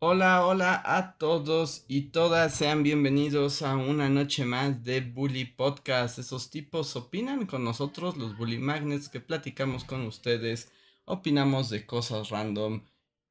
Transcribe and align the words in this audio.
Hola, 0.00 0.46
hola 0.46 0.80
a 0.84 1.18
todos 1.18 1.84
y 1.88 2.10
todas, 2.12 2.54
sean 2.54 2.84
bienvenidos 2.84 3.62
a 3.62 3.74
una 3.74 4.08
noche 4.08 4.44
más 4.44 4.84
de 4.84 5.00
Bully 5.00 5.44
Podcast. 5.44 6.20
Esos 6.20 6.50
tipos 6.50 6.94
opinan 6.94 7.46
con 7.46 7.64
nosotros, 7.64 8.16
los 8.16 8.36
Bully 8.36 8.58
Magnets, 8.58 9.08
que 9.08 9.18
platicamos 9.18 9.82
con 9.82 10.02
ustedes, 10.06 10.70
opinamos 11.04 11.68
de 11.68 11.84
cosas 11.84 12.28
random 12.28 12.84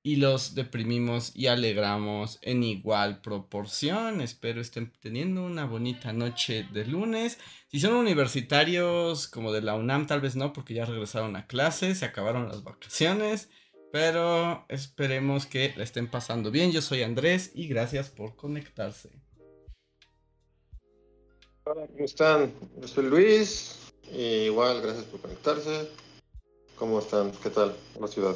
y 0.03 0.17
los 0.17 0.55
deprimimos 0.55 1.33
y 1.33 1.47
alegramos 1.47 2.37
en 2.41 2.63
igual 2.63 3.21
proporción. 3.21 4.19
Espero 4.19 4.59
estén 4.59 4.91
teniendo 4.99 5.45
una 5.45 5.63
bonita 5.63 6.11
noche 6.11 6.67
de 6.73 6.85
lunes. 6.85 7.39
Si 7.69 7.79
son 7.79 7.93
universitarios 7.93 9.29
como 9.29 9.53
de 9.53 9.61
la 9.61 9.75
UNAM, 9.75 10.05
tal 10.05 10.19
vez 10.19 10.35
no, 10.35 10.51
porque 10.51 10.73
ya 10.73 10.83
regresaron 10.83 11.37
a 11.37 11.47
clases, 11.47 11.99
se 11.99 12.05
acabaron 12.05 12.49
las 12.49 12.63
vacaciones. 12.63 13.49
Pero 13.91 14.65
esperemos 14.69 15.45
que 15.45 15.73
la 15.77 15.83
estén 15.83 16.09
pasando 16.09 16.51
bien. 16.51 16.71
Yo 16.71 16.81
soy 16.81 17.03
Andrés 17.03 17.51
y 17.53 17.67
gracias 17.67 18.09
por 18.09 18.35
conectarse. 18.35 19.09
Hola, 21.63 21.87
¿cómo 21.87 22.05
están? 22.05 22.53
Yo 22.79 22.87
soy 22.87 23.05
Luis. 23.05 23.93
Y 24.11 24.45
igual, 24.45 24.81
gracias 24.81 25.05
por 25.05 25.21
conectarse. 25.21 25.89
¿Cómo 26.75 26.99
están? 26.99 27.31
¿Qué 27.43 27.49
tal 27.49 27.75
la 27.99 28.07
ciudad? 28.07 28.35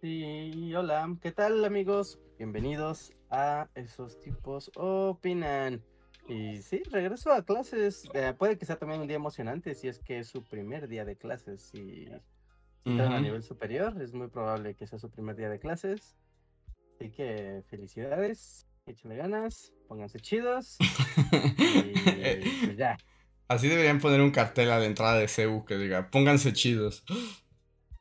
Sí, 0.00 0.74
hola, 0.74 1.16
¿qué 1.22 1.32
tal 1.32 1.64
amigos? 1.64 2.18
Bienvenidos 2.38 3.12
a 3.30 3.68
Esos 3.74 4.20
tipos 4.20 4.70
opinan. 4.76 5.82
Y 6.28 6.62
sí, 6.62 6.82
regreso 6.90 7.32
a 7.32 7.44
clases. 7.44 8.08
Eh, 8.14 8.34
puede 8.36 8.56
que 8.56 8.66
sea 8.66 8.76
también 8.76 9.00
un 9.00 9.06
día 9.06 9.16
emocionante 9.16 9.74
si 9.74 9.88
es 9.88 9.98
que 9.98 10.20
es 10.20 10.28
su 10.28 10.42
primer 10.42 10.88
día 10.88 11.04
de 11.04 11.16
clases. 11.16 11.72
Y 11.74 12.06
si 12.84 12.90
están 12.90 13.12
a 13.12 13.20
nivel 13.20 13.42
superior, 13.42 14.00
es 14.00 14.12
muy 14.14 14.28
probable 14.28 14.74
que 14.74 14.86
sea 14.86 14.98
su 14.98 15.10
primer 15.10 15.36
día 15.36 15.48
de 15.48 15.58
clases. 15.58 16.16
Así 16.94 17.10
que 17.10 17.62
felicidades, 17.68 18.66
échenle 18.86 19.16
ganas, 19.16 19.72
pónganse 19.88 20.20
chidos. 20.20 20.78
Y 20.80 20.84
pues 22.64 22.76
ya. 22.76 22.96
Así 23.48 23.68
deberían 23.68 24.00
poner 24.00 24.20
un 24.20 24.30
cartel 24.30 24.70
a 24.70 24.78
la 24.78 24.86
entrada 24.86 25.18
de 25.18 25.28
CEU 25.28 25.64
que 25.64 25.76
diga, 25.76 26.10
pónganse 26.10 26.52
chidos. 26.52 27.04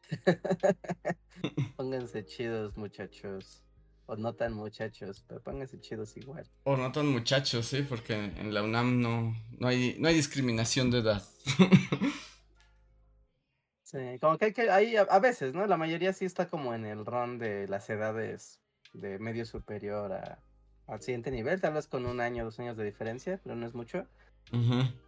Pónganse 1.75 2.25
chidos, 2.25 2.77
muchachos. 2.77 3.62
O 4.05 4.15
no 4.15 4.33
tan 4.33 4.53
muchachos, 4.53 5.23
pero 5.27 5.41
pónganse 5.41 5.79
chidos 5.79 6.17
igual. 6.17 6.45
O 6.63 6.75
no 6.75 6.91
tan 6.91 7.07
muchachos, 7.07 7.67
sí, 7.67 7.83
porque 7.83 8.13
en 8.13 8.53
la 8.53 8.61
UNAM 8.61 9.01
no, 9.01 9.35
no, 9.59 9.67
hay, 9.67 9.95
no 9.99 10.09
hay 10.09 10.15
discriminación 10.15 10.91
de 10.91 10.99
edad. 10.99 11.23
Sí, 13.93 14.17
como 14.19 14.39
que 14.39 14.45
hay 14.45 14.53
que, 14.53 14.71
hay 14.71 14.95
a, 14.97 15.03
a 15.03 15.19
veces, 15.19 15.53
¿no? 15.53 15.67
La 15.67 15.77
mayoría 15.77 16.13
sí 16.13 16.25
está 16.25 16.47
como 16.47 16.73
en 16.73 16.83
el 16.83 17.05
ron 17.05 17.37
de 17.37 17.67
las 17.67 17.87
edades 17.91 18.59
de 18.93 19.19
medio 19.19 19.45
superior 19.45 20.11
a, 20.13 20.39
al 20.87 21.01
siguiente 21.01 21.31
nivel, 21.31 21.61
tal 21.61 21.73
vez 21.73 21.87
con 21.87 22.05
un 22.05 22.19
año, 22.19 22.43
dos 22.43 22.59
años 22.59 22.77
de 22.77 22.85
diferencia, 22.85 23.39
pero 23.43 23.55
no 23.55 23.65
es 23.65 23.73
mucho. 23.73 24.07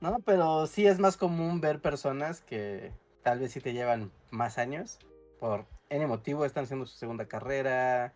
¿no? 0.01 0.19
Pero 0.25 0.66
sí 0.66 0.88
es 0.88 0.99
más 0.99 1.17
común 1.17 1.61
ver 1.61 1.81
personas 1.81 2.41
que 2.41 2.91
tal 3.21 3.39
vez 3.39 3.51
sí 3.51 3.59
te 3.59 3.73
llevan 3.73 4.11
más 4.31 4.57
años, 4.57 4.97
por 5.39 5.66
N 5.89 6.07
motivo, 6.07 6.45
están 6.45 6.63
haciendo 6.63 6.85
su 6.85 6.97
segunda 6.97 7.25
carrera, 7.25 8.13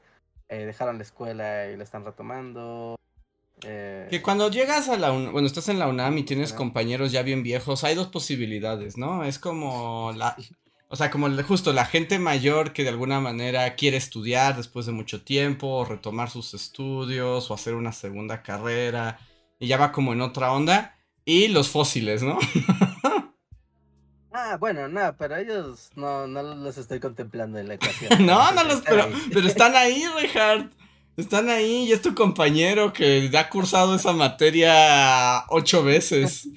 eh, 0.50 0.66
dejaron 0.66 0.98
la 0.98 1.04
escuela 1.04 1.68
y 1.72 1.78
la 1.78 1.84
están 1.84 2.04
retomando. 2.06 3.00
eh, 3.64 4.08
Que 4.10 4.22
cuando 4.22 4.50
llegas 4.50 4.90
a 4.90 4.98
la 4.98 5.12
UNAM, 5.12 5.32
bueno, 5.32 5.48
estás 5.48 5.70
en 5.70 5.80
la 5.80 5.88
UNAM 5.88 6.18
y 6.18 6.24
tienes 6.24 6.54
compañeros 6.54 7.12
ya 7.12 7.24
bien 7.24 7.44
viejos, 7.44 7.84
hay 7.84 7.96
dos 7.96 8.08
posibilidades, 8.08 8.98
¿no? 8.98 9.24
Es 9.24 9.40
como 9.40 10.12
la, 10.16 10.36
o 10.88 10.96
sea, 10.96 11.12
como 11.12 11.30
justo 11.44 11.72
la 11.72 11.86
gente 11.86 12.18
mayor 12.18 12.74
que 12.74 12.84
de 12.84 12.90
alguna 12.90 13.20
manera 13.20 13.76
quiere 13.76 13.98
estudiar 13.98 14.58
después 14.58 14.86
de 14.88 14.92
mucho 14.92 15.22
tiempo, 15.24 15.68
o 15.68 15.86
retomar 15.86 16.30
sus 16.30 16.54
estudios, 16.54 17.50
o 17.50 17.54
hacer 17.54 17.76
una 17.76 17.92
segunda 17.92 18.42
carrera, 18.42 19.20
y 19.60 19.68
ya 19.68 19.78
va 19.78 19.92
como 19.92 20.14
en 20.14 20.22
otra 20.22 20.52
onda, 20.52 20.98
y 21.26 21.50
los 21.50 21.70
fósiles, 21.70 22.24
¿no? 22.24 22.40
Ah, 24.32 24.58
bueno, 24.60 24.88
no, 24.88 25.16
pero 25.18 25.38
ellos 25.38 25.90
no, 25.96 26.28
no 26.28 26.44
los 26.44 26.78
estoy 26.78 27.00
contemplando 27.00 27.58
en 27.60 27.68
la 27.68 27.74
ecuación. 27.76 28.10
No, 28.26 28.52
no 28.52 28.64
los, 28.64 28.82
pero, 28.82 29.10
pero 29.34 29.48
están 29.48 29.76
ahí, 29.76 30.04
Richard. 30.20 30.70
Están 31.18 31.50
ahí 31.50 31.86
y 31.86 31.92
es 31.92 32.02
tu 32.02 32.16
compañero 32.16 32.94
que 32.94 33.30
ha 33.38 33.50
cursado 33.50 33.96
esa 33.96 34.14
materia 34.14 35.44
ocho 35.50 35.84
veces. 35.84 36.48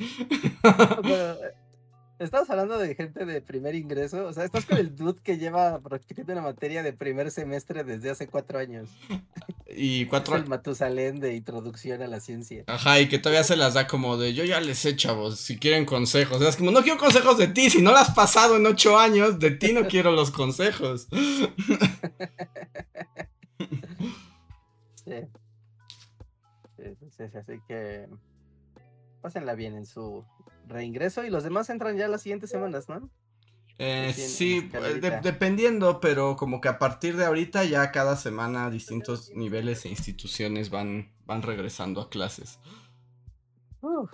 Estamos 2.25 2.49
hablando 2.51 2.79
de 2.79 2.95
gente 2.95 3.25
de 3.25 3.41
primer 3.41 3.75
ingreso. 3.75 4.27
O 4.27 4.33
sea, 4.33 4.45
estás 4.45 4.65
con 4.65 4.79
el 4.79 4.95
dude 4.95 5.21
que 5.23 5.39
lleva 5.39 5.81
practicando 5.81 6.33
una 6.33 6.43
materia 6.43 6.83
de 6.83 6.93
primer 6.93 7.31
semestre 7.31 7.85
desde 7.85 8.11
hace 8.11 8.27
cuatro 8.27 8.59
años. 8.59 8.89
Y 9.75 10.05
cuatro. 10.09 10.37
el 10.37 10.47
Matusalén 10.47 11.19
de 11.19 11.35
introducción 11.35 12.03
a 12.03 12.07
la 12.07 12.21
ciencia. 12.21 12.65
Ajá, 12.67 13.01
y 13.01 13.09
que 13.09 13.19
todavía 13.19 13.43
se 13.43 13.57
las 13.57 13.73
da 13.73 13.87
como 13.87 14.19
de 14.19 14.35
yo 14.35 14.45
ya 14.45 14.61
les 14.61 14.79
sé, 14.79 14.97
chavos, 14.97 15.41
si 15.41 15.59
quieren 15.59 15.87
consejos. 15.87 16.37
O 16.37 16.41
sea, 16.41 16.51
es 16.51 16.57
como 16.57 16.71
no 16.71 16.83
quiero 16.83 16.99
consejos 16.99 17.39
de 17.39 17.49
ti, 17.49 17.71
si 17.71 17.81
no 17.81 17.91
las 17.93 18.11
has 18.11 18.15
pasado 18.15 18.57
en 18.57 18.67
ocho 18.67 18.99
años, 18.99 19.39
de 19.39 19.53
ti 19.53 19.73
no 19.73 19.87
quiero 19.87 20.13
los 20.13 20.31
consejos. 20.31 21.09
Sí, 25.05 25.15
sí, 26.77 26.85
sí, 27.01 27.07
sí, 27.11 27.37
así 27.37 27.61
que 27.67 28.09
pásenla 29.21 29.57
bien 29.57 29.75
en 29.75 29.85
su 29.85 30.25
reingreso 30.73 31.25
y 31.25 31.31
los 31.31 31.45
demás 31.45 31.71
entran 31.71 31.97
ya 31.97 32.09
las 32.09 32.23
siguientes 32.23 32.51
semanas, 32.51 32.89
¿no? 32.89 33.09
Eh, 33.79 34.13
Sí, 34.15 34.61
de- 34.61 35.21
dependiendo, 35.23 35.99
pero 36.01 36.37
como 36.37 36.61
que 36.61 36.69
a 36.69 36.79
partir 36.79 37.17
de 37.17 37.25
ahorita 37.25 37.65
ya 37.65 37.91
cada 37.91 38.17
semana 38.17 38.71
distintos 38.71 39.31
niveles 39.35 39.85
e 39.85 39.89
instituciones 39.89 40.71
van, 40.71 41.13
van 41.27 41.43
regresando 41.43 42.01
a 42.01 42.11
clases. 42.11 42.59
Uf. 43.81 44.11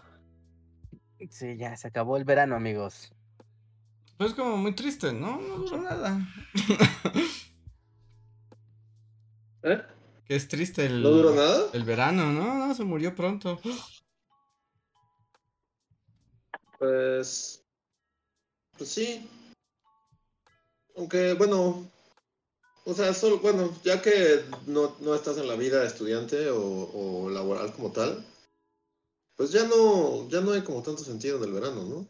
Sí, 1.30 1.56
ya 1.58 1.76
se 1.76 1.88
acabó 1.88 2.16
el 2.16 2.24
verano, 2.24 2.54
amigos. 2.54 3.12
Pues 4.16 4.32
como 4.34 4.56
muy 4.56 4.72
triste, 4.74 5.12
¿no? 5.12 5.40
No 5.40 5.56
duró 5.58 5.78
nada. 5.82 6.20
¿Eh? 9.62 9.82
Que 10.24 10.36
es 10.36 10.48
triste 10.48 10.86
el, 10.86 11.02
¿No 11.02 11.10
duró 11.10 11.34
nada? 11.34 11.66
el 11.72 11.84
verano, 11.84 12.32
¿no? 12.32 12.66
No, 12.66 12.74
se 12.74 12.84
murió 12.84 13.14
pronto. 13.14 13.60
Pues. 16.78 17.64
Pues 18.76 18.90
sí. 18.90 19.28
Aunque, 20.96 21.34
bueno. 21.34 21.90
O 22.84 22.94
sea, 22.94 23.12
solo, 23.12 23.38
bueno, 23.40 23.70
ya 23.84 24.00
que 24.00 24.44
no, 24.66 24.96
no 25.00 25.14
estás 25.14 25.36
en 25.36 25.46
la 25.46 25.56
vida 25.56 25.84
estudiante 25.84 26.48
o, 26.48 26.58
o 26.62 27.28
laboral 27.28 27.70
como 27.74 27.92
tal, 27.92 28.24
pues 29.36 29.52
ya 29.52 29.64
no, 29.64 30.26
ya 30.30 30.40
no 30.40 30.52
hay 30.52 30.62
como 30.62 30.82
tanto 30.82 31.04
sentido 31.04 31.36
en 31.36 31.44
el 31.44 31.52
verano, 31.52 31.84
¿no? 31.84 32.06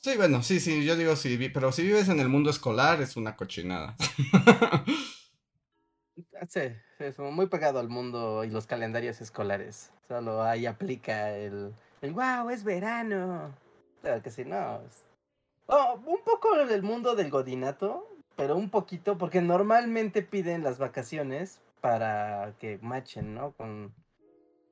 Sí, 0.00 0.16
bueno, 0.16 0.42
sí, 0.42 0.58
sí, 0.58 0.84
yo 0.84 0.96
digo 0.96 1.14
sí, 1.14 1.48
pero 1.54 1.70
si 1.70 1.82
vives 1.82 2.08
en 2.08 2.18
el 2.18 2.28
mundo 2.28 2.50
escolar 2.50 3.00
es 3.00 3.16
una 3.16 3.36
cochinada. 3.36 3.96
Sí, 6.48 6.60
es 6.98 7.18
muy 7.18 7.46
pegado 7.46 7.78
al 7.78 7.88
mundo 7.88 8.44
y 8.44 8.50
los 8.50 8.66
calendarios 8.66 9.20
escolares. 9.20 9.90
Solo 10.06 10.42
ahí 10.42 10.66
aplica 10.66 11.36
el, 11.36 11.74
el 12.00 12.12
wow, 12.12 12.48
es 12.50 12.64
verano. 12.64 13.54
Claro 14.02 14.22
que 14.22 14.30
sí, 14.30 14.44
no. 14.44 14.80
Oh, 15.66 16.00
un 16.06 16.22
poco 16.24 16.64
del 16.64 16.82
mundo 16.82 17.14
del 17.14 17.30
godinato, 17.30 18.06
pero 18.36 18.56
un 18.56 18.70
poquito, 18.70 19.18
porque 19.18 19.42
normalmente 19.42 20.22
piden 20.22 20.62
las 20.62 20.78
vacaciones 20.78 21.60
para 21.80 22.54
que 22.58 22.78
machen, 22.80 23.34
¿no? 23.34 23.52
Con, 23.52 23.92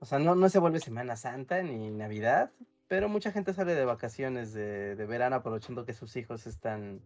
o 0.01 0.07
sea, 0.07 0.19
no, 0.19 0.35
no 0.35 0.49
se 0.49 0.59
vuelve 0.59 0.81
Semana 0.81 1.17
Santa 1.17 1.63
ni 1.63 1.91
Navidad, 1.91 2.51
pero 2.89 3.09
mucha 3.09 3.33
gente 3.33 3.53
sale 3.53 3.75
de 3.75 3.85
vacaciones 3.85 4.53
de, 4.55 4.95
de 4.97 5.07
verano 5.07 5.37
aprovechando 5.37 5.85
que 5.85 5.93
sus 5.93 6.17
hijos 6.17 6.47
están, 6.47 7.01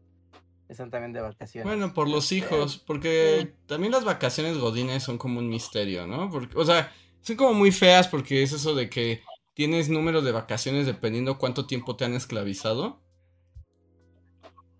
están 0.68 0.90
también 0.90 1.12
de 1.12 1.20
vacaciones. 1.20 1.66
Bueno, 1.66 1.92
por 1.94 2.08
los 2.08 2.30
hijos, 2.32 2.78
porque 2.86 3.54
también 3.66 3.92
las 3.92 4.04
vacaciones 4.04 4.58
godines 4.58 5.02
son 5.02 5.18
como 5.18 5.38
un 5.38 5.48
misterio, 5.48 6.06
¿no? 6.06 6.30
Porque, 6.30 6.56
o 6.56 6.64
sea, 6.64 6.92
son 7.22 7.36
como 7.36 7.54
muy 7.54 7.72
feas 7.72 8.08
porque 8.08 8.42
es 8.42 8.52
eso 8.52 8.74
de 8.74 8.88
que 8.88 9.22
tienes 9.54 9.88
número 9.88 10.22
de 10.22 10.32
vacaciones 10.32 10.86
dependiendo 10.86 11.38
cuánto 11.38 11.66
tiempo 11.66 11.96
te 11.96 12.04
han 12.04 12.14
esclavizado. 12.14 13.00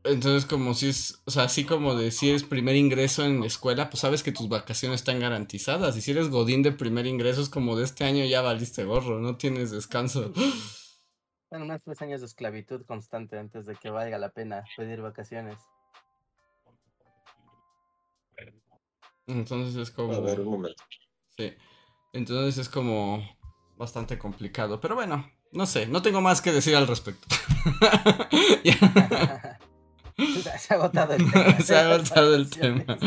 Entonces, 0.02 0.46
como 0.46 0.72
si 0.72 0.88
es, 0.88 1.22
o 1.26 1.30
sea, 1.30 1.44
así 1.44 1.66
como 1.66 1.94
de 1.94 2.10
si 2.10 2.30
eres 2.30 2.42
primer 2.42 2.74
ingreso 2.74 3.22
en 3.24 3.40
la 3.40 3.46
escuela, 3.46 3.90
pues 3.90 4.00
sabes 4.00 4.22
que 4.22 4.32
tus 4.32 4.48
vacaciones 4.48 5.00
están 5.00 5.20
garantizadas. 5.20 5.96
Y 5.96 6.00
si 6.00 6.12
eres 6.12 6.30
godín 6.30 6.62
de 6.62 6.72
primer 6.72 7.06
ingreso, 7.06 7.42
es 7.42 7.50
como 7.50 7.76
de 7.76 7.84
este 7.84 8.04
año 8.04 8.24
ya 8.24 8.40
valiste 8.40 8.84
gorro, 8.84 9.20
no 9.20 9.36
tienes 9.36 9.70
descanso. 9.70 10.32
Bueno, 11.50 11.64
unos 11.64 11.82
tres 11.82 12.00
años 12.00 12.20
de 12.20 12.26
esclavitud 12.26 12.86
constante 12.86 13.36
antes 13.36 13.66
de 13.66 13.74
que 13.74 13.90
valga 13.90 14.18
la 14.18 14.30
pena 14.30 14.64
pedir 14.76 15.02
vacaciones. 15.02 15.58
Entonces 19.26 19.76
es 19.76 19.90
como... 19.90 20.12
A 20.12 20.20
ver, 20.20 20.40
un 20.40 20.48
momento. 20.48 20.82
Sí. 21.36 21.52
Entonces 22.12 22.56
es 22.58 22.68
como 22.68 23.22
bastante 23.80 24.18
complicado. 24.18 24.80
Pero 24.80 24.94
bueno, 24.94 25.28
no 25.50 25.66
sé, 25.66 25.86
no 25.86 26.02
tengo 26.02 26.20
más 26.20 26.40
que 26.40 26.52
decir 26.52 26.76
al 26.76 26.86
respecto. 26.86 27.26
Se 30.58 30.74
ha 30.74 30.76
agotado 30.76 31.14
el 31.14 31.32
tema. 31.32 31.60
Se 31.60 31.76
ha 31.76 31.92
agotado 31.92 32.34
el 32.36 32.50
tema. 32.50 32.98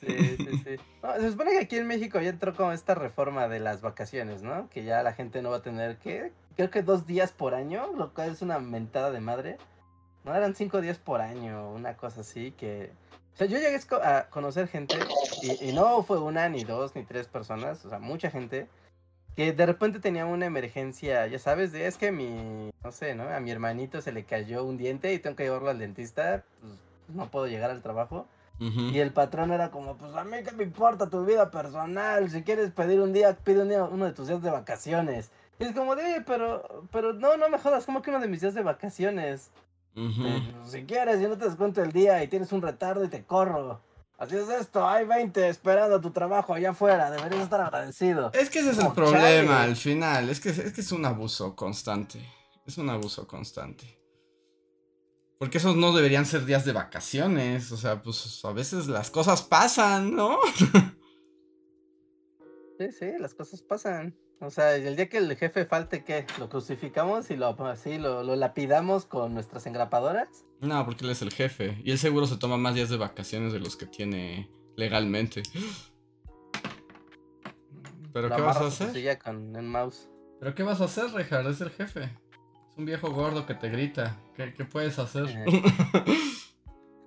Sí, 0.00 0.36
sí, 0.36 0.62
sí. 0.64 0.76
No, 1.02 1.14
se 1.14 1.30
supone 1.30 1.52
que 1.52 1.58
aquí 1.58 1.76
en 1.76 1.86
México 1.86 2.20
ya 2.20 2.30
entró 2.30 2.54
como 2.54 2.72
esta 2.72 2.94
reforma 2.94 3.46
de 3.48 3.60
las 3.60 3.82
vacaciones, 3.82 4.42
¿no? 4.42 4.68
Que 4.70 4.84
ya 4.84 5.02
la 5.02 5.12
gente 5.12 5.42
no 5.42 5.50
va 5.50 5.58
a 5.58 5.62
tener, 5.62 5.98
¿qué? 5.98 6.32
Creo 6.56 6.70
que 6.70 6.82
dos 6.82 7.06
días 7.06 7.32
por 7.32 7.54
año, 7.54 7.92
lo 7.96 8.14
cual 8.14 8.30
es 8.30 8.42
una 8.42 8.58
mentada 8.58 9.10
de 9.10 9.20
madre. 9.20 9.58
No 10.24 10.34
eran 10.34 10.54
cinco 10.54 10.80
días 10.80 10.98
por 10.98 11.20
año, 11.20 11.70
una 11.70 11.96
cosa 11.96 12.22
así 12.22 12.52
que... 12.52 12.92
O 13.34 13.36
sea, 13.36 13.46
yo 13.46 13.58
llegué 13.58 13.78
a 14.04 14.28
conocer 14.28 14.68
gente, 14.68 14.96
y, 15.42 15.70
y 15.70 15.72
no 15.72 16.02
fue 16.02 16.18
una, 16.18 16.48
ni 16.48 16.64
dos, 16.64 16.94
ni 16.94 17.02
tres 17.02 17.28
personas, 17.28 17.84
o 17.84 17.88
sea, 17.88 17.98
mucha 17.98 18.30
gente, 18.30 18.68
que 19.36 19.52
de 19.52 19.64
repente 19.66 20.00
tenía 20.00 20.26
una 20.26 20.46
emergencia, 20.46 21.26
ya 21.26 21.38
sabes, 21.38 21.72
de 21.72 21.86
es 21.86 21.96
que 21.96 22.12
mi, 22.12 22.70
no 22.84 22.92
sé, 22.92 23.14
¿no? 23.14 23.28
A 23.28 23.40
mi 23.40 23.50
hermanito 23.50 24.02
se 24.02 24.12
le 24.12 24.24
cayó 24.24 24.64
un 24.64 24.76
diente 24.76 25.12
y 25.14 25.18
tengo 25.18 25.36
que 25.36 25.44
llevarlo 25.44 25.70
al 25.70 25.78
dentista, 25.78 26.44
pues 26.60 27.16
no 27.16 27.30
puedo 27.30 27.46
llegar 27.46 27.70
al 27.70 27.82
trabajo. 27.82 28.26
Y 28.92 28.98
el 29.00 29.12
patrón 29.12 29.50
era 29.50 29.70
como, 29.70 29.96
pues 29.96 30.14
a 30.14 30.22
mí 30.22 30.36
qué 30.44 30.52
me 30.52 30.62
importa 30.62 31.08
tu 31.10 31.24
vida 31.24 31.50
personal, 31.50 32.30
si 32.30 32.42
quieres 32.42 32.70
pedir 32.70 33.00
un 33.00 33.12
día, 33.12 33.36
pide 33.42 33.62
un 33.62 33.70
día, 33.70 33.82
uno 33.84 34.04
de 34.04 34.12
tus 34.12 34.28
días 34.28 34.42
de 34.42 34.50
vacaciones. 34.50 35.32
Y 35.58 35.64
es 35.64 35.72
como 35.72 35.96
de, 35.96 36.04
"Oye, 36.04 36.20
pero, 36.24 36.86
pero 36.92 37.12
no, 37.12 37.36
no 37.38 37.48
me 37.48 37.58
jodas, 37.58 37.86
como 37.86 38.02
que 38.02 38.10
uno 38.10 38.20
de 38.20 38.28
mis 38.28 38.40
días 38.40 38.54
de 38.54 38.62
vacaciones. 38.62 39.50
Eh, 39.94 40.52
pues, 40.60 40.70
si 40.72 40.84
quieres, 40.84 41.20
yo 41.20 41.28
no 41.28 41.36
te 41.36 41.44
descuento 41.46 41.82
el 41.82 41.92
día 41.92 42.22
y 42.22 42.28
tienes 42.28 42.52
un 42.52 42.62
retardo 42.62 43.04
y 43.04 43.08
te 43.08 43.24
corro. 43.24 43.82
Así 44.18 44.36
es 44.36 44.48
esto, 44.48 44.86
hay 44.86 45.04
20 45.04 45.48
esperando 45.48 46.00
tu 46.00 46.10
trabajo 46.12 46.54
allá 46.54 46.70
afuera, 46.70 47.10
deberías 47.10 47.42
estar 47.42 47.60
agradecido. 47.60 48.30
Es 48.32 48.50
que 48.50 48.60
ese 48.60 48.70
es 48.70 48.76
el 48.78 48.84
Como, 48.84 48.94
problema 48.94 49.22
chale. 49.22 49.70
al 49.70 49.76
final. 49.76 50.28
Es 50.30 50.38
que, 50.40 50.50
es 50.50 50.72
que 50.72 50.80
es 50.80 50.92
un 50.92 51.04
abuso 51.04 51.56
constante. 51.56 52.20
Es 52.64 52.78
un 52.78 52.88
abuso 52.88 53.26
constante. 53.26 53.98
Porque 55.40 55.58
esos 55.58 55.74
no 55.74 55.92
deberían 55.92 56.24
ser 56.24 56.44
días 56.44 56.64
de 56.64 56.72
vacaciones. 56.72 57.72
O 57.72 57.76
sea, 57.76 58.00
pues 58.00 58.40
a 58.44 58.52
veces 58.52 58.86
las 58.86 59.10
cosas 59.10 59.42
pasan, 59.42 60.14
¿no? 60.14 60.38
Sí, 62.78 62.90
sí, 62.90 63.12
las 63.18 63.34
cosas 63.34 63.62
pasan. 63.62 64.16
O 64.42 64.50
sea, 64.50 64.74
el 64.74 64.96
día 64.96 65.08
que 65.08 65.18
el 65.18 65.36
jefe 65.36 65.64
falte, 65.64 66.02
¿qué? 66.02 66.26
¿Lo 66.40 66.48
crucificamos 66.48 67.30
y 67.30 67.36
lo 67.36 67.46
así 67.64 67.96
lo, 67.96 68.24
lo 68.24 68.34
lapidamos 68.34 69.04
con 69.06 69.34
nuestras 69.34 69.66
engrapadoras? 69.66 70.44
No, 70.60 70.84
porque 70.84 71.04
él 71.04 71.12
es 71.12 71.22
el 71.22 71.32
jefe. 71.32 71.80
Y 71.84 71.92
él 71.92 71.98
seguro 71.98 72.26
se 72.26 72.36
toma 72.38 72.56
más 72.56 72.74
días 72.74 72.90
de 72.90 72.96
vacaciones 72.96 73.52
de 73.52 73.60
los 73.60 73.76
que 73.76 73.86
tiene 73.86 74.50
legalmente. 74.76 75.44
¿Pero 78.12 78.28
Lo 78.28 78.34
qué 78.34 78.42
vas 78.42 78.56
a 78.56 78.66
hacer? 78.66 79.18
con 79.20 79.54
un 79.54 79.68
mouse. 79.68 80.08
¿Pero 80.40 80.56
qué 80.56 80.64
vas 80.64 80.80
a 80.80 80.86
hacer, 80.86 81.12
Richard? 81.14 81.46
Es 81.46 81.60
el 81.60 81.70
jefe. 81.70 82.02
Es 82.02 82.76
un 82.76 82.84
viejo 82.84 83.12
gordo 83.12 83.46
que 83.46 83.54
te 83.54 83.68
grita. 83.68 84.18
¿Qué, 84.34 84.52
qué 84.54 84.64
puedes 84.64 84.98
hacer? 84.98 85.26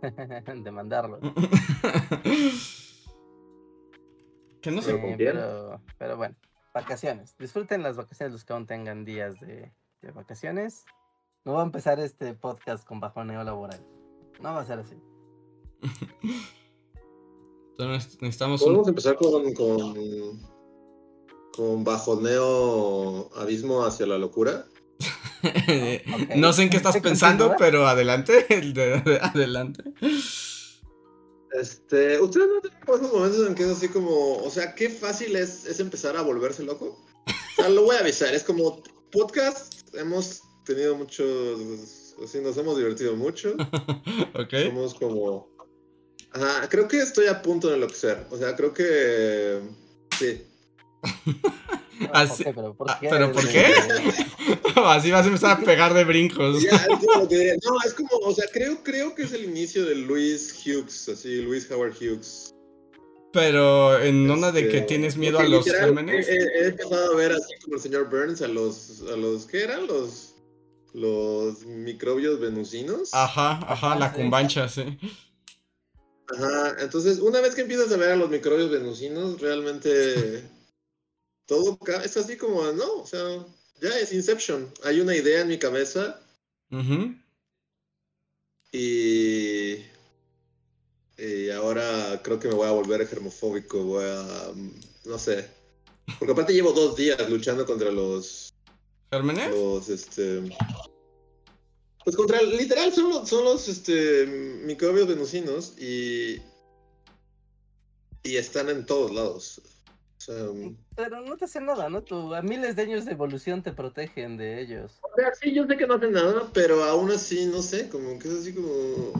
de 0.64 0.72
mandarlo. 0.72 1.20
que 4.62 4.72
no 4.72 4.82
con 4.82 5.02
quién? 5.02 5.18
pero, 5.18 5.82
pero 5.98 6.16
bueno, 6.16 6.36
vacaciones. 6.75 7.36
Disfruten 7.39 7.81
las 7.81 7.95
vacaciones 7.95 8.33
los 8.33 8.44
que 8.45 8.54
aún 8.54 8.68
tengan 8.68 9.06
días 9.06 9.39
de, 9.39 9.72
de 10.01 10.12
vacaciones. 10.12 10.83
No 11.45 11.54
va 11.54 11.62
a 11.62 11.66
empezar 11.66 12.00
este 12.00 12.33
podcast 12.33 12.86
con 12.86 13.00
bajoneo 13.00 13.44
laboral. 13.44 13.81
No 14.42 14.54
va 14.54 14.60
a 14.62 14.66
ser 14.66 14.80
así. 14.80 14.95
Entonces 17.72 18.22
necesitamos 18.22 18.62
Podemos 18.62 18.83
un... 18.83 18.89
empezar 18.89 19.16
con, 19.16 19.54
con, 19.54 19.95
con 21.54 21.83
bajoneo 21.83 23.30
abismo 23.36 23.83
hacia 23.86 24.06
la 24.06 24.18
locura. 24.19 24.66
No 26.36 26.54
sé 26.54 26.63
en 26.63 26.69
qué 26.72 26.77
estás 26.77 26.98
pensando, 26.98 27.54
pero 27.60 27.86
adelante. 27.88 28.48
el 28.50 28.74
de- 28.80 29.01
de- 29.01 29.19
adelante. 29.22 29.83
Este, 31.60 32.19
¿ustedes 32.19 32.48
no 32.48 32.62
tienen 32.62 32.80
esos 32.84 33.13
momentos 33.13 33.48
en 33.48 33.56
que 33.56 33.63
es 33.63 33.69
así 33.69 33.88
como, 33.88 34.38
o 34.38 34.50
sea, 34.50 34.75
qué 34.75 34.90
fácil 34.90 35.36
es, 35.36 35.66
es 35.66 35.80
empezar 35.80 36.18
a 36.18 36.22
volverse 36.22 36.63
loco? 36.63 37.02
O 37.28 37.56
sea, 37.56 37.69
lo 37.69 37.84
voy 37.84 37.96
a 37.96 38.00
avisar, 38.00 38.34
es 38.34 38.44
como 38.44 38.84
podcast, 39.12 39.74
hemos 39.96 40.42
tenido 40.66 40.96
muchos, 40.96 41.60
así 42.24 42.40
nos 42.42 42.57
hemos 42.57 42.78
divertido 42.78 43.16
mucho, 43.16 43.56
ok. 44.34 44.54
somos 44.66 44.94
como, 44.96 45.48
ajá, 46.31 46.68
creo 46.68 46.88
que 46.88 47.00
estoy 47.00 47.28
a 47.28 47.42
punto 47.42 47.69
de 47.69 47.75
enloquecer, 47.75 48.25
o 48.30 48.38
sea, 48.38 48.56
creo 48.56 48.74
que, 48.74 49.62
sí. 50.19 50.42
Ok, 52.01 52.10
Así- 52.12 52.44
pero 52.44 52.74
¿por 52.74 52.92
ah, 52.92 52.98
qué? 53.00 53.08
¿pero 53.10 53.31
por 53.31 53.48
qué? 53.48 53.74
Así 54.86 55.12
vas 55.12 55.25
a 55.25 55.27
empezar 55.27 55.51
a 55.62 55.63
pegar 55.63 55.94
de 55.94 56.04
brincos. 56.04 56.62
Ya, 56.62 56.75
es 56.75 57.06
como 57.06 57.27
que. 57.27 57.57
No, 57.63 57.77
es 57.86 57.94
como, 57.94 58.10
o 58.24 58.33
sea, 58.33 58.45
creo, 58.51 58.83
creo 58.83 59.16
que 59.16 59.24
es 59.24 59.31
el 59.33 59.44
inicio 59.45 59.86
de 59.86 59.95
Luis 59.95 60.54
Hughes, 60.66 61.10
así, 61.10 61.42
Luis 61.42 61.69
Howard 61.72 61.94
Hughes. 62.00 62.51
Pero 63.33 64.00
en 64.01 64.30
onda 64.30 64.51
de 64.51 64.62
que 64.69 64.77
Este, 64.77 64.88
tienes 64.88 65.18
miedo 65.18 65.39
a 65.39 65.44
los 65.44 65.66
literal, 65.66 65.88
gérmenes. 65.88 66.27
He, 66.27 66.36
he- 66.38 66.68
empezado 66.68 67.12
a 67.12 67.16
ver 67.16 67.33
así 67.33 67.54
como 67.63 67.75
el 67.75 67.81
señor 67.81 68.10
Burns 68.10 68.42
a 68.42 68.48
los, 68.48 69.01
a 69.12 69.18
los, 69.18 69.45
¿qué 69.45 69.63
eran? 69.63 69.88
Los, 69.88 70.36
los 70.94 71.66
microbios 71.66 72.39
venusinos. 72.39 73.10
Ajá, 73.13 73.60
ajá, 73.68 73.95
la 74.00 74.13
cumbancha, 74.13 74.69
sí. 74.69 74.98
Ajá, 76.33 76.77
entonces 76.80 77.19
una 77.19 77.42
vez 77.42 77.54
que 77.56 77.62
empiezas 77.62 77.92
a 77.92 77.98
ver 77.98 78.12
a 78.12 78.16
los 78.16 78.30
microbios 78.30 78.72
venusinos, 78.72 79.39
realmente 79.42 80.50
todo 81.45 81.77
es 82.04 82.18
así 82.18 82.38
como, 82.38 82.63
no, 82.72 82.94
o 83.01 83.06
sea, 83.06 83.45
ya 83.81 83.89
es 84.00 84.12
Inception. 84.13 84.72
Hay 84.83 85.00
una 85.00 85.16
idea 85.16 85.42
en 85.42 85.48
mi 85.48 85.57
cabeza 85.57 86.19
Ujú. 86.72 87.16
y, 88.72 89.75
y 91.18 91.50
ahora 91.51 92.22
creo 92.24 92.39
que 92.39 92.48
me 92.48 92.56
voy 92.56 92.68
a 92.68 92.72
volver 92.72 93.07
germofóbico, 93.07 93.83
voy 93.83 94.06
a, 94.06 94.51
no 95.06 95.19
sé. 95.19 95.50
Porque 96.19 96.33
aparte 96.33 96.54
llevo 96.54 96.72
dos 96.72 96.95
días 96.95 97.30
luchando 97.30 97.66
contra 97.66 97.92
los, 97.92 98.53
¿Gérmenes? 99.12 99.50
los, 99.51 99.89
este... 99.89 100.44
Pues 102.03 102.15
contra, 102.15 102.39
literal, 102.44 102.94
son 102.94 103.10
los, 103.10 103.27
son 103.27 103.44
los, 103.44 103.67
este, 103.67 104.27
microbios 104.27 105.08
venusinos 105.08 105.74
y... 105.79 106.39
Y 108.22 108.38
están 108.38 108.70
en 108.70 108.86
todos 108.86 109.12
lados. 109.12 109.62
Sea, 110.17 110.48
Pero 110.95 111.22
no 111.22 111.38
te 111.38 111.45
hace 111.45 111.62
nada, 111.62 111.89
¿no? 111.89 112.01
Tu, 112.03 112.34
a 112.34 112.41
miles 112.41 112.75
de 112.75 112.84
años 112.84 113.05
de 113.05 113.12
evolución 113.12 113.62
te 113.62 113.74
protegen 113.74 114.38
de 114.38 114.62
ellos. 114.62 115.00
O 115.01 115.10
sea, 115.15 115.34
sí, 115.36 115.53
yo 115.53 115.67
sé 115.67 115.77
que 115.77 115.86
no 115.86 115.95
hacen 115.95 116.13
nada, 116.13 116.50
pero 116.53 116.84
aún 116.84 117.12
así, 117.12 117.45
no 117.45 117.62
sé, 117.62 117.89
como 117.89 118.17
que 118.17 118.27
es 118.27 118.34
así 118.36 118.53
como... 118.53 119.13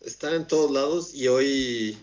Están 0.00 0.34
en 0.34 0.46
todos 0.46 0.70
lados 0.70 1.14
y 1.14 1.28
hoy... 1.28 1.98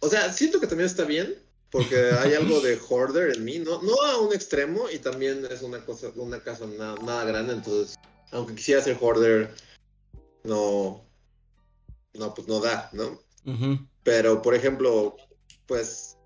O 0.00 0.08
sea, 0.08 0.32
siento 0.32 0.58
que 0.60 0.66
también 0.66 0.86
está 0.86 1.04
bien, 1.04 1.36
porque 1.70 1.96
hay 2.18 2.34
algo 2.34 2.60
de 2.60 2.78
hoarder 2.88 3.36
en 3.36 3.44
mí, 3.44 3.58
no, 3.58 3.80
no 3.82 3.94
a 4.02 4.18
un 4.20 4.32
extremo, 4.32 4.90
y 4.90 4.98
también 4.98 5.46
es 5.50 5.62
una 5.62 5.84
cosa, 5.84 6.10
una 6.16 6.42
casa 6.42 6.66
na- 6.66 6.96
nada 6.96 7.24
grande, 7.24 7.52
entonces, 7.52 7.94
aunque 8.32 8.54
quisiera 8.54 8.80
ser 8.80 8.96
hoarder, 9.00 9.54
no... 10.44 11.04
No, 12.14 12.34
pues 12.34 12.46
no 12.48 12.60
da, 12.60 12.90
¿no? 12.92 13.18
Pero, 14.02 14.42
por 14.42 14.54
ejemplo, 14.54 15.16
pues, 15.72 16.18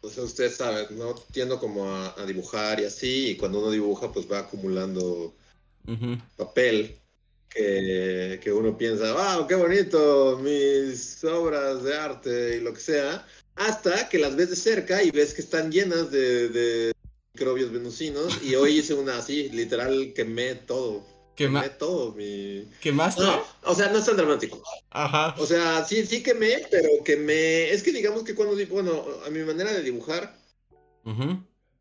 o 0.00 0.08
sea, 0.08 0.24
ustedes 0.24 0.56
saben, 0.56 0.86
¿no? 0.98 1.14
Tiendo 1.32 1.60
como 1.60 1.84
a, 1.84 2.18
a 2.18 2.24
dibujar 2.24 2.80
y 2.80 2.86
así, 2.86 3.28
y 3.32 3.36
cuando 3.36 3.58
uno 3.58 3.70
dibuja, 3.70 4.10
pues 4.10 4.26
va 4.26 4.38
acumulando 4.38 5.34
papel 6.34 6.98
que, 7.50 8.40
que 8.42 8.50
uno 8.50 8.78
piensa, 8.78 9.12
wow, 9.12 9.46
qué 9.46 9.54
bonito, 9.54 10.40
mis 10.42 11.22
obras 11.24 11.82
de 11.82 11.94
arte 11.94 12.56
y 12.56 12.60
lo 12.60 12.72
que 12.72 12.80
sea, 12.80 13.26
hasta 13.54 14.08
que 14.08 14.18
las 14.18 14.34
ves 14.34 14.48
de 14.48 14.56
cerca 14.56 15.02
y 15.02 15.10
ves 15.10 15.34
que 15.34 15.42
están 15.42 15.70
llenas 15.70 16.10
de, 16.10 16.48
de 16.48 16.92
microbios 17.34 17.70
venusinos, 17.70 18.42
y 18.42 18.54
hoy 18.54 18.78
hice 18.78 18.94
una 18.94 19.18
así, 19.18 19.50
literal, 19.50 20.14
quemé 20.14 20.54
todo. 20.54 21.04
¿Qué 21.38 21.48
ma- 21.48 21.62
Quemé 21.62 21.74
todo 21.76 22.12
mi... 22.14 22.68
¿Quemaste? 22.80 23.22
No, 23.22 23.44
o 23.62 23.72
sea, 23.72 23.90
no 23.90 23.98
es 23.98 24.04
tan 24.06 24.16
dramático. 24.16 24.60
Ajá. 24.90 25.36
O 25.38 25.46
sea, 25.46 25.84
sí, 25.84 26.04
sí 26.04 26.20
quemé, 26.20 26.66
pero 26.68 26.88
quemé. 27.04 27.70
Es 27.70 27.84
que 27.84 27.92
digamos 27.92 28.24
que 28.24 28.34
cuando, 28.34 28.56
bueno, 28.66 29.04
a 29.24 29.30
mi 29.30 29.38
manera 29.44 29.72
de 29.72 29.84
dibujar, 29.84 30.36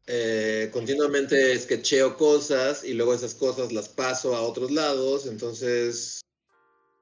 eh, 0.06 0.70
continuamente 0.72 1.58
sketcheo 1.58 2.16
cosas 2.18 2.84
y 2.84 2.94
luego 2.94 3.16
esas 3.16 3.34
cosas 3.34 3.72
las 3.74 3.90
paso 3.90 4.36
a 4.36 4.42
otros 4.44 4.70
lados, 4.70 5.26
entonces, 5.26 6.22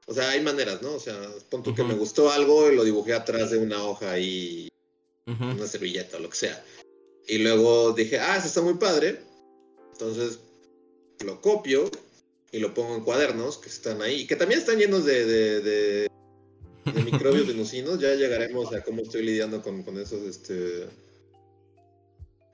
o 0.07 0.13
sea, 0.13 0.29
hay 0.29 0.39
maneras, 0.39 0.81
¿no? 0.81 0.93
O 0.93 0.99
sea, 1.01 1.19
pon 1.49 1.61
tú 1.61 1.75
que 1.75 1.83
me 1.83 1.93
gustó 1.95 2.31
algo 2.31 2.71
y 2.71 2.75
lo 2.77 2.85
dibujé 2.85 3.13
atrás 3.13 3.51
de 3.51 3.57
una 3.57 3.83
hoja 3.83 4.17
y 4.17 4.69
Ujú. 5.27 5.43
una 5.43 5.67
servilleta 5.67 6.15
o 6.15 6.21
lo 6.21 6.29
que 6.29 6.37
sea. 6.37 6.63
Y 7.27 7.39
luego 7.39 7.91
dije, 7.91 8.17
ah, 8.17 8.37
eso 8.37 8.47
está 8.47 8.61
muy 8.61 8.75
padre, 8.75 9.19
entonces 9.91 10.39
lo 11.19 11.41
copio 11.41 11.91
y 12.55 12.59
lo 12.59 12.73
pongo 12.73 12.95
en 12.95 13.03
cuadernos 13.03 13.57
que 13.57 13.67
están 13.69 14.01
ahí, 14.01 14.25
que 14.27 14.35
también 14.37 14.59
están 14.61 14.77
llenos 14.77 15.03
de, 15.05 15.25
de, 15.25 15.61
de- 15.61 16.07
de 16.93 17.01
microbios 17.03 17.47
venusinos, 17.47 17.99
ya 17.99 18.13
llegaremos 18.15 18.73
a 18.73 18.81
cómo 18.83 19.01
estoy 19.01 19.23
lidiando 19.23 19.61
con, 19.61 19.83
con 19.83 19.99
esos, 19.99 20.21
este, 20.23 20.87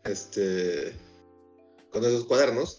este, 0.03 0.93
con 1.91 2.03
esos 2.03 2.25
cuadernos. 2.25 2.77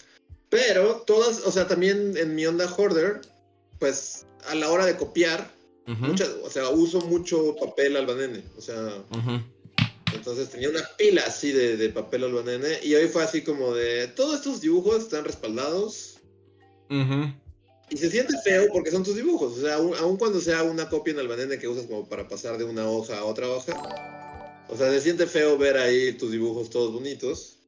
Pero 0.48 1.02
todas, 1.06 1.46
o 1.46 1.52
sea, 1.52 1.66
también 1.66 2.16
en 2.16 2.34
mi 2.34 2.44
onda 2.46 2.66
hoarder, 2.76 3.20
pues 3.78 4.26
a 4.48 4.54
la 4.54 4.70
hora 4.70 4.84
de 4.86 4.96
copiar, 4.96 5.50
muchas, 5.86 6.28
o 6.42 6.50
sea, 6.50 6.68
uso 6.68 7.00
mucho 7.02 7.56
papel 7.56 7.96
albanene, 7.96 8.44
o 8.56 8.60
sea, 8.60 9.02
entonces 10.14 10.48
tenía 10.50 10.68
una 10.70 10.82
pila 10.96 11.22
así 11.26 11.50
de, 11.52 11.76
de 11.76 11.88
papel 11.88 12.22
albanene 12.24 12.78
y 12.82 12.94
hoy 12.94 13.08
fue 13.08 13.24
así 13.24 13.42
como 13.42 13.74
de, 13.74 14.06
todos 14.08 14.36
estos 14.36 14.60
dibujos 14.60 15.02
están 15.02 15.24
respaldados 15.24 16.11
Ujú. 16.92 17.32
y 17.88 17.96
se 17.96 18.10
siente 18.10 18.34
feo 18.44 18.68
porque 18.70 18.90
son 18.90 19.02
tus 19.02 19.16
dibujos, 19.16 19.56
o 19.56 19.60
sea, 19.62 19.76
aun, 19.76 19.94
aun 19.98 20.18
cuando 20.18 20.40
sea 20.40 20.62
una 20.62 20.90
copia 20.90 21.12
en 21.12 21.20
albanene 21.20 21.58
que 21.58 21.68
usas 21.68 21.86
como 21.86 22.06
para 22.06 22.28
pasar 22.28 22.58
de 22.58 22.64
una 22.64 22.86
hoja 22.86 23.18
a 23.18 23.24
otra 23.24 23.48
hoja, 23.48 23.72
o 24.68 24.76
sea, 24.76 24.90
se 24.90 25.00
siente 25.00 25.26
feo 25.26 25.56
ver 25.56 25.78
ahí 25.78 26.12
tus 26.12 26.30
dibujos 26.30 26.70
todos 26.70 26.92
bonitos. 26.92 27.58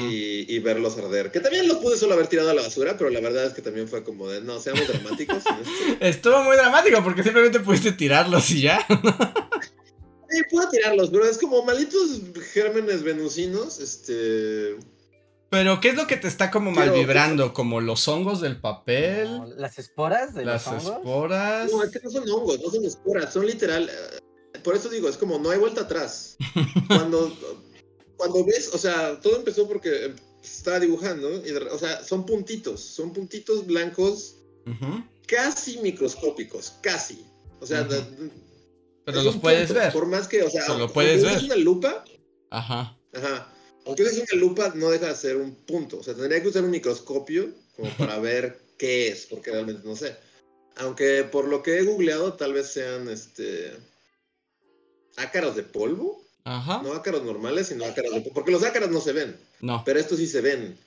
Y, 0.00 0.52
y 0.52 0.58
verlos 0.58 0.98
arder. 0.98 1.30
Que 1.30 1.38
también 1.38 1.68
los 1.68 1.76
pude 1.76 1.96
solo 1.96 2.14
haber 2.14 2.26
tirado 2.26 2.50
a 2.50 2.54
la 2.54 2.62
basura, 2.62 2.96
pero 2.98 3.08
la 3.08 3.20
verdad 3.20 3.44
es 3.46 3.52
que 3.52 3.62
también 3.62 3.86
fue 3.86 4.02
como 4.02 4.28
de, 4.28 4.40
no, 4.40 4.58
seamos 4.58 4.88
dramáticos. 4.88 5.44
Estuvo 6.00 6.42
muy 6.42 6.56
dramático 6.56 7.04
porque 7.04 7.22
simplemente 7.22 7.60
pudiste 7.60 7.92
tirarlos 7.92 8.50
y 8.50 8.62
ya. 8.62 8.84
Sí, 10.28 10.42
puedo 10.50 10.68
tirarlos, 10.70 11.10
pero 11.10 11.24
es 11.24 11.38
como 11.38 11.64
malditos 11.64 12.20
gérmenes 12.52 13.04
venusinos, 13.04 13.78
este... 13.78 14.76
Pero, 15.48 15.80
¿qué 15.80 15.90
es 15.90 15.94
lo 15.94 16.06
que 16.06 16.16
te 16.16 16.26
está 16.28 16.50
como 16.50 16.70
mal 16.72 16.90
vibrando? 16.90 17.52
¿Como 17.52 17.80
los 17.80 18.06
hongos 18.08 18.40
del 18.40 18.60
papel? 18.60 19.28
Las 19.56 19.78
esporas 19.78 20.34
de 20.34 20.44
¿Las 20.44 20.66
los 20.66 20.84
hongos. 20.84 20.96
esporas? 20.98 21.70
No, 21.72 21.82
es 21.84 21.90
que 21.90 22.00
no 22.02 22.10
son 22.10 22.28
hongos, 22.28 22.60
no 22.60 22.70
son 22.70 22.84
esporas, 22.84 23.32
son 23.32 23.46
literal... 23.46 23.88
eh, 23.88 24.58
Por 24.64 24.74
eso 24.74 24.88
digo, 24.88 25.08
es 25.08 25.16
como 25.16 25.38
no 25.38 25.50
hay 25.50 25.58
vuelta 25.58 25.82
atrás. 25.82 26.36
Cuando, 26.88 27.32
cuando 28.16 28.44
ves, 28.44 28.70
o 28.74 28.78
sea, 28.78 29.20
todo 29.20 29.36
empezó 29.36 29.68
porque 29.68 30.14
estaba 30.42 30.80
dibujando, 30.80 31.30
y 31.46 31.50
de- 31.52 31.58
o 31.70 31.78
sea, 31.78 32.02
son 32.02 32.26
puntitos, 32.26 32.80
son 32.80 33.12
puntitos 33.12 33.66
blancos 33.66 34.36
casi 35.28 35.78
microscópicos, 35.78 36.74
casi. 36.82 37.24
O 37.60 37.66
sea, 37.66 37.86
Pero 39.04 39.22
los 39.22 39.36
puedes 39.36 39.68
punto, 39.68 39.80
ver. 39.80 39.92
Por 39.92 40.06
más 40.06 40.26
que, 40.28 40.42
o 40.42 40.50
sea, 40.50 40.62
Pero 40.66 40.78
lo 40.78 40.92
puedes 40.92 41.22
ver. 41.22 41.44
una 41.44 41.56
lupa, 41.56 42.04
Ajá. 42.50 42.98
ajá, 43.14 43.52
aunque 43.86 44.02
uses 44.02 44.18
una 44.30 44.40
lupa, 44.40 44.72
no 44.74 44.90
deja 44.90 45.08
de 45.08 45.14
ser 45.14 45.36
un 45.36 45.54
punto. 45.54 45.98
O 45.98 46.02
sea, 46.02 46.14
tendría 46.14 46.42
que 46.42 46.48
usar 46.48 46.64
un 46.64 46.70
microscopio 46.70 47.50
como 47.76 47.90
para 47.96 48.18
ver 48.20 48.58
qué 48.76 49.08
es, 49.08 49.26
porque 49.26 49.50
realmente 49.52 49.82
no 49.86 49.96
sé. 49.96 50.16
Aunque 50.76 51.24
por 51.24 51.48
lo 51.48 51.62
que 51.62 51.78
he 51.78 51.82
googleado, 51.84 52.34
tal 52.34 52.52
vez 52.52 52.68
sean 52.72 53.08
este 53.08 53.72
ácaros 55.16 55.56
de 55.56 55.62
polvo. 55.62 56.22
Ajá. 56.44 56.80
No 56.82 56.92
ácaros 56.92 57.24
normales, 57.24 57.68
sino 57.68 57.84
ácaros 57.84 58.12
de 58.12 58.20
polvo. 58.20 58.34
Porque 58.34 58.52
los 58.52 58.62
ácaros 58.62 58.90
no 58.90 59.00
se 59.00 59.12
ven, 59.12 59.36
No. 59.60 59.82
pero 59.84 59.98
estos 59.98 60.18
sí 60.18 60.26
se 60.26 60.40
ven. 60.40 60.78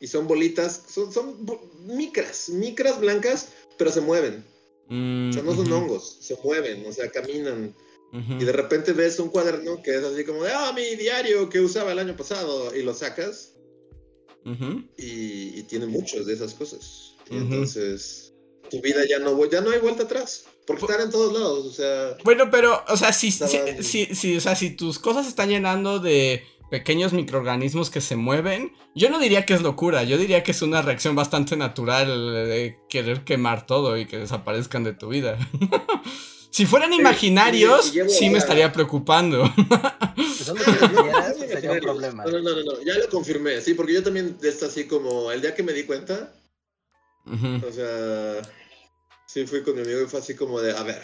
Y 0.00 0.08
son 0.08 0.26
bolitas, 0.26 0.82
son, 0.88 1.12
son 1.12 1.46
micras, 1.86 2.48
micras 2.48 2.98
blancas, 3.00 3.48
pero 3.78 3.92
se 3.92 4.00
mueven. 4.00 4.44
Mm, 4.88 5.30
O 5.30 5.32
sea, 5.32 5.42
no 5.44 5.54
son 5.54 5.66
ujú, 5.66 5.74
hongos, 5.76 6.18
se 6.20 6.36
mueven, 6.42 6.84
o 6.86 6.92
sea, 6.92 7.08
caminan. 7.10 7.74
Ujú. 8.12 8.34
Y 8.40 8.44
de 8.44 8.52
repente 8.52 8.92
ves 8.92 9.18
un 9.18 9.28
cuaderno 9.30 9.82
que 9.82 9.96
es 9.96 10.04
así 10.04 10.24
como 10.24 10.44
de, 10.44 10.52
ah, 10.52 10.72
mi 10.74 10.96
diario 10.96 11.48
que 11.48 11.60
usaba 11.60 11.92
el 11.92 11.98
año 11.98 12.16
pasado, 12.16 12.74
y 12.76 12.82
lo 12.82 12.94
sacas 12.94 13.54
Ujú. 14.44 14.82
y, 14.96 15.58
y 15.58 15.62
tiene 15.64 15.86
muchos 15.86 16.26
de 16.26 16.34
esas 16.34 16.54
cosas. 16.54 17.14
Y 17.30 17.36
Ujú. 17.36 17.44
entonces, 17.44 18.32
tu 18.70 18.80
vida 18.80 19.00
ya 19.08 19.18
no, 19.18 19.44
ya 19.50 19.60
no 19.60 19.70
hay 19.70 19.78
vuelta 19.80 20.02
atrás, 20.04 20.44
porque 20.66 20.84
están 20.84 21.00
en 21.02 21.10
todos 21.10 21.32
lados, 21.32 21.66
o 21.66 21.72
sea, 21.72 22.16
Bueno, 22.24 22.50
pero, 22.50 22.82
o 22.88 22.96
sea, 22.96 23.12
si, 23.12 23.30
si, 23.30 23.46
si- 23.82 24.14
si- 24.14 24.36
o 24.36 24.40
sea, 24.40 24.54
si 24.56 24.70
tus 24.70 24.98
cosas 24.98 25.26
están 25.26 25.48
llenando 25.50 25.98
de 26.00 26.42
pequeños 26.70 27.12
microorganismos 27.12 27.90
que 27.90 28.00
se 28.00 28.16
mueven, 28.16 28.72
yo 28.94 29.10
no 29.10 29.18
diría 29.18 29.44
que 29.44 29.52
es 29.54 29.60
locura, 29.62 30.04
yo 30.04 30.16
diría 30.16 30.42
que 30.42 30.52
es 30.52 30.62
una 30.62 30.80
reacción 30.80 31.14
bastante 31.14 31.54
natural 31.56 32.06
de 32.48 32.78
querer 32.88 33.24
quemar 33.24 33.66
todo 33.66 33.98
y 33.98 34.06
que 34.06 34.16
desaparezcan 34.18 34.82
de 34.82 34.94
tu 34.94 35.08
vida. 35.08 35.38
si 36.52 36.66
fueran 36.66 36.92
imaginarios, 36.92 37.94
sí 38.08 38.28
me 38.28 38.36
estaría 38.36 38.70
preocupando. 38.70 39.50
Que 39.56 40.44
no, 40.46 40.54
no, 40.54 41.34
sería 41.34 41.72
un 41.72 41.80
problema. 41.80 42.24
no, 42.26 42.30
no, 42.30 42.40
no, 42.40 42.62
no, 42.62 42.82
ya 42.82 42.98
lo 42.98 43.08
confirmé, 43.08 43.62
sí, 43.62 43.72
porque 43.72 43.94
yo 43.94 44.02
también 44.02 44.36
está 44.42 44.66
así 44.66 44.84
como, 44.84 45.32
el 45.32 45.40
día 45.40 45.54
que 45.54 45.62
me 45.62 45.72
di 45.72 45.84
cuenta. 45.84 46.34
O 47.26 47.72
sea, 47.72 48.42
sí 49.26 49.46
fui 49.46 49.62
con 49.62 49.76
mi 49.76 49.80
amigo 49.80 50.02
y 50.02 50.06
fue 50.06 50.20
así 50.20 50.34
como 50.34 50.60
de, 50.60 50.76
a 50.76 50.82
ver, 50.82 51.02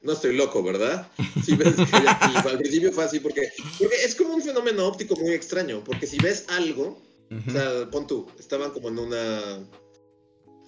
no 0.00 0.12
estoy 0.12 0.34
loco, 0.34 0.62
¿verdad? 0.62 1.10
Sí, 1.44 1.54
ves 1.54 1.74
que 1.74 2.48
al 2.48 2.58
principio 2.58 2.92
fue 2.92 3.04
así 3.04 3.20
porque, 3.20 3.50
porque 3.78 3.96
es 4.04 4.14
como 4.14 4.34
un 4.34 4.42
fenómeno 4.42 4.86
óptico 4.86 5.16
muy 5.16 5.32
extraño, 5.32 5.84
porque 5.84 6.06
si 6.06 6.16
ves 6.18 6.46
algo, 6.48 7.02
o 7.30 7.50
sea, 7.50 7.90
pon 7.90 8.06
tú, 8.06 8.26
estaban 8.38 8.70
como 8.70 8.88
en 8.88 9.00
una, 9.00 9.58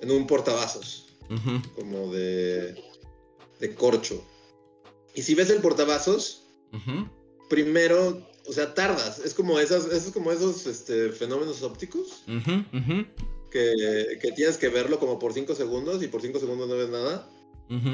en 0.02 0.11
un 0.11 0.26
portavasos, 0.26 1.06
como 1.75 2.12
de, 2.12 2.89
de 3.61 3.75
corcho. 3.75 4.25
Y 5.14 5.23
si 5.23 5.35
ves 5.35 5.50
el 5.50 5.61
portavasos, 5.61 6.43
Ujú. 6.73 7.09
primero, 7.49 8.26
o 8.47 8.52
sea, 8.52 8.75
tardas, 8.75 9.19
es 9.25 9.35
como 9.35 9.59
esas, 9.59 9.87
es 9.87 10.05
como 10.12 10.33
esos 10.33 10.67
este, 10.67 11.11
fenómenos 11.11 11.62
ópticos. 11.62 12.23
Ujú. 12.29 12.64
Ujú. 12.76 13.07
Que, 13.50 14.19
que 14.23 14.31
tienes 14.33 14.57
que 14.57 14.69
verlo 14.69 15.00
como 15.00 15.19
por 15.19 15.33
5 15.33 15.55
segundos 15.57 16.02
y 16.02 16.07
por 16.09 16.23
5 16.23 16.38
segundos 16.38 16.69
no 16.69 16.76
ves 16.76 16.88
nada. 16.88 17.29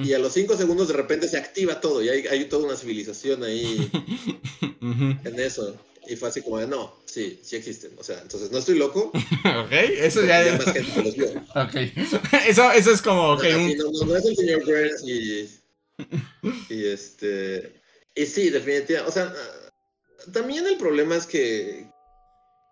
Y 0.05 0.15
a 0.15 0.19
los 0.19 0.33
5 0.33 0.57
segundos 0.57 0.89
de 0.89 0.95
repente 0.95 1.29
se 1.29 1.37
activa 1.37 1.83
todo 1.83 2.03
y 2.03 2.09
hay, 2.09 2.27
hay 2.27 2.47
toda 2.47 2.65
una 2.67 2.77
civilización 2.77 3.43
ahí 3.45 3.91
en 4.81 5.39
eso. 5.41 5.77
Y 6.09 6.17
fue 6.17 6.29
así 6.29 6.41
como 6.41 6.59
de, 6.59 6.67
no, 6.67 6.95
sí, 7.05 7.39
sí 7.43 7.57
existen. 7.57 7.91
O 7.99 8.03
sea, 8.05 8.21
entonces 8.23 8.51
no 8.51 8.59
estoy 8.59 8.79
loco. 8.79 9.11
Ok, 9.65 9.73
eso 9.73 10.23
ya 10.23 10.45
ya 10.45 10.55
es. 10.55 10.65
más 10.67 10.75
gente 10.75 11.03
los 11.03 11.15
vio. 11.17 11.27
Ok. 11.55 11.75
Eso, 12.47 12.71
eso 12.73 12.91
es 12.93 13.03
como, 13.03 13.33
Ajá, 13.35 13.49
un- 13.57 13.77
no, 13.77 13.91
no, 13.91 14.05
no 14.07 14.17
es 14.17 14.25
el 14.25 14.37
señor 14.37 14.65
Burns 14.65 15.03
y, 15.07 15.49
y 16.71 16.87
este... 16.87 17.83
Y 18.15 18.27
sí, 18.27 18.51
definitivamente. 18.51 19.09
O 19.09 19.13
sea, 19.13 19.33
también 20.33 20.67
el 20.67 20.77
problema 20.77 21.17
es 21.17 21.27
que... 21.27 21.91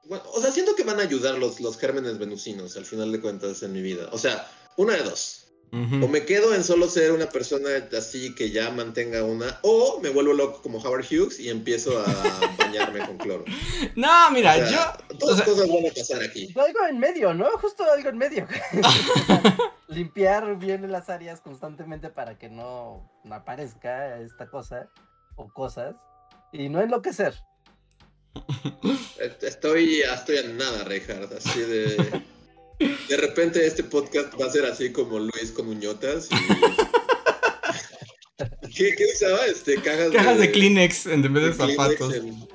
O 0.09 0.41
sea, 0.41 0.51
siento 0.51 0.75
que 0.75 0.85
van 0.85 1.01
a 1.01 1.05
ayudar 1.05 1.39
los, 1.39 1.61
los 1.61 1.79
gérmenes 1.79 2.19
venusinos 2.19 2.77
al 2.77 2.85
final 2.85 3.11
de 3.11 3.21
cuentas 3.21 3.63
en 3.63 3.73
mi 3.73 3.81
vida. 3.81 4.09
O 4.13 4.19
sea, 4.19 4.51
una 4.77 4.95
de 4.95 5.03
dos. 5.03 5.44
O 5.73 6.07
me 6.07 6.25
quedo 6.25 6.55
en 6.55 6.63
solo 6.63 6.89
ser 6.89 7.11
una 7.11 7.29
persona 7.29 7.69
así 7.99 8.33
que 8.37 8.51
ya 8.53 8.71
mantenga 8.71 9.25
una, 9.25 9.59
o 9.63 9.99
me 10.01 10.09
vuelvo 10.11 10.33
loco 10.33 10.63
como 10.63 10.79
Howard 10.79 11.05
Hughes 11.11 11.41
y 11.41 11.49
empiezo 11.49 11.99
a 11.99 12.05
bañarme 12.59 13.05
con 13.05 13.19
cloro. 13.19 13.45
No, 13.97 14.31
mira, 14.31 14.53
O 14.53 14.69
sea, 14.69 14.71
yo. 15.09 15.17
Todas 15.19 15.35
o 15.35 15.37
sea- 15.39 15.45
cosas 15.47 15.69
van 15.69 15.87
a 15.91 15.93
pasar 15.95 16.23
aquí. 16.23 16.49
Algo 16.55 16.87
en 16.89 16.99
medio, 17.01 17.35
¿no? 17.35 17.47
Justo 17.59 17.85
algo 17.91 18.09
en 18.09 18.19
medio. 18.19 18.47
Limpiar 19.89 20.57
bien 20.59 20.91
las 20.93 21.09
áreas 21.11 21.41
constantemente 21.41 22.09
para 22.09 22.39
que 22.39 22.49
no, 22.49 23.11
no 23.25 23.35
aparezca 23.35 24.19
esta 24.21 24.49
cosa 24.49 24.89
o 25.37 25.49
cosas. 25.53 25.97
Y 26.53 26.69
no 26.69 26.81
enloquecer. 26.81 27.35
Estoy, 29.41 30.01
estoy 30.03 30.37
en 30.39 30.57
nada, 30.57 30.85
Reinhardt, 30.85 31.33
así 31.33 31.61
de... 31.61 32.23
De 33.09 33.17
repente 33.17 33.67
este 33.67 33.85
podcast 33.85 34.33
va 34.41 34.47
a 34.47 34.51
ser 34.51 34.65
así 34.67 34.93
como 34.93 35.19
Luis 35.19 35.51
con 35.53 35.69
uñotas. 35.69 36.29
y- 36.31 36.35
¿Qué, 38.77 38.95
¿Qué 38.97 39.05
usaba? 39.15 39.47
Este, 39.47 39.77
cajas, 39.81 40.11
Cajas 40.13 40.39
de 40.39 40.51
Kleenex 40.51 41.07
en 41.07 41.23
vez 41.33 41.45
de 41.45 41.53
Kleenex 41.53 41.77
zapatos. 41.77 42.15
en- 42.15 42.49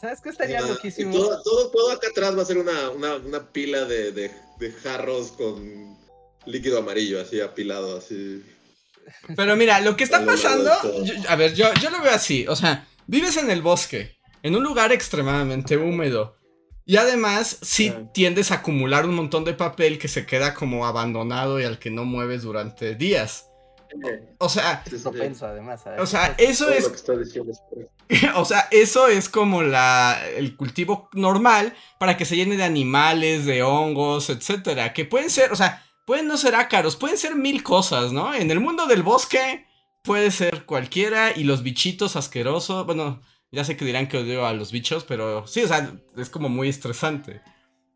¿Sabes 0.00 0.20
qué 0.20 0.28
estaría 0.28 0.60
y 0.60 0.68
loquísimo? 0.68 1.12
todo, 1.14 1.42
todo, 1.42 1.70
todo 1.70 1.90
acá 1.92 2.08
atrás 2.08 2.36
va 2.36 2.42
a 2.42 2.44
ser 2.44 2.58
una, 2.58 2.90
una, 2.90 3.16
una 3.16 3.50
pila 3.52 3.84
de, 3.86 4.12
de, 4.12 4.30
de 4.60 4.72
jarros 4.72 5.32
con 5.32 5.96
líquido 6.46 6.78
amarillo, 6.78 7.20
así 7.20 7.40
apilado, 7.40 7.96
así. 7.96 8.42
Pero 9.34 9.56
mira, 9.56 9.80
lo 9.80 9.96
que 9.96 10.04
está 10.04 10.20
de 10.20 10.26
pasando, 10.26 10.70
yo- 11.04 11.14
a 11.28 11.36
ver, 11.36 11.54
yo, 11.54 11.72
yo 11.80 11.90
lo 11.90 12.02
veo 12.02 12.12
así, 12.12 12.46
o 12.46 12.54
sea, 12.54 12.86
vives 13.06 13.36
en 13.38 13.50
el 13.50 13.62
bosque, 13.62 14.16
en 14.42 14.54
un 14.54 14.62
lugar 14.62 14.92
extremadamente 14.92 15.76
húmedo, 15.78 16.36
y 16.86 16.96
además 16.96 17.58
sí 17.62 17.92
tiendes 18.12 18.50
a 18.50 18.56
acumular 18.56 19.06
un 19.06 19.14
montón 19.14 19.44
de 19.44 19.54
papel 19.54 19.98
que 19.98 20.08
se 20.08 20.26
queda 20.26 20.54
como 20.54 20.86
abandonado 20.86 21.60
y 21.60 21.64
al 21.64 21.78
que 21.78 21.90
no 21.90 22.04
mueves 22.04 22.42
durante 22.42 22.94
días. 22.94 23.50
O 24.38 24.48
sea, 24.48 24.82
Es 24.90 25.02
propenso, 25.02 25.46
además. 25.46 25.82
o 25.98 26.06
sea, 26.06 26.34
eso 26.38 26.68
es. 26.70 26.90
O 28.36 28.44
sea, 28.44 28.68
eso 28.70 29.08
es 29.08 29.30
como 29.30 29.62
la, 29.62 30.20
el 30.36 30.56
cultivo 30.56 31.08
normal 31.14 31.74
para 31.98 32.18
que 32.18 32.26
se 32.26 32.36
llene 32.36 32.58
de 32.58 32.64
animales, 32.64 33.46
de 33.46 33.62
hongos, 33.62 34.28
etcétera. 34.28 34.92
Que 34.92 35.06
pueden 35.06 35.30
ser, 35.30 35.52
o 35.52 35.56
sea, 35.56 35.82
pueden 36.04 36.28
no 36.28 36.36
ser 36.36 36.54
ácaros, 36.54 36.96
pueden 36.96 37.16
ser 37.16 37.34
mil 37.34 37.62
cosas, 37.62 38.12
¿no? 38.12 38.34
En 38.34 38.50
el 38.50 38.60
mundo 38.60 38.86
del 38.86 39.02
bosque 39.02 39.66
puede 40.02 40.30
ser 40.30 40.66
cualquiera 40.66 41.32
y 41.34 41.44
los 41.44 41.62
bichitos 41.62 42.14
asquerosos. 42.14 42.84
Bueno, 42.84 43.22
ya 43.54 43.64
sé 43.64 43.76
que 43.76 43.84
dirán 43.84 44.08
que 44.08 44.18
odio 44.18 44.46
a 44.46 44.52
los 44.52 44.72
bichos, 44.72 45.04
pero 45.04 45.46
sí, 45.46 45.62
o 45.62 45.68
sea, 45.68 45.92
es 46.16 46.28
como 46.30 46.48
muy 46.48 46.68
estresante. 46.68 47.40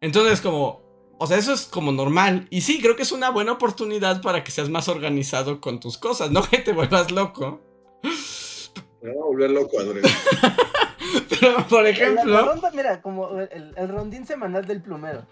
Entonces, 0.01 0.41
como, 0.41 0.81
o 1.19 1.27
sea, 1.27 1.37
eso 1.37 1.53
es 1.53 1.67
como 1.67 1.93
normal. 1.93 2.47
Y 2.51 2.61
sí, 2.63 2.81
creo 2.81 2.97
que 2.97 3.03
es 3.03 3.13
una 3.13 3.31
buena 3.31 3.53
oportunidad 3.53 4.23
para 4.23 4.45
que 4.45 4.51
seas 4.53 4.69
más 4.71 4.89
organizado 4.89 5.61
con 5.61 5.81
tus 5.81 5.99
cosas, 5.99 6.31
no 6.31 6.43
que 6.49 6.59
te 6.59 6.73
vuelvas 6.73 7.11
loco. 7.11 7.61
Me 9.03 9.15
va 9.15 9.23
a 9.23 9.27
volver 9.27 9.51
loco, 9.51 9.79
Andrés. 9.81 10.05
Pero, 11.41 11.67
por 11.69 11.83
La- 11.85 11.89
ejemplo. 11.91 12.25
La, 12.33 12.43
ronda, 12.43 12.71
mira, 12.73 13.01
como 13.01 13.31
el, 13.39 13.73
el 13.77 13.89
rondín 13.89 14.27
semanal 14.27 14.67
del 14.67 14.83
plumero. 14.83 15.25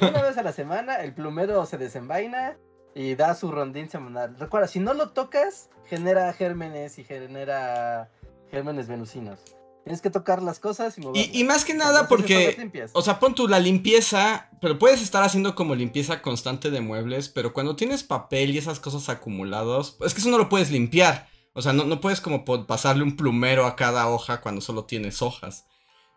Una 0.00 0.22
vez 0.22 0.36
a 0.38 0.42
la 0.42 0.52
semana, 0.52 0.96
el 0.96 1.14
plumero 1.14 1.64
se 1.66 1.78
desenvaina 1.78 2.56
y 2.94 3.14
da 3.14 3.34
su 3.34 3.50
rondín 3.50 3.88
semanal. 3.88 4.36
Recuerda, 4.38 4.68
si 4.68 4.80
no 4.80 4.92
lo 4.94 5.10
tocas, 5.10 5.70
genera 5.86 6.32
gérmenes 6.34 6.98
y 6.98 7.04
genera 7.04 8.10
gérmenes 8.50 8.88
venusinos. 8.88 9.40
Tienes 9.84 10.02
que 10.02 10.10
tocar 10.10 10.42
las 10.42 10.58
cosas 10.58 10.98
y 10.98 11.00
moverlas. 11.00 11.34
Y, 11.34 11.40
y 11.40 11.44
más 11.44 11.64
que 11.64 11.74
nada 11.74 12.00
Entonces, 12.02 12.56
porque, 12.56 12.90
o 12.92 13.02
sea, 13.02 13.18
pon 13.18 13.34
tú 13.34 13.48
la 13.48 13.58
limpieza, 13.58 14.50
pero 14.60 14.78
puedes 14.78 15.00
estar 15.00 15.22
haciendo 15.22 15.54
como 15.54 15.74
limpieza 15.74 16.20
constante 16.20 16.70
de 16.70 16.80
muebles, 16.80 17.28
pero 17.28 17.52
cuando 17.52 17.76
tienes 17.76 18.02
papel 18.02 18.50
y 18.50 18.58
esas 18.58 18.78
cosas 18.78 19.08
acumulados, 19.08 19.96
es 20.04 20.12
que 20.12 20.20
eso 20.20 20.30
no 20.30 20.38
lo 20.38 20.48
puedes 20.48 20.70
limpiar. 20.70 21.28
O 21.54 21.62
sea, 21.62 21.72
no, 21.72 21.84
no 21.84 22.00
puedes 22.00 22.20
como 22.20 22.44
pasarle 22.44 23.02
un 23.02 23.16
plumero 23.16 23.66
a 23.66 23.74
cada 23.74 24.08
hoja 24.08 24.40
cuando 24.40 24.60
solo 24.60 24.84
tienes 24.84 25.22
hojas. 25.22 25.66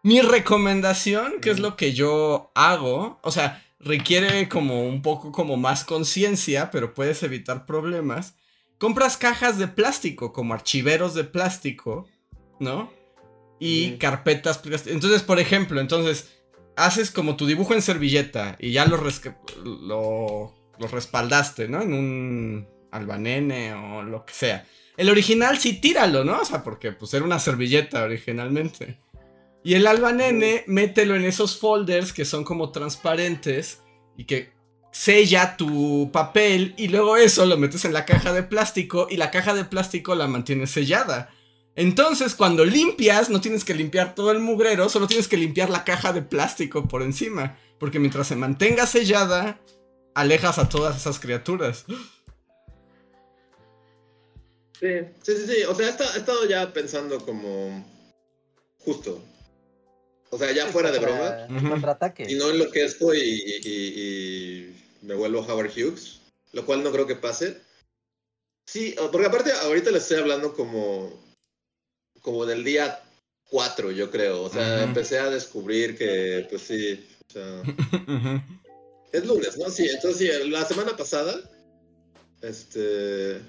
Mi 0.03 0.21
recomendación, 0.21 1.39
que 1.41 1.49
es 1.49 1.59
lo 1.59 1.77
que 1.77 1.93
yo 1.93 2.51
hago, 2.55 3.19
o 3.23 3.31
sea, 3.31 3.63
requiere 3.79 4.49
como 4.49 4.83
un 4.83 5.01
poco 5.01 5.31
como 5.31 5.57
más 5.57 5.83
conciencia, 5.85 6.71
pero 6.71 6.93
puedes 6.93 7.23
evitar 7.23 7.65
problemas. 7.65 8.35
Compras 8.77 9.17
cajas 9.17 9.57
de 9.57 9.69
plástico, 9.69 10.33
como 10.33 10.53
archiveros 10.53 11.13
de 11.13 11.23
plástico, 11.23 12.05
¿no? 12.59 12.91
Y 13.59 13.91
carpetas. 13.97 14.63
plast- 14.63 14.91
Entonces, 14.91 15.21
por 15.23 15.39
ejemplo, 15.39 15.79
entonces 15.79 16.29
haces 16.75 17.11
como 17.11 17.35
tu 17.35 17.45
dibujo 17.45 17.73
en 17.73 17.81
servilleta 17.81 18.57
y 18.59 18.71
ya 18.71 18.85
lo, 18.85 18.97
lo 20.79 20.87
respaldaste, 20.87 21.67
¿no? 21.67 21.81
En 21.81 21.93
un 21.93 22.67
albanene 22.91 23.73
o 23.73 24.03
lo 24.03 24.25
que 24.25 24.33
sea. 24.33 24.65
El 24.97 25.09
original 25.09 25.57
sí 25.57 25.79
tíralo, 25.79 26.23
¿no? 26.23 26.41
O 26.41 26.45
sea, 26.45 26.63
porque 26.63 26.91
pues 26.91 27.13
era 27.13 27.25
una 27.25 27.39
servilleta 27.39 28.03
originalmente. 28.03 28.99
Y 29.63 29.75
el 29.75 29.87
albanene, 29.87 30.63
mételo 30.67 31.15
en 31.15 31.23
esos 31.25 31.57
folders 31.57 32.11
que 32.11 32.25
son 32.25 32.43
como 32.43 32.71
transparentes 32.71 33.81
y 34.17 34.25
que 34.25 34.51
sella 34.91 35.55
tu 35.57 36.11
papel 36.11 36.75
y 36.77 36.89
luego 36.89 37.17
eso 37.17 37.45
lo 37.45 37.57
metes 37.57 37.85
en 37.85 37.93
la 37.93 38.05
caja 38.05 38.33
de 38.33 38.43
plástico 38.43 39.07
y 39.09 39.17
la 39.17 39.31
caja 39.31 39.53
de 39.55 39.65
plástico 39.65 40.13
la 40.15 40.27
mantienes 40.27 40.71
sellada. 40.71 41.32
Entonces, 41.75 42.35
cuando 42.35 42.65
limpias, 42.65 43.29
no 43.29 43.41
tienes 43.41 43.63
que 43.65 43.73
limpiar 43.73 44.13
todo 44.15 44.31
el 44.31 44.39
mugrero, 44.39 44.89
solo 44.89 45.07
tienes 45.07 45.27
que 45.27 45.37
limpiar 45.37 45.69
la 45.69 45.83
caja 45.83 46.13
de 46.13 46.21
plástico 46.21 46.87
por 46.87 47.01
encima. 47.01 47.57
Porque 47.79 47.99
mientras 47.99 48.27
se 48.27 48.35
mantenga 48.35 48.85
sellada, 48.85 49.59
alejas 50.13 50.59
a 50.59 50.69
todas 50.69 50.95
esas 50.95 51.19
criaturas. 51.19 51.85
Sí, 54.79 54.87
sí, 55.21 55.35
sí, 55.37 55.47
sí. 55.47 55.63
O 55.63 55.75
sea, 55.75 55.87
he 55.87 55.89
esta- 55.89 56.15
he 56.15 56.19
estado 56.19 56.45
ya 56.45 56.71
pensando 56.73 57.23
como 57.25 57.85
justo. 58.79 59.23
O 60.29 60.37
sea, 60.37 60.51
ya 60.51 60.67
fuera 60.67 60.91
de 60.91 60.99
broma. 60.99 61.47
Contraataque. 61.69 62.25
Y 62.29 62.35
no 62.35 62.49
enloquezco 62.49 63.13
y, 63.13 63.19
y, 63.19 63.61
y- 63.63 63.99
y 63.99 65.05
me 65.05 65.15
vuelvo 65.15 65.39
Howard 65.41 65.71
Hughes, 65.71 66.19
lo 66.53 66.65
cual 66.65 66.83
no 66.83 66.91
creo 66.91 67.07
que 67.07 67.15
pase. 67.15 67.61
Sí, 68.65 68.95
porque 69.11 69.27
aparte 69.27 69.51
ahorita 69.51 69.91
le 69.91 69.97
estoy 69.99 70.17
hablando 70.19 70.53
como, 70.53 71.11
como 72.23 72.47
del 72.47 72.63
día 72.63 72.99
4, 73.51 73.91
yo 73.91 74.09
creo. 74.09 74.41
O 74.41 74.49
sea, 74.49 74.81
empecé 74.83 75.19
a 75.19 75.29
descubrir 75.29 75.95
que, 75.95 76.47
pues 76.49 76.63
sí, 76.63 77.05
o 77.29 77.31
sea, 77.31 77.61
es 79.11 79.25
lunes, 79.27 79.55
¿no? 79.59 79.69
Sí, 79.69 79.87
entonces 79.87 80.17
sí, 80.43 80.49
la 80.49 80.65
semana 80.65 80.97
pasada, 80.97 81.35
este, 82.41 83.39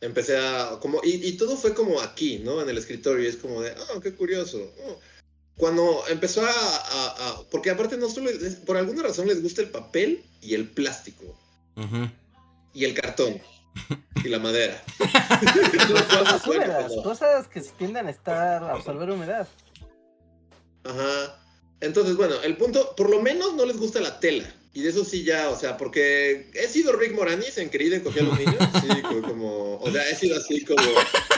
empecé 0.00 0.38
a, 0.38 0.78
como, 0.80 1.00
y, 1.04 1.26
y 1.28 1.36
todo 1.36 1.56
fue 1.56 1.74
como 1.74 2.00
aquí, 2.00 2.38
¿no? 2.38 2.62
En 2.62 2.68
el 2.70 2.78
escritorio, 2.78 3.24
y 3.24 3.28
es 3.28 3.36
como 3.36 3.60
de, 3.60 3.74
oh, 3.94 4.00
qué 4.00 4.14
curioso. 4.14 4.72
oh". 4.86 4.98
Cuando 5.56 6.02
empezó 6.08 6.40
a, 6.44 6.50
a- 6.50 7.28
a- 7.28 7.42
porque 7.50 7.70
aparte 7.70 7.96
no 7.98 8.08
solo, 8.08 8.30
les- 8.30 8.56
por 8.56 8.76
alguna 8.78 9.02
razón 9.02 9.28
les 9.28 9.42
gusta 9.42 9.60
el 9.60 9.68
papel 9.68 10.22
y 10.40 10.54
el 10.54 10.68
plástico, 10.68 11.36
y 12.74 12.84
el 12.84 12.94
cartón, 12.94 13.40
y 14.24 14.28
la 14.28 14.38
madera. 14.38 14.82
Cosas 15.88 16.46
húmedas, 16.46 16.92
cosas 17.02 17.48
que 17.48 17.60
tienden 17.60 18.06
a 18.06 18.10
estar 18.10 18.62
a 18.62 18.72
absorber 18.72 19.10
humedad. 19.10 19.48
Ajá. 20.84 21.38
Entonces, 21.80 22.16
bueno, 22.16 22.36
el 22.42 22.56
punto, 22.56 22.94
por 22.96 23.10
lo 23.10 23.20
menos 23.20 23.54
no 23.54 23.64
les 23.66 23.76
gusta 23.76 24.00
la 24.00 24.20
tela. 24.20 24.52
Y 24.74 24.82
de 24.82 24.88
eso 24.88 25.04
sí 25.04 25.22
ya, 25.22 25.50
o 25.50 25.58
sea, 25.58 25.76
porque 25.76 26.50
he 26.54 26.66
sido 26.68 26.92
Rick 26.94 27.14
Moranis 27.14 27.58
en 27.58 27.68
Querida 27.68 27.96
Encogía 27.96 28.22
a 28.22 28.26
los 28.26 28.38
niños. 28.38 28.56
Sí, 28.80 29.02
como, 29.02 29.22
como- 29.22 29.76
o 29.78 29.90
sea, 29.90 30.08
he 30.08 30.14
sido 30.14 30.36
así 30.38 30.64
como, 30.64 30.82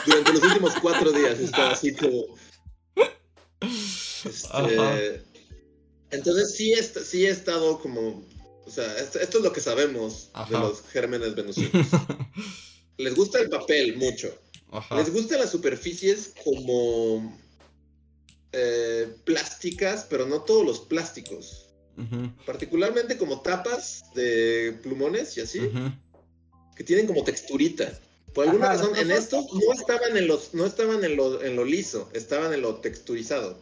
durante 0.06 0.32
los 0.34 0.42
últimos 0.42 0.74
cuatro 0.80 1.10
días, 1.10 1.40
he 1.40 1.44
estado 1.44 1.70
así 1.70 1.94
como... 1.96 2.26
este, 4.24 5.22
entonces 6.10 6.54
sí, 6.56 6.72
he 6.72 6.82
sí 6.82 7.26
he 7.26 7.30
estado 7.30 7.80
como, 7.80 8.24
o 8.66 8.70
sea, 8.70 8.98
esto, 8.98 9.18
esto 9.20 9.38
es 9.38 9.44
lo 9.44 9.52
que 9.52 9.60
sabemos 9.60 10.30
de 10.48 10.58
los 10.58 10.82
gérmenes 10.82 11.34
venusinos. 11.34 11.86
Les 12.96 13.14
gusta 13.14 13.40
el 13.40 13.48
papel 13.48 13.96
mucho. 13.96 14.36
Ajá. 14.70 14.96
Les 14.96 15.12
gustan 15.12 15.40
las 15.40 15.50
superficies 15.50 16.32
como 16.42 17.36
eh, 18.52 19.16
plásticas, 19.24 20.06
pero 20.08 20.26
no 20.26 20.42
todos 20.42 20.64
los 20.64 20.80
plásticos. 20.80 21.60
Particularmente 22.44 23.16
como 23.16 23.40
tapas 23.40 24.02
de 24.14 24.76
plumones 24.82 25.36
y 25.36 25.42
así, 25.42 25.70
que 26.74 26.82
tienen 26.82 27.06
como 27.06 27.22
texturita. 27.22 27.96
Por 28.32 28.48
alguna 28.48 28.70
Ajá, 28.70 28.78
razón, 28.78 28.96
en 28.96 29.12
estos 29.12 29.46
no 29.52 29.72
estaban 29.72 30.16
en 30.16 30.26
los, 30.26 30.54
no 30.54 30.66
estaban 30.66 31.04
en 31.04 31.14
lo, 31.14 31.40
en 31.40 31.54
lo 31.54 31.64
liso, 31.64 32.10
estaban 32.12 32.52
en 32.52 32.62
lo 32.62 32.76
texturizado. 32.76 33.60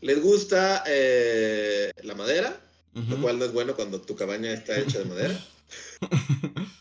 Les 0.00 0.20
gusta 0.20 0.82
eh, 0.86 1.92
la 2.02 2.14
madera, 2.14 2.60
lo 2.94 3.20
cual 3.20 3.38
no 3.38 3.44
es 3.44 3.52
bueno 3.52 3.74
cuando 3.76 4.00
tu 4.00 4.16
cabaña 4.16 4.52
está 4.52 4.78
hecha 4.78 4.98
de 4.98 5.04
madera. 5.04 5.46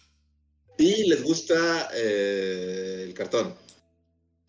Y 0.80 1.10
les 1.10 1.24
gusta 1.24 1.90
eh, 1.94 3.04
el 3.06 3.14
cartón. 3.14 3.54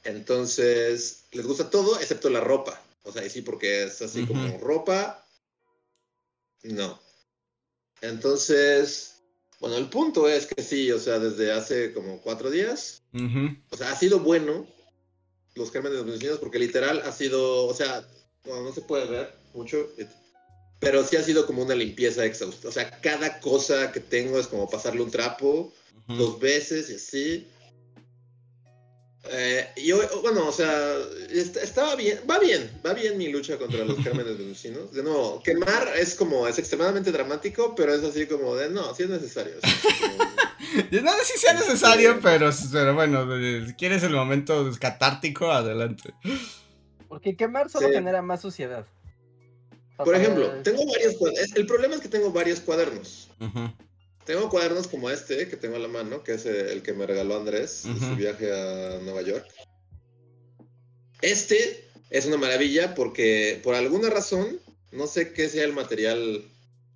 Entonces, 0.05 1.25
les 1.33 1.45
gusta 1.45 1.71
todo 1.71 1.99
excepto 1.99 2.31
la 2.31 2.39
ropa. 2.39 2.81
O 3.03 3.11
sea, 3.11 3.27
y 3.27 3.31
sí, 3.31 3.43
porque 3.43 3.83
es 3.83 4.01
así 4.01 4.25
como 4.27 4.57
ropa. 4.59 5.27
No. 6.63 7.01
Entonces, 8.01 9.17
bueno, 9.59 9.77
el 9.77 9.89
punto 9.89 10.29
es 10.29 10.47
que 10.47 10.63
sí, 10.63 10.93
o 10.93 11.01
sea, 11.01 11.19
desde 11.19 11.51
hace 11.51 11.93
como 11.93 12.21
cuatro 12.21 12.49
días, 12.49 13.03
o 13.71 13.77
sea, 13.77 13.91
ha 13.91 13.97
sido 13.97 14.21
bueno 14.21 14.69
los 15.55 15.73
gérmenes 15.73 16.05
venusinos 16.05 16.39
porque 16.39 16.61
literal 16.61 17.03
ha 17.05 17.13
sido, 17.13 17.67
o 17.67 17.75
sea, 17.75 18.07
bueno, 18.45 18.63
no 18.63 18.73
se 18.73 18.83
puede 18.83 19.07
ver 19.07 19.35
mucho, 19.53 19.91
pero 20.81 21.05
sí 21.05 21.17
ha 21.17 21.23
sido 21.23 21.47
como 21.47 21.63
una 21.63 21.75
limpieza 21.75 22.25
exhaustiva. 22.25 22.71
O 22.71 22.73
sea, 22.73 22.91
cada 23.01 23.39
cosa 23.41 23.93
que 23.93 24.01
tengo 24.01 24.39
es 24.41 24.47
como 24.49 24.69
pasarle 24.69 25.03
un 25.03 25.11
trapo 25.11 25.73
dos 26.09 26.41
veces 26.41 26.91
y 26.91 26.95
así. 26.97 27.49
Eh, 29.33 29.69
y 29.77 29.87
yo, 29.89 29.99
bueno, 30.23 30.49
o 30.49 30.53
sea, 30.53 30.97
est- 31.31 31.59
estaba 31.59 31.95
bien, 31.95 32.21
va 32.29 32.39
bien, 32.39 32.71
va 32.85 32.95
bien 32.95 33.19
mi 33.19 33.29
lucha 33.29 33.59
contra 33.59 33.85
los 33.85 33.99
gérmenes 34.03 34.39
venusinos. 34.39 34.93
De 34.93 35.03
nuevo, 35.03 35.43
quemar 35.43 35.89
es 35.97 36.15
como, 36.15 36.49
es 36.49 36.59
extremadamente 36.59 37.13
dramático, 37.13 37.75
pero 37.75 37.95
es 37.95 38.03
así 38.03 38.27
como 38.27 38.57
de, 38.57 38.71
no, 38.71 38.95
sí 38.95 39.03
es 39.05 39.11
necesario. 39.11 39.53
o 39.63 39.67
sea, 39.67 39.79
como- 40.01 40.31
No 41.03 41.13
sé 41.19 41.25
si 41.25 41.39
sea 41.39 41.53
necesario, 41.53 42.11
Este- 42.13 42.23
pero, 42.23 42.51
pero 42.73 42.95
bueno, 42.95 43.27
si 43.67 43.75
quieres 43.75 44.03
el 44.05 44.13
momento 44.15 44.69
catártico, 44.81 45.53
adelante. 45.53 46.15
Porque 47.09 47.37
quemar 47.37 47.69
solo 47.69 47.89
Sí. 47.89 47.95
genera 47.95 48.23
más 48.23 48.41
suciedad. 48.41 48.87
Por 50.05 50.15
ejemplo, 50.15 50.51
tengo 50.63 50.87
varios 50.87 51.17
cuadernos. 51.17 51.57
El 51.57 51.67
problema 51.67 51.95
es 51.95 52.01
que 52.01 52.09
tengo 52.09 52.33
varios 52.33 52.61
cuadernos. 52.61 53.29
Tengo 54.25 54.49
cuadernos 54.49 54.87
como 54.87 55.11
este 55.11 55.49
que 55.49 55.57
tengo 55.57 55.77
a 55.77 55.81
la 55.81 55.89
mano, 55.89 56.23
que 56.23 56.35
es 56.35 56.47
eh, 56.47 56.73
el 56.73 56.83
que 56.83 56.93
me 56.93 57.07
regaló 57.07 57.37
Andrés 57.37 57.85
en 57.85 57.99
su 57.99 58.15
viaje 58.17 58.53
a 58.53 59.01
Nueva 59.03 59.23
York. 59.23 59.47
Este 61.23 61.89
es 62.11 62.27
una 62.27 62.37
maravilla 62.37 62.95
porque 62.95 63.61
por 63.63 63.75
alguna 63.75 64.11
razón, 64.11 64.61
no 64.93 65.07
sé 65.07 65.33
qué 65.33 65.49
sea 65.49 65.65
el 65.65 65.73
material 65.73 66.45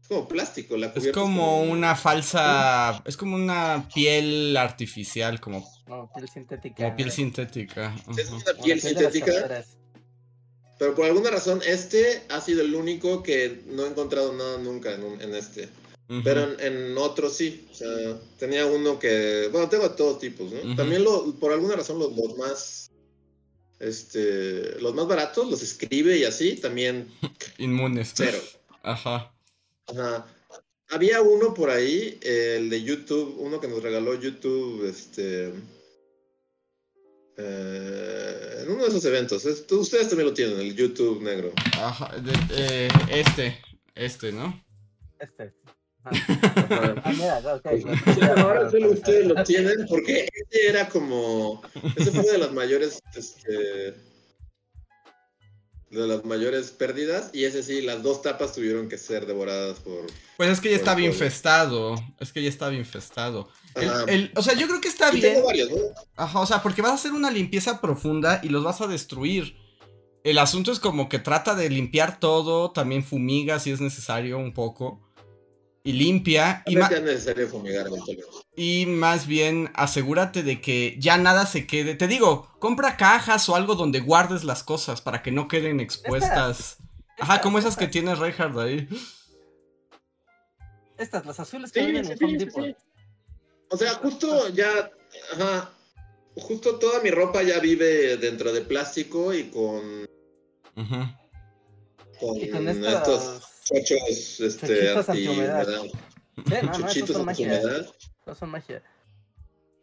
Es 0.00 0.08
como 0.08 0.28
plástico, 0.28 0.76
la 0.76 0.88
Es 0.88 0.92
cubierta 0.92 1.20
como 1.20 1.62
una 1.62 1.96
falsa. 1.96 3.02
Es 3.04 3.16
como 3.16 3.36
una 3.36 3.88
piel 3.92 4.56
artificial, 4.56 5.40
como, 5.40 5.66
No, 5.88 6.10
piel 6.14 6.28
sintética. 6.28 6.84
como 6.84 6.96
piel 6.96 7.10
sintética. 7.10 7.94
Es 8.16 8.30
una 8.30 8.62
piel 8.62 8.80
sintética. 8.80 9.64
Pero 10.78 10.94
por 10.94 11.06
alguna 11.06 11.30
razón 11.30 11.60
este 11.66 12.22
ha 12.28 12.40
sido 12.40 12.62
el 12.62 12.74
único 12.74 13.22
que 13.22 13.62
no 13.66 13.84
he 13.84 13.88
encontrado 13.88 14.32
nada 14.32 14.58
nunca 14.58 14.94
en, 14.94 15.04
un- 15.04 15.20
en 15.20 15.34
este. 15.34 15.68
Pero 16.22 16.42
en, 16.42 16.60
en 16.60 16.98
otros 16.98 17.34
sí. 17.34 17.66
O 17.72 17.74
sea, 17.74 17.88
tenía 18.38 18.66
uno 18.66 18.98
que. 18.98 19.48
Bueno, 19.50 19.68
tengo 19.70 19.88
de 19.88 19.96
todos 19.96 20.18
tipos, 20.18 20.52
¿no? 20.52 20.76
También 20.76 21.02
lo, 21.02 21.34
por 21.36 21.50
alguna 21.52 21.76
razón 21.76 21.98
los, 21.98 22.14
los 22.14 22.36
más. 22.36 22.90
Este. 23.80 24.78
Los 24.80 24.94
más 24.94 25.06
baratos, 25.06 25.50
los 25.50 25.62
escribe 25.62 26.16
y 26.18 26.24
así, 26.24 26.56
también 26.56 27.08
Inmunes. 27.58 28.12
cero. 28.14 28.38
Ajá. 28.82 29.32
Ajá. 29.86 30.26
Había 30.90 31.22
uno 31.22 31.54
por 31.54 31.70
ahí, 31.70 32.18
el 32.22 32.68
de 32.68 32.82
YouTube, 32.82 33.36
uno 33.38 33.58
que 33.60 33.68
nos 33.68 33.82
regaló 33.82 34.14
YouTube, 34.20 34.86
este. 34.88 35.52
Eh, 37.36 38.62
en 38.62 38.70
uno 38.72 38.82
de 38.84 38.88
esos 38.88 39.04
eventos. 39.04 39.44
Es- 39.44 39.64
ustedes 39.70 40.08
también 40.08 40.28
lo 40.28 40.34
tienen, 40.34 40.58
el 40.58 40.74
YouTube 40.74 41.22
negro. 41.22 41.52
Ajá. 41.78 42.14
de- 42.18 42.32
eh, 42.56 42.88
este. 43.10 43.58
Este, 43.94 44.32
¿no? 44.32 44.62
Este. 45.18 45.52
Ah, 46.06 47.12
mira, 47.16 47.40
sí, 47.78 48.20
ahora 48.36 48.70
solo 48.70 48.90
ustedes 48.90 49.26
lo 49.26 49.42
tienen 49.42 49.86
porque 49.88 50.28
ese 50.50 50.68
era 50.68 50.86
como. 50.88 51.62
Ese 51.96 52.10
fue 52.10 52.30
de 52.30 52.36
las 52.38 52.52
mayores. 52.52 53.00
Este, 53.16 53.94
de 55.94 56.06
las 56.06 56.24
mayores 56.24 56.70
pérdidas. 56.70 57.30
Y 57.32 57.44
ese 57.44 57.62
sí, 57.62 57.80
las 57.82 58.02
dos 58.02 58.22
tapas 58.22 58.52
tuvieron 58.52 58.88
que 58.88 58.98
ser 58.98 59.26
devoradas 59.26 59.78
por. 59.80 60.06
Pues 60.36 60.50
es 60.50 60.60
que 60.60 60.70
ya 60.70 60.76
estaba 60.76 61.00
infestado. 61.00 61.94
Es 62.20 62.32
que 62.32 62.42
ya 62.42 62.48
estaba 62.48 62.74
infestado. 62.74 63.48
El- 64.06 64.30
o 64.36 64.42
sea, 64.42 64.54
yo 64.54 64.66
creo 64.68 64.80
que 64.80 64.88
está 64.88 65.08
Y 65.12 65.20
bien. 65.20 65.34
tengo 65.34 65.46
varios, 65.46 65.70
¿no? 65.70 65.76
Ajá, 66.16 66.40
o 66.40 66.46
sea, 66.46 66.62
porque 66.62 66.82
vas 66.82 66.92
a 66.92 66.94
hacer 66.94 67.12
una 67.12 67.30
limpieza 67.30 67.80
profunda 67.80 68.40
y 68.42 68.48
los 68.48 68.62
vas 68.62 68.80
a 68.80 68.86
destruir. 68.86 69.56
El 70.22 70.38
asunto 70.38 70.72
es 70.72 70.78
como 70.80 71.08
que 71.08 71.18
trata 71.18 71.54
de 71.54 71.68
limpiar 71.68 72.18
todo, 72.18 72.70
también 72.70 73.04
fumiga 73.04 73.58
si 73.58 73.70
es 73.72 73.80
necesario 73.80 74.38
un 74.38 74.52
poco. 74.54 75.00
Y 75.86 75.92
limpia. 75.92 76.62
Y, 76.66 76.78
es 76.78 77.02
necesario 77.02 77.46
fumigar 77.46 77.86
y 78.56 78.86
más 78.86 79.26
bien 79.26 79.70
asegúrate 79.74 80.42
de 80.42 80.60
que 80.60 80.96
ya 80.98 81.18
nada 81.18 81.44
se 81.44 81.66
quede. 81.66 81.94
Te 81.94 82.06
digo, 82.06 82.48
compra 82.58 82.96
cajas 82.96 83.48
o 83.48 83.54
algo 83.56 83.74
donde 83.74 84.00
guardes 84.00 84.44
las 84.44 84.62
cosas 84.62 85.02
para 85.02 85.22
que 85.22 85.30
no 85.30 85.46
queden 85.46 85.80
expuestas. 85.80 86.78
Ajá, 87.18 87.40
como 87.40 87.58
esas 87.58 87.76
que 87.76 87.86
tiene 87.86 88.14
Reinhardt 88.14 88.58
ahí. 88.58 88.88
Estas, 90.96 91.26
las 91.26 91.38
azules 91.38 91.70
que 91.70 91.80
Sí, 91.80 91.86
vienen 91.86 92.04
sí, 92.06 92.12
en 92.12 92.18
sí, 92.18 92.24
Home 92.24 92.38
sí, 92.38 92.44
Depot. 92.44 92.64
sí. 92.64 92.76
O 93.70 93.76
sea, 93.76 93.94
justo 93.94 94.48
ya. 94.50 94.90
Ajá. 95.34 95.70
Justo 96.36 96.78
toda 96.78 97.00
mi 97.00 97.10
ropa 97.10 97.42
ya 97.42 97.58
vive 97.60 98.16
dentro 98.16 98.52
de 98.52 98.62
plástico 98.62 99.34
y 99.34 99.44
con. 99.50 100.06
Ujú. 100.76 100.96
Con, 102.20 102.36
Y 102.36 102.48
con 102.50 102.68
estos 102.68 102.92
estos 102.92 103.53
chochos 103.64 104.40
este, 104.40 104.66
chochitos 104.66 105.08
anti-humedad. 105.08 105.60
antihumedad. 105.60 106.00
Sí, 106.36 106.42
no, 106.44 106.62
no, 106.62 106.70
esos 106.70 106.80
Chochitos 106.86 107.16
son 107.16 107.26
magia. 107.26 107.50
anti-humedad. 107.52 107.94
Esos 108.26 108.38
son 108.38 108.50
magia. 108.50 108.82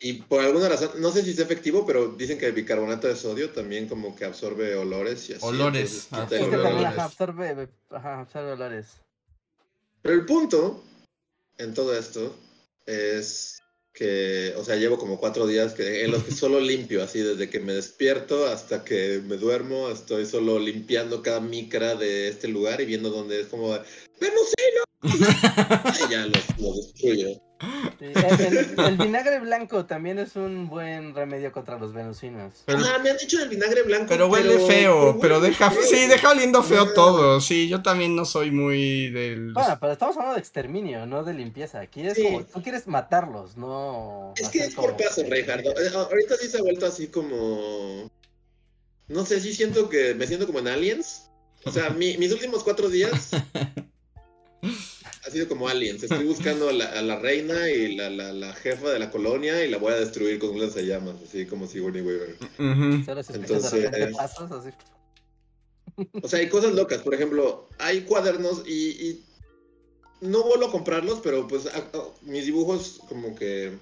Y 0.03 0.13
por 0.13 0.41
alguna 0.41 0.67
razón, 0.67 0.89
no 0.97 1.11
sé 1.11 1.23
si 1.23 1.29
es 1.29 1.39
efectivo, 1.39 1.85
pero 1.85 2.07
dicen 2.09 2.39
que 2.39 2.47
el 2.47 2.53
bicarbonato 2.53 3.07
de 3.07 3.15
sodio 3.15 3.51
también 3.51 3.87
como 3.87 4.15
que 4.15 4.25
absorbe 4.25 4.75
olores 4.75 5.29
y 5.29 5.33
así. 5.33 5.45
Olores, 5.45 6.07
entonces 6.11 6.39
quita 6.39 6.47
absorbe 6.47 6.63
también 6.63 6.87
ajá, 6.87 7.69
ajá, 7.91 8.19
absorbe 8.21 8.51
olores. 8.53 8.87
Pero 10.01 10.15
el 10.15 10.25
punto 10.25 10.83
en 11.59 11.75
todo 11.75 11.95
esto 11.95 12.35
es 12.87 13.60
que, 13.93 14.53
o 14.57 14.63
sea, 14.63 14.75
llevo 14.75 14.97
como 14.97 15.19
cuatro 15.19 15.47
días 15.47 15.73
que, 15.73 16.03
en 16.03 16.11
los 16.11 16.23
que 16.23 16.31
solo 16.31 16.59
limpio, 16.59 17.03
así 17.03 17.19
desde 17.19 17.49
que 17.49 17.59
me 17.59 17.73
despierto 17.73 18.45
hasta 18.45 18.83
que 18.83 19.21
me 19.25 19.37
duermo, 19.37 19.89
estoy 19.89 20.25
solo 20.25 20.59
limpiando 20.59 21.21
cada 21.21 21.39
micra 21.39 21.95
de 21.95 22.29
este 22.29 22.47
lugar 22.47 22.81
y 22.81 22.85
viendo 22.85 23.09
dónde 23.09 23.41
es 23.41 23.47
como, 23.47 23.69
¡Venusino! 24.19 24.90
Ya 26.09 26.25
lo, 26.25 26.31
lo 26.59 26.73
el, 27.99 28.17
el- 28.39 28.79
el 28.79 28.97
vinagre 28.97 29.39
blanco 29.39 29.85
también 29.85 30.17
es 30.17 30.35
un 30.35 30.67
buen 30.67 31.13
remedio 31.13 31.51
contra 31.51 31.77
los 31.77 31.93
venusinos. 31.93 32.53
Pero, 32.65 32.79
Ah, 32.79 32.97
me 33.03 33.11
han 33.11 33.17
dicho 33.17 33.37
del 33.37 33.49
vinagre 33.49 33.83
blanco. 33.83 34.07
pero 34.09 34.27
huele 34.29 34.57
feo, 34.65 35.19
pero 35.21 35.35
huele 35.37 35.49
deja, 35.49 35.69
feo. 35.69 35.83
sí, 35.83 36.07
deja 36.07 36.31
oliendo 36.31 36.63
feo 36.63 36.83
Ah. 36.89 36.93
todo. 36.95 37.39
Sí, 37.41 37.67
yo 37.69 37.83
también 37.83 38.15
no 38.15 38.25
soy 38.25 38.49
muy 38.49 39.11
del... 39.11 39.53
Bueno, 39.53 39.77
pero 39.79 39.93
estamos 39.93 40.15
hablando 40.17 40.33
de 40.35 40.39
exterminio, 40.41 41.05
no 41.05 41.23
de 41.23 41.33
limpieza. 41.35 41.81
Aquí 41.81 42.01
es 42.01 42.15
Sí. 42.15 42.23
como, 42.23 42.43
tú 42.45 42.63
quieres 42.63 42.87
matarlos, 42.87 43.57
no... 43.57 44.33
Es 44.37 44.49
que 44.49 44.59
es 44.59 44.73
por 44.73 44.97
paso, 44.97 45.21
Reinhardt. 45.29 45.65
Eh, 45.65 45.91
Ahorita 45.93 46.35
sí 46.37 46.47
se 46.47 46.57
ha 46.57 46.61
vuelto 46.63 46.87
así 46.87 47.07
como. 47.07 48.09
No 49.07 49.25
sé, 49.25 49.39
sí 49.39 49.53
siento 49.53 49.87
que 49.89 50.15
me 50.15 50.25
siento 50.25 50.47
como 50.47 50.59
en 50.59 50.67
Aliens. 50.69 51.29
O 51.65 51.71
sea, 51.71 51.91
mi- 51.91 52.17
mis 52.17 52.31
últimos 52.31 52.63
cuatro 52.63 52.89
días 52.89 53.29
ha 54.63 55.29
sido 55.31 55.47
como 55.47 55.67
Aliens. 55.67 56.03
Estoy 56.03 56.25
buscando 56.25 56.69
a 56.69 56.73
la, 56.73 56.85
a 56.85 57.01
la 57.01 57.17
reina 57.19 57.69
y 57.69 57.95
la, 57.95 58.09
la- 58.09 58.33
la 58.33 58.53
jefa 58.53 58.89
de 58.89 58.99
la 58.99 59.09
colonia 59.11 59.63
y 59.65 59.69
la 59.69 59.77
voy 59.77 59.93
a 59.93 59.97
destruir 59.97 60.39
con 60.39 60.51
un 60.51 60.61
lanzallamas, 60.61 61.15
así 61.27 61.45
como 61.45 61.67
Sigourney 61.67 62.01
Weaver. 62.01 62.37
Escuchas 62.41 63.29
Entonces- 63.31 63.91
de 63.91 64.15
así. 64.19 64.69
O 66.21 66.27
sea, 66.27 66.39
hay 66.39 66.49
cosas 66.49 66.73
locas. 66.73 67.01
Por 67.01 67.13
ejemplo, 67.13 67.67
hay 67.79 68.01
cuadernos 68.01 68.63
y, 68.67 68.89
y 68.89 69.25
no 70.21 70.43
vuelvo 70.43 70.67
a 70.67 70.71
comprarlos, 70.71 71.19
pero 71.21 71.47
pues 71.47 71.65
a- 71.67 71.77
a- 71.77 72.07
mis 72.21 72.45
dibujos 72.45 73.01
como 73.09 73.35
que 73.35 73.73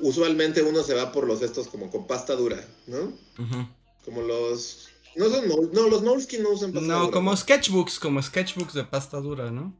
usualmente 0.00 0.62
uno 0.62 0.82
se 0.82 0.94
va 0.94 1.12
por 1.12 1.26
los 1.26 1.42
estos 1.42 1.68
como 1.68 1.90
con 1.90 2.06
pasta 2.06 2.34
dura, 2.34 2.62
¿no? 2.86 2.98
Ujú. 3.38 3.68
Como 4.04 4.22
los 4.22 4.88
no 5.16 5.30
son 5.30 5.48
Mol- 5.48 5.70
no 5.72 5.88
los 5.88 6.02
Moleskine 6.02 6.42
no 6.42 6.50
usan 6.50 6.72
pasta 6.72 6.86
No, 6.86 7.00
dura. 7.00 7.12
como 7.12 7.36
sketchbooks, 7.36 7.98
como 7.98 8.22
sketchbooks 8.22 8.74
de 8.74 8.84
pasta 8.84 9.18
dura, 9.20 9.50
¿no? 9.50 9.74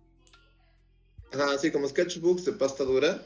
Ajá, 1.33 1.59
sí, 1.59 1.71
como 1.71 1.89
sketchbooks 1.89 2.45
de 2.45 2.53
pasta 2.53 2.85
dura. 2.85 3.23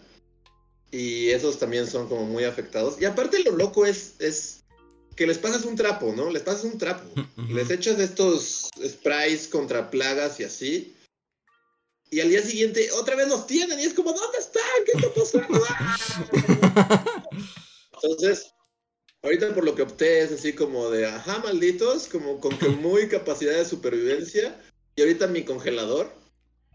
Y 0.90 1.28
esos 1.28 1.58
también 1.58 1.86
son 1.86 2.08
como 2.08 2.24
muy 2.26 2.44
afectados. 2.44 3.00
Y 3.00 3.04
aparte 3.04 3.42
lo 3.44 3.52
loco 3.52 3.86
es, 3.86 4.14
es 4.18 4.64
que 5.14 5.26
les 5.26 5.38
pasas 5.38 5.64
un 5.64 5.76
trapo, 5.76 6.12
¿no? 6.16 6.30
Les 6.30 6.42
pasas 6.42 6.64
un 6.64 6.78
trapo. 6.78 7.08
Les 7.48 7.70
echas 7.70 7.98
estos 8.00 8.68
sprays 8.84 9.46
contra 9.48 9.90
plagas 9.90 10.40
y 10.40 10.44
así. 10.44 10.96
Y 12.10 12.18
al 12.18 12.28
día 12.28 12.42
siguiente 12.42 12.90
otra 12.92 13.14
vez 13.14 13.28
los 13.28 13.46
tienen 13.46 13.78
y 13.78 13.84
es 13.84 13.94
como, 13.94 14.12
¿dónde 14.12 14.38
están? 14.38 14.62
¿Qué 14.84 14.92
está 14.98 15.14
pasando? 15.14 15.64
¡Ah! 15.68 17.24
Entonces, 18.02 18.52
ahorita 19.22 19.54
por 19.54 19.64
lo 19.64 19.74
que 19.74 19.82
opté 19.82 20.22
es 20.22 20.32
así 20.32 20.52
como 20.54 20.90
de, 20.90 21.06
ajá, 21.06 21.38
malditos, 21.38 22.08
como 22.08 22.40
con 22.40 22.56
que 22.58 22.68
muy 22.68 23.08
capacidad 23.08 23.54
de 23.54 23.64
supervivencia. 23.64 24.60
Y 24.96 25.02
ahorita 25.02 25.26
mi 25.28 25.44
congelador 25.44 26.12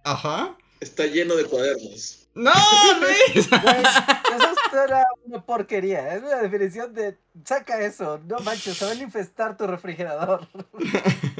Ajá. 0.03 0.57
está 0.79 1.05
lleno 1.05 1.35
de 1.35 1.45
cuadernos. 1.45 2.27
¡No, 2.33 2.51
Luis! 2.99 3.47
Eso 3.47 4.83
era 4.83 5.05
una 5.23 5.45
porquería. 5.45 6.15
Es 6.15 6.23
la 6.23 6.41
definición 6.41 6.93
de 6.93 7.17
saca 7.45 7.81
eso. 7.81 8.19
No 8.25 8.39
manches, 8.39 8.77
se 8.77 8.85
van 8.85 8.99
a 8.99 9.03
infestar 9.03 9.57
tu 9.57 9.67
refrigerador. 9.67 10.47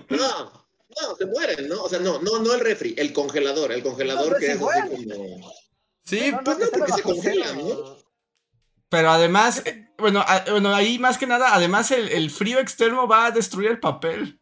No, 0.07 0.51
no, 1.01 1.15
se 1.17 1.25
mueren, 1.25 1.67
¿no? 1.67 1.81
O 1.83 1.89
sea, 1.89 1.99
no, 1.99 2.21
no, 2.21 2.39
no 2.39 2.53
el 2.53 2.59
refri, 2.61 2.93
el 2.97 3.11
congelador, 3.11 3.71
el 3.71 3.81
congelador 3.83 4.27
No, 4.27 4.33
no 4.33 4.37
que 4.37 4.45
es 4.45 4.61
así 4.61 5.09
como... 5.09 5.51
Sí, 6.05 6.31
no, 6.31 6.41
pues 6.43 6.57
no, 6.59 6.63
estén 6.65 6.79
porque 6.79 6.93
se 6.93 7.01
bajo 7.01 7.13
congela, 7.15 7.45
cero. 7.53 7.97
pero 8.87 9.09
además, 9.09 9.63
eh, 9.65 9.84
bueno, 9.97 10.23
a- 10.27 10.43
bueno, 10.49 10.73
ahí 10.73 10.99
más 10.99 11.17
que 11.17 11.27
nada, 11.27 11.53
además 11.55 11.91
el, 11.91 12.09
el 12.09 12.29
frío 12.29 12.59
externo 12.59 13.07
va 13.07 13.25
a 13.27 13.31
destruir 13.31 13.69
el 13.71 13.79
papel. 13.79 14.39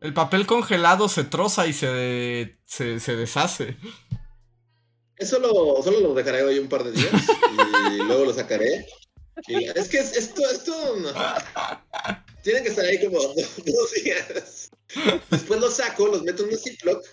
El 0.00 0.12
papel 0.14 0.46
congelado 0.46 1.08
se 1.08 1.24
troza 1.24 1.66
y 1.66 1.72
se, 1.72 2.58
se, 2.64 2.98
se 2.98 3.16
deshace. 3.16 3.76
Eso 5.16 5.38
lo, 5.38 5.80
solo 5.82 6.00
lo 6.00 6.14
dejaré 6.14 6.42
hoy 6.42 6.58
un 6.58 6.68
par 6.68 6.82
de 6.82 6.90
días 6.92 7.12
y 7.92 7.96
luego 8.02 8.24
lo 8.24 8.32
sacaré. 8.32 8.86
Y 9.46 9.64
es 9.64 9.88
que 9.88 9.98
es- 9.98 10.16
esto, 10.16 10.42
esto 10.50 10.96
no. 10.96 11.10
Tienen 12.42 12.62
que 12.64 12.70
estar 12.70 12.84
ahí 12.84 13.00
como 13.04 13.20
dos, 13.22 13.34
dos 13.64 13.92
días. 14.02 14.70
Después 15.30 15.60
los 15.60 15.74
saco, 15.74 16.06
los 16.08 16.22
meto 16.22 16.44
en 16.44 16.50
un 16.50 16.58
Ziploc 16.58 17.04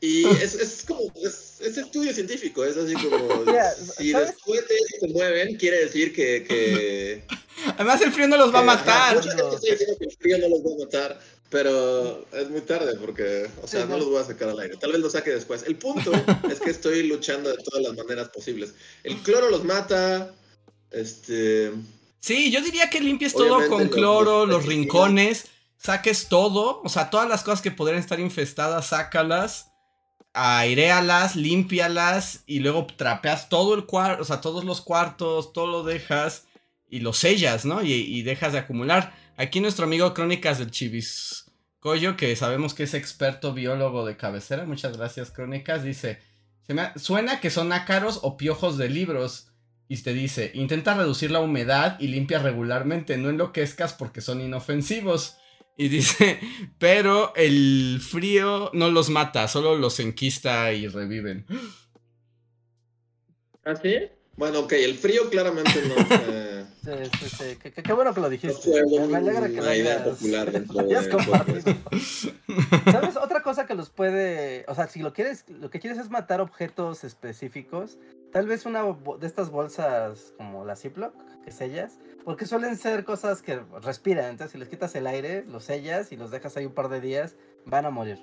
y 0.00 0.26
es, 0.26 0.54
es 0.54 0.84
como, 0.86 1.12
es, 1.22 1.60
es 1.60 1.76
estudio 1.78 2.12
científico, 2.12 2.64
es 2.64 2.76
así 2.76 2.94
como, 2.94 3.44
Mira, 3.46 3.72
si 3.74 4.10
¿sabes? 4.12 4.28
después 4.32 4.66
de 4.68 4.74
eso 4.74 4.96
se 5.00 5.08
mueven, 5.08 5.56
quiere 5.56 5.84
decir 5.84 6.12
que... 6.12 6.42
que 6.44 7.24
Además 7.76 8.02
el 8.02 8.12
frío 8.12 8.26
no 8.28 8.36
los 8.36 8.52
va 8.52 8.58
a 8.58 8.62
ajá, 8.62 8.76
matar. 8.76 9.16
mucha 9.16 9.28
gente 9.36 9.54
está 9.54 9.70
diciendo 9.70 9.96
que 9.98 10.04
el 10.06 10.16
frío 10.16 10.38
no 10.38 10.48
los 10.48 10.60
va 10.60 10.74
a 10.74 10.84
matar, 10.84 11.20
pero 11.48 12.26
es 12.32 12.50
muy 12.50 12.60
tarde 12.62 12.96
porque, 13.00 13.48
o 13.62 13.66
sea, 13.68 13.82
Sí, 13.82 13.86
no 13.88 13.92
no. 13.94 13.98
los 13.98 14.08
voy 14.10 14.20
a 14.20 14.24
sacar 14.24 14.48
al 14.48 14.60
aire. 14.60 14.76
Tal 14.78 14.92
vez 14.92 15.00
los 15.00 15.12
saque 15.12 15.30
después. 15.30 15.62
El 15.62 15.76
punto 15.76 16.12
es 16.50 16.60
que 16.60 16.70
estoy 16.70 17.04
luchando 17.04 17.48
de 17.50 17.62
todas 17.62 17.82
las 17.82 17.94
maneras 17.96 18.28
posibles. 18.30 18.74
El 19.04 19.16
cloro 19.18 19.48
los 19.48 19.64
mata, 19.64 20.34
este... 20.90 21.70
Sí, 22.20 22.50
yo 22.50 22.60
diría 22.60 22.90
que 22.90 23.00
limpies 23.00 23.34
todo 23.34 23.68
con 23.68 23.88
cloro, 23.88 24.46
los 24.46 24.66
rincones. 24.66 25.48
saques 25.76 26.28
todo, 26.28 26.80
o 26.82 26.88
sea, 26.88 27.10
todas 27.10 27.28
las 27.28 27.42
cosas 27.44 27.62
que 27.62 27.70
podrían 27.70 28.00
estar 28.00 28.18
infestadas, 28.18 28.88
sácalas, 28.88 29.70
airealas, 30.32 31.36
límpialas 31.36 32.42
y 32.46 32.60
luego 32.60 32.86
trapeas 32.96 33.48
todo 33.48 33.74
el 33.74 33.86
cuarto, 33.86 34.22
o 34.22 34.24
sea, 34.24 34.40
todos 34.40 34.64
los 34.64 34.80
cuartos, 34.80 35.52
todo 35.52 35.66
lo 35.66 35.82
dejas 35.82 36.44
y 36.88 37.00
lo 37.00 37.12
sellas, 37.12 37.64
¿no? 37.64 37.82
Y, 37.82 37.92
y 37.92 38.22
dejas 38.22 38.52
de 38.52 38.58
acumular. 38.58 39.14
Aquí 39.36 39.60
nuestro 39.60 39.84
amigo 39.84 40.14
Crónicas 40.14 40.58
del 40.58 40.70
Chivis 40.70 41.44
Coyo, 41.78 42.16
que 42.16 42.34
sabemos 42.36 42.74
que 42.74 42.82
es 42.82 42.94
experto 42.94 43.52
biólogo 43.52 44.04
de 44.04 44.16
cabecera, 44.16 44.64
muchas 44.64 44.96
gracias 44.96 45.30
Crónicas, 45.30 45.84
dice, 45.84 46.20
se 46.66 46.74
me 46.74 46.90
suena 46.98 47.40
que 47.40 47.50
son 47.50 47.72
ácaros 47.72 48.20
o 48.22 48.36
piojos 48.36 48.76
de 48.76 48.88
libros. 48.88 49.52
Y 49.88 49.96
te 50.02 50.12
dice, 50.12 50.50
intenta 50.54 50.94
reducir 50.94 51.30
la 51.30 51.40
humedad 51.40 51.98
y 52.00 52.08
limpia 52.08 52.40
regularmente, 52.40 53.16
no 53.16 53.30
enloquezcas 53.30 53.94
porque 53.94 54.20
son 54.20 54.40
inofensivos. 54.40 55.38
Y 55.76 55.88
dice, 55.88 56.40
pero 56.78 57.32
el 57.36 58.00
frío 58.00 58.70
no 58.72 58.90
los 58.90 59.10
mata, 59.10 59.46
solo 59.48 59.76
los 59.76 60.00
enquista 60.00 60.72
y 60.72 60.88
reviven. 60.88 61.46
¿Ah, 63.64 63.76
sí? 63.76 63.96
Bueno, 64.36 64.60
ok, 64.60 64.72
el 64.72 64.96
frío 64.98 65.30
claramente 65.30 65.80
no 65.88 65.94
fue, 65.94 66.64
Sí, 66.86 66.92
sí, 67.18 67.28
sí. 67.30 67.56
Qué, 67.60 67.72
qué- 67.72 67.82
qué 67.82 67.92
bueno 67.92 68.12
que 68.14 68.20
lo 68.20 68.26
no 68.26 68.30
dijiste. 68.30 68.70
fue 68.70 68.84
Me, 69.08 69.16
alegra 69.16 69.48
que 69.48 69.54
lo 69.56 69.62
una 69.62 69.74
idea 69.74 70.04
popular 70.04 70.52
dentro 70.52 70.82
de. 70.84 70.94
¿Sabes? 72.92 73.16
Otra 73.16 73.42
cosa 73.42 73.66
que 73.66 73.74
los 73.74 73.90
puede. 73.90 74.64
O 74.68 74.74
sea, 74.74 74.86
si 74.86 75.00
lo 75.00 75.12
quieres, 75.12 75.44
lo 75.48 75.70
que 75.70 75.80
quieres 75.80 75.98
es 75.98 76.10
matar 76.10 76.40
objetos 76.40 77.02
específicos. 77.02 77.98
Tal 78.32 78.46
vez 78.46 78.66
una 78.66 78.84
de 79.18 79.26
estas 79.26 79.50
bolsas 79.50 80.32
como 80.36 80.64
la 80.64 80.76
Ziploc, 80.76 81.14
que 81.44 81.50
sellas. 81.50 81.98
Porque 82.24 82.44
suelen 82.46 82.76
ser 82.76 83.04
cosas 83.04 83.40
que 83.42 83.60
respiran. 83.82 84.26
Entonces, 84.26 84.52
si 84.52 84.58
les 84.58 84.68
quitas 84.68 84.94
el 84.94 85.06
aire, 85.06 85.44
los 85.46 85.64
sellas 85.64 86.12
y 86.12 86.16
los 86.16 86.30
dejas 86.30 86.56
ahí 86.56 86.66
un 86.66 86.74
par 86.74 86.88
de 86.88 87.00
días, 87.00 87.36
van 87.64 87.86
a 87.86 87.90
morir. 87.90 88.18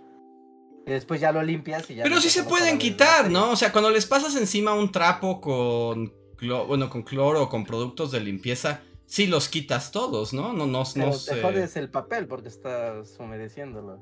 Y 0.86 0.92
después 0.92 1.22
ya 1.22 1.32
lo 1.32 1.42
limpias 1.44 1.90
y 1.90 1.96
ya. 1.96 2.04
Pero 2.04 2.20
sí 2.20 2.30
se 2.30 2.44
pueden 2.44 2.78
quitar. 2.78 3.30
¿no? 3.32 3.52
O 3.52 3.56
sea, 3.56 3.72
cuando 3.72 3.90
les 3.90 4.06
pasas 4.06 4.36
encima 4.36 4.74
un 4.74 4.92
trapo 4.92 5.40
con, 5.40 6.12
clo- 6.38 6.68
bueno, 6.68 6.90
con 6.90 7.04
cloro 7.04 7.44
o 7.44 7.50
con 7.50 7.66
productos 7.66 8.12
de 8.12 8.20
limpieza, 8.20 8.82
sí 9.06 9.28
los 9.28 9.48
quitas 9.48 9.92
todos, 9.92 10.34
¿no? 10.34 10.52
No, 10.54 10.66
no, 10.66 10.84
Pero 10.94 11.06
no 11.08 11.12
te 11.14 11.18
sé. 11.18 11.42
jodes 11.42 11.76
el 11.78 11.90
papel 11.90 12.28
porque 12.28 12.50
estás 12.50 13.16
humedeciéndolo. 13.20 14.00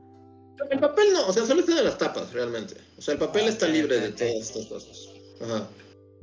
El 0.70 0.80
papel 0.80 1.14
no, 1.14 1.28
o 1.28 1.34
sea, 1.34 1.46
solo 1.46 1.62
están 1.62 1.78
en 1.80 1.86
las 1.86 1.98
tapas, 1.98 2.34
realmente. 2.34 2.76
O 2.98 3.02
sea, 3.02 3.14
el 3.14 3.20
papel 3.20 3.46
Ah, 3.46 3.50
está 3.50 3.68
libre 3.68 4.00
de 4.00 4.10
todas 4.10 4.34
estas 4.34 4.66
cosas. 4.68 5.10
Ajá. 5.42 5.68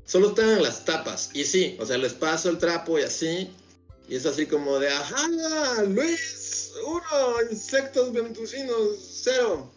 Solo 0.04 0.28
están 0.28 0.48
en 0.50 0.62
las 0.62 0.84
tapas. 0.84 1.30
Y 1.34 1.44
sí, 1.44 1.76
o 1.80 1.84
sea, 1.86 1.98
les 1.98 2.14
paso 2.14 2.48
el 2.50 2.58
trapo 2.58 2.98
y 2.98 3.02
así. 3.02 3.50
Y 4.08 4.14
es 4.16 4.24
así 4.26 4.46
como 4.46 4.78
de, 4.78 4.88
ajá, 4.88 5.28
Luis, 5.86 6.72
uno, 6.86 7.50
insectos 7.50 8.12
ventusinos, 8.12 8.96
cero. 9.22 9.70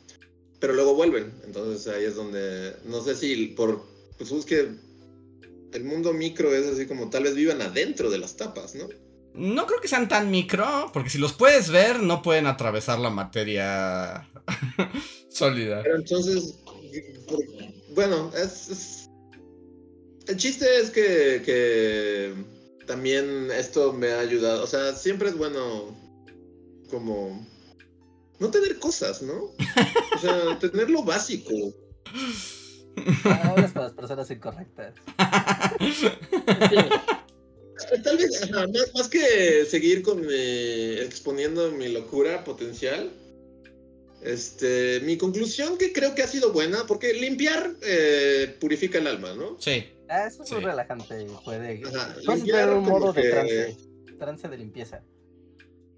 Pero 0.61 0.73
luego 0.73 0.93
vuelven. 0.95 1.33
Entonces 1.43 1.93
ahí 1.93 2.05
es 2.05 2.15
donde, 2.15 2.73
no 2.85 3.01
sé 3.01 3.15
si 3.15 3.47
por, 3.47 3.83
pues 4.17 4.31
es 4.31 4.45
que 4.45 4.69
el 5.73 5.83
mundo 5.83 6.13
micro 6.13 6.53
es 6.55 6.67
así 6.67 6.85
como 6.85 7.09
tal 7.09 7.23
vez 7.23 7.35
vivan 7.35 7.61
adentro 7.61 8.09
de 8.09 8.19
las 8.19 8.37
tapas, 8.37 8.75
¿no? 8.75 8.87
No 9.33 9.65
creo 9.65 9.79
que 9.81 9.87
sean 9.87 10.07
tan 10.09 10.29
micro, 10.29 10.91
porque 10.93 11.09
si 11.09 11.17
los 11.17 11.33
puedes 11.33 11.69
ver, 11.69 12.01
no 12.01 12.21
pueden 12.21 12.47
atravesar 12.47 12.99
la 12.99 13.09
materia 13.09 14.29
sólida. 15.29 15.81
Pero 15.83 15.95
entonces, 15.95 16.55
bueno, 17.95 18.31
es, 18.37 18.69
es- 18.69 19.09
el 20.27 20.37
chiste 20.37 20.65
es 20.79 20.91
que, 20.91 21.41
que 21.43 22.33
también 22.85 23.49
esto 23.51 23.93
me 23.93 24.11
ha 24.11 24.19
ayudado. 24.19 24.63
O 24.63 24.67
sea, 24.67 24.93
siempre 24.93 25.29
es 25.29 25.37
bueno 25.37 25.97
como 26.89 27.47
no 28.41 28.51
tener 28.51 28.77
cosas, 28.79 29.21
¿no? 29.21 29.53
O 30.15 30.17
sea, 30.19 30.59
tener 30.59 30.89
lo 30.89 31.03
básico. 31.03 31.53
Hablas 33.23 33.71
con 33.71 33.83
las 33.83 33.93
personas 33.93 34.29
incorrectas. 34.29 34.95
Tal 38.03 38.17
vez, 38.17 38.43
ajá, 38.43 38.67
más, 38.67 38.93
más 38.93 39.07
que 39.07 39.65
seguir 39.65 40.01
con 40.03 40.21
mi, 40.21 40.93
exponiendo 40.99 41.71
mi 41.71 41.89
locura 41.89 42.43
potencial, 42.43 43.11
este, 44.21 44.99
mi 45.01 45.17
conclusión 45.17 45.77
que 45.77 45.91
creo 45.91 46.13
que 46.13 46.21
ha 46.23 46.27
sido 46.27 46.53
buena, 46.53 46.85
porque 46.87 47.13
limpiar 47.13 47.73
eh, 47.81 48.55
purifica 48.59 48.99
el 48.99 49.07
alma, 49.07 49.33
¿no? 49.33 49.57
Sí. 49.59 49.85
Ah, 50.09 50.27
eso 50.27 50.43
es 50.43 50.49
Sí. 50.49 50.55
muy 50.55 50.63
relajante. 50.65 51.25
Puede. 51.43 51.81
Ajá, 51.87 52.15
Puedes 52.25 52.43
limpiar 52.43 52.69
un 52.73 52.83
modo 52.85 53.13
de 53.13 53.21
que- 53.21 53.29
trance. 53.29 53.77
Trance 54.19 54.47
de 54.47 54.57
limpieza. 54.57 55.03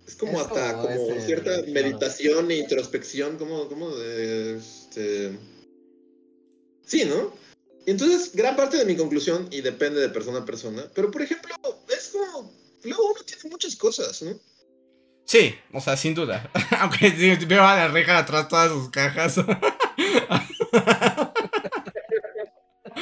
Es 0.07 0.15
como 0.15 0.39
hasta 0.39 0.73
como 0.73 1.21
cierta 1.21 1.61
meditación 1.67 2.51
e 2.51 2.57
introspección, 2.57 3.37
como, 3.37 3.67
como 3.67 3.89
de 3.95 4.57
este. 4.57 5.37
Sí, 6.85 7.05
¿no? 7.05 7.33
Entonces, 7.85 8.35
gran 8.35 8.55
parte 8.55 8.77
de 8.77 8.85
mi 8.85 8.95
conclusión, 8.95 9.47
y 9.51 9.61
depende 9.61 9.99
de 10.01 10.09
persona 10.09 10.39
a 10.39 10.45
persona, 10.45 10.83
pero 10.93 11.11
por 11.11 11.21
ejemplo, 11.21 11.55
es 11.89 12.09
como. 12.09 12.51
Luego 12.83 13.11
uno 13.11 13.21
tiene 13.25 13.49
muchas 13.49 13.75
cosas, 13.77 14.21
¿no? 14.21 14.37
Sí, 15.25 15.55
o 15.71 15.79
sea, 15.79 15.95
sin 15.95 16.13
duda. 16.13 16.51
Aunque 16.79 17.09
veo 17.47 17.63
a 17.63 17.75
la 17.75 17.87
reja 17.87 18.17
atrás 18.17 18.49
todas 18.49 18.71
sus 18.71 18.89
cajas. 18.89 19.35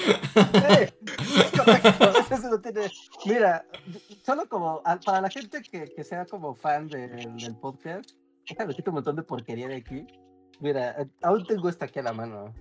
Sí, 0.01 1.39
es 1.39 1.59
correcto. 1.59 2.13
Eso 2.35 2.49
no 2.49 2.61
tiene. 2.61 2.91
Mira, 3.25 3.65
solo 4.25 4.47
como 4.47 4.81
a- 4.85 4.99
para 4.99 5.21
la 5.21 5.29
gente 5.29 5.61
que, 5.61 5.85
que 5.93 6.03
sea 6.03 6.25
como 6.25 6.55
fan 6.55 6.87
de- 6.87 7.07
del 7.07 7.55
podcast, 7.57 8.11
déjame 8.49 8.73
quitar 8.73 8.89
un 8.89 8.95
montón 8.95 9.15
de 9.15 9.23
porquería 9.23 9.67
de 9.67 9.75
aquí. 9.77 10.05
Mira, 10.59 10.91
eh, 11.01 11.07
aún 11.21 11.45
tengo 11.45 11.69
esta 11.69 11.85
aquí 11.85 11.99
a 11.99 12.03
la 12.03 12.13
mano. 12.13 12.53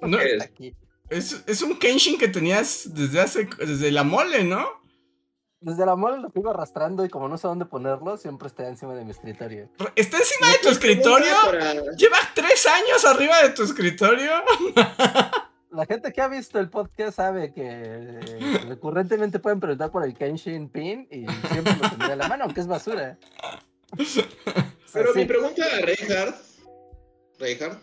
No, 0.00 0.18
¿Qué 0.18 0.24
Está 0.32 0.44
es? 0.44 0.50
aquí. 0.50 0.76
es, 1.10 1.44
es 1.46 1.62
un 1.62 1.78
Kenshin 1.78 2.18
que 2.18 2.28
tenías 2.28 2.92
desde 2.94 3.20
hace. 3.20 3.48
desde 3.58 3.90
la 3.92 4.02
mole, 4.04 4.44
¿no? 4.44 4.66
Desde 5.60 5.86
la 5.86 5.94
mole 5.94 6.18
lo 6.20 6.28
sigo 6.30 6.50
arrastrando 6.50 7.04
y 7.04 7.08
como 7.08 7.28
no 7.28 7.38
sé 7.38 7.46
dónde 7.46 7.66
ponerlo, 7.66 8.16
siempre 8.16 8.48
está 8.48 8.66
encima 8.66 8.94
de 8.96 9.04
mi 9.04 9.12
escritorio. 9.12 9.68
¿Está 9.94 10.16
encima 10.18 10.48
de 10.48 10.58
tu 10.60 10.68
escritorio? 10.70 11.32
Para- 11.44 11.74
¿Lleva 11.94 12.16
tres 12.34 12.66
años 12.66 13.04
arriba 13.04 13.40
de 13.42 13.50
tu 13.50 13.62
escritorio? 13.62 14.32
La 15.72 15.86
gente 15.86 16.12
que 16.12 16.20
ha 16.20 16.28
visto 16.28 16.58
el 16.58 16.68
podcast 16.68 17.16
sabe 17.16 17.52
que 17.52 17.62
eh, 17.66 18.20
recurrentemente 18.68 19.38
pueden 19.38 19.58
preguntar 19.58 19.90
por 19.90 20.04
el 20.04 20.14
Kenshin 20.14 20.68
Pin 20.68 21.08
y 21.10 21.26
siempre 21.50 21.74
lo 21.80 21.88
tendré 21.88 22.12
a 22.12 22.16
la 22.16 22.28
mano, 22.28 22.44
aunque 22.44 22.60
es 22.60 22.66
basura. 22.66 23.18
O 23.98 24.04
sea, 24.04 24.24
Pero 24.92 25.12
sí, 25.14 25.20
mi 25.20 25.24
pregunta 25.24 25.62
a 25.64 25.80
Reinhardt, 25.80 26.36
Reinhardt, 27.38 27.78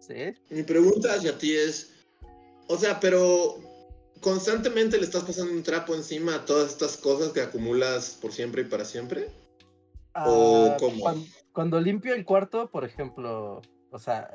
sí. 0.00 0.34
mi 0.50 0.62
pregunta 0.62 1.14
hacia 1.14 1.38
ti 1.38 1.56
es: 1.56 1.94
O 2.68 2.76
sea, 2.76 3.00
pero 3.00 3.56
constantemente 4.20 4.98
le 4.98 5.04
estás 5.04 5.24
pasando 5.24 5.52
un 5.52 5.62
trapo 5.62 5.94
encima 5.94 6.34
a 6.34 6.44
todas 6.44 6.70
estas 6.72 6.98
cosas 6.98 7.32
que 7.32 7.40
acumulas 7.40 8.18
por 8.20 8.32
siempre 8.32 8.62
y 8.62 8.64
para 8.66 8.84
siempre. 8.84 9.28
¿O 10.14 10.68
Ah, 10.70 10.76
cómo? 10.78 11.00
cuan- 11.00 11.24
Cuando, 11.52 11.80
limpio 11.80 12.14
el 12.14 12.24
cuarto, 12.26 12.70
por 12.70 12.84
ejemplo, 12.84 13.62
o 13.90 13.98
sea, 13.98 14.30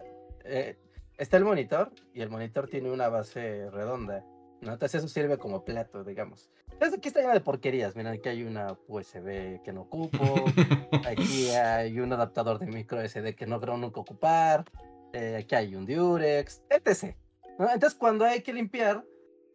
eh, 0.45 0.75
está 1.17 1.37
el 1.37 1.45
monitor 1.45 1.91
y 2.13 2.21
el 2.21 2.29
monitor 2.29 2.67
tiene 2.69 2.91
una 2.91 3.09
base 3.09 3.69
redonda. 3.71 4.23
¿no? 4.61 4.73
Entonces 4.73 4.99
eso 5.03 5.07
sirve 5.07 5.37
como 5.37 5.63
plato, 5.63 6.03
digamos. 6.03 6.49
Entonces 6.71 6.97
aquí 6.97 7.07
está 7.09 7.21
lleno 7.21 7.33
de 7.33 7.41
porquerías. 7.41 7.95
Miren, 7.95 8.13
aquí 8.13 8.29
hay 8.29 8.43
una 8.43 8.77
USB 8.87 9.61
que 9.63 9.71
no 9.73 9.81
ocupo. 9.81 10.17
Aquí 11.07 11.49
hay 11.49 11.99
un 11.99 12.11
adaptador 12.11 12.59
de 12.59 12.67
micro 12.67 13.01
SD 13.01 13.35
que 13.35 13.45
no 13.47 13.59
creo 13.59 13.77
nunca 13.77 13.99
ocupar. 13.99 14.65
eh, 15.13 15.37
aquí 15.39 15.55
hay 15.55 15.75
un 15.75 15.85
Durex, 15.85 16.61
etc. 16.69 17.15
¿no? 17.57 17.71
Entonces, 17.71 17.97
cuando 17.97 18.25
hay 18.25 18.41
que 18.41 18.53
limpiar, 18.53 19.03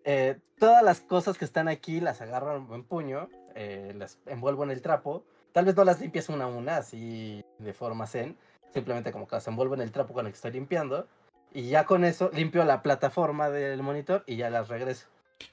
eh, 0.04 0.38
todas 0.58 0.82
las 0.82 1.00
cosas 1.00 1.36
que 1.36 1.44
están 1.44 1.68
aquí 1.68 2.00
las 2.00 2.20
agarro 2.22 2.56
en 2.56 2.84
puño, 2.84 3.28
eh, 3.54 3.92
las 3.96 4.18
envuelvo 4.26 4.64
en 4.64 4.70
el 4.70 4.80
trapo. 4.82 5.24
Tal 5.52 5.66
vez 5.66 5.76
no 5.76 5.84
las 5.84 6.00
limpies 6.00 6.28
una 6.28 6.44
a 6.44 6.48
una, 6.48 6.78
así 6.78 7.44
de 7.58 7.72
forma 7.74 8.06
zen. 8.06 8.36
Simplemente 8.72 9.12
como 9.12 9.28
que 9.28 9.36
las 9.36 9.46
envuelvo 9.46 9.74
en 9.74 9.82
el 9.82 9.92
trapo 9.92 10.14
con 10.14 10.26
el 10.26 10.32
que 10.32 10.36
estoy 10.36 10.52
limpiando. 10.52 11.06
Y 11.54 11.68
ya 11.68 11.84
con 11.84 12.04
eso 12.04 12.30
limpio 12.34 12.64
la 12.64 12.82
plataforma 12.82 13.50
del 13.50 13.82
monitor 13.82 14.24
y 14.26 14.36
ya 14.36 14.50
las 14.50 14.68
regreso. 14.68 15.06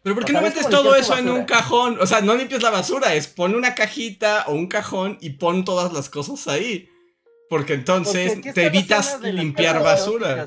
¿Pero 0.03 0.15
por 0.15 0.25
qué 0.25 0.33
O 0.33 0.35
no 0.35 0.41
metes 0.41 0.69
todo 0.69 0.95
eso 0.95 1.17
en 1.17 1.29
un 1.29 1.45
cajón? 1.45 1.97
O 1.99 2.05
sea, 2.05 2.21
no 2.21 2.35
limpies 2.35 2.62
la 2.62 2.69
basura, 2.69 3.15
es 3.15 3.27
pon 3.27 3.55
una 3.55 3.75
cajita 3.75 4.45
o 4.47 4.53
un 4.53 4.67
cajón 4.67 5.17
y 5.19 5.31
pon 5.31 5.65
todas 5.65 5.91
las 5.91 6.09
cosas 6.09 6.47
ahí. 6.47 6.89
Porque 7.49 7.73
entonces 7.73 8.33
Porque 8.33 8.53
te 8.53 8.65
evitas 8.67 9.19
limpiar 9.21 9.81
basura. 9.81 10.45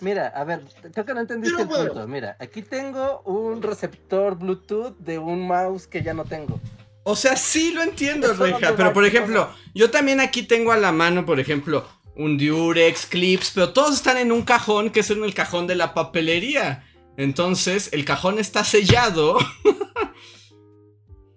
Mira, 0.00 0.28
a 0.28 0.44
ver, 0.44 0.62
creo 0.92 1.04
que 1.04 1.14
no 1.14 1.20
entendiste 1.20 1.56
Pero 1.56 1.62
el 1.62 1.68
bueno. 1.68 1.92
punto. 1.92 2.08
Mira, 2.08 2.36
aquí 2.40 2.62
tengo 2.62 3.20
un 3.26 3.62
receptor 3.62 4.36
Bluetooth 4.36 4.96
de 4.98 5.18
un 5.18 5.46
mouse 5.46 5.86
que 5.86 6.02
ya 6.02 6.14
no 6.14 6.24
tengo. 6.24 6.58
O 7.04 7.16
sea, 7.16 7.36
sí 7.36 7.72
lo 7.72 7.82
entiendo, 7.82 8.32
Reja, 8.34 8.74
pero 8.76 8.92
por 8.92 9.04
ejemplo, 9.04 9.50
yo 9.74 9.90
también 9.90 10.20
aquí 10.20 10.42
tengo 10.42 10.72
a 10.72 10.76
la 10.76 10.92
mano, 10.92 11.24
por 11.24 11.38
ejemplo, 11.38 11.86
un 12.20 12.36
Durex, 12.36 13.06
clips, 13.06 13.52
pero 13.54 13.72
todos 13.72 13.94
están 13.94 14.18
en 14.18 14.30
un 14.30 14.42
cajón 14.42 14.90
que 14.90 15.00
es 15.00 15.10
en 15.10 15.24
el 15.24 15.32
cajón 15.32 15.66
de 15.66 15.74
la 15.74 15.94
papelería. 15.94 16.84
Entonces, 17.16 17.88
el 17.92 18.04
cajón 18.04 18.38
está 18.38 18.64
sellado. 18.64 19.38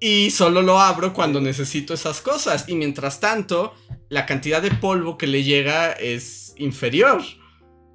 Y 0.06 0.32
solo 0.32 0.62
lo 0.62 0.82
abro 0.82 1.14
cuando 1.14 1.40
necesito 1.40 1.94
esas 1.94 2.20
cosas. 2.20 2.66
Y 2.68 2.76
mientras 2.76 3.22
tanto, 3.22 3.74
la 4.10 4.26
cantidad 4.26 4.62
de 4.62 4.72
polvo 4.72 5.18
que 5.18 5.28
le 5.28 5.44
llega 5.44 5.94
es 5.94 6.54
inferior. 6.58 7.22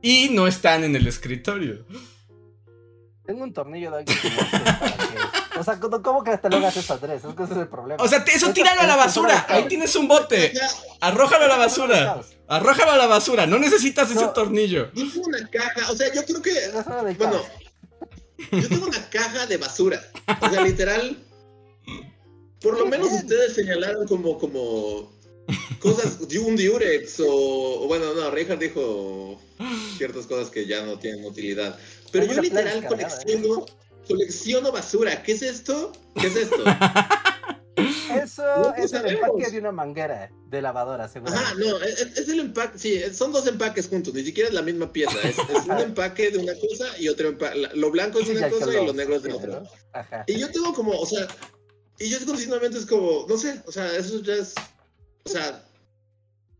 Y 0.00 0.30
no 0.30 0.46
están 0.46 0.84
en 0.84 0.96
el 0.96 1.06
escritorio. 1.06 1.84
Tengo 3.28 3.44
un 3.44 3.52
tornillo 3.52 3.90
de 3.90 3.98
alguien 3.98 4.18
que 4.22 4.30
qué. 4.30 5.58
O 5.60 5.62
sea, 5.62 5.78
¿cómo 5.78 6.24
que 6.24 6.30
hasta 6.30 6.48
luego 6.48 6.66
haces 6.66 6.90
Andrés? 6.90 7.22
Es 7.22 7.34
que 7.34 7.42
ese 7.42 7.52
es 7.52 7.58
el 7.58 7.68
problema. 7.68 8.02
O 8.02 8.08
sea, 8.08 8.20
eso 8.20 8.30
Esto- 8.46 8.52
tíralo 8.54 8.80
a 8.80 8.86
la 8.86 8.96
basura. 8.96 9.44
Ahí 9.50 9.68
tienes 9.68 9.94
un 9.96 10.08
bote. 10.08 10.54
Arrójalo 11.02 11.44
a 11.44 11.48
la 11.48 11.56
basura. 11.58 12.22
Arrójalo 12.46 12.92
a 12.92 12.96
la 12.96 13.06
basura. 13.06 13.46
No 13.46 13.58
necesitas 13.58 14.10
ese 14.10 14.22
No. 14.22 14.30
tornillo. 14.30 14.90
Yo 14.94 15.12
tengo 15.12 15.26
una 15.26 15.46
caja, 15.50 15.92
o 15.92 15.94
sea, 15.94 16.10
yo 16.14 16.24
creo 16.24 16.40
que. 16.40 16.52
Bueno, 17.18 17.42
yo 18.50 18.66
tengo 18.68 18.86
una 18.86 19.10
caja 19.10 19.44
de 19.44 19.58
basura. 19.58 20.02
O 20.40 20.48
sea, 20.48 20.62
literal. 20.62 21.18
Por 22.62 22.78
lo 22.78 22.86
menos 22.86 23.12
ustedes 23.12 23.54
señalaron 23.54 24.06
como, 24.08 24.38
como 24.38 25.12
cosas 25.80 26.26
de 26.26 26.38
un 26.38 26.56
diurex 26.56 27.20
o, 27.20 27.82
o 27.82 27.86
bueno, 27.88 28.14
no, 28.14 28.30
Reinhardt 28.30 28.60
dijo 28.60 29.38
ciertas 29.98 30.26
cosas 30.26 30.48
que 30.50 30.66
ya 30.66 30.82
no 30.86 30.98
tienen 30.98 31.24
utilidad. 31.26 31.78
Pero 32.12 32.26
yo 32.26 32.40
literal 32.42 32.78
¿eh? 32.84 32.86
colecciono, 32.86 33.66
colecciono 34.06 34.72
basura. 34.72 35.22
¿Qué 35.22 35.32
es 35.32 35.42
esto? 35.42 35.92
¿Qué 36.14 36.26
es 36.28 36.36
esto? 36.36 36.56
Eso 38.12 38.42
No 38.42 38.74
es 38.74 38.92
el 38.92 39.06
empaque 39.06 39.50
de 39.52 39.58
una 39.60 39.70
manguera 39.70 40.30
de 40.48 40.62
lavadora, 40.62 41.04
Ajá, 41.04 41.12
seguramente. 41.12 41.64
no, 41.64 41.76
es, 41.82 42.00
es 42.18 42.28
el 42.28 42.40
empaque, 42.40 42.76
sí, 42.78 43.00
son 43.12 43.30
dos 43.32 43.46
empaques 43.46 43.86
juntos, 43.88 44.14
ni 44.14 44.24
siquiera 44.24 44.48
es 44.48 44.54
la 44.54 44.62
misma 44.62 44.92
pieza, 44.92 45.16
es, 45.22 45.38
es 45.38 45.66
un 45.66 45.78
empaque 45.78 46.30
de 46.30 46.38
una 46.38 46.54
cosa 46.54 46.86
y 46.98 47.08
otro 47.08 47.28
empaque, 47.28 47.68
lo 47.74 47.90
blanco 47.92 48.18
es 48.18 48.26
Sí, 48.26 48.32
una 48.36 48.50
cosa 48.50 48.72
y 48.82 48.86
lo- 48.86 48.92
negro 48.94 49.16
es 49.16 49.22
de 49.22 49.32
otra. 49.32 49.60
¿no? 49.60 49.68
Ajá. 49.92 50.24
Y 50.26 50.38
yo 50.40 50.50
tengo 50.50 50.72
como, 50.74 50.98
o 50.98 51.06
sea, 51.06 51.28
y 52.00 52.08
yo 52.08 52.18
continuamente 52.26 52.78
es 52.78 52.86
como, 52.86 53.26
no 53.28 53.36
sé, 53.36 53.60
o 53.66 53.70
sea, 53.70 53.94
eso 53.96 54.20
ya 54.22 54.34
es, 54.34 54.54
o 55.24 55.28
sea, 55.28 55.62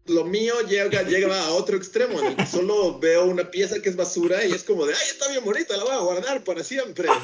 lo 0.09 0.25
mío 0.25 0.55
llega, 0.69 1.03
llega 1.03 1.45
a 1.45 1.53
otro 1.53 1.77
extremo, 1.77 2.21
en 2.21 2.27
el 2.27 2.37
que 2.37 2.47
solo 2.47 2.99
veo 2.99 3.27
una 3.27 3.51
pieza 3.51 3.81
que 3.81 3.89
es 3.89 3.97
basura 3.97 4.45
y 4.45 4.53
es 4.53 4.65
como 4.65 4.87
de, 4.87 4.95
ay, 4.95 5.09
está 5.11 5.29
bien 5.29 5.45
bonita, 5.45 5.77
la 5.77 5.85
voy 5.85 5.95
a 5.95 5.99
guardar 5.99 6.45
para 6.45 6.65
siempre. 6.65 7.09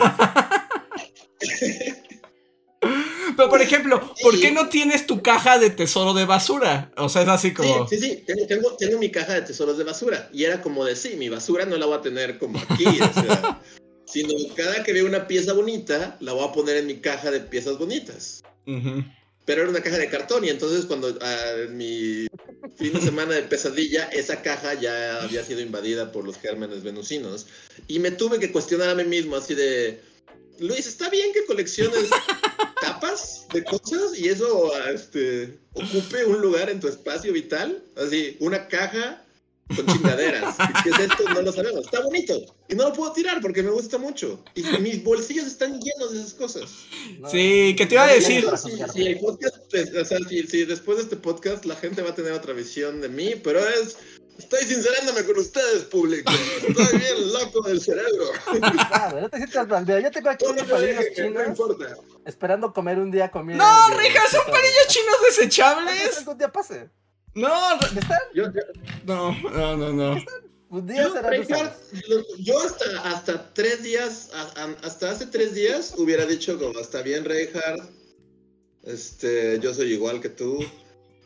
Pero 3.37 3.49
por 3.49 3.61
ejemplo, 3.61 4.15
¿por 4.23 4.39
qué 4.39 4.53
no 4.53 4.69
tienes 4.69 5.07
tu 5.07 5.23
caja 5.23 5.59
de 5.59 5.71
tesoro 5.71 6.15
de 6.15 6.25
basura? 6.25 6.93
O 6.97 7.09
sea, 7.09 7.23
es 7.23 7.29
así 7.29 7.53
como. 7.55 7.89
Sí, 7.89 7.97
sí, 7.97 8.11
sí, 8.11 8.25
tengo, 8.27 8.47
tengo, 8.47 8.77
tengo 8.77 8.99
mi 8.99 9.11
caja 9.11 9.35
de 9.35 9.43
tesoros 9.43 9.79
de 9.79 9.85
basura. 9.85 10.29
Y 10.33 10.45
era 10.45 10.61
como 10.61 10.85
de, 10.85 10.95
sí, 10.95 11.17
mi 11.17 11.29
basura 11.29 11.65
no 11.65 11.77
la 11.77 11.87
voy 11.87 11.97
a 11.97 12.03
tener 12.03 12.39
como 12.39 12.59
aquí, 12.59 12.87
o 12.87 13.13
sea, 13.13 13.61
sino 14.07 14.35
cada 14.55 14.83
que 14.83 14.93
veo 14.93 15.07
una 15.07 15.27
pieza 15.27 15.53
bonita, 15.53 16.17
la 16.21 16.33
voy 16.33 16.47
a 16.47 16.53
poner 16.53 16.77
en 16.77 16.87
mi 16.87 16.97
caja 16.97 17.31
de 17.31 17.41
piezas 17.41 17.79
bonitas. 17.79 18.43
Ujú. 18.67 19.03
Pero 19.45 19.63
era 19.63 19.71
una 19.71 19.83
caja 19.83 19.99
de 19.99 20.09
cartón 20.09 20.45
y 20.45 20.49
entonces 20.49 20.87
cuando 20.87 21.09
en 21.09 21.77
mi 21.77 22.27
fin 22.77 22.93
de 22.95 23.01
semana 23.01 23.35
de 23.35 23.43
pesadilla, 23.43 24.05
esa 24.05 24.41
caja 24.43 24.75
ya 24.75 25.23
había 25.23 25.45
sido 25.45 25.61
invadida 25.61 26.13
por 26.13 26.25
los 26.25 26.39
gérmenes 26.39 26.83
venusinos. 26.83 27.47
Y 27.87 27.99
me 27.99 28.11
tuve 28.11 28.39
que 28.39 28.53
cuestionar 28.53 28.89
a 28.91 28.95
mí 28.95 29.05
mismo 29.05 29.37
así 29.37 29.55
de, 29.55 30.01
Luis, 30.59 30.87
¿está 30.87 31.11
bien 31.11 31.33
que 31.33 31.45
colecciones 31.47 32.09
tapas 32.81 33.47
de 33.53 33.65
cosas 33.65 34.17
y 34.17 34.29
eso 34.29 34.73
este, 34.89 35.59
ocupe 35.73 36.25
un 36.25 36.41
lugar 36.41 36.71
en 36.71 36.81
tu 36.81 36.89
espacio 36.89 37.33
vital? 37.33 37.83
Así, 37.97 38.37
una 38.41 38.69
caja 38.69 39.24
con 39.75 39.87
chingaderas. 39.87 40.57
¿Qué 40.85 40.91
es 40.91 40.99
esto? 40.99 41.25
No 41.33 41.43
lo 41.43 41.53
sabemos. 41.53 41.85
Está 41.87 42.01
bonito. 42.03 42.35
Y 42.69 42.75
no 42.75 42.89
lo 42.89 42.93
puedo 42.93 43.13
tirar 43.13 43.41
porque 43.41 43.63
me 43.63 43.71
gusta 43.71 43.99
mucho. 43.99 44.43
Y 44.55 44.63
mis 44.81 45.03
bolsillos 45.05 45.47
están 45.47 45.81
llenos 45.81 46.13
de 46.13 46.19
esas 46.21 46.35
cosas. 46.35 46.71
No, 47.19 47.29
Sí, 47.31 47.75
¿qué 47.77 47.87
te 47.87 47.95
iba 47.95 48.05
a 48.05 48.13
decir? 48.13 48.47
sí, 48.93 49.07
el 49.07 49.19
podcast, 49.21 49.57
pues, 49.71 49.95
o 49.95 50.05
sea, 50.05 50.19
si, 50.29 50.47
si 50.47 50.65
después 50.65 50.99
de 50.99 51.05
este 51.05 51.17
podcast 51.17 51.65
la 51.65 51.77
gente 51.77 52.03
va 52.03 52.11
a 52.11 52.15
tener 52.15 52.33
otra 52.33 52.53
visión 52.53 53.01
de 53.01 53.09
mí, 53.09 53.35
pero 53.43 53.61
es, 53.61 53.97
estoy 54.39 54.65
sincerándome 54.65 55.25
con 55.25 55.39
ustedes, 55.39 55.85
público. 55.85 56.31
Estoy 56.69 56.99
bien 56.99 57.33
loco 57.33 57.63
del 57.63 57.81
cerebro. 57.81 58.25
No 59.21 59.29
te 59.31 59.37
sientas 59.39 59.69
mal. 59.69 59.87
Mira, 59.87 60.01
yo 60.01 60.11
tengo 60.11 60.31
aquí 60.31 60.45
unos 60.47 60.69
lo 60.69 60.75
palillos 60.75 61.05
que 61.15 61.23
no 61.23 61.29
chinos 61.29 61.47
importa. 61.49 61.97
esperando 62.27 62.73
comer 62.73 62.99
un 62.99 63.11
día 63.11 63.31
comida. 63.31 63.57
No, 63.59 63.97
Rija, 63.97 64.21
son 64.31 64.45
palillos 64.47 64.87
chinos 64.89 65.17
desechables. 65.29 66.19
algún 66.19 66.39
día 66.39 66.53
pase. 66.53 66.89
No, 67.35 67.51
¿Dónde 67.81 68.01
están? 68.01 68.19
Yo, 68.35 68.45
yo, 68.53 68.61
no, 69.07 69.33
no, 69.51 69.77
no, 69.77 69.93
no. 69.93 70.25
Un 70.71 70.87
día 70.87 71.05
yo, 71.05 71.23
Reinhardt, 71.23 71.77
yo 72.39 72.59
hasta, 72.61 73.01
hasta 73.11 73.55
tres 73.55 73.83
días, 73.83 74.31
a- 74.35 74.63
a- 74.65 74.77
hasta 74.87 75.11
hace 75.11 75.27
tres 75.27 75.55
días 75.55 75.95
hubiera 75.97 76.27
dicho 76.27 76.59
como, 76.59 76.79
está 76.81 77.03
bien, 77.03 77.25
Reinhardt, 77.25 77.91
este, 78.83 79.59
yo 79.61 79.73
soy 79.73 79.93
igual 79.93 80.21
que 80.21 80.31
tú, 80.31 80.65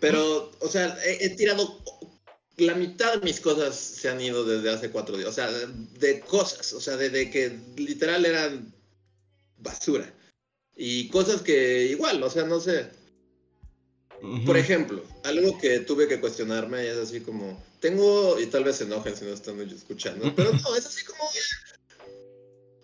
pero, 0.00 0.52
o 0.60 0.68
sea, 0.68 0.96
he, 1.04 1.24
he 1.24 1.30
tirado, 1.30 1.78
la 2.56 2.74
mitad 2.74 3.14
de 3.14 3.24
mis 3.24 3.40
cosas 3.40 3.74
se 3.76 4.08
han 4.08 4.20
ido 4.20 4.44
desde 4.44 4.70
hace 4.70 4.90
cuatro 4.90 5.16
días, 5.16 5.30
o 5.30 5.32
sea, 5.32 5.50
de, 5.50 5.66
de 5.98 6.20
cosas, 6.20 6.72
o 6.74 6.80
sea, 6.80 6.96
de, 6.96 7.08
de 7.10 7.30
que 7.30 7.58
literal 7.76 8.26
eran 8.26 8.72
basura. 9.58 10.12
Y 10.76 11.08
cosas 11.08 11.42
que 11.42 11.86
igual, 11.86 12.22
o 12.22 12.30
sea, 12.30 12.44
no 12.44 12.60
sé, 12.60 12.90
Por 14.44 14.56
ejemplo, 14.56 15.02
algo 15.22 15.58
que 15.58 15.80
tuve 15.80 16.08
que 16.08 16.20
cuestionarme 16.20 16.88
es 16.88 16.96
así 16.96 17.20
como, 17.20 17.62
tengo, 17.80 18.38
y 18.40 18.46
tal 18.46 18.64
vez 18.64 18.76
se 18.76 18.84
enojen 18.84 19.16
si 19.16 19.24
no 19.24 19.32
están 19.32 19.60
escuchando, 19.60 20.32
pero 20.34 20.52
no, 20.52 20.76
es 20.76 20.86
así 20.86 21.04
como, 21.04 21.22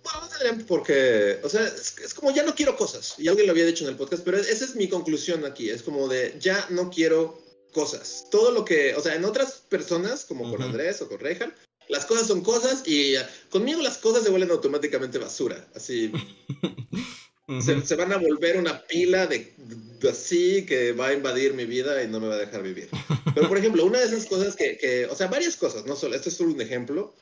bueno, 0.02 0.20
no 0.20 0.28
tendrían 0.28 0.66
por 0.66 0.82
qué, 0.84 1.40
o 1.42 1.48
sea, 1.48 1.66
es, 1.66 1.96
es 1.98 2.14
como 2.14 2.30
ya 2.30 2.44
no 2.44 2.54
quiero 2.54 2.76
cosas, 2.76 3.14
y 3.18 3.28
alguien 3.28 3.46
lo 3.46 3.52
había 3.52 3.66
dicho 3.66 3.84
en 3.84 3.90
el 3.90 3.96
podcast, 3.96 4.22
pero 4.24 4.38
esa 4.38 4.64
es 4.64 4.76
mi 4.76 4.88
conclusión 4.88 5.44
aquí, 5.44 5.70
es 5.70 5.82
como 5.82 6.06
de, 6.08 6.36
ya 6.38 6.66
no 6.70 6.88
quiero 6.90 7.42
cosas, 7.72 8.26
todo 8.30 8.52
lo 8.52 8.64
que, 8.64 8.94
o 8.94 9.00
sea, 9.00 9.16
en 9.16 9.24
otras 9.24 9.64
personas, 9.68 10.24
como 10.24 10.44
con 10.44 10.60
Ujú. 10.60 10.62
Andrés 10.62 11.02
o 11.02 11.08
con 11.08 11.18
Rejan, 11.18 11.52
las 11.88 12.06
cosas 12.06 12.28
son 12.28 12.42
cosas 12.42 12.86
y 12.86 13.16
eh, 13.16 13.26
conmigo 13.50 13.82
las 13.82 13.98
cosas 13.98 14.22
se 14.22 14.30
vuelven 14.30 14.50
automáticamente 14.50 15.18
basura, 15.18 15.68
así, 15.74 16.12
Se, 17.60 17.80
se 17.82 17.94
van 17.96 18.12
a 18.12 18.16
volver 18.16 18.56
una 18.56 18.80
pila 18.86 19.26
de, 19.26 19.52
de 20.00 20.08
así 20.08 20.64
que 20.64 20.92
va 20.92 21.08
a 21.08 21.12
invadir 21.12 21.52
mi 21.54 21.66
vida 21.66 22.02
y 22.02 22.08
no 22.08 22.18
me 22.20 22.28
va 22.28 22.34
a 22.36 22.38
dejar 22.38 22.62
vivir. 22.62 22.88
Pero, 23.34 23.48
por 23.48 23.58
ejemplo, 23.58 23.84
una 23.84 23.98
de 24.00 24.06
esas 24.06 24.26
cosas 24.26 24.56
que, 24.56 24.78
que- 24.78 25.06
o 25.06 25.14
sea, 25.14 25.26
varias 25.26 25.56
cosas, 25.56 25.84
no 25.84 25.94
solo, 25.96 26.14
esto 26.14 26.28
es 26.30 26.36
solo 26.36 26.52
un 26.52 26.60
ejemplo, 26.60 27.14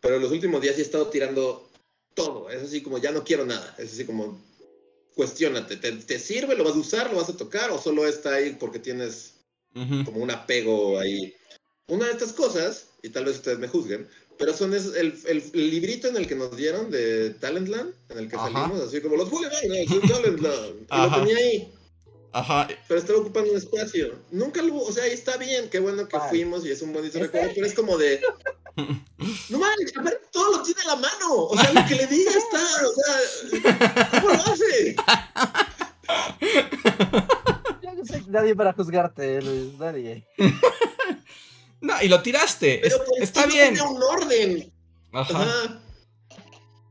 pero 0.00 0.16
en 0.16 0.22
los 0.22 0.32
últimos 0.32 0.60
días 0.62 0.78
he 0.78 0.82
estado 0.82 1.08
tirando 1.08 1.68
todo. 2.14 2.50
Es 2.50 2.62
así 2.62 2.80
como, 2.82 2.98
ya 2.98 3.12
no 3.12 3.22
quiero 3.24 3.46
nada. 3.46 3.74
Es 3.78 3.92
así 3.92 4.04
como, 4.04 4.40
cuestiónate, 5.14 5.76
¿te, 5.76 5.92
te 5.92 6.18
sirve? 6.18 6.56
¿Lo 6.56 6.64
vas 6.64 6.74
a 6.74 6.78
usar? 6.78 7.10
¿Lo 7.10 7.16
vas 7.18 7.28
a 7.28 7.36
tocar? 7.36 7.70
¿O 7.70 7.78
solo 7.80 8.06
está 8.06 8.34
ahí 8.34 8.56
porque 8.58 8.78
tienes 8.80 9.34
como 10.04 10.20
un 10.22 10.30
apego 10.30 10.98
ahí? 10.98 11.34
Una 11.86 12.06
de 12.06 12.12
estas 12.12 12.32
cosas, 12.32 12.86
y 13.02 13.10
tal 13.10 13.24
vez 13.24 13.36
ustedes 13.36 13.58
me 13.58 13.68
juzguen, 13.68 14.08
pero 14.38 14.52
son 14.54 14.74
es- 14.74 14.94
el, 14.94 15.18
el- 15.26 15.50
el 15.52 15.70
librito 15.70 16.08
en 16.08 16.16
el 16.16 16.26
que 16.26 16.34
nos 16.34 16.56
dieron 16.56 16.90
de 16.90 17.30
Talentland, 17.30 17.92
en 18.10 18.18
el 18.18 18.28
que 18.28 18.36
Ajá. 18.36 18.50
salimos, 18.52 18.80
así 18.82 19.00
como 19.00 19.16
los 19.16 19.30
de 19.30 19.36
Talentland. 20.08 20.80
Y 20.80 20.86
Ajá. 20.90 21.16
lo 21.18 21.24
tenía 21.24 21.36
ahí, 21.38 21.72
Ajá. 22.32 22.68
pero 22.86 23.00
estaba 23.00 23.18
ocupando 23.18 23.50
un 23.50 23.56
espacio. 23.58 24.14
Nunca 24.30 24.62
lo, 24.62 24.76
o 24.76 24.92
sea, 24.92 25.04
ahí 25.04 25.12
está 25.12 25.36
bien, 25.36 25.68
qué 25.70 25.78
bueno 25.80 26.06
que 26.08 26.16
Ay. 26.16 26.28
fuimos 26.30 26.64
y 26.64 26.70
es 26.70 26.82
un 26.82 26.92
bonito 26.92 27.18
recuerdo, 27.18 27.50
pero 27.54 27.66
es 27.66 27.74
como 27.74 27.96
de. 27.98 28.20
No 29.50 29.58
mames, 29.58 29.96
a 29.96 30.02
ver, 30.02 30.22
todo 30.30 30.56
lo 30.58 30.62
tiene 30.62 30.80
a 30.82 30.86
la 30.86 30.96
mano. 30.96 31.34
O 31.34 31.56
sea, 31.58 31.72
lo 31.72 31.84
que 31.88 31.96
le 31.96 32.06
diga 32.06 32.30
está. 32.30 32.64
O 32.86 32.94
sea, 32.94 34.20
¿cómo 34.20 34.28
lo 34.28 34.34
hace? 34.34 34.94
Yo 37.82 37.94
no 37.94 38.04
soy 38.06 38.22
nadie 38.28 38.54
para 38.54 38.72
juzgarte, 38.72 39.42
Luis. 39.42 39.74
Nadie. 39.80 40.24
No, 41.80 41.94
y 42.02 42.08
lo 42.08 42.22
tiraste. 42.22 42.86
Es- 42.86 42.92
Pero 42.94 43.04
pues, 43.08 43.22
está 43.22 43.46
bien. 43.46 43.74
Tiene 43.74 43.88
un 43.88 44.02
orden. 44.02 44.72
Ajá. 45.12 45.42
Ajá. 45.42 45.82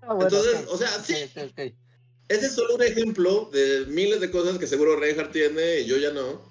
Ah, 0.02 0.14
bueno, 0.14 0.24
Entonces, 0.24 0.66
o 0.70 0.78
sea, 0.78 0.90
sí. 1.04 1.14
Ese 2.30 2.46
es 2.46 2.56
solo 2.56 2.76
un 2.76 2.84
ejemplo 2.84 3.50
de 3.52 3.86
miles 3.88 4.20
de 4.22 4.32
cosas 4.32 4.58
que 4.58 4.68
seguro 4.68 4.96
Reinhardt 4.98 5.32
tiene 5.32 5.80
y 5.82 5.86
yo 5.86 5.98
ya 5.98 6.12
no. 6.12 6.42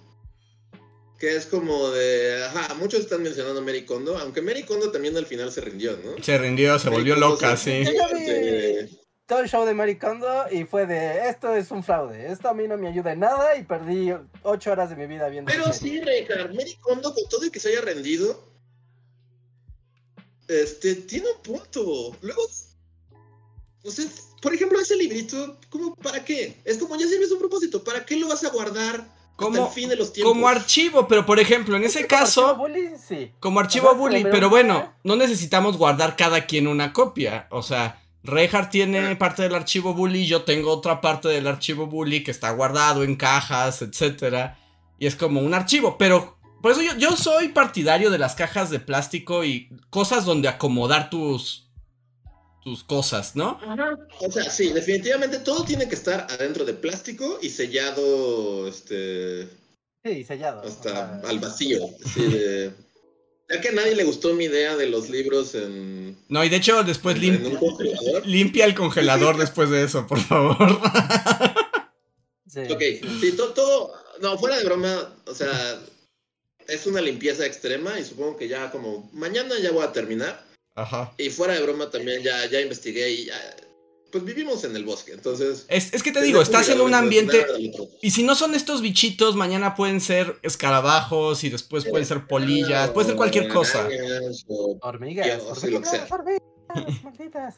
Que 1.18 1.35
es 1.37 1.46
como 1.46 1.90
de. 1.90 2.44
Ajá, 2.44 2.75
muchos 2.75 3.01
están 3.01 3.22
mencionando 3.22 3.61
a 3.61 3.64
Mary 3.64 3.87
Kondo, 3.87 4.18
aunque 4.18 4.42
Mary 4.42 4.64
Kondo 4.64 4.90
también 4.90 5.16
al 5.16 5.25
final 5.25 5.51
se 5.51 5.62
rindió, 5.62 5.96
¿no? 6.05 6.22
Se 6.22 6.37
rindió, 6.37 6.79
se 6.79 6.90
volvió 6.90 7.14
Kondo 7.14 7.29
loca, 7.31 7.57
se- 7.57 7.85
sí. 7.85 7.90
Yo 7.90 7.92
ya 7.92 8.09
vi 8.14 8.99
todo 9.26 9.40
el 9.40 9.48
show 9.48 9.64
de 9.64 9.74
Mary 9.74 9.98
Kondo 9.98 10.44
y 10.52 10.64
fue 10.64 10.86
de 10.86 11.28
esto 11.28 11.54
es 11.54 11.70
un 11.72 11.82
fraude, 11.82 12.30
esto 12.30 12.48
a 12.48 12.54
mí 12.54 12.68
no 12.68 12.76
me 12.78 12.88
ayuda 12.88 13.12
en 13.12 13.20
nada 13.20 13.56
y 13.56 13.64
perdí 13.64 14.12
ocho 14.42 14.70
horas 14.70 14.88
de 14.90 14.96
mi 14.96 15.06
vida 15.06 15.28
viendo 15.28 15.50
Pero 15.50 15.72
sí, 15.72 16.00
Reinhardt, 16.00 16.54
Mary 16.54 16.76
Kondo, 16.80 17.12
con 17.12 17.28
todo 17.28 17.44
y 17.44 17.50
que 17.50 17.58
se 17.58 17.70
haya 17.70 17.80
rendido, 17.80 18.40
este, 20.48 20.94
tiene 20.94 21.26
un 21.30 21.42
punto. 21.42 22.16
Luego, 22.22 22.42
o 23.84 23.90
sea, 23.90 24.05
por 24.40 24.55
ejemplo, 24.55 24.78
ese 24.80 24.96
librito, 24.96 25.59
¿cómo, 25.70 25.94
para 25.96 26.24
qué? 26.24 26.61
Es 26.64 26.78
como 26.78 26.96
ya 26.96 27.07
sirve 27.07 27.26
su 27.26 27.38
propósito, 27.38 27.82
¿para 27.82 28.05
qué 28.07 28.16
lo 28.16 28.28
vas 28.28 28.44
a 28.44 28.51
guardar 28.51 29.01
hasta 29.01 29.11
Como- 29.36 29.66
el 29.66 29.72
fin 29.72 29.88
de 29.88 29.96
los 29.96 30.12
tiempos? 30.12 30.32
Como 30.32 30.46
archivo, 30.48 31.09
pero 31.09 31.26
por 31.26 31.40
ejemplo, 31.40 31.76
en 31.76 31.82
ese 31.84 32.07
caso, 32.07 32.42
Como 32.42 32.59
Bully, 32.68 32.90
sí. 33.09 33.32
como 33.40 33.59
archivo 33.59 33.88
Ajá, 33.88 33.98
bully, 33.98 34.22
pero- 34.22 34.30
pero 34.32 34.51
bueno, 34.51 34.94
no 35.03 35.16
necesitamos 35.16 35.76
guardar 35.76 36.14
cada 36.16 36.46
quien 36.46 36.68
una 36.68 36.92
copia. 36.92 37.48
O 37.51 37.62
sea, 37.62 38.01
Reinhardt 38.27 38.70
tiene 38.70 39.16
parte 39.16 39.43
del 39.43 39.55
archivo 39.55 39.95
bully, 39.95 40.27
yo 40.27 40.43
tengo 40.43 40.70
otra 40.72 41.01
parte 41.01 41.29
del 41.29 41.47
archivo 41.47 41.87
bully 41.87 42.22
que 42.24 42.31
está 42.31 42.51
guardado 42.51 43.05
en 43.05 43.16
cajas, 43.16 43.83
etcétera. 43.83 44.59
Y 44.99 45.07
es 45.07 45.14
como 45.14 45.41
un 45.41 45.55
archivo, 45.55 45.97
pero 45.99 46.37
por 46.62 46.72
eso 46.72 46.83
yo, 46.83 46.97
yo 46.97 47.16
soy 47.16 47.49
partidario 47.49 48.11
de 48.11 48.18
las 48.18 48.35
cajas 48.35 48.70
de 48.70 48.81
plástico 48.81 49.45
y 49.45 49.68
cosas 49.91 50.24
donde 50.24 50.49
acomodar 50.49 51.11
tus 51.11 51.62
tus 52.64 52.83
cosas, 52.83 53.37
¿no? 53.37 53.61
O 54.20 54.29
sea, 54.33 54.51
sí, 54.51 54.72
definitivamente 54.72 55.39
todo 55.39 55.62
tiene 55.64 55.89
que 55.89 55.95
estar 55.95 56.27
adentro 56.29 56.64
de 56.64 56.74
plástico 56.74 57.39
y 57.41 57.49
sellado, 57.51 58.66
este, 58.66 59.49
Sí, 60.05 60.24
sellado. 60.24 60.62
o 60.62 60.66
hasta 60.66 60.91
sea, 61.20 61.31
al 61.31 61.39
vacío. 61.39 61.79
así 62.05 62.22
de- 62.22 62.72
Ya 63.49 63.61
que 63.61 63.68
a 63.68 63.72
nadie 63.72 63.94
le 63.94 64.03
gustó 64.05 64.34
mi 64.34 64.44
idea 64.47 64.76
de 64.76 64.88
los 64.88 65.09
libros 65.09 65.55
en, 65.55 66.16
No, 66.28 66.44
y 66.44 66.49
de 66.49 66.57
hecho 66.57 66.82
después 66.82 67.16
en 67.16 67.22
lim- 67.22 67.47
un 67.47 67.57
congelador. 67.57 68.26
limpia 68.26 68.64
el 68.64 68.74
congelador 68.74 69.36
después 69.38 69.70
de 69.70 69.84
eso, 69.84 70.07
por 70.07 70.18
favor. 70.20 70.57
sí, 72.49 72.61
Ok, 72.70 72.80
sí. 72.80 73.01
sí, 73.20 73.32
to- 73.36 73.53
todo, 73.53 73.92
no, 74.20 74.36
fuera 74.38 74.59
de 74.59 74.64
broma, 74.64 75.14
o 75.26 75.34
sea, 75.34 75.80
es 76.66 76.86
una 76.86 77.01
limpieza 77.01 77.47
extrema 77.47 77.99
y 78.01 78.05
supongo 78.05 78.36
que 78.36 78.49
ya 78.49 78.70
como 78.70 79.09
mañana 79.12 79.55
ya 79.61 79.70
voy 79.70 79.84
a 79.84 79.92
terminar. 79.92 80.44
Ajá. 80.74 81.12
Y 81.16 81.30
fuera 81.30 81.55
de 81.55 81.62
broma 81.62 81.88
también 81.90 82.22
ya, 82.22 82.44
ya 82.47 82.61
investigué 82.61 83.11
y 83.11 83.24
ya, 83.26 83.57
pues 84.11 84.24
vivimos 84.24 84.64
en 84.64 84.74
el 84.76 84.84
bosque, 84.84 85.12
entonces... 85.12 85.66
Es, 85.68 85.92
es 85.92 86.02
que 86.02 86.12
te 86.12 86.22
digo, 86.22 86.40
estás 86.40 86.68
en 86.68 86.80
un 86.80 86.94
ambiente... 86.94 87.44
Y 88.00 88.11
si 88.12 88.22
no 88.22 88.34
son 88.34 88.54
estos 88.54 88.80
bichitos, 88.80 89.36
mañana 89.36 89.74
pueden 89.74 90.00
ser 90.00 90.38
escarabajos 90.42 91.42
y 91.44 91.50
después 91.50 91.84
pueden 91.84 92.07
ser 92.07 92.26
polillas, 92.26 92.90
puede 92.90 93.09
ser 93.09 93.16
cualquier 93.16 93.48
cosa. 93.48 93.88
O- 94.46 94.78
Hormigas, 94.80 95.26
Yo, 95.26 95.48
o 95.48 95.54
sea, 95.54 95.70
lo 95.70 95.80
que 95.80 95.88
sea. 95.88 96.07
hormigas, 96.11 96.42
hormigas, 96.70 97.02
malditas. 97.04 97.54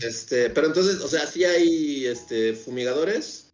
Este, 0.00 0.50
pero 0.50 0.66
entonces, 0.68 1.00
o 1.00 1.08
sea, 1.08 1.26
sí 1.26 1.44
hay 1.44 2.06
este, 2.06 2.54
fumigadores 2.54 3.52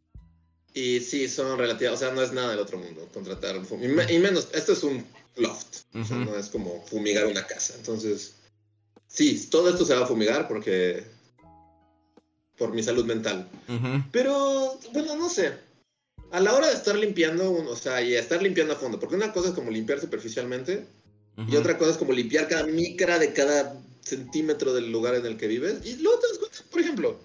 y 0.72 1.00
sí 1.00 1.28
son 1.28 1.58
relativas, 1.58 1.94
o 1.94 1.96
sea, 1.98 2.10
no 2.12 2.22
es 2.22 2.32
nada 2.32 2.50
del 2.50 2.60
otro 2.60 2.78
mundo 2.78 3.06
contratar 3.12 3.58
un 3.58 3.66
fum- 3.66 3.84
y, 3.84 3.88
me- 3.88 4.10
y 4.12 4.18
menos, 4.18 4.48
esto 4.54 4.72
es 4.72 4.82
un 4.82 5.04
loft, 5.36 5.78
o 5.94 6.04
sea, 6.04 6.16
no 6.16 6.36
es 6.36 6.48
como 6.48 6.82
fumigar 6.86 7.26
una 7.26 7.46
casa. 7.46 7.74
Entonces, 7.76 8.34
sí, 9.08 9.46
todo 9.50 9.68
esto 9.68 9.84
se 9.84 9.94
va 9.94 10.04
a 10.04 10.06
fumigar 10.06 10.48
porque 10.48 11.04
por 12.60 12.74
mi 12.74 12.82
salud 12.82 13.06
mental. 13.06 13.48
Pero, 14.12 14.78
bueno, 14.92 15.16
no 15.16 15.30
sé. 15.30 15.54
A 16.30 16.40
la 16.40 16.54
hora 16.54 16.66
de 16.66 16.74
estar 16.74 16.94
limpiando, 16.94 17.50
o 17.50 17.74
sea, 17.74 18.02
y 18.02 18.14
estar 18.14 18.42
limpiando 18.42 18.74
a 18.74 18.76
fondo, 18.76 19.00
porque 19.00 19.16
una 19.16 19.32
cosa 19.32 19.48
es 19.48 19.54
como 19.54 19.70
limpiar 19.70 19.98
superficialmente 19.98 20.84
y 21.48 21.56
otra 21.56 21.78
cosa 21.78 21.92
es 21.92 21.96
como 21.96 22.12
limpiar 22.12 22.48
cada 22.48 22.66
micra 22.66 23.18
de 23.18 23.32
cada 23.32 23.82
centímetro 24.02 24.74
del 24.74 24.92
lugar 24.92 25.14
en 25.14 25.24
el 25.24 25.38
que 25.38 25.46
vives. 25.46 25.86
Y 25.86 25.96
luego 25.96 26.20
te 26.20 26.28
das 26.28 26.38
cuenta, 26.38 26.58
por 26.70 26.80
ejemplo, 26.82 27.20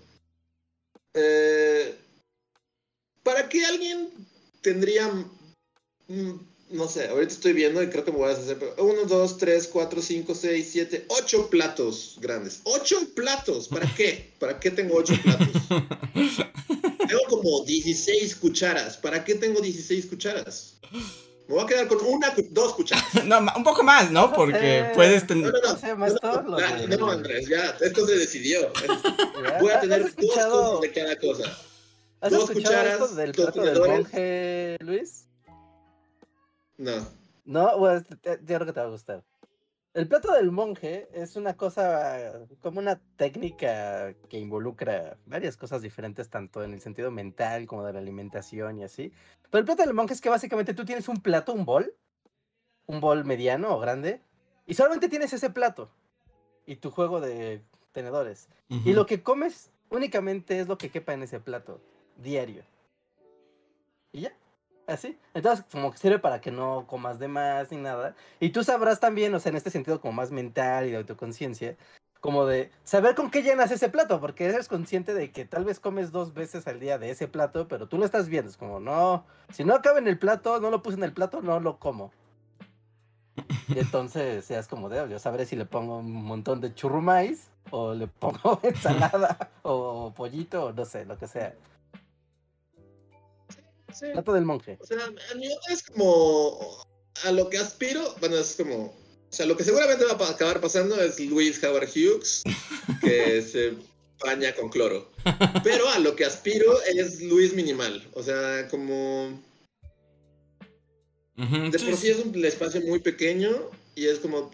eh, 1.14 1.96
¿para 3.24 3.50
qué 3.50 3.66
alguien 3.66 4.10
tendría, 4.62 5.12
no 6.70 6.88
sé, 6.88 7.08
ahorita 7.08 7.34
estoy 7.34 7.54
viendo 7.54 7.82
y 7.84 7.90
creo 7.90 8.04
que 8.04 8.12
me 8.12 8.18
voy 8.18 8.30
a 8.30 8.34
hacer, 8.34 8.58
pero 8.58 8.76
uno, 8.84 9.04
dos, 9.06 9.38
tres, 9.38 9.68
cuatro, 9.68 10.02
cinco, 10.02 10.34
seis, 10.34 10.70
siete, 10.72 11.06
ocho 11.10 11.50
platos 11.50 12.18
grandes. 12.20 12.62
¡Ocho 12.64 12.98
platos! 13.16 13.68
¿Para 13.68 13.94
qué? 13.96 14.34
¿Para 14.40 14.60
qué 14.60 14.72
tengo 14.72 14.96
ocho 14.96 15.14
platos? 15.24 15.48
tengo 17.08 17.22
como 17.30 17.64
16 17.66 18.36
cucharas. 18.38 18.98
¿Para 18.98 19.24
qué 19.24 19.36
tengo 19.36 19.62
16 19.62 20.08
cucharas? 20.08 20.78
Me 21.48 21.54
voy 21.54 21.64
a 21.64 21.68
quedar 21.68 21.88
con 21.88 22.04
una, 22.04 22.34
dos 22.50 22.74
cucharas. 22.74 23.06
No, 23.26 23.40
un 23.56 23.64
poco 23.64 23.84
más, 23.84 24.10
¿no? 24.12 24.28
No 24.28 24.34
Porque 24.34 24.58
sé. 24.88 24.92
puedes 24.96 25.22
No, 25.22 25.28
tener... 25.28 25.54
no, 25.54 26.42
no. 26.42 26.60
Ya, 26.60 26.76
de- 26.88 26.98
no, 26.98 27.12
Andrés, 27.12 27.48
ya, 27.48 27.78
esto 27.82 28.08
se 28.08 28.18
decidió. 28.18 28.72
Voy 29.62 29.70
a 29.72 29.76
¿Has 29.76 29.82
tener 29.82 30.16
dos 30.16 30.82
de 30.82 30.92
cada 30.92 31.16
cosa. 31.18 31.58
¿has 32.22 32.32
dos 32.32 32.50
escuchado 32.50 32.76
cucharas, 32.76 32.94
esto 33.02 33.16
del 33.16 33.32
dos 33.34 33.52
plato 33.52 33.62
del 33.62 33.80
monje, 33.80 34.78
Luis? 34.80 35.26
No. 36.78 37.06
No, 37.46 37.72
pues 37.78 38.04
yo 38.10 38.16
creo 38.24 38.66
que 38.66 38.74
te 38.74 38.80
va 38.80 38.88
a 38.88 38.90
gustar. 38.90 39.24
El 39.94 40.10
plato 40.10 40.34
del 40.34 40.52
monje 40.52 41.08
es 41.14 41.38
una 41.38 41.56
cosa, 41.56 42.46
como 42.60 42.80
una 42.80 43.00
técnica 43.16 44.14
que 44.28 44.40
involucra 44.40 45.18
varias 45.26 45.56
cosas 45.56 45.82
diferentes, 45.82 46.30
tanto 46.30 46.64
en 46.64 46.74
el 46.74 46.82
sentido 46.82 47.12
mental 47.12 47.66
como 47.66 47.86
de 47.86 47.94
la 47.94 48.00
alimentación 48.00 48.78
y 48.80 48.84
así. 48.84 49.14
Pero 49.50 49.60
el 49.60 49.66
plato 49.66 49.84
del 49.84 49.94
monje 49.94 50.14
es 50.14 50.20
que 50.20 50.28
básicamente 50.28 50.74
tú 50.74 50.84
tienes 50.84 51.08
un 51.08 51.22
plato, 51.22 51.54
un 51.54 51.64
bol, 51.64 51.96
un 52.88 53.00
bol 53.00 53.24
mediano 53.24 53.74
o 53.74 53.80
grande, 53.80 54.22
y 54.66 54.74
solamente 54.74 55.08
tienes 55.08 55.32
ese 55.32 55.50
plato 55.50 55.90
y 56.66 56.76
tu 56.76 56.92
juego 56.92 57.22
de 57.22 57.64
tenedores. 57.94 58.50
Y 58.68 58.92
lo 58.92 59.06
que 59.06 59.24
comes 59.24 59.72
únicamente 59.90 60.60
es 60.60 60.68
lo 60.68 60.78
que 60.78 60.90
quepa 60.90 61.14
en 61.14 61.24
ese 61.24 61.40
plato, 61.40 61.80
diario. 62.18 62.66
Y 64.12 64.22
ya, 64.22 64.34
así. 64.88 65.18
Entonces, 65.34 65.66
como 65.72 65.92
que 65.92 65.98
sirve 65.98 66.20
para 66.20 66.42
que 66.42 66.52
no 66.52 66.86
comas 66.88 67.20
de 67.20 67.28
más 67.28 67.72
ni 67.72 67.78
nada. 67.78 68.16
Y 68.40 68.50
tú 68.50 68.64
sabrás 68.64 69.00
también, 69.00 69.34
o 69.34 69.40
sea, 69.40 69.50
en 69.52 69.58
este 69.58 69.70
sentido 69.70 70.02
como 70.02 70.14
más 70.14 70.32
mental 70.32 70.88
y 70.88 70.92
de 70.92 70.98
autoconciencia, 70.98 71.76
como 72.20 72.46
de 72.46 72.72
saber 72.84 73.14
con 73.14 73.30
qué 73.30 73.44
llenas 73.44 73.72
ese 73.72 73.90
plato, 73.90 74.20
porque 74.20 74.46
eres 74.46 74.68
consciente 74.68 75.14
de 75.14 75.32
que 75.32 75.46
tal 75.46 75.64
vez 75.64 75.80
comes 75.80 76.12
dos 76.12 76.34
veces 76.34 76.66
al 76.68 76.80
día 76.80 76.98
de 76.98 77.12
ese 77.12 77.28
plato, 77.28 77.68
pero 77.68 77.88
tú 77.88 77.98
lo 77.98 78.06
estás 78.06 78.30
viendo, 78.30 78.50
es 78.50 78.58
como, 78.58 78.80
no, 78.80 79.26
si 79.54 79.64
no 79.64 79.76
acaba 79.76 80.00
en 80.00 80.08
el 80.08 80.18
plato, 80.18 80.60
no 80.60 80.72
lo 80.72 80.82
puse 80.82 80.98
en 80.98 81.04
el 81.04 81.14
plato, 81.14 81.42
no 81.42 81.60
lo 81.60 81.78
como. 81.78 82.12
Y 83.68 83.80
entonces, 83.80 84.50
es 84.50 84.68
como 84.68 84.90
de, 84.90 85.08
yo 85.10 85.20
sabré 85.20 85.46
si 85.46 85.56
le 85.56 85.66
pongo 85.66 86.00
un 86.00 86.12
montón 86.12 86.62
de 86.62 86.74
churrumais, 86.74 87.50
o 87.72 87.94
le 87.94 88.08
pongo 88.08 88.60
ensalada, 88.64 89.52
o 89.64 90.14
pollito, 90.16 90.66
o 90.66 90.74
no 90.74 90.86
sé, 90.86 91.06
lo 91.06 91.18
que 91.18 91.28
sea. 91.28 91.54
Sí. 94.00 94.08
Del 94.34 94.46
monje. 94.46 94.78
O 94.82 94.86
sea, 94.86 94.98
a 95.06 95.36
mí 95.36 95.48
es 95.70 95.84
como 95.84 96.86
a 97.24 97.32
lo 97.32 97.50
que 97.50 97.58
aspiro, 97.58 98.16
bueno, 98.20 98.38
es 98.38 98.56
como, 98.58 98.86
o 98.88 98.94
sea, 99.30 99.46
lo 99.46 99.56
que 99.56 99.64
seguramente 99.64 100.04
va 100.06 100.12
a 100.28 100.32
acabar 100.32 100.60
pasando 100.60 101.00
es 101.02 101.20
Luis 101.20 101.64
Howard 101.64 101.88
Hughes, 101.90 102.44
que 103.02 103.42
se 103.52 103.74
baña 104.24 104.54
con 104.56 104.70
cloro. 104.70 105.12
Pero 105.64 105.88
a 105.90 106.00
lo 106.00 106.16
que 106.16 106.26
aspiro 106.26 106.82
es 106.84 107.22
Luis 107.22 107.54
Minimal, 107.54 108.06
o 108.14 108.22
sea, 108.24 108.68
como 108.70 109.42
de 111.38 111.80
sí, 111.80 111.86
por 111.86 111.98
sí 111.98 112.10
es 112.10 112.20
un 112.20 112.46
espacio 112.46 112.82
muy 112.82 113.00
pequeño 113.00 113.70
y 113.96 114.06
es 114.08 114.20
como, 114.20 114.52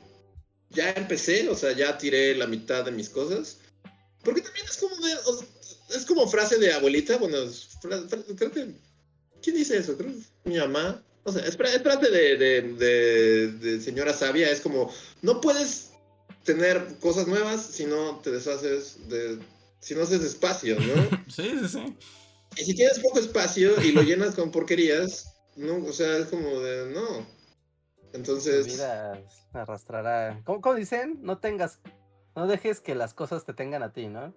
ya 0.70 0.92
empecé, 0.92 1.48
o 1.50 1.56
sea, 1.56 1.74
ya 1.74 1.98
tiré 1.98 2.36
la 2.36 2.48
mitad 2.48 2.84
de 2.86 2.92
mis 2.92 3.10
cosas. 3.10 3.58
Porque 4.24 4.42
también 4.42 4.66
es 4.66 4.78
como 4.78 4.96
de, 4.96 5.14
o- 5.26 5.46
es 5.96 6.06
como 6.06 6.28
frase 6.28 6.58
de 6.58 6.74
abuelita, 6.74 7.18
bueno, 7.18 7.38
es 7.38 7.70
creo 7.82 8.52
que, 8.52 8.74
¿quién 9.42 9.56
dice 9.56 9.78
eso? 9.78 9.98
Creo 9.98 10.12
que 10.12 10.18
es 10.20 10.32
mi 10.44 10.58
mamá. 10.58 11.04
O 11.24 11.32
sea, 11.32 11.46
es, 11.46 11.56
fra- 11.56 11.70
es 11.74 11.82
frase 11.84 12.10
de, 12.10 12.38
de, 12.38 12.62
de- 12.74 13.52
de 13.52 13.82
señora 13.82 14.12
sabia, 14.14 14.50
es 14.50 14.60
como, 14.62 14.92
no 15.22 15.40
puedes 15.40 15.92
tener 16.44 16.96
cosas 17.00 17.28
nuevas 17.28 17.62
si 17.64 17.86
no 17.86 18.18
te 18.20 18.32
deshaces 18.32 19.08
de, 19.08 19.38
si 19.80 19.94
no 19.94 20.02
haces 20.02 20.22
espacio, 20.24 20.78
¿no? 20.80 20.94
Sí, 21.30 21.52
sí, 21.62 21.68
sí. 21.68 21.96
Y 22.58 22.64
si 22.66 22.74
tienes 22.76 23.00
poco 23.00 23.20
espacio 23.20 23.82
y 23.82 23.92
lo 23.92 24.02
llenas 24.02 24.36
con 24.36 24.52
porquerías, 24.52 25.32
no, 25.56 25.78
o 25.86 25.94
sea, 25.94 26.18
es 26.18 26.26
como 26.28 26.60
de 26.60 26.92
no. 26.92 27.20
Tu 28.12 28.18
Entonces, 28.18 28.66
vida 28.66 29.22
arrastrará. 29.54 30.42
¿Cómo, 30.44 30.60
cómo 30.60 30.76
dicen? 30.76 31.20
No 31.22 31.38
tengas. 31.38 31.80
No 32.36 32.48
dejes 32.48 32.80
que 32.82 32.96
las 32.96 33.14
cosas 33.14 33.46
te 33.46 33.54
tengan 33.54 33.84
a 33.84 33.94
ti, 33.94 34.08
¿no? 34.08 34.34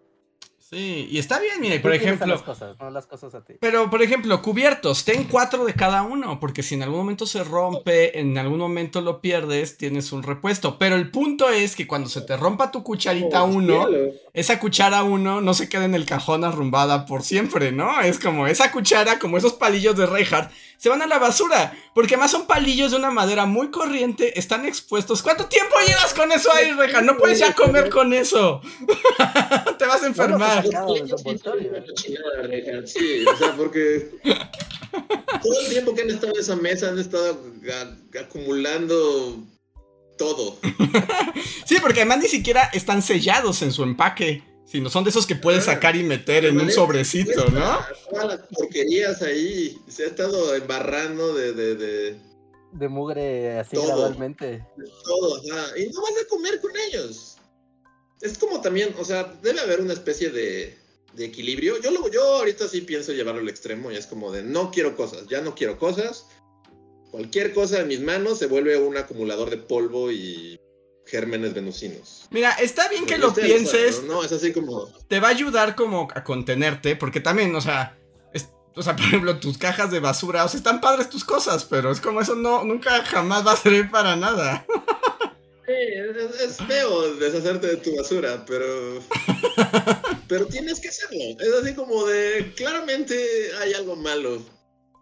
Sí, 0.70 1.06
y 1.10 1.18
está 1.18 1.38
bien, 1.40 1.60
mire, 1.60 1.76
Tú 1.76 1.82
por 1.82 1.94
ejemplo... 1.94 2.26
Las 2.26 2.40
cosas, 2.42 2.74
no 2.80 2.90
las 2.90 3.06
cosas 3.06 3.34
a 3.34 3.44
ti. 3.44 3.54
Pero, 3.60 3.90
por 3.90 4.02
ejemplo, 4.02 4.40
cubiertos, 4.40 5.04
ten 5.04 5.24
cuatro 5.24 5.66
de 5.66 5.74
cada 5.74 6.02
uno, 6.02 6.40
porque 6.40 6.62
si 6.62 6.74
en 6.74 6.82
algún 6.82 7.00
momento 7.00 7.26
se 7.26 7.44
rompe, 7.44 8.18
en 8.18 8.38
algún 8.38 8.58
momento 8.60 9.02
lo 9.02 9.20
pierdes, 9.20 9.76
tienes 9.76 10.10
un 10.12 10.22
repuesto. 10.22 10.78
Pero 10.78 10.96
el 10.96 11.10
punto 11.10 11.50
es 11.50 11.76
que 11.76 11.86
cuando 11.86 12.08
se 12.08 12.22
te 12.22 12.36
rompa 12.38 12.70
tu 12.70 12.82
cucharita 12.82 13.42
Oh, 13.42 13.46
uno, 13.46 13.86
cielo. 13.88 14.12
esa 14.32 14.58
cuchara 14.58 15.02
uno 15.02 15.42
no 15.42 15.52
se 15.52 15.68
queda 15.68 15.84
en 15.84 15.94
el 15.94 16.06
cajón 16.06 16.44
arrumbada 16.44 17.04
por 17.04 17.22
siempre, 17.22 17.70
¿no? 17.70 18.00
Es 18.00 18.18
como 18.18 18.46
esa 18.46 18.72
cuchara, 18.72 19.18
como 19.18 19.36
esos 19.36 19.52
palillos 19.52 19.96
de 19.96 20.06
Reinhardt, 20.06 20.50
se 20.78 20.88
van 20.88 21.02
a 21.02 21.06
la 21.06 21.18
basura, 21.18 21.72
porque 21.94 22.14
además 22.14 22.30
son 22.30 22.46
palillos 22.46 22.90
de 22.90 22.96
una 22.96 23.10
madera 23.10 23.46
muy 23.46 23.70
corriente, 23.70 24.38
están 24.38 24.64
expuestos. 24.66 25.22
¿Cuánto 25.22 25.46
tiempo 25.46 25.74
llevas 25.86 26.14
con 26.14 26.32
eso 26.32 26.50
ahí, 26.52 26.72
Reinhardt? 26.72 27.04
No 27.06 27.16
puedes 27.18 27.38
ya 27.38 27.52
comer 27.54 27.90
con 27.90 28.12
eso. 28.14 28.60
te 29.78 29.86
vas 29.86 30.02
a 30.02 30.06
enfermar. 30.06 30.53
Sí, 32.84 33.24
o 33.26 33.36
sea, 33.36 33.57
porque 33.57 34.11
todo 35.42 35.61
el 35.61 35.68
tiempo 35.68 35.94
que 35.94 36.02
han 36.02 36.11
estado 36.11 36.32
en 36.34 36.40
esa 36.40 36.57
mesa 36.57 36.88
han 36.88 36.98
estado 36.98 37.38
acumulando 38.20 39.42
todo. 40.18 40.59
Sí, 41.66 41.76
porque 41.80 42.00
además 42.00 42.18
ni 42.18 42.28
siquiera 42.28 42.64
están 42.74 43.00
sellados 43.00 43.62
en 43.62 43.72
su 43.72 43.82
empaque, 43.84 44.42
sino 44.66 44.90
son 44.90 45.02
de 45.02 45.09
esos 45.11 45.26
que 45.26 45.34
puedes 45.34 45.64
sacar 45.64 45.96
y 45.96 46.02
meter 46.02 46.44
en 46.44 46.61
un 46.61 46.70
sobrecito, 46.70 47.46
¿no? 47.50 47.78
Todas 48.11 48.26
las 48.26 48.40
porquerías 48.48 49.22
ahí. 49.22 49.78
Se 49.88 50.05
ha 50.05 50.09
estado 50.09 50.55
embarrando 50.55 51.32
de, 51.34 51.55
de, 51.55 51.74
de 51.76 52.16
De 52.72 52.88
mugre 52.88 53.59
así 53.59 53.76
Todo. 53.76 53.86
gradualmente. 53.86 54.62
todo. 55.05 55.36
ajá, 55.36 55.78
Y 55.78 55.86
no 55.88 56.02
vas 56.02 56.12
a 56.22 56.28
comer 56.28 56.61
con 56.61 56.72
ellos. 56.88 57.34
Es 58.20 58.38
como 58.38 58.60
también, 58.60 58.94
o 58.98 59.04
sea, 59.04 59.24
debe 59.42 59.60
haber 59.60 59.80
una 59.80 59.92
especie 59.92 60.30
de, 60.30 60.76
de 61.14 61.24
equilibrio. 61.24 61.80
Yo, 61.80 61.90
lo, 61.90 62.08
yo 62.10 62.22
ahorita 62.36 62.68
sí 62.68 62.80
pienso 62.82 63.12
llevarlo 63.12 63.40
al 63.40 63.48
extremo 63.48 63.90
y 63.90 63.96
es 63.96 64.06
como 64.06 64.32
de 64.32 64.42
no 64.42 64.70
quiero 64.70 64.96
cosas, 64.96 65.26
ya 65.28 65.40
no 65.40 65.54
quiero 65.54 65.78
cosas. 65.78 66.26
Cualquier 67.10 67.52
cosa 67.54 67.80
en 67.80 67.88
mis 67.88 68.00
manos 68.00 68.38
se 68.38 68.46
vuelve 68.46 68.76
un 68.76 68.96
acumulador 68.96 69.50
de 69.50 69.58
polvo 69.58 70.10
y 70.10 70.58
gérmenes 71.06 71.54
venusinos. 71.54 72.26
Mira, 72.30 72.52
está 72.52 72.88
bien 72.88 73.06
que 73.06 73.18
lo 73.18 73.28
Ustedes 73.28 73.46
pienses. 73.52 74.02
¿no? 74.02 74.14
No, 74.14 74.24
es 74.24 74.32
así 74.32 74.52
como... 74.52 74.88
Te 75.06 75.20
va 75.20 75.28
a 75.28 75.30
ayudar 75.30 75.76
como 75.76 76.08
a 76.14 76.24
contenerte, 76.24 76.96
porque 76.96 77.20
también, 77.20 77.54
o 77.54 77.60
sea, 77.60 77.96
es- 78.32 78.48
o 78.74 78.82
sea, 78.82 78.96
por 78.96 79.04
ejemplo, 79.04 79.38
tus 79.38 79.58
cajas 79.58 79.90
de 79.92 80.00
basura, 80.00 80.44
o 80.44 80.48
sea, 80.48 80.56
están 80.58 80.80
padres 80.80 81.08
tus 81.10 81.24
cosas, 81.24 81.64
pero 81.66 81.92
es 81.92 82.00
como 82.00 82.20
eso 82.20 82.34
no, 82.34 82.64
nunca 82.64 83.04
jamás 83.04 83.46
va 83.46 83.52
a 83.52 83.56
servir 83.56 83.90
para 83.90 84.16
nada. 84.16 84.66
Sí, 85.66 85.72
es, 85.72 86.40
es 86.50 86.56
feo 86.66 87.14
deshacerte 87.14 87.66
de 87.68 87.76
tu 87.76 87.96
basura, 87.96 88.44
pero. 88.46 89.00
pero 90.28 90.46
tienes 90.46 90.78
que 90.80 90.88
hacerlo. 90.88 91.18
Es 91.40 91.52
así 91.62 91.74
como 91.74 92.04
de. 92.06 92.52
Claramente 92.56 93.16
hay 93.60 93.72
algo 93.74 93.96
malo. 93.96 94.42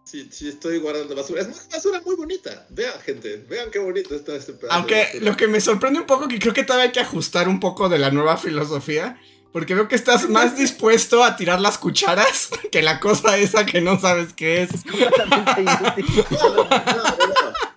Si, 0.05 0.29
si 0.31 0.49
estoy 0.49 0.77
guardando 0.79 1.15
basura. 1.15 1.41
Es 1.41 1.47
muy- 1.47 1.57
basura 1.71 2.01
muy 2.05 2.15
bonita. 2.15 2.65
Vean, 2.69 2.93
gente. 3.05 3.37
Vean 3.49 3.71
qué 3.71 3.79
bonito 3.79 4.15
está 4.15 4.35
este 4.35 4.53
pedazo. 4.53 4.77
Aunque 4.77 5.19
lo 5.21 5.35
que 5.35 5.47
me 5.47 5.59
sorprende 5.61 5.99
un 5.99 6.05
poco, 6.05 6.27
que 6.27 6.39
creo 6.39 6.53
que 6.53 6.63
todavía 6.63 6.85
hay 6.85 6.91
que 6.91 6.99
ajustar 6.99 7.47
un 7.49 7.59
poco 7.59 7.89
de 7.89 7.99
la 7.99 8.11
nueva 8.11 8.37
filosofía, 8.37 9.17
porque 9.51 9.75
veo 9.75 9.87
que 9.87 9.95
estás 9.95 10.29
más 10.29 10.55
dispuesto 10.57 11.23
a 11.23 11.35
tirar 11.35 11.59
las 11.61 11.77
cucharas 11.77 12.49
que 12.71 12.81
la 12.81 12.99
cosa 12.99 13.37
esa 13.37 13.65
que 13.65 13.81
no 13.81 13.99
sabes 13.99 14.33
qué 14.33 14.63
es. 14.63 14.69
Completamente 14.83 15.61
inútil. 15.61 16.25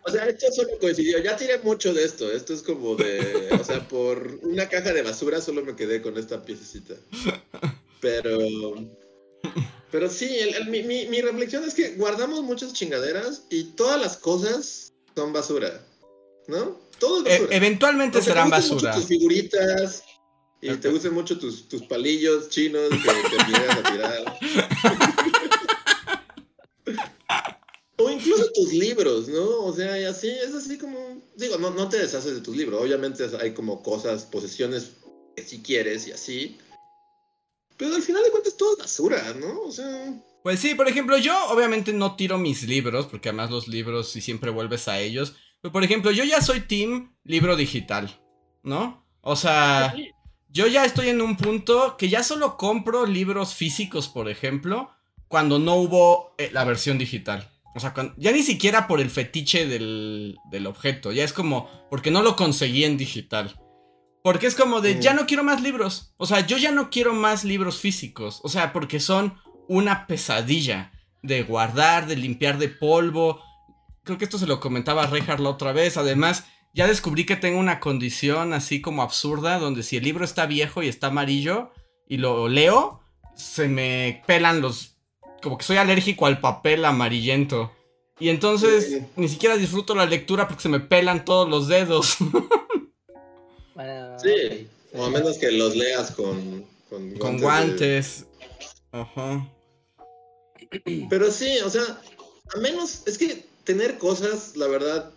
O 0.07 0.11
sea, 0.11 0.27
esto 0.27 0.47
solo 0.53 0.71
coincidió. 0.81 1.19
Ya 1.19 1.37
tiré 1.37 1.59
mucho 1.59 1.93
de 1.93 2.05
esto. 2.05 2.31
Esto 2.31 2.55
es 2.55 2.63
como 2.63 2.95
de. 2.95 3.49
O 3.61 3.65
sea, 3.65 3.87
por 3.89 4.39
una 4.43 4.69
caja 4.69 4.93
de 4.93 5.03
basura 5.03 5.41
solo 5.41 5.65
me 5.65 5.75
quedé 5.75 6.01
con 6.01 6.17
esta 6.17 6.45
piececita. 6.45 6.95
Pero. 8.01 8.39
Pero 9.91 10.11
sí, 10.11 10.27
el- 10.39 10.55
el- 10.55 10.67
mi, 10.69 10.83
mi- 10.83 11.07
mi 11.07 11.21
reflexión 11.21 11.65
es 11.65 11.75
que 11.75 11.91
guardamos 11.95 12.43
muchas 12.43 12.73
chingaderas 12.73 13.45
y 13.51 13.65
todas 13.75 14.01
las 14.01 14.17
cosas 14.17 14.93
son 15.15 15.33
basura. 15.33 15.81
¿No? 16.49 16.79
Todo 16.99 17.21
es 17.27 17.27
E- 17.27 17.39
basura. 17.41 17.57
eventualmente 17.57 18.19
Aunque 18.19 18.31
te 18.31 18.33
serán 18.35 18.49
mucho 18.49 18.57
basura. 18.75 18.95
tus 18.95 19.07
figuritas 19.07 20.05
y 20.61 20.69
te 20.77 20.89
Ok. 20.89 20.95
gusten 20.95 21.15
mucho 21.15 21.39
tus, 21.39 21.69
tus 21.69 21.83
palillos 21.83 22.49
chinos 22.49 22.89
que 22.91 22.99
te 22.99 23.57
a 23.73 23.93
tirar. 23.93 24.39
o 27.99 28.11
incluso 28.11 28.51
tus 28.53 28.73
libros, 28.73 29.29
¿no? 29.29 29.65
O 29.65 29.73
sea, 29.73 29.99
y 30.01 30.05
así, 30.05 30.29
es 30.29 30.55
así 30.55 30.77
como. 30.77 31.23
Digo, 31.37 31.57
no, 31.59 31.71
no 31.71 31.89
te 31.89 31.99
deshaces 31.99 32.35
de 32.35 32.41
tus 32.41 32.57
libros. 32.57 32.81
Obviamente 32.83 33.25
hay 33.41 33.55
como 33.55 33.83
cosas, 33.83 34.25
posesiones 34.25 34.93
que 35.35 35.43
sí 35.43 35.63
quieres 35.63 36.07
y 36.07 36.13
así. 36.13 36.59
Pero 37.77 37.95
al 37.95 38.03
final 38.03 38.23
de 38.23 38.31
cuentas 38.31 38.57
todo 38.57 38.73
es 38.73 38.79
basura, 38.79 39.35
¿no? 39.35 39.63
O 39.63 39.73
sea. 39.73 40.15
Pues 40.43 40.61
sí, 40.61 40.75
por 40.75 40.89
ejemplo, 40.89 41.17
yo 41.19 41.35
obviamente 41.49 41.93
no 41.93 42.17
tiro 42.17 42.39
mis 42.39 42.63
libros, 42.65 43.07
porque 43.07 43.31
además 43.31 43.51
los 43.51 43.67
libros 43.67 44.11
si 44.11 44.21
siempre 44.21 44.51
vuelves 44.51 44.89
a 44.89 45.01
ellos. 45.01 45.35
Pero 45.61 45.73
por 45.73 45.83
ejemplo, 45.83 46.11
yo 46.11 46.25
ya 46.25 46.41
soy 46.41 46.61
team 46.61 47.17
libro 47.25 47.57
digital, 47.57 48.21
¿no? 48.63 49.05
O 49.23 49.35
sea, 49.35 49.95
yo 50.49 50.67
ya 50.67 50.85
estoy 50.85 51.09
en 51.09 51.21
un 51.21 51.37
punto 51.37 51.97
que 51.97 52.09
ya 52.09 52.23
solo 52.23 52.57
compro 52.57 53.07
libros 53.07 53.55
físicos, 53.55 54.07
por 54.07 54.29
ejemplo, 54.29 54.91
cuando 55.29 55.59
no 55.59 55.75
hubo 55.77 56.35
eh, 56.39 56.51
la 56.53 56.65
versión 56.65 56.99
digital. 56.99 57.51
O 57.77 57.81
sea, 57.81 57.95
ya 58.17 58.33
ni 58.33 58.43
siquiera 58.43 58.89
por 58.89 59.01
el 59.01 59.11
fetiche 59.11 59.67
del, 59.67 60.37
del 60.51 60.67
objeto, 60.67 61.13
ya 61.13 61.25
es 61.25 61.33
como 61.33 61.69
porque 61.91 62.11
no 62.11 62.23
lo 62.23 62.35
conseguí 62.35 62.85
en 62.85 62.97
digital. 62.97 63.61
Porque 64.25 64.49
es 64.49 64.57
como 64.57 64.81
de, 64.81 65.01
ya 65.01 65.15
no 65.15 65.27
quiero 65.27 65.45
más 65.45 65.63
libros. 65.63 66.15
O 66.17 66.27
sea, 66.27 66.45
yo 66.45 66.57
ya 66.57 66.73
no 66.73 66.91
quiero 66.91 67.15
más 67.15 67.45
libros 67.45 67.79
físicos. 67.79 68.41
O 68.43 68.49
sea, 68.49 68.73
porque 68.73 68.99
son 68.99 69.39
una 69.69 70.09
pesadilla 70.09 70.91
de 71.23 71.43
guardar, 71.43 72.07
de 72.07 72.17
limpiar 72.17 72.59
de 72.59 72.69
polvo. 72.69 73.41
Creo 74.03 74.19
que 74.19 74.25
esto 74.25 74.39
se 74.39 74.49
lo 74.49 74.59
comentaba 74.59 75.05
a 75.05 75.07
Reinhardt 75.07 75.41
la 75.41 75.51
otra 75.51 75.73
vez. 75.73 75.97
Además, 75.97 76.45
ya 76.75 76.87
descubrí 76.87 77.25
que 77.25 77.37
tengo 77.37 77.61
una 77.61 77.79
condición 77.79 78.53
así 78.53 78.81
como 78.81 79.03
absurda, 79.03 79.59
donde 79.59 79.83
si 79.83 79.97
el 79.97 80.05
libro 80.05 80.25
está 80.25 80.47
viejo 80.47 80.83
y 80.83 80.89
está 80.89 81.07
amarillo 81.09 81.71
y 82.09 82.17
lo 82.17 82.49
leo, 82.49 83.01
se 83.37 83.69
me 83.69 84.23
pelan 84.27 84.61
los... 84.61 84.96
Como 85.43 85.59
que 85.59 85.65
soy 85.65 85.77
alérgico 85.77 86.27
al 86.27 86.41
papel 86.41 86.85
amarillento. 86.85 87.73
Y 88.19 88.31
entonces 88.31 88.89
Sí. 88.91 89.07
ni 89.17 89.29
siquiera 89.29 89.57
disfruto 89.57 89.95
la 89.95 90.07
lectura 90.07 90.49
porque 90.49 90.63
se 90.63 90.69
me 90.71 90.81
pelan 90.81 91.25
todos 91.25 91.49
los 91.49 91.69
dedos. 91.69 92.17
Bueno, 93.75 94.19
Sí. 94.19 94.69
O 94.95 95.05
a 95.05 95.11
menos 95.11 95.37
que 95.37 95.51
los 95.53 95.77
leas 95.77 96.11
con. 96.13 96.65
Con 96.89 97.11
guantes. 97.11 97.19
Con 97.21 97.37
de- 97.37 97.43
guantes. 97.43 98.25
Ajá. 98.93 99.47
Pero 101.11 101.31
sí, 101.31 101.59
o 101.65 101.69
sea, 101.69 102.01
a 102.55 102.59
menos. 102.61 103.03
Es 103.07 103.19
que 103.19 103.45
tener 103.65 103.99
cosas, 103.99 104.57
la 104.57 104.67
verdad, 104.69 105.13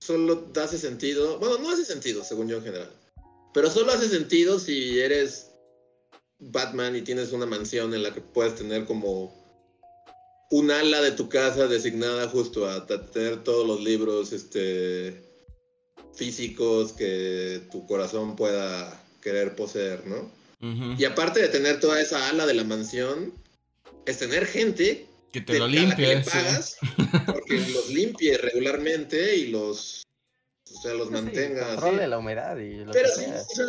solo 0.00 0.46
hace 0.62 0.78
sentido. 0.78 1.38
Bueno, 1.38 1.58
no 1.58 1.70
hace 1.70 1.84
sentido, 1.84 2.24
según 2.24 2.48
yo 2.48 2.56
en 2.58 2.64
general. 2.64 2.90
Pero 3.52 3.70
solo 3.70 3.92
hace 3.92 4.08
sentido 4.08 4.58
si 4.58 4.98
eres 5.00 5.50
Batman 6.38 6.96
y 6.96 7.02
tienes 7.02 7.32
una 7.32 7.44
mansión 7.46 7.92
en 7.92 8.02
la 8.04 8.14
que 8.14 8.20
puedes 8.22 8.54
tener 8.54 8.86
como 8.86 9.34
un 10.50 10.70
ala 10.70 11.00
de 11.02 11.12
tu 11.12 11.28
casa 11.28 11.66
designada 11.66 12.28
justo 12.28 12.68
a 12.68 12.86
tener 12.86 13.42
todos 13.44 13.66
los 13.66 13.80
libros 13.82 14.32
este 14.32 15.22
físicos 16.14 16.92
que 16.92 17.62
tu 17.70 17.86
corazón 17.86 18.34
pueda 18.36 19.02
querer 19.22 19.54
poseer, 19.54 20.06
¿no? 20.06 20.30
Y 20.98 21.04
aparte 21.04 21.40
de 21.40 21.48
tener 21.48 21.78
toda 21.78 22.00
esa 22.00 22.28
ala 22.28 22.44
de 22.44 22.54
la 22.54 22.64
mansión, 22.64 23.32
es 24.06 24.18
tener 24.18 24.44
gente 24.46 25.06
Que 25.32 25.40
te 25.40 25.52
de- 25.52 25.58
lo 25.60 25.66
a 25.66 25.68
la 25.68 25.94
que 25.96 26.02
le 26.02 26.24
sí. 26.24 26.30
porque 27.26 27.58
los 27.72 27.90
limpie 27.90 28.36
regularmente 28.38 29.36
y 29.36 29.48
los, 29.48 30.02
o 30.74 30.80
sea, 30.82 30.94
los 30.94 31.08
Sí, 31.08 31.12
mantenga. 31.14 31.66
así. 31.74 31.80
controle 31.80 32.08
la 32.08 32.18
humedad 32.18 32.56
y 32.56 32.84
lo 32.84 32.90
Pero 32.90 33.08
que 33.08 33.14
sí, 33.14 33.20
sea. 33.26 33.40
o 33.42 33.54
sea, 33.54 33.66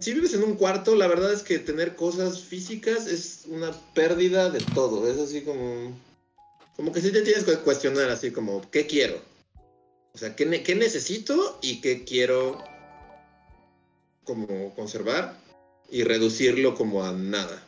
si 0.00 0.12
vives 0.14 0.34
en 0.34 0.42
un 0.42 0.56
cuarto, 0.56 0.94
la 0.96 1.06
verdad 1.06 1.32
es 1.32 1.42
que 1.42 1.58
tener 1.58 1.94
cosas 1.94 2.40
físicas 2.40 3.06
es 3.06 3.42
una 3.46 3.70
pérdida 3.94 4.50
de 4.50 4.60
todo. 4.74 5.10
Es 5.10 5.18
así 5.18 5.42
como, 5.42 5.96
como 6.76 6.92
que 6.92 7.00
sí 7.00 7.12
te 7.12 7.22
tienes 7.22 7.44
que 7.44 7.56
cuestionar 7.58 8.08
así 8.10 8.30
como, 8.30 8.68
¿qué 8.70 8.86
quiero? 8.86 9.22
O 10.12 10.18
sea, 10.18 10.34
¿qué, 10.34 10.46
ne- 10.46 10.62
qué 10.62 10.74
necesito 10.74 11.58
y 11.62 11.80
qué 11.80 12.04
quiero 12.04 12.58
como 14.24 14.74
conservar 14.74 15.38
y 15.90 16.02
reducirlo 16.02 16.74
como 16.74 17.04
a 17.04 17.12
nada? 17.12 17.62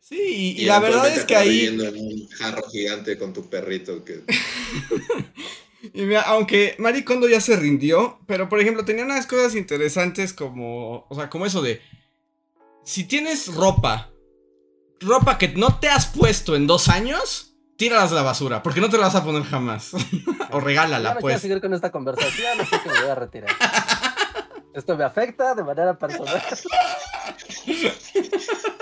Sí, 0.00 0.54
y, 0.56 0.62
y 0.62 0.64
la 0.66 0.80
verdad 0.80 1.08
es 1.16 1.24
que 1.24 1.36
ahí, 1.36 1.66
en 1.66 1.80
un 1.80 2.28
jarro 2.28 2.68
gigante 2.68 3.16
con 3.16 3.32
tu 3.32 3.48
perrito 3.48 4.04
que... 4.04 4.22
y 5.92 6.02
mira, 6.02 6.22
aunque 6.22 6.76
Maricondo 6.78 7.28
ya 7.28 7.40
se 7.40 7.56
rindió, 7.56 8.20
pero 8.26 8.48
por 8.48 8.60
ejemplo 8.60 8.84
tenía 8.84 9.04
unas 9.04 9.26
cosas 9.26 9.54
interesantes 9.54 10.32
como, 10.32 11.06
o 11.08 11.14
sea, 11.14 11.28
como 11.28 11.46
eso 11.46 11.60
de, 11.62 11.82
si 12.84 13.04
tienes 13.04 13.54
ropa, 13.54 14.10
ropa 15.00 15.38
que 15.38 15.48
no 15.48 15.78
te 15.78 15.88
has 15.88 16.06
puesto 16.06 16.56
en 16.56 16.66
dos 16.66 16.88
años, 16.88 17.56
tíralas 17.76 18.12
a 18.12 18.16
la 18.16 18.22
basura, 18.22 18.62
porque 18.62 18.80
no 18.80 18.88
te 18.88 18.98
la 18.98 19.06
vas 19.06 19.14
a 19.16 19.24
poner 19.24 19.42
jamás. 19.44 19.92
o 20.50 20.60
Ya 20.60 20.64
regálala, 20.64 20.98
no 20.98 21.14
quiero 21.16 21.20
pues. 21.20 21.40
seguir 21.40 21.60
con 21.60 21.74
esta 21.74 21.90
conversación, 21.90 22.60
así 22.60 22.78
que 22.78 22.88
me 22.88 23.00
voy 23.00 23.10
a 23.10 23.14
retirar. 23.14 23.50
Esto 24.74 24.96
me 24.96 25.04
afecta 25.04 25.54
de 25.54 25.62
manera 25.62 25.96
personal. 25.96 26.42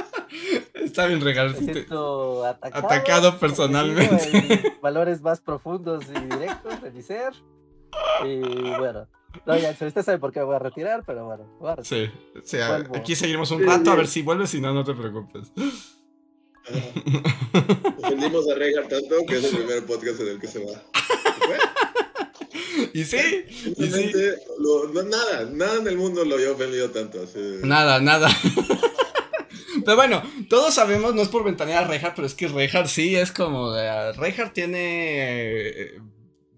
Está 0.75 1.07
bien 1.07 1.21
siento 1.57 2.45
atacado. 2.45 2.87
Atacado 2.87 3.39
personalmente. 3.39 4.67
en 4.67 4.81
valores 4.83 5.21
más 5.23 5.41
profundos 5.41 6.05
y 6.09 6.21
directos 6.35 6.83
de 6.83 6.91
mi 6.91 7.03
ser. 7.03 7.33
Y 8.25 8.41
bueno, 8.79 9.07
no, 9.47 9.57
ya, 9.57 9.71
usted 9.71 10.03
sabe 10.03 10.19
por 10.19 10.33
qué 10.33 10.41
me 10.41 10.47
voy 10.47 10.57
a 10.57 10.61
retirar, 10.61 11.03
pero 11.07 11.27
bueno, 11.27 11.45
voy 11.61 11.71
a 11.71 11.77
retirar. 11.77 12.11
Sí, 12.11 12.39
o 12.39 12.43
sea, 12.47 12.69
Vuelvo. 12.69 12.97
aquí 12.97 13.15
seguiremos 13.15 13.51
un 13.51 13.59
Sí, 13.61 13.65
rato 13.65 13.91
a 13.91 13.95
sí. 13.95 13.99
ver 13.99 14.07
si 14.09 14.23
vuelves, 14.23 14.51
si 14.51 14.61
no, 14.61 14.73
no 14.75 14.85
te 14.85 14.95
preocupes. 14.95 15.53
Ofendimos 18.03 18.49
a 18.49 18.55
Reinhardt 18.55 18.89
tanto 18.89 19.17
que 19.27 19.37
es 19.39 19.45
el 19.45 19.57
primer 19.59 19.85
podcast 19.85 20.21
en 20.21 20.29
el 20.29 20.39
que 20.41 20.47
se 20.47 20.65
va. 20.65 20.73
y 22.95 23.05
sí, 23.05 23.19
y 23.77 23.87
sí. 23.91 24.13
Lo- 24.59 24.89
no, 24.93 25.03
nada, 25.03 25.45
nada 25.51 25.77
en 25.81 25.89
el 25.89 25.97
mundo 25.97 26.25
lo 26.25 26.37
había 26.37 26.53
ofendido 26.53 26.91
tanto. 26.91 27.23
así. 27.23 27.39
Nada, 27.65 28.01
nada. 28.01 28.29
Pero 29.85 29.97
bueno, 29.97 30.23
todos 30.49 30.75
sabemos, 30.75 31.15
no 31.15 31.23
es 31.23 31.29
por 31.29 31.45
ventanear 31.45 31.85
a 31.85 31.87
Reinhardt, 31.89 32.15
pero 32.17 32.27
es 32.27 32.35
que 32.35 32.49
Reinhardt 32.49 32.89
sí 32.89 33.17
es 33.17 33.33
como 33.33 33.75
Reinhardt 33.75 34.53
tiene. 34.53 35.69
eh, 35.69 36.01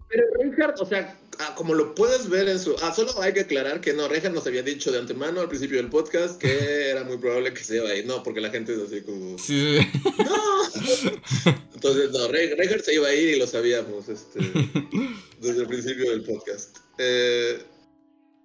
Pero 0.09 0.23
Reinhardt, 0.39 0.79
o 0.81 0.85
sea, 0.85 1.17
ah, 1.39 1.53
como 1.55 1.73
lo 1.73 1.93
puedes 1.95 2.29
ver 2.29 2.47
en 2.49 2.59
su. 2.59 2.75
Ah, 2.81 2.93
solo 2.93 3.21
hay 3.21 3.33
que 3.33 3.41
aclarar 3.41 3.81
que 3.81 3.93
no, 3.93 4.07
Reinhardt 4.07 4.35
nos 4.35 4.47
había 4.47 4.63
dicho 4.63 4.91
de 4.91 4.99
antemano 4.99 5.41
al 5.41 5.47
principio 5.49 5.77
del 5.77 5.89
podcast 5.89 6.39
que 6.41 6.49
era 6.91 7.03
muy 7.03 7.17
probable 7.17 7.53
que 7.53 7.63
se 7.63 7.77
iba 7.77 7.89
a 7.89 7.95
ir. 7.95 8.05
No, 8.05 8.23
porque 8.23 8.41
la 8.41 8.49
gente 8.49 8.73
es 8.73 8.79
así 8.81 9.01
como. 9.01 9.37
Sí. 9.37 9.79
¡No! 10.17 11.55
Entonces, 11.73 12.11
no, 12.11 12.27
Re- 12.29 12.55
Reinhardt 12.55 12.83
se 12.83 12.95
iba 12.95 13.07
a 13.07 13.13
ir 13.13 13.35
y 13.35 13.39
lo 13.39 13.47
sabíamos 13.47 14.07
este, 14.09 14.39
desde 15.41 15.61
el 15.61 15.67
principio 15.67 16.09
del 16.11 16.23
podcast. 16.23 16.77
Eh, 16.97 17.59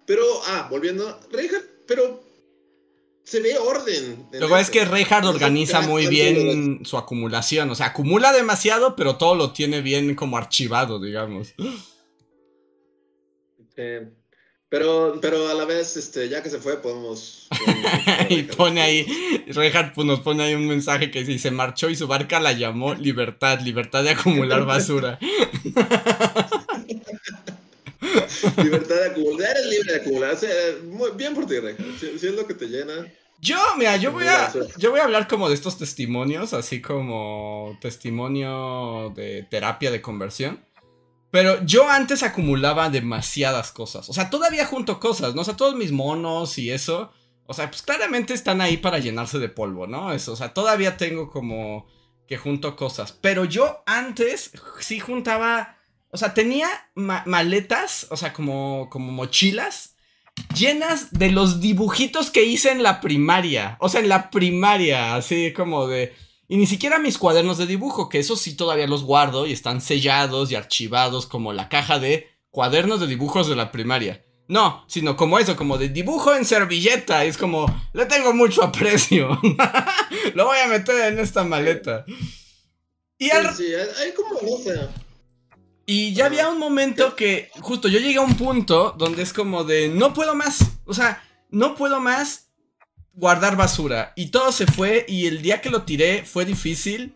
pero, 0.05 0.23
ah, 0.47 0.67
volviendo, 0.69 1.19
Reinhardt, 1.31 1.65
pero 1.87 2.21
se 3.31 3.39
ve 3.39 3.57
orden. 3.57 4.27
en 4.33 4.39
Luego 4.41 4.57
es 4.57 4.69
que 4.69 4.83
Reinhardt 4.83 5.25
organiza 5.25 5.79
muy 5.79 6.07
bien 6.07 6.81
su 6.83 6.97
acumulación. 6.97 7.69
O 7.69 7.75
sea, 7.75 7.85
acumula 7.85 8.33
demasiado, 8.33 8.93
pero 8.97 9.15
todo 9.15 9.35
lo 9.35 9.53
tiene 9.53 9.79
bien 9.79 10.15
como 10.15 10.35
archivado, 10.35 10.99
digamos. 10.99 11.53
Pero, 14.67 15.17
pero 15.21 15.47
a 15.47 15.53
la 15.53 15.63
vez, 15.63 15.95
este, 15.95 16.27
ya 16.27 16.43
que 16.43 16.49
se 16.49 16.59
fue, 16.59 16.81
podemos. 16.81 17.47
y 18.29 18.43
pone 18.43 18.81
ahí, 18.81 19.05
Reinhardt 19.47 19.95
pues, 19.95 20.05
nos 20.05 20.19
pone 20.19 20.43
ahí 20.43 20.53
un 20.53 20.67
mensaje 20.67 21.09
que 21.09 21.23
dice, 21.23 21.39
se 21.39 21.51
marchó 21.51 21.89
y 21.89 21.95
su 21.95 22.07
barca 22.07 22.41
la 22.41 22.51
llamó 22.51 22.95
Libertad, 22.95 23.61
libertad 23.61 24.03
de 24.03 24.09
acumular 24.09 24.65
basura. 24.65 25.17
Libertad 28.61 28.95
de 28.95 29.05
acumular. 29.05 29.51
Eres 29.51 29.65
libre 29.67 29.93
de 29.93 29.99
acumular. 30.01 30.33
O 30.33 30.37
sea, 30.37 30.49
muy 30.83 31.11
bien 31.11 31.33
por 31.33 31.47
ti. 31.47 31.55
Si, 31.97 32.19
si 32.19 32.27
es 32.27 32.33
lo 32.33 32.45
que 32.45 32.55
te 32.55 32.65
llena. 32.65 33.07
Yo, 33.41 33.57
mira, 33.77 33.97
yo 33.97 34.11
voy 34.11 34.25
a, 34.27 34.51
yo 34.77 34.91
voy 34.91 34.99
a 34.99 35.03
hablar 35.03 35.27
como 35.27 35.49
de 35.49 35.55
estos 35.55 35.77
testimonios, 35.77 36.53
así 36.53 36.79
como 36.81 37.75
testimonio 37.81 39.11
de 39.15 39.43
terapia 39.49 39.89
de 39.91 40.01
conversión. 40.01 40.63
Pero 41.31 41.63
yo 41.65 41.89
antes 41.89 42.23
acumulaba 42.23 42.89
demasiadas 42.89 43.71
cosas. 43.71 44.09
O 44.09 44.13
sea, 44.13 44.29
todavía 44.29 44.65
junto 44.65 44.99
cosas, 44.99 45.33
¿no? 45.33 45.41
O 45.41 45.43
sea, 45.45 45.55
todos 45.57 45.75
mis 45.75 45.91
monos 45.91 46.57
y 46.57 46.69
eso. 46.71 47.11
O 47.47 47.53
sea, 47.53 47.69
pues 47.71 47.81
claramente 47.81 48.33
están 48.33 48.61
ahí 48.61 48.77
para 48.77 48.99
llenarse 48.99 49.39
de 49.39 49.49
polvo, 49.49 49.87
¿no? 49.87 50.11
Eso, 50.13 50.33
o 50.33 50.35
sea, 50.35 50.53
todavía 50.53 50.97
tengo 50.97 51.29
como 51.31 51.87
que 52.27 52.37
junto 52.37 52.75
cosas. 52.75 53.13
Pero 53.13 53.45
yo 53.45 53.81
antes 53.85 54.51
sí 54.79 54.99
juntaba. 54.99 55.77
O 56.11 56.17
sea, 56.17 56.33
tenía 56.33 56.67
ma- 56.95 57.23
maletas, 57.25 58.07
o 58.09 58.17
sea, 58.17 58.33
como, 58.33 58.89
como 58.89 59.11
mochilas 59.13 59.95
llenas 60.55 61.11
de 61.11 61.31
los 61.31 61.61
dibujitos 61.61 62.29
que 62.29 62.43
hice 62.43 62.71
en 62.71 62.83
la 62.83 63.01
primaria. 63.01 63.77
O 63.79 63.89
sea, 63.89 64.01
en 64.01 64.09
la 64.09 64.29
primaria, 64.29 65.15
así 65.15 65.53
como 65.53 65.87
de... 65.87 66.13
Y 66.47 66.57
ni 66.57 66.67
siquiera 66.67 66.99
mis 66.99 67.17
cuadernos 67.17 67.57
de 67.57 67.65
dibujo, 67.65 68.09
que 68.09 68.19
esos 68.19 68.41
sí 68.41 68.55
todavía 68.55 68.85
los 68.85 69.03
guardo 69.03 69.45
y 69.45 69.53
están 69.53 69.79
sellados 69.79 70.51
y 70.51 70.55
archivados 70.55 71.25
como 71.25 71.53
la 71.53 71.69
caja 71.69 71.97
de 71.97 72.27
cuadernos 72.49 72.99
de 72.99 73.07
dibujos 73.07 73.47
de 73.47 73.55
la 73.55 73.71
primaria. 73.71 74.25
No, 74.49 74.83
sino 74.87 75.15
como 75.15 75.39
eso, 75.39 75.55
como 75.55 75.77
de 75.77 75.87
dibujo 75.87 76.35
en 76.35 76.43
servilleta. 76.43 77.23
Es 77.23 77.37
como, 77.37 77.65
le 77.93 78.05
tengo 78.05 78.33
mucho 78.33 78.63
aprecio. 78.63 79.39
Lo 80.33 80.45
voy 80.45 80.57
a 80.57 80.67
meter 80.67 81.13
en 81.13 81.19
esta 81.19 81.45
maleta. 81.45 82.03
Y 83.17 83.29
al, 83.29 83.55
Sí, 83.55 83.67
sí, 83.67 83.73
hay, 83.73 84.11
como, 84.11 84.41
no 84.41 84.57
sé. 84.61 84.89
Y 85.85 86.13
ya 86.13 86.25
había 86.25 86.49
un 86.49 86.59
momento 86.59 87.15
que, 87.15 87.49
justo 87.59 87.87
yo 87.87 87.99
llegué 87.99 88.17
a 88.17 88.21
un 88.21 88.35
punto 88.35 88.95
donde 88.97 89.23
es 89.23 89.33
como 89.33 89.63
de, 89.63 89.89
no 89.89 90.13
puedo 90.13 90.35
más, 90.35 90.59
o 90.85 90.93
sea, 90.93 91.23
no 91.49 91.75
puedo 91.75 91.99
más 91.99 92.49
guardar 93.13 93.57
basura. 93.57 94.13
Y 94.15 94.27
todo 94.27 94.51
se 94.51 94.67
fue 94.67 95.05
y 95.07 95.27
el 95.27 95.41
día 95.41 95.61
que 95.61 95.69
lo 95.69 95.83
tiré 95.83 96.23
fue 96.23 96.45
difícil, 96.45 97.13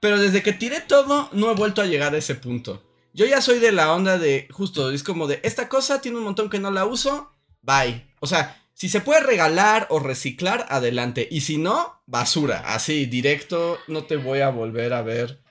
pero 0.00 0.18
desde 0.18 0.42
que 0.42 0.52
tiré 0.52 0.80
todo 0.80 1.28
no 1.32 1.50
he 1.50 1.54
vuelto 1.54 1.82
a 1.82 1.86
llegar 1.86 2.14
a 2.14 2.18
ese 2.18 2.34
punto. 2.34 2.82
Yo 3.14 3.26
ya 3.26 3.40
soy 3.40 3.58
de 3.58 3.72
la 3.72 3.92
onda 3.92 4.18
de, 4.18 4.48
justo, 4.50 4.90
es 4.90 5.02
como 5.02 5.26
de, 5.26 5.40
esta 5.42 5.68
cosa 5.68 6.00
tiene 6.00 6.18
un 6.18 6.24
montón 6.24 6.48
que 6.48 6.58
no 6.58 6.70
la 6.70 6.86
uso, 6.86 7.32
bye. 7.60 8.06
O 8.20 8.26
sea, 8.26 8.62
si 8.74 8.88
se 8.88 9.00
puede 9.00 9.20
regalar 9.20 9.86
o 9.90 9.98
reciclar, 9.98 10.66
adelante. 10.70 11.28
Y 11.30 11.42
si 11.42 11.58
no, 11.58 12.02
basura, 12.06 12.74
así, 12.74 13.06
directo, 13.06 13.78
no 13.86 14.04
te 14.04 14.16
voy 14.16 14.40
a 14.40 14.48
volver 14.48 14.92
a 14.92 15.02
ver 15.02 15.42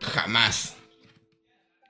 jamás. 0.00 0.75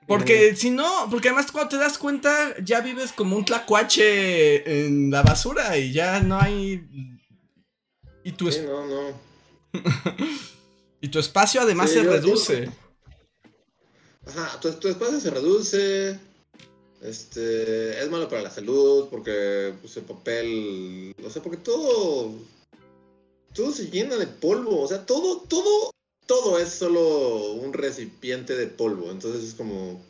Porque 0.07 0.55
si 0.55 0.69
no, 0.69 1.07
porque 1.11 1.27
además 1.29 1.51
cuando 1.51 1.69
te 1.69 1.77
das 1.77 1.97
cuenta 1.97 2.55
ya 2.63 2.79
vives 2.81 3.11
como 3.11 3.35
un 3.35 3.43
tlacuache 3.45 4.85
en 4.87 5.11
la 5.11 5.21
basura 5.21 5.77
y 5.77 5.91
ya 5.91 6.21
no 6.21 6.39
hay... 6.39 6.81
Y 8.23 8.31
tu, 8.31 8.49
Sí, 8.51 8.59
es- 8.59 8.65
no, 8.65 8.85
no. 8.85 9.19
y 11.01 11.07
tu 11.09 11.19
espacio 11.19 11.61
además 11.61 11.89
Sí, 11.89 11.97
se 11.97 12.03
yo- 12.05 12.11
reduce. 12.11 12.69
Ajá, 14.25 14.59
tu, 14.59 14.71
tu 14.73 14.87
espacio 14.87 15.19
se 15.19 15.29
reduce. 15.29 16.19
Este, 17.01 18.01
es 18.01 18.09
malo 18.09 18.27
para 18.27 18.41
la 18.41 18.49
salud 18.49 19.07
porque 19.09 19.73
pues, 19.81 19.95
el 19.97 20.03
papel, 20.03 21.13
o 21.23 21.29
sea, 21.29 21.43
porque 21.43 21.57
todo, 21.59 22.33
todo 23.53 23.71
se 23.71 23.89
llena 23.91 24.15
de 24.15 24.25
polvo, 24.27 24.81
o 24.81 24.87
sea, 24.87 25.05
todo, 25.05 25.41
todo, 25.41 25.91
todo 26.27 26.59
es 26.59 26.69
solo 26.69 27.53
un 27.53 27.73
recipiente 27.73 28.55
de 28.55 28.67
polvo. 28.67 29.11
Entonces 29.11 29.43
es 29.43 29.53
como. 29.53 30.01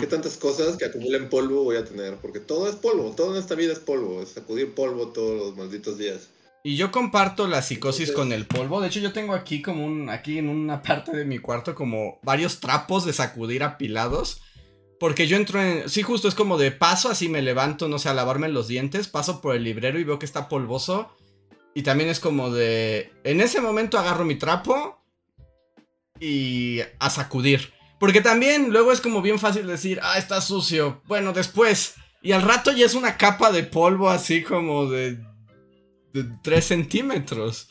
¿qué 0.00 0.06
tantas 0.06 0.38
cosas 0.38 0.78
que 0.78 0.86
acumulen 0.86 1.28
polvo 1.28 1.64
voy 1.64 1.76
a 1.76 1.84
tener? 1.84 2.16
Porque 2.16 2.40
todo 2.40 2.66
es 2.66 2.76
polvo, 2.76 3.10
todo 3.14 3.34
en 3.34 3.40
esta 3.42 3.54
vida 3.54 3.74
es 3.74 3.78
polvo, 3.78 4.22
es 4.22 4.30
sacudir 4.30 4.74
polvo 4.74 5.08
todos 5.08 5.36
los 5.38 5.56
malditos 5.56 5.98
días. 5.98 6.30
Y 6.64 6.76
yo 6.76 6.90
comparto 6.90 7.46
la 7.46 7.60
psicosis 7.62 8.08
Entonces- 8.08 8.16
con 8.16 8.32
el 8.32 8.46
polvo. 8.46 8.80
De 8.80 8.88
hecho, 8.88 9.00
yo 9.00 9.12
tengo 9.12 9.34
aquí 9.34 9.62
como 9.62 9.84
un. 9.84 10.08
Aquí 10.08 10.38
en 10.38 10.48
una 10.48 10.82
parte 10.82 11.14
de 11.16 11.24
mi 11.24 11.38
cuarto, 11.38 11.74
como 11.74 12.18
varios 12.22 12.58
trapos 12.60 13.04
de 13.04 13.12
sacudir 13.12 13.62
apilados. 13.62 14.40
Porque 14.98 15.26
yo 15.26 15.36
entro 15.36 15.62
en. 15.62 15.88
Sí, 15.90 16.02
justo 16.02 16.26
es 16.26 16.34
como 16.34 16.56
de 16.56 16.72
paso, 16.72 17.10
así 17.10 17.28
me 17.28 17.42
levanto, 17.42 17.86
no 17.86 17.98
sé, 17.98 18.08
a 18.08 18.14
lavarme 18.14 18.48
los 18.48 18.66
dientes. 18.68 19.08
Paso 19.08 19.40
por 19.42 19.54
el 19.54 19.62
librero 19.62 19.98
y 19.98 20.04
veo 20.04 20.18
que 20.18 20.26
está 20.26 20.48
polvoso. 20.48 21.10
Y 21.74 21.82
también 21.82 22.08
es 22.08 22.18
como 22.18 22.50
de. 22.50 23.12
En 23.24 23.40
ese 23.42 23.60
momento 23.60 23.98
agarro 23.98 24.24
mi 24.24 24.36
trapo. 24.36 24.98
Y 26.20 26.80
a 26.98 27.10
sacudir. 27.10 27.72
Porque 27.98 28.20
también 28.20 28.70
luego 28.70 28.92
es 28.92 29.00
como 29.00 29.22
bien 29.22 29.38
fácil 29.38 29.66
decir, 29.66 30.00
ah, 30.02 30.18
está 30.18 30.40
sucio. 30.40 31.02
Bueno, 31.06 31.32
después. 31.32 31.94
Y 32.22 32.32
al 32.32 32.42
rato 32.42 32.72
ya 32.72 32.86
es 32.86 32.94
una 32.94 33.16
capa 33.16 33.52
de 33.52 33.62
polvo 33.62 34.10
así 34.10 34.42
como 34.42 34.86
de 34.90 35.18
de 36.12 36.24
3 36.42 36.64
centímetros. 36.64 37.66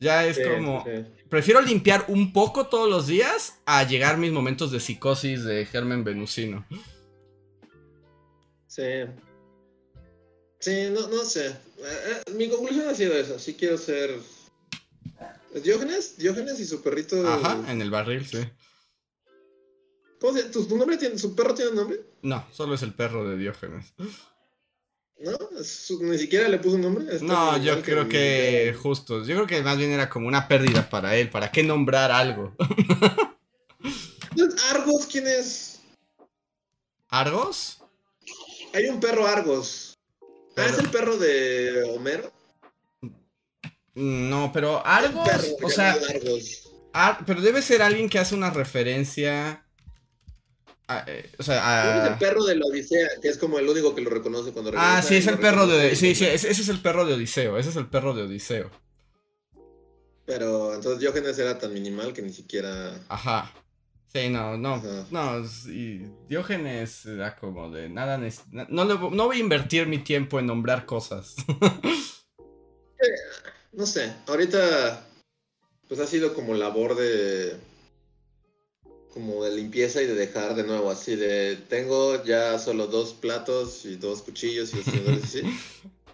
Ya 0.00 0.26
es 0.26 0.36
Sí, 0.36 0.42
como... 0.42 0.84
sí, 0.84 0.90
sí. 0.96 1.22
Prefiero 1.28 1.60
limpiar 1.62 2.04
un 2.08 2.32
poco 2.32 2.66
todos 2.66 2.90
los 2.90 3.06
días 3.06 3.60
a 3.64 3.84
llegar 3.84 4.18
mis 4.18 4.32
momentos 4.32 4.70
de 4.70 4.80
psicosis 4.80 5.44
de 5.44 5.64
germen 5.64 6.02
venusino. 6.04 6.66
Sí. 8.66 9.04
Sí, 10.60 10.88
no, 10.92 11.08
no 11.08 11.24
sé. 11.24 11.48
Eh, 11.48 11.52
eh, 12.26 12.32
mi 12.32 12.48
conclusión 12.48 12.88
ha 12.88 12.94
sido 12.94 13.14
esa. 13.14 13.38
Sí 13.38 13.54
quiero 13.54 13.78
ser. 13.78 14.18
¿Es 15.54 15.62
Diógenes? 15.62 16.16
Diógenes 16.18 16.58
y 16.60 16.64
su 16.64 16.82
perrito. 16.82 17.26
Ajá, 17.28 17.70
en 17.70 17.82
el 17.82 17.90
barril, 17.90 18.26
sí. 18.26 18.38
¿Cómo 20.20 20.36
se 20.38 20.44
¿Tu, 20.44 20.64
tu 20.66 20.76
nombre 20.76 20.96
tiene, 20.96 21.18
¿Su 21.18 21.34
perro 21.34 21.54
tiene 21.54 21.72
nombre? 21.72 22.00
No, 22.22 22.46
solo 22.52 22.74
es 22.74 22.82
el 22.82 22.94
perro 22.94 23.28
de 23.28 23.36
Diógenes. 23.36 23.92
¿No? 25.18 25.36
Su- 25.62 26.02
ni 26.02 26.18
siquiera 26.18 26.48
le 26.48 26.58
puso 26.58 26.76
un 26.76 26.82
nombre. 26.82 27.14
Es 27.14 27.22
No, 27.22 27.56
yo 27.58 27.82
creo 27.82 28.08
que 28.08 28.74
justo. 28.80 29.24
Yo 29.24 29.34
creo 29.34 29.46
que 29.46 29.62
más 29.62 29.76
bien 29.78 29.90
era 29.90 30.08
como 30.08 30.26
una 30.28 30.48
pérdida 30.48 30.88
para 30.88 31.16
él. 31.16 31.28
¿Para 31.30 31.50
qué 31.52 31.62
nombrar 31.62 32.10
algo? 32.10 32.56
Argos, 34.70 35.06
¿quién 35.06 35.26
es? 35.26 35.80
¿Argos? 37.08 37.82
Hay 38.72 38.86
un 38.86 39.00
perro 39.00 39.26
Argos. 39.26 39.98
Ah, 40.56 40.66
es 40.66 40.78
el 40.78 40.88
perro 40.90 41.16
de 41.18 41.82
Homero. 41.94 42.32
No, 43.94 44.50
pero 44.52 44.84
Argos. 44.86 45.28
perro 45.28 45.44
O 45.62 45.70
sea, 45.70 45.92
Argos. 45.92 46.70
Ar- 46.92 47.24
pero 47.26 47.40
debe 47.40 47.62
ser 47.62 47.82
alguien 47.82 48.08
que 48.08 48.18
hace 48.18 48.34
una 48.34 48.50
referencia. 48.50 49.64
a- 50.88 51.04
eh, 51.06 51.30
o 51.38 51.42
sea, 51.42 51.54
que 51.54 51.88
es 51.88 51.94
a. 52.04 52.12
el 52.12 52.18
perro 52.18 52.44
de 52.44 52.56
la 52.56 52.66
Odisea, 52.66 53.08
que 53.20 53.28
es 53.28 53.38
como 53.38 53.58
el 53.58 53.68
único 53.68 53.94
que 53.94 54.00
lo 54.02 54.10
reconoce 54.10 54.52
cuando 54.52 54.70
regresa. 54.70 54.98
Ah, 54.98 55.02
sí, 55.02 55.16
es 55.16 55.26
y 55.26 55.28
el 55.28 55.38
perro 55.38 55.66
de. 55.66 55.94
Sí, 55.96 56.14
sí, 56.14 56.24
ese 56.26 56.50
es 56.50 56.68
el 56.68 56.80
perro 56.80 57.04
de 57.06 57.14
Odiseo. 57.14 57.56
Ese 57.58 57.70
es 57.70 57.76
el 57.76 57.86
perro 57.88 58.14
de 58.14 58.22
Odiseo. 58.22 58.70
Pero 60.24 60.74
entonces 60.74 61.00
Diógenes 61.00 61.38
era 61.38 61.58
tan 61.58 61.72
minimal 61.74 62.12
que 62.12 62.22
ni 62.22 62.32
siquiera. 62.32 62.94
Ajá. 63.08 63.52
Sí, 64.12 64.28
no, 64.28 64.56
no. 64.58 64.74
Ajá. 64.74 65.06
No, 65.10 65.46
sí, 65.48 66.06
Diógenes 66.28 67.06
era 67.06 67.34
como 67.36 67.70
de 67.70 67.88
nada. 67.88 68.18
No, 68.18 68.84
vo- 68.86 69.10
no 69.10 69.26
voy 69.26 69.38
a 69.38 69.40
invertir 69.40 69.86
mi 69.86 69.98
tiempo 69.98 70.38
en 70.38 70.46
nombrar 70.46 70.84
cosas. 70.86 71.34
No 73.72 73.86
sé, 73.86 74.12
ahorita 74.26 75.08
pues 75.88 76.00
ha 76.00 76.06
sido 76.06 76.34
como 76.34 76.54
labor 76.54 76.96
de 76.96 77.56
como 79.12 79.44
de 79.44 79.54
limpieza 79.54 80.02
y 80.02 80.06
de 80.06 80.14
dejar 80.14 80.54
de 80.54 80.64
nuevo 80.64 80.90
así 80.90 81.16
de 81.16 81.56
tengo 81.68 82.22
ya 82.24 82.58
solo 82.58 82.86
dos 82.86 83.12
platos 83.12 83.84
y 83.84 83.96
dos 83.96 84.22
cuchillos 84.22 84.72
y 84.74 84.80
así. 85.10 85.42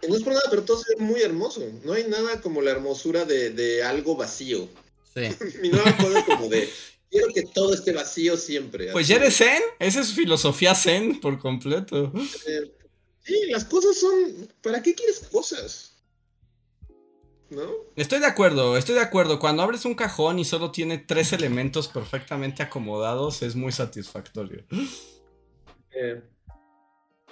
Y 0.00 0.06
no 0.06 0.16
es 0.16 0.22
por 0.22 0.32
nada, 0.32 0.44
pero 0.48 0.62
todo 0.62 0.80
se 0.80 0.94
ve 0.94 1.02
muy 1.02 1.22
hermoso. 1.22 1.60
No 1.82 1.92
hay 1.92 2.04
nada 2.04 2.40
como 2.40 2.62
la 2.62 2.70
hermosura 2.70 3.24
de, 3.24 3.50
de 3.50 3.82
algo 3.82 4.14
vacío. 4.14 4.68
Sí. 5.12 5.22
Mi 5.60 5.70
nueva 5.70 5.96
cosa 5.96 6.20
es 6.20 6.24
como 6.24 6.48
de 6.48 6.68
quiero 7.10 7.26
que 7.34 7.42
todo 7.42 7.74
esté 7.74 7.92
vacío 7.92 8.36
siempre. 8.36 8.92
Pues 8.92 9.06
así. 9.06 9.12
ya 9.12 9.16
eres 9.16 9.36
zen. 9.36 9.62
Esa 9.80 10.00
es 10.00 10.12
filosofía 10.12 10.76
zen 10.76 11.20
por 11.20 11.38
completo. 11.40 12.12
Eh, 12.46 12.72
sí, 13.24 13.34
las 13.50 13.64
cosas 13.64 13.96
son. 13.96 14.48
¿Para 14.62 14.82
qué 14.82 14.94
quieres 14.94 15.20
cosas? 15.32 15.97
¿No? 17.50 17.70
Estoy 17.96 18.20
de 18.20 18.26
acuerdo, 18.26 18.76
estoy 18.76 18.94
de 18.96 19.00
acuerdo. 19.00 19.38
Cuando 19.38 19.62
abres 19.62 19.84
un 19.84 19.94
cajón 19.94 20.38
y 20.38 20.44
solo 20.44 20.70
tiene 20.70 20.98
tres 20.98 21.32
elementos 21.32 21.88
perfectamente 21.88 22.62
acomodados, 22.62 23.42
es 23.42 23.56
muy 23.56 23.72
satisfactorio. 23.72 24.64
Eh, 25.92 26.22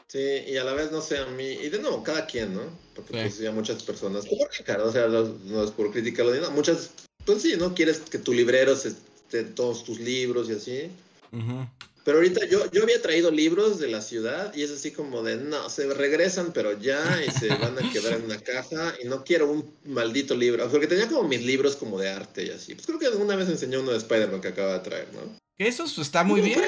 Sí, 0.09 0.45
y 0.47 0.57
a 0.57 0.63
la 0.63 0.73
vez, 0.73 0.93
no 0.93 1.01
sé, 1.01 1.19
a 1.19 1.27
mí, 1.27 1.45
y 1.45 1.69
de 1.69 1.81
nuevo, 1.81 2.03
cada 2.05 2.27
quien, 2.27 2.55
¿no? 2.55 2.63
Porque 2.95 3.13
Sí. 3.13 3.19
pues 3.23 3.39
ya 3.39 3.51
muchas 3.51 3.83
personas, 3.83 4.25
o 4.25 4.93
sea, 4.93 5.09
no, 5.09 5.23
no 5.25 5.65
es 5.65 5.73
por 5.73 5.91
criticarlo, 5.91 6.33
ni 6.33 6.39
nada, 6.39 6.51
muchas, 6.51 6.93
pues 7.25 7.43
sí, 7.43 7.57
¿no? 7.59 7.75
Quieres 7.75 7.99
que 8.01 8.19
tu 8.19 8.33
librero 8.33 8.73
esté 8.73 9.43
todos 9.43 9.83
tus 9.83 9.99
libros 9.99 10.49
y 10.49 10.53
así. 10.53 10.91
Ujú. 11.33 11.67
Pero 12.07 12.19
ahorita 12.19 12.47
yo, 12.47 12.71
yo 12.71 12.85
había 12.85 13.03
traído 13.03 13.33
libros 13.33 13.81
de 13.81 13.89
la 13.89 14.01
ciudad 14.01 14.55
y 14.55 14.63
es 14.63 14.71
así 14.71 14.93
como 14.93 15.25
de, 15.25 15.39
no, 15.39 15.69
se 15.69 15.93
regresan, 15.93 16.53
pero 16.55 16.79
ya, 16.79 17.03
y 17.27 17.29
se 17.33 17.49
van 17.49 17.77
a 17.77 17.93
quedar 17.93 18.13
en 18.13 18.27
una 18.27 18.39
caja, 18.39 18.95
y 19.03 19.09
no 19.09 19.25
quiero 19.25 19.51
un 19.51 19.75
maldito 19.85 20.37
libro, 20.37 20.69
porque 20.71 20.87
tenía 20.87 21.09
como 21.09 21.25
mis 21.25 21.43
libros 21.43 21.75
como 21.75 21.99
de 21.99 22.09
arte 22.09 22.45
y 22.45 22.51
así. 22.51 22.77
Pues 22.77 22.87
creo 22.87 23.01
que 23.01 23.07
alguna 23.07 23.35
vez 23.35 23.49
enseñó 23.49 23.81
uno 23.81 23.91
de 23.91 23.97
Spider-Man 23.97 24.41
que 24.41 24.47
acaba 24.47 24.75
de 24.75 24.79
traer, 24.79 25.09
¿no? 25.15 25.37
Que 25.59 25.67
eso 25.67 25.85
está 26.01 26.23
muy 26.23 26.43
bien. 26.43 26.61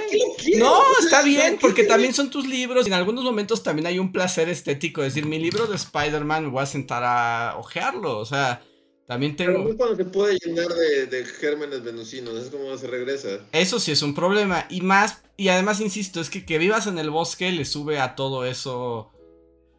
No, 0.56 0.82
está 0.98 1.22
bien, 1.22 1.40
¿para 1.40 1.50
qué 1.52 1.58
porque 1.60 1.84
también 1.84 2.14
son 2.14 2.30
tus 2.30 2.44
libros 2.44 2.86
y 2.86 2.88
en 2.88 2.94
algunos 2.94 3.22
momentos 3.22 3.62
también 3.62 3.86
hay 3.86 4.00
un 4.00 4.10
placer 4.10 4.48
estético. 4.48 5.04
Es 5.04 5.14
decir, 5.14 5.28
mi 5.28 5.38
libro 5.38 5.68
de 5.68 5.76
Spider-Man 5.76 6.50
voy 6.50 6.64
a 6.64 6.66
sentar 6.66 7.04
a 7.04 7.54
ojearlo. 7.58 8.18
O 8.18 8.24
sea, 8.24 8.60
también 9.08 9.36
Pero 9.42 9.58
tengo. 9.58 9.64
no 9.64 9.76
cuando 9.76 9.96
se 9.96 10.04
puede 10.04 10.38
llenar 10.38 10.68
de, 10.68 11.06
de 11.06 11.24
gérmenes 11.24 11.82
venusinos, 11.82 12.36
es 12.44 12.50
como 12.50 12.76
se 12.78 12.86
regresa. 12.86 13.40
Eso 13.52 13.80
sí 13.80 13.92
es 13.92 14.02
un 14.02 14.14
problema. 14.14 14.66
Y 14.68 14.82
más, 14.82 15.22
y 15.36 15.48
además, 15.48 15.80
insisto, 15.80 16.20
es 16.20 16.30
que 16.30 16.44
que 16.44 16.58
vivas 16.58 16.86
en 16.86 16.98
el 16.98 17.10
bosque 17.10 17.50
le 17.52 17.64
sube 17.64 17.98
a 17.98 18.14
todo 18.14 18.44
eso 18.44 19.10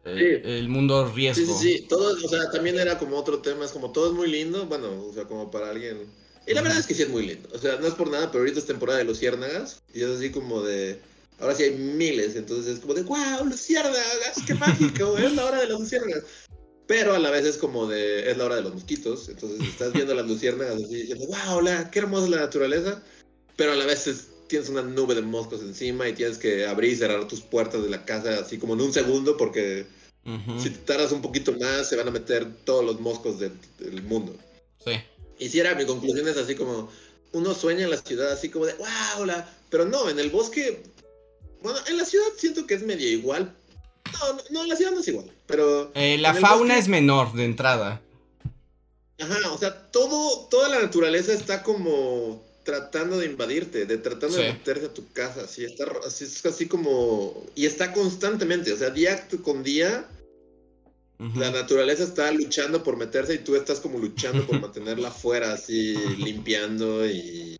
eh, 0.04 0.40
Sí. 0.42 0.42
el 0.42 0.68
mundo 0.68 1.12
Sí, 1.32 1.44
riesgo. 1.44 1.44
sí, 1.44 1.54
sí, 1.54 1.86
todo, 1.88 2.14
o 2.24 2.28
sea, 2.28 2.50
también 2.50 2.78
era 2.78 2.98
como 2.98 3.16
otro 3.16 3.40
tema, 3.42 3.64
es 3.64 3.72
como 3.72 3.92
todo 3.92 4.08
es 4.08 4.12
muy 4.14 4.28
lindo, 4.30 4.66
bueno, 4.66 5.04
o 5.06 5.12
sea, 5.12 5.26
como 5.26 5.50
para 5.50 5.70
alguien... 5.70 6.12
Y 6.46 6.54
la 6.54 6.62
verdad 6.62 6.78
es 6.80 6.86
que 6.86 6.94
sí 6.94 7.02
es 7.02 7.08
muy 7.08 7.26
lindo, 7.26 7.48
o 7.52 7.58
sea, 7.58 7.76
no 7.78 7.86
es 7.86 7.94
por 7.94 8.10
nada, 8.10 8.30
pero 8.30 8.40
ahorita 8.42 8.58
es 8.58 8.66
temporada 8.66 8.98
de 8.98 9.04
luciérnagas, 9.04 9.82
y 9.92 10.02
es 10.02 10.08
así 10.10 10.30
como 10.32 10.62
de... 10.62 11.00
Ahora 11.38 11.54
sí 11.54 11.62
hay 11.64 11.76
miles, 11.76 12.36
entonces 12.36 12.74
es 12.74 12.80
como 12.80 12.94
de, 12.94 13.02
wow, 13.04 13.44
luciérnagas, 13.46 14.42
qué 14.46 14.54
mágico, 14.54 15.16
es 15.18 15.32
la 15.34 15.44
hora 15.46 15.60
de 15.60 15.68
las 15.68 15.78
luciérnagas. 15.80 16.24
Pero 16.90 17.14
a 17.14 17.20
la 17.20 17.30
vez 17.30 17.46
es 17.46 17.56
como 17.56 17.86
de, 17.86 18.28
es 18.28 18.36
la 18.36 18.46
hora 18.46 18.56
de 18.56 18.62
los 18.62 18.74
mosquitos, 18.74 19.28
entonces 19.28 19.60
estás 19.68 19.92
viendo 19.92 20.12
las 20.12 20.26
luciérnagas 20.26 20.74
así 20.74 20.96
diciendo, 20.96 21.24
wow, 21.28 21.60
la, 21.60 21.88
qué 21.88 22.00
hermosa 22.00 22.28
la 22.28 22.38
naturaleza, 22.38 23.00
pero 23.54 23.70
a 23.70 23.76
la 23.76 23.86
vez 23.86 24.08
es- 24.08 24.26
tienes 24.48 24.68
una 24.70 24.82
nube 24.82 25.14
de 25.14 25.22
moscos 25.22 25.60
encima 25.60 26.08
y 26.08 26.14
tienes 26.14 26.36
que 26.36 26.66
abrir 26.66 26.90
y 26.90 26.96
cerrar 26.96 27.28
tus 27.28 27.42
puertas 27.42 27.84
de 27.84 27.90
la 27.90 28.04
casa 28.04 28.40
así 28.40 28.58
como 28.58 28.74
en 28.74 28.80
un 28.80 28.92
segundo 28.92 29.36
porque 29.36 29.86
Ujú, 30.26 30.58
si 30.58 30.70
te 30.70 30.78
tardas 30.78 31.12
un 31.12 31.22
poquito 31.22 31.52
más, 31.60 31.88
se 31.88 31.94
van 31.94 32.08
a 32.08 32.10
meter 32.10 32.44
todos 32.64 32.84
los 32.84 32.98
moscos 32.98 33.38
del, 33.38 33.52
del 33.78 34.02
mundo. 34.02 34.34
sí. 34.84 34.90
Y 35.38 35.48
si 35.48 35.60
era, 35.60 35.76
mi 35.76 35.86
conclusión 35.86 36.26
es 36.26 36.38
así 36.38 36.56
como, 36.56 36.90
uno 37.30 37.54
sueña 37.54 37.84
en 37.84 37.90
la 37.90 37.98
ciudad 37.98 38.32
así 38.32 38.48
como 38.48 38.66
de, 38.66 38.74
wow, 38.74 39.24
la... 39.26 39.48
pero 39.70 39.84
no, 39.84 40.10
en 40.10 40.18
el 40.18 40.30
bosque, 40.30 40.82
bueno, 41.62 41.78
en 41.86 41.98
la 41.98 42.04
ciudad 42.04 42.26
siento 42.36 42.66
que 42.66 42.74
es 42.74 42.82
medio 42.82 43.08
igual. 43.08 43.54
No, 44.12 44.32
no, 44.34 44.42
no, 44.50 44.64
la 44.66 44.76
ciudad 44.76 44.92
no 44.92 45.00
es 45.00 45.08
igual, 45.08 45.30
pero... 45.46 45.90
Eh, 45.94 46.18
la 46.18 46.34
fauna 46.34 46.74
bosque- 46.74 46.78
es 46.80 46.88
menor 46.88 47.32
de 47.34 47.44
entrada. 47.44 48.00
Ajá, 49.18 49.52
o 49.52 49.58
sea, 49.58 49.90
todo, 49.90 50.46
toda 50.48 50.68
la 50.68 50.80
naturaleza 50.80 51.32
está 51.32 51.62
como 51.62 52.42
tratando 52.64 53.18
de 53.18 53.26
invadirte, 53.26 53.84
de 53.86 53.98
tratando 53.98 54.36
Sí. 54.36 54.42
de 54.44 54.52
meterse 54.52 54.86
a 54.86 54.94
tu 54.94 55.10
casa, 55.12 55.42
así, 55.42 55.64
está, 55.64 55.84
así, 56.06 56.24
es 56.24 56.44
así 56.46 56.66
como... 56.66 57.44
Y 57.54 57.66
está 57.66 57.92
constantemente, 57.92 58.72
o 58.72 58.76
sea, 58.76 58.90
día 58.90 59.26
con 59.42 59.62
día. 59.62 60.06
La 61.36 61.50
naturaleza 61.50 62.04
está 62.04 62.32
luchando 62.32 62.82
por 62.82 62.96
meterse 62.96 63.34
y 63.34 63.38
tú 63.38 63.54
estás 63.54 63.78
como 63.80 63.98
luchando 63.98 64.46
por 64.46 64.58
mantenerla 64.60 65.08
afuera, 65.08 65.52
así 65.52 65.94
limpiando 66.16 67.06
y 67.06 67.58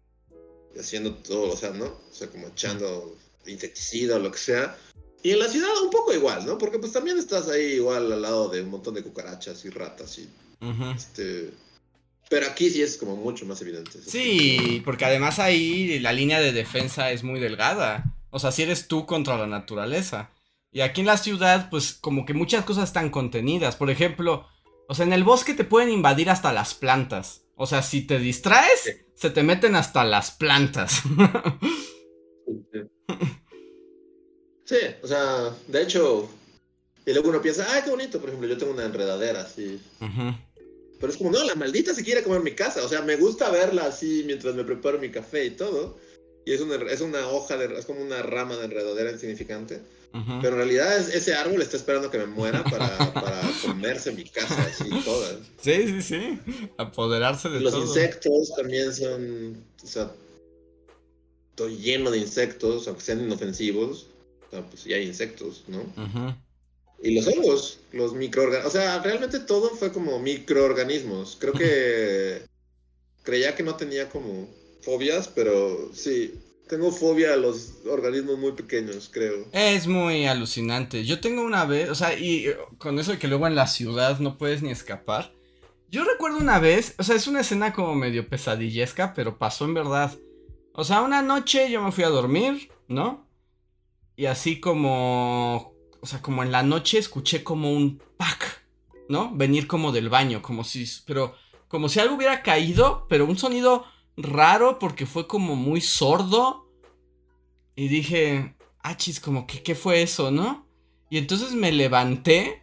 haciendo 0.79 1.13
todo, 1.17 1.53
o 1.53 1.57
sea, 1.59 1.69
¿no? 1.71 1.85
O 1.85 2.15
sea, 2.15 2.29
como 2.29 2.47
echando 2.49 3.15
insecticida 3.47 4.17
o 4.17 4.19
lo 4.19 4.31
que 4.33 4.39
sea. 4.39 4.79
Y 5.23 5.33
en 5.33 5.39
la 5.39 5.49
ciudad 5.49 5.69
un 5.83 5.91
poco 5.91 6.15
igual, 6.15 6.47
¿no? 6.47 6.57
Porque 6.57 6.79
pues 6.79 6.93
también 6.93 7.19
estás 7.19 7.49
ahí 7.49 7.75
igual 7.75 8.11
al 8.13 8.23
lado 8.23 8.49
de 8.49 8.63
un 8.63 8.71
montón 8.71 8.95
de 8.95 9.03
cucarachas 9.03 9.65
y 9.65 9.71
ratas 9.71 10.19
y 10.19 10.29
este... 10.97 11.51
Pero 12.31 12.47
aquí 12.47 12.71
sí 12.71 12.81
es 12.81 12.97
como 12.97 13.17
mucho 13.17 13.45
más 13.45 13.61
evidente. 13.61 13.99
Sí, 14.07 14.81
porque 14.85 15.05
además 15.05 15.39
ahí 15.41 15.99
la 15.99 16.13
línea 16.13 16.41
de 16.41 16.53
defensa 16.53 17.11
es 17.11 17.25
muy 17.25 17.41
delgada. 17.41 18.05
O 18.31 18.39
sea, 18.39 18.53
si 18.53 18.63
eres 18.63 18.87
tú 18.87 19.05
contra 19.05 19.37
la 19.37 19.49
naturaleza. 19.49 20.31
Y 20.71 20.83
aquí 20.83 21.01
en 21.01 21.09
la 21.09 21.17
ciudad, 21.19 21.69
pues 21.71 21.93
como 21.93 22.25
que 22.25 22.33
muchas 22.35 22.65
cosas 22.65 22.85
están 22.85 23.11
contenidas. 23.11 23.75
Por 23.75 23.91
ejemplo, 23.91 24.47
o 24.89 24.95
sea, 24.95 25.05
en 25.07 25.13
el 25.13 25.25
bosque 25.25 25.55
te 25.55 25.65
pueden 25.65 25.91
invadir 25.91 26.31
hasta 26.31 26.53
las 26.53 26.73
plantas. 26.75 27.43
O 27.57 27.67
sea, 27.67 27.83
si 27.83 28.03
te 28.07 28.21
distraes, 28.21 28.81
Sí. 28.85 28.93
se 29.17 29.31
te 29.31 29.43
meten 29.43 29.75
hasta 29.75 30.05
las 30.05 30.31
plantas. 30.31 31.03
como- 32.47 33.40
Sí, 34.71 34.77
o 35.03 35.09
sea, 35.09 35.53
de 35.67 35.83
hecho... 35.83 36.29
Y 37.05 37.13
luego 37.13 37.31
uno 37.31 37.43
piensa, 37.43 37.67
ay, 37.75 37.83
qué 37.83 37.91
bonito, 37.91 38.21
por 38.21 38.29
ejemplo, 38.29 38.49
yo 38.49 38.57
tengo 38.57 38.73
una 38.73 38.85
enredadera 38.85 39.41
así. 39.41 39.81
Pero 41.01 41.11
es 41.13 41.19
como, 41.19 41.31
no, 41.31 41.43
la 41.45 41.57
maldita 41.57 41.93
se 41.93 42.05
quiere 42.05 42.23
comer 42.23 42.41
mi 42.43 42.53
casa. 42.53 42.85
O 42.85 42.89
sea, 42.89 43.03
me 43.03 43.17
gusta 43.17 43.51
verla 43.51 43.87
así 43.87 44.23
mientras 44.27 44.55
me 44.55 44.63
preparo 44.63 44.99
mi 45.01 45.11
café 45.11 45.47
y 45.47 45.51
todo. 45.51 45.99
Y 46.45 46.53
es 46.53 46.61
una, 46.61 46.77
es 46.89 47.01
una 47.01 47.27
hoja, 47.27 47.57
de, 47.57 47.77
es 47.79 47.85
como 47.87 48.01
una 48.03 48.23
rama 48.23 48.57
de 48.59 48.67
enredadera 48.67 49.11
insignificante. 49.11 49.81
Pero 50.13 50.49
en 50.53 50.57
realidad 50.57 50.99
es- 50.99 51.09
ese 51.15 51.35
árbol 51.35 51.63
está 51.63 51.77
esperando 51.77 52.11
que 52.11 52.19
me 52.19 52.27
muera 52.27 52.63
para, 52.65 53.13
para 53.15 53.41
comerse 53.63 54.13
mi 54.13 54.25
casa, 54.25 54.63
así 54.63 54.89
toda. 55.05 55.37
Sí, 55.63 55.87
sí, 55.89 56.03
sí. 56.03 56.39
Apoderarse 56.77 57.49
de 57.49 57.61
Los 57.61 57.73
todo. 57.73 57.83
insectos 57.87 58.53
también 58.55 58.95
son, 58.95 59.65
o 59.83 59.87
sea, 59.87 60.13
estoy 61.51 61.77
lleno 61.79 62.11
de 62.11 62.19
insectos, 62.19 62.87
aunque 62.89 63.03
sean 63.03 63.21
inofensivos. 63.25 64.07
Sea, 64.51 64.63
pues 64.63 64.83
sí 64.83 64.93
hay 64.93 65.07
insectos, 65.07 65.65
¿no? 65.69 65.81
Y 67.03 67.15
los 67.15 67.27
hongos, 67.29 67.81
los 67.93 68.15
microorganismos. 68.15 68.75
O 68.75 68.79
sea, 68.79 68.99
realmente 69.01 69.41
todo 69.41 69.71
fue 69.71 69.93
como 69.93 70.19
microorganismos. 70.19 71.37
Creo 71.41 71.53
que 71.53 72.43
creía 73.23 73.55
que 73.55 73.63
no 73.63 73.77
tenía 73.77 74.09
como 74.09 74.49
fobias, 74.83 75.29
pero 75.29 75.91
sí, 75.95 76.35
tengo 76.69 76.93
fobia 76.93 77.35
a 77.35 77.37
los 77.37 77.79
organismos 77.87 78.39
muy 78.39 78.53
pequeños, 78.53 79.11
creo. 79.13 79.47
Es 79.53 79.87
muy 79.87 80.27
alucinante. 80.27 81.05
Yo 81.05 81.21
tengo 81.21 81.43
una 81.43 81.65
vez, 81.65 81.91
o 81.91 81.95
sea, 81.95 82.19
y 82.19 82.47
eh, 82.47 82.57
con 82.79 82.99
eso 82.99 83.13
de 83.13 83.19
que 83.19 83.29
luego 83.29 83.47
en 83.47 83.55
la 83.55 83.67
ciudad 83.67 84.19
no 84.21 84.39
puedes 84.39 84.63
ni 84.63 84.71
escapar. 84.71 85.33
Yo 85.91 86.05
recuerdo 86.05 86.39
una 86.39 86.61
vez, 86.61 86.95
o 86.99 87.03
sea, 87.03 87.17
es 87.17 87.27
una 87.27 87.41
escena 87.41 87.73
como 87.73 87.95
medio 87.95 88.29
pesadillesca, 88.29 89.15
pero 89.15 89.39
pasó 89.39 89.65
en 89.65 89.75
verdad. 89.75 90.17
O 90.73 90.85
sea, 90.85 91.03
una 91.03 91.23
noche 91.23 91.71
yo 91.71 91.83
me 91.83 91.91
fui 91.91 92.05
a 92.05 92.09
dormir, 92.09 92.71
¿no? 92.87 93.29
Y 94.21 94.27
así 94.27 94.61
como, 94.61 95.73
o 96.03 96.07
sea, 96.07 96.21
como 96.21 96.43
en 96.43 96.53
la 96.53 96.63
noche 96.63 96.99
escuché 96.99 97.43
como 97.43 97.73
un 97.73 98.03
pack, 98.19 98.67
¿no? 99.09 99.35
Venir 99.35 99.67
como 99.67 99.93
del 99.93 100.11
baño, 100.11 100.43
como 100.43 100.63
si, 100.63 100.85
pero 101.07 101.35
como 101.69 101.89
si 101.89 102.01
algo 102.01 102.17
hubiera 102.17 102.43
caído, 102.43 103.07
pero 103.09 103.25
un 103.25 103.39
sonido 103.39 103.87
raro 104.19 104.79
porque 104.79 105.07
fue 105.07 105.27
como 105.27 105.57
muy 105.57 105.81
sordo. 105.81 106.71
Y 107.75 107.89
dije, 107.89 108.57
ah, 108.83 108.95
chis, 108.95 109.21
como 109.21 109.47
que, 109.47 109.63
¿qué 109.63 109.75
fue 109.75 110.03
eso, 110.03 110.31
no? 110.31 110.67
Y 111.09 111.17
entonces 111.17 111.55
me 111.55 111.73
levanté, 111.73 112.63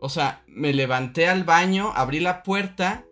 o 0.00 0.08
sea, 0.08 0.42
me 0.48 0.72
levanté 0.72 1.28
al 1.28 1.44
baño, 1.44 1.92
abrí 1.94 2.18
la 2.18 2.42
puerta, 2.42 3.06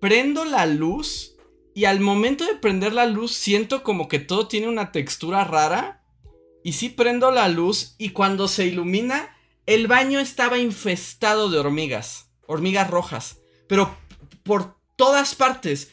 prendo 0.00 0.44
la 0.44 0.66
luz 0.66 1.36
y 1.76 1.84
al 1.84 2.00
momento 2.00 2.44
de 2.44 2.56
prender 2.56 2.92
la 2.92 3.06
luz 3.06 3.30
siento 3.30 3.84
como 3.84 4.08
que 4.08 4.18
todo 4.18 4.48
tiene 4.48 4.66
una 4.66 4.90
textura 4.90 5.44
rara. 5.44 6.01
Y 6.64 6.74
sí 6.74 6.88
prendo 6.88 7.30
la 7.30 7.48
luz 7.48 7.94
y 7.98 8.10
cuando 8.10 8.48
se 8.48 8.66
ilumina, 8.66 9.36
el 9.66 9.86
baño 9.86 10.20
estaba 10.20 10.58
infestado 10.58 11.50
de 11.50 11.58
hormigas, 11.58 12.26
hormigas 12.46 12.90
rojas, 12.90 13.38
pero 13.68 13.96
por 14.42 14.76
todas 14.96 15.34
partes. 15.34 15.90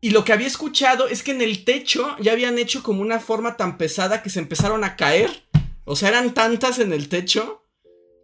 Y 0.00 0.10
lo 0.10 0.24
que 0.24 0.32
había 0.32 0.46
escuchado 0.46 1.08
es 1.08 1.22
que 1.22 1.30
en 1.30 1.40
el 1.40 1.64
techo 1.64 2.16
ya 2.20 2.32
habían 2.32 2.58
hecho 2.58 2.82
como 2.82 3.00
una 3.00 3.20
forma 3.20 3.56
tan 3.56 3.78
pesada 3.78 4.22
que 4.22 4.30
se 4.30 4.38
empezaron 4.38 4.84
a 4.84 4.96
caer. 4.96 5.44
O 5.84 5.96
sea, 5.96 6.10
eran 6.10 6.34
tantas 6.34 6.78
en 6.78 6.92
el 6.92 7.08
techo 7.08 7.64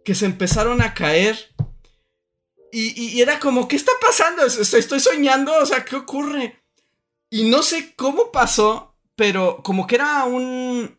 que 0.03 0.15
se 0.15 0.25
empezaron 0.25 0.81
a 0.81 0.93
caer. 0.93 1.53
Y, 2.73 3.19
era 3.21 3.39
como, 3.39 3.67
¿qué 3.67 3.75
está 3.75 3.91
pasando? 3.99 4.45
¿Estoy, 4.45 4.79
estoy 4.79 4.99
soñando? 5.01 5.53
O 5.59 5.65
sea, 5.65 5.83
¿qué 5.83 5.97
ocurre? 5.97 6.63
Y 7.29 7.49
no 7.49 7.63
sé 7.63 7.93
cómo 7.95 8.31
pasó, 8.31 8.95
pero 9.15 9.61
como 9.63 9.87
que 9.87 9.95
era 9.95 10.23
un, 10.23 10.97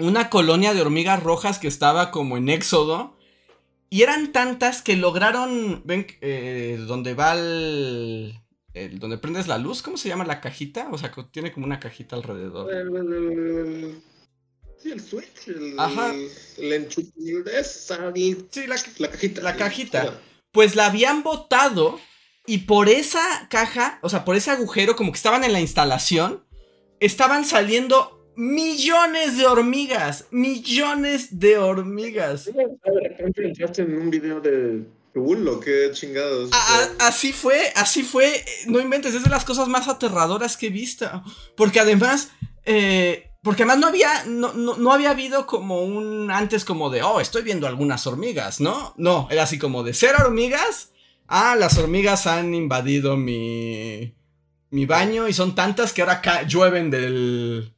una 0.00 0.30
colonia 0.30 0.74
de 0.74 0.82
hormigas 0.82 1.22
rojas 1.22 1.58
que 1.58 1.68
estaba 1.68 2.10
como 2.10 2.36
en 2.36 2.48
éxodo. 2.48 3.16
Y 3.92 4.02
eran 4.02 4.30
tantas 4.32 4.82
que 4.82 4.94
lograron, 4.96 5.82
ven, 5.84 6.06
eh, 6.20 6.78
donde 6.86 7.14
va 7.14 7.34
el, 7.34 8.38
el- 8.72 8.98
donde 9.00 9.18
prendes 9.18 9.48
la 9.48 9.58
luz, 9.58 9.82
¿cómo 9.82 9.96
se 9.96 10.08
llama 10.08 10.24
la 10.24 10.40
cajita? 10.40 10.88
O 10.92 10.98
sea, 10.98 11.12
tiene 11.32 11.52
como 11.52 11.66
una 11.66 11.80
cajita 11.80 12.14
alrededor. 12.14 12.70
Sí, 14.80 14.92
el 14.92 15.00
switch, 15.00 15.48
el, 15.48 15.74
Ajá. 15.78 16.14
el 16.56 16.72
enchufe, 16.72 17.10
Sí, 18.50 18.66
la, 18.66 18.76
la 18.98 19.10
cajita. 19.10 19.42
La 19.42 19.56
cajita. 19.56 20.20
Pues 20.52 20.74
la 20.74 20.86
habían 20.86 21.22
botado 21.22 22.00
y 22.46 22.58
por 22.58 22.88
esa 22.88 23.48
caja, 23.50 23.98
o 24.02 24.08
sea, 24.08 24.24
por 24.24 24.36
ese 24.36 24.50
agujero, 24.50 24.96
como 24.96 25.12
que 25.12 25.16
estaban 25.16 25.44
en 25.44 25.52
la 25.52 25.60
instalación, 25.60 26.44
estaban 26.98 27.44
saliendo 27.44 28.19
millones 28.36 29.36
de 29.36 29.46
hormigas, 29.46 30.26
millones 30.30 31.38
de 31.38 31.58
hormigas. 31.58 32.50
Entraste 33.18 33.82
en 33.82 33.96
un 33.96 34.10
video 34.10 34.40
de 34.40 34.84
Tool 35.12 35.46
o 35.48 35.60
qué 35.60 35.90
chingados. 35.92 36.50
A- 36.52 37.06
así 37.08 37.32
fue, 37.32 37.72
así 37.76 38.02
fue. 38.02 38.44
No 38.66 38.80
inventes, 38.80 39.14
es 39.14 39.24
de 39.24 39.30
las 39.30 39.44
cosas 39.44 39.68
más 39.68 39.88
aterradoras 39.88 40.56
que 40.56 40.68
he 40.68 40.70
visto. 40.70 41.06
Porque 41.56 41.80
además, 41.80 42.30
eh, 42.64 43.30
porque 43.42 43.62
además 43.64 43.78
no 43.78 43.86
había, 43.88 44.24
no, 44.26 44.52
no, 44.52 44.76
no 44.76 44.92
había 44.92 45.10
habido 45.10 45.46
como 45.46 45.82
un 45.82 46.30
antes 46.30 46.64
como 46.64 46.90
de, 46.90 47.02
oh, 47.02 47.20
estoy 47.20 47.42
viendo 47.42 47.66
algunas 47.66 48.06
hormigas, 48.06 48.60
¿no? 48.60 48.94
No, 48.96 49.26
era 49.30 49.42
así 49.44 49.58
como 49.58 49.82
de 49.82 49.94
cero 49.94 50.18
hormigas. 50.20 50.92
Ah, 51.26 51.56
las 51.58 51.76
hormigas 51.78 52.26
han 52.26 52.54
invadido 52.54 53.16
mi, 53.16 54.14
mi 54.70 54.86
baño 54.86 55.28
y 55.28 55.32
son 55.32 55.54
tantas 55.54 55.92
que 55.92 56.02
ahora 56.02 56.22
llueven 56.46 56.90
del, 56.90 57.72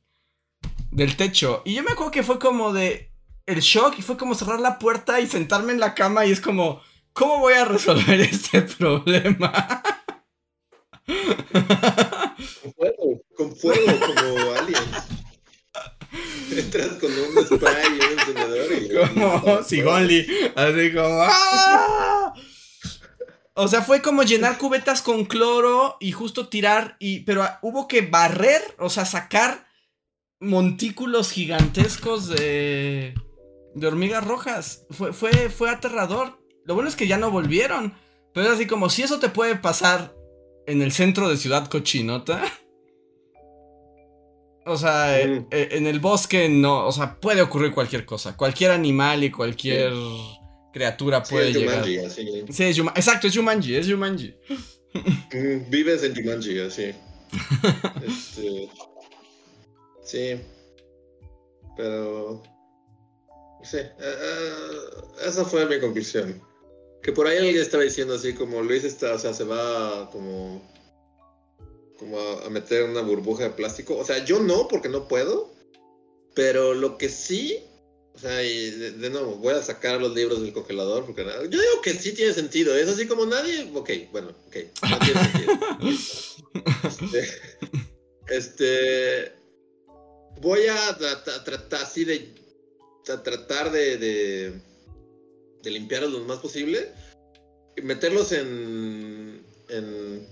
del 0.92 1.16
techo. 1.16 1.62
Y 1.64 1.74
yo 1.74 1.82
me 1.82 1.90
acuerdo 1.90 2.12
que 2.12 2.22
fue 2.22 2.38
como 2.38 2.72
de 2.72 3.10
el 3.46 3.60
shock 3.60 3.98
y 3.98 4.02
fue 4.02 4.16
como 4.16 4.34
cerrar 4.34 4.60
la 4.60 4.78
puerta 4.78 5.20
y 5.20 5.26
sentarme 5.26 5.72
en 5.72 5.80
la 5.80 5.94
cama 5.94 6.24
y 6.24 6.30
es 6.30 6.40
como, 6.40 6.80
¿cómo 7.12 7.40
voy 7.40 7.54
a 7.54 7.64
resolver 7.64 8.20
este 8.20 8.62
problema? 8.62 9.82
Con 12.62 12.72
fuego, 12.74 13.22
con 13.36 13.56
fuego 13.56 14.00
como 14.00 14.52
aliens. 14.52 15.08
Entras 16.52 16.88
con 17.00 17.10
un 17.10 17.46
spray 17.46 17.86
y 17.88 18.04
un 18.04 18.18
encendedor 18.18 18.72
y. 18.72 19.14
como 19.14 19.62
Sigonli, 19.62 20.26
así 20.54 20.92
como 20.92 21.22
¡ah! 21.22 22.34
O 23.54 23.68
sea, 23.68 23.82
fue 23.82 24.02
como 24.02 24.22
llenar 24.22 24.58
cubetas 24.58 25.00
con 25.00 25.24
cloro 25.24 25.96
y 26.00 26.12
justo 26.12 26.48
tirar 26.48 26.96
y 26.98 27.20
pero 27.20 27.46
hubo 27.62 27.88
que 27.88 28.02
barrer, 28.02 28.62
o 28.78 28.90
sea, 28.90 29.06
sacar 29.06 29.66
montículos 30.42 31.30
gigantescos 31.30 32.28
de 32.28 33.14
de 33.74 33.86
hormigas 33.86 34.24
rojas. 34.26 34.84
Fue 34.90 35.12
fue 35.12 35.30
fue 35.48 35.70
aterrador. 35.70 36.38
Lo 36.64 36.74
bueno 36.74 36.88
es 36.88 36.96
que 36.96 37.06
ya 37.08 37.16
no 37.16 37.30
volvieron, 37.30 37.94
pero 38.34 38.46
es 38.46 38.52
así 38.52 38.66
como 38.66 38.90
si 38.90 39.02
eso 39.02 39.18
te 39.18 39.28
puede 39.30 39.56
pasar 39.56 40.14
en 40.66 40.82
el 40.82 40.92
centro 40.92 41.28
de 41.28 41.36
Ciudad 41.36 41.68
Cochinota. 41.68 42.42
O 44.64 44.76
sea, 44.76 45.20
eh, 45.20 45.44
eh, 45.50 45.68
en 45.72 45.86
el 45.88 45.98
bosque 45.98 46.48
no, 46.48 46.86
o 46.86 46.92
sea, 46.92 47.18
puede 47.18 47.42
ocurrir 47.42 47.72
cualquier 47.72 48.04
cosa. 48.04 48.36
Cualquier 48.36 48.70
animal 48.70 49.24
y 49.24 49.30
cualquier 49.32 49.92
criatura 50.72 51.24
Sí, 51.24 51.32
puede 51.34 51.50
es 51.50 51.56
llegar. 51.56 51.80
Así. 51.80 52.44
Sí, 52.50 52.64
es 52.64 52.76
Yuma- 52.76 52.92
Exacto, 52.94 53.26
es 53.26 53.36
Jumanji, 53.36 53.74
es 53.74 53.90
Jumanji. 53.90 54.34
Mm, 54.94 55.68
Vives 55.70 56.04
en 56.04 56.14
Jumanji, 56.14 56.60
así. 56.60 56.92
Este, 58.06 58.68
sí. 60.12 60.40
Pero. 61.76 62.42
Sí. 63.64 63.78
eh, 63.78 63.92
eh, 64.00 65.26
esa 65.26 65.44
fue 65.44 65.66
mi 65.66 65.80
conclusión. 65.80 66.40
Que 67.02 67.12
por 67.12 67.26
ahí 67.26 67.38
alguien 67.38 67.56
estaba 67.56 67.82
diciendo 67.82 68.14
así 68.14 68.34
como 68.34 68.62
Luis 68.62 68.84
está, 68.84 69.14
o 69.14 69.18
sea, 69.18 69.32
se 69.34 69.44
va 69.44 70.10
como. 70.10 70.62
como 71.98 72.18
a, 72.18 72.46
a 72.46 72.50
meter 72.50 72.84
una 72.84 73.00
burbuja 73.00 73.44
de 73.44 73.50
plástico. 73.50 73.96
O 73.96 74.04
sea, 74.04 74.24
yo 74.24 74.40
no, 74.40 74.68
porque 74.68 74.88
no 74.88 75.08
puedo. 75.08 75.50
Pero 76.34 76.74
lo 76.74 76.98
que 76.98 77.08
sí. 77.08 77.58
O 78.14 78.18
sea, 78.18 78.42
y 78.42 78.70
de, 78.70 78.90
de 78.92 79.10
nuevo, 79.10 79.36
voy 79.36 79.54
a 79.54 79.62
sacar 79.62 79.98
los 80.00 80.14
libros 80.14 80.42
del 80.42 80.52
congelador 80.52 81.06
porque 81.06 81.24
nada- 81.24 81.44
yo 81.44 81.48
digo 81.60 81.80
que 81.82 81.94
sí 81.94 82.12
tiene 82.12 82.34
sentido. 82.34 82.76
Es 82.76 82.88
así 82.88 83.06
como 83.08 83.24
nadie. 83.24 83.70
Ok, 83.74 83.90
bueno, 84.12 84.28
ok. 84.48 84.56
No 84.90 84.98
tiene 84.98 85.20
sentido. 85.24 85.52
Este, 86.84 87.24
este, 88.28 89.32
voy 90.42 90.66
a 90.66 90.98
tratar, 90.98 91.80
así 91.80 92.04
de 92.04 92.34
a 93.08 93.22
tratar 93.22 93.72
de, 93.72 93.96
de, 93.96 94.60
de 95.62 95.70
limpiarlos 95.70 96.12
lo 96.12 96.20
más 96.20 96.38
posible 96.38 96.92
y 97.76 97.82
meterlos 97.82 98.32
en, 98.32 99.44
en 99.68 100.28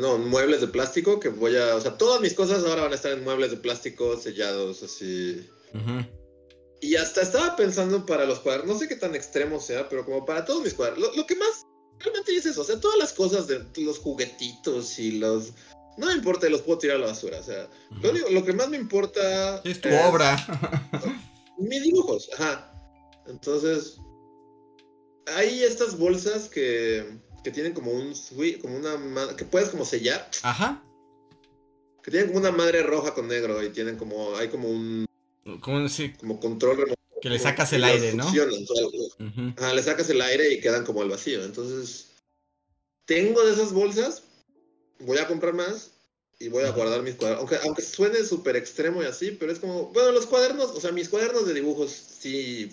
no, 0.00 0.18
muebles 0.18 0.60
de 0.60 0.68
plástico 0.68 1.20
que 1.20 1.28
voy 1.28 1.56
a, 1.56 1.76
o 1.76 1.80
sea, 1.80 1.96
todas 1.96 2.20
mis 2.20 2.34
cosas 2.34 2.64
ahora 2.64 2.82
van 2.82 2.92
a 2.92 2.96
estar 2.96 3.12
en 3.12 3.24
muebles 3.24 3.50
de 3.50 3.56
plástico 3.58 4.16
sellados 4.16 4.82
así. 4.82 5.46
Y 6.80 6.96
hasta 6.96 7.20
estaba 7.20 7.56
pensando 7.56 8.04
para 8.06 8.24
los 8.24 8.40
cuadernos, 8.40 8.74
no 8.74 8.78
sé 8.78 8.88
qué 8.88 8.96
tan 8.96 9.14
extremo 9.14 9.60
sea, 9.60 9.88
pero 9.88 10.04
como 10.04 10.24
para 10.24 10.44
todos 10.44 10.62
mis 10.62 10.74
cuadernos, 10.74 11.10
lo, 11.10 11.16
lo 11.16 11.26
que 11.26 11.36
más 11.36 11.66
realmente 11.98 12.34
es 12.34 12.46
eso, 12.46 12.62
o 12.62 12.64
sea, 12.64 12.80
todas 12.80 12.98
las 12.98 13.12
cosas 13.12 13.46
de 13.46 13.62
los 13.76 13.98
juguetitos 13.98 14.98
y 14.98 15.12
los... 15.12 15.52
No 16.00 16.06
me 16.06 16.14
importa, 16.14 16.48
los 16.48 16.62
puedo 16.62 16.78
tirar 16.78 16.96
a 16.96 17.00
la 17.00 17.06
basura, 17.08 17.38
o 17.38 17.42
sea, 17.42 17.68
lo, 18.02 18.10
único- 18.10 18.30
lo 18.30 18.44
que 18.44 18.52
más 18.52 18.68
me 18.68 18.76
importa... 18.78 19.60
Es 19.64 19.80
tu 19.80 19.88
obra. 19.90 20.36
Mis 21.58 21.82
dibujos, 21.82 22.28
ajá. 22.34 22.72
Entonces, 23.26 23.98
hay 25.26 25.62
estas 25.62 25.98
bolsas 25.98 26.48
que, 26.48 27.06
que 27.44 27.50
tienen 27.50 27.74
como 27.74 27.90
un 27.92 28.14
como 28.62 28.76
una 28.76 29.36
que 29.36 29.44
puedes 29.44 29.68
como 29.68 29.84
sellar, 29.84 30.28
Ajá. 30.42 30.82
que 32.02 32.10
tienen 32.10 32.28
como 32.28 32.40
una 32.40 32.50
madre 32.50 32.82
roja 32.82 33.12
con 33.14 33.28
negro 33.28 33.62
y 33.62 33.68
tienen 33.70 33.96
como 33.96 34.34
hay 34.36 34.48
como 34.48 34.68
un 34.68 35.04
Como 35.60 35.80
decir, 35.80 36.16
como 36.16 36.40
control 36.40 36.78
remoto 36.78 36.94
que 37.20 37.28
le 37.28 37.38
sacas 37.38 37.70
el 37.74 37.84
aire, 37.84 38.14
¿no? 38.14 38.24
Ajá, 39.58 39.74
le 39.74 39.82
sacas 39.82 40.08
el 40.08 40.22
aire 40.22 40.54
y 40.54 40.60
quedan 40.60 40.86
como 40.86 41.02
al 41.02 41.10
vacío. 41.10 41.44
Entonces, 41.44 42.06
tengo 43.04 43.44
de 43.44 43.52
esas 43.52 43.74
bolsas, 43.74 44.22
voy 45.00 45.18
a 45.18 45.26
comprar 45.26 45.54
más 45.54 45.90
y 46.38 46.48
voy 46.48 46.64
a 46.64 46.70
guardar 46.70 47.02
mis 47.02 47.16
cuadernos. 47.16 47.40
Aunque, 47.40 47.66
aunque 47.66 47.82
suene 47.82 48.24
súper 48.24 48.56
extremo 48.56 49.02
y 49.02 49.06
así, 49.06 49.32
pero 49.32 49.52
es 49.52 49.58
como, 49.58 49.86
bueno, 49.88 50.12
los 50.12 50.26
cuadernos, 50.26 50.70
o 50.70 50.80
sea, 50.80 50.92
mis 50.92 51.08
cuadernos 51.08 51.46
de 51.46 51.54
dibujos 51.54 51.90
sí 51.90 52.72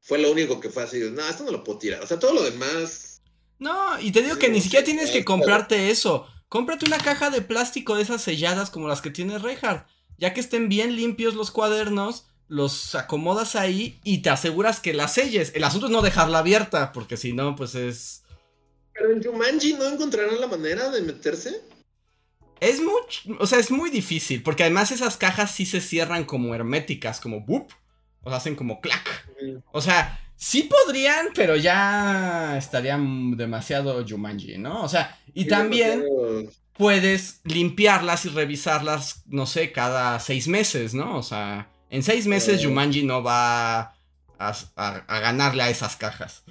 fue 0.00 0.18
lo 0.18 0.30
único 0.30 0.60
que 0.60 0.70
fue 0.70 0.84
así. 0.84 1.00
No, 1.12 1.28
esto 1.28 1.42
no 1.42 1.50
lo 1.50 1.64
puedo 1.64 1.80
tirar. 1.80 2.02
O 2.02 2.06
sea, 2.06 2.18
todo 2.18 2.32
lo 2.32 2.44
demás. 2.44 3.20
No, 3.58 3.98
y 4.00 4.12
te 4.12 4.22
digo 4.22 4.38
que 4.38 4.48
ni 4.48 4.60
siquiera 4.60 4.84
tienes 4.84 5.10
que 5.10 5.24
comprarte 5.24 5.90
eso. 5.90 6.28
Cómprate 6.48 6.86
una 6.86 6.98
caja 6.98 7.30
de 7.30 7.42
plástico 7.42 7.96
de 7.96 8.02
esas 8.02 8.22
selladas 8.22 8.70
como 8.70 8.86
las 8.86 9.00
que 9.00 9.10
tiene 9.10 9.38
Reinhardt. 9.38 9.86
Ya 10.16 10.32
que 10.32 10.40
estén 10.40 10.68
bien 10.68 10.94
limpios 10.94 11.34
los 11.34 11.50
cuadernos, 11.50 12.26
los 12.46 12.94
acomodas 12.94 13.56
ahí 13.56 14.00
y 14.04 14.22
te 14.22 14.30
aseguras 14.30 14.78
que 14.78 14.94
la 14.94 15.08
selles. 15.08 15.50
El 15.54 15.64
asunto 15.64 15.86
es 15.86 15.92
no 15.92 16.02
dejarla 16.02 16.38
abierta, 16.38 16.92
porque 16.92 17.16
si 17.16 17.32
no, 17.32 17.56
pues 17.56 17.74
es. 17.74 18.22
Pero 18.98 19.12
en 19.12 19.22
Jumanji 19.22 19.74
no 19.74 19.84
encontrarán 19.86 20.40
la 20.40 20.46
manera 20.46 20.90
de 20.90 21.02
meterse. 21.02 21.60
Es 22.60 22.80
muy. 22.80 22.94
O 23.38 23.46
sea, 23.46 23.58
es 23.58 23.70
muy 23.70 23.90
difícil. 23.90 24.42
Porque 24.42 24.62
además 24.62 24.90
esas 24.90 25.16
cajas 25.16 25.54
sí 25.54 25.66
se 25.66 25.80
cierran 25.80 26.24
como 26.24 26.54
herméticas, 26.54 27.20
como 27.20 27.40
boop. 27.40 27.70
O 28.22 28.28
sea, 28.30 28.38
hacen 28.38 28.56
como 28.56 28.80
clac. 28.80 29.28
O 29.72 29.80
sea, 29.82 30.18
sí 30.36 30.64
podrían, 30.64 31.28
pero 31.34 31.54
ya 31.56 32.56
estarían 32.58 33.36
demasiado 33.36 34.04
Jumanji, 34.08 34.58
¿no? 34.58 34.82
O 34.82 34.88
sea, 34.88 35.18
y 35.34 35.42
Sí, 35.44 35.48
también 35.48 36.00
demasiado- 36.02 36.52
puedes 36.72 37.40
limpiarlas 37.44 38.24
y 38.24 38.30
revisarlas, 38.30 39.22
no 39.26 39.46
sé, 39.46 39.70
cada 39.72 40.18
seis 40.18 40.48
meses, 40.48 40.92
¿no? 40.94 41.18
O 41.18 41.22
sea, 41.22 41.70
en 41.90 42.02
seis 42.02 42.26
meses 42.26 42.60
Eh. 42.60 42.66
Jumanji 42.66 43.02
no 43.04 43.22
va 43.22 43.78
a, 43.80 43.94
a- 44.38 45.04
a 45.06 45.20
ganarle 45.20 45.62
a 45.62 45.70
esas 45.70 45.94
cajas. 45.96 46.42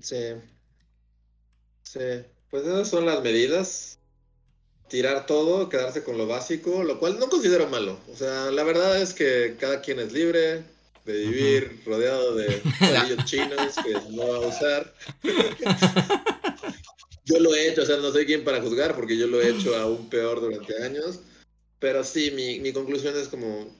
Sí. 0.00 0.16
Sí. 1.92 2.00
Pues 2.50 2.64
esas 2.64 2.88
son 2.88 3.06
las 3.06 3.22
medidas. 3.22 3.98
Tirar 4.88 5.26
todo, 5.26 5.68
quedarse 5.68 6.02
con 6.02 6.16
lo 6.16 6.26
básico, 6.26 6.82
lo 6.82 6.98
cual 6.98 7.18
no 7.18 7.28
considero 7.28 7.66
malo. 7.68 7.98
O 8.10 8.16
sea, 8.16 8.50
la 8.50 8.62
verdad 8.62 9.00
es 9.00 9.12
que 9.12 9.56
cada 9.58 9.82
quien 9.82 10.00
es 10.00 10.12
libre 10.12 10.64
de 11.04 11.12
vivir 11.12 11.82
rodeado 11.84 12.34
de 12.34 12.62
palillos 12.80 13.24
chinos 13.24 13.76
que 13.84 13.92
no 14.10 14.28
va 14.28 14.36
a 14.36 14.48
usar. 14.48 14.94
yo 17.24 17.38
lo 17.38 17.54
he 17.54 17.68
hecho, 17.68 17.82
o 17.82 17.86
sea, 17.86 17.98
no 17.98 18.10
soy 18.12 18.24
quien 18.24 18.44
para 18.44 18.62
juzgar 18.62 18.94
porque 18.94 19.16
yo 19.16 19.26
lo 19.26 19.40
he 19.40 19.50
hecho 19.50 19.76
aún 19.76 20.08
peor 20.08 20.40
durante 20.40 20.82
años. 20.82 21.20
Pero 21.78 22.02
sí, 22.02 22.30
mi, 22.30 22.60
mi 22.60 22.72
conclusión 22.72 23.16
es 23.16 23.28
como, 23.28 23.70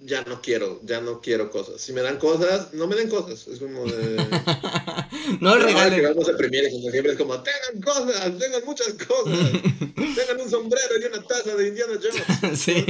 ya 0.00 0.22
no 0.24 0.42
quiero, 0.42 0.80
ya 0.84 1.00
no 1.00 1.20
quiero 1.20 1.50
cosas. 1.50 1.80
Si 1.80 1.92
me 1.92 2.02
dan 2.02 2.18
cosas, 2.18 2.74
no 2.74 2.86
me 2.86 2.96
den 2.96 3.08
cosas. 3.08 3.46
Es 3.46 3.58
como 3.58 3.84
de... 3.86 4.16
no 5.40 5.54
que 5.54 5.62
regalen. 5.62 6.02
vamos 6.02 6.28
a 6.28 6.36
premiar 6.36 6.64
siempre 6.66 7.12
es 7.12 7.18
como, 7.18 7.42
tengan 7.42 7.80
cosas, 7.80 8.38
tengan 8.38 8.64
muchas 8.64 8.94
cosas. 8.94 9.38
tengan 9.94 10.40
un 10.40 10.50
sombrero 10.50 10.98
y 11.00 11.04
una 11.04 11.22
taza 11.22 11.54
de 11.54 11.68
Indiana 11.68 11.94
Jones. 11.94 12.58
sí. 12.60 12.84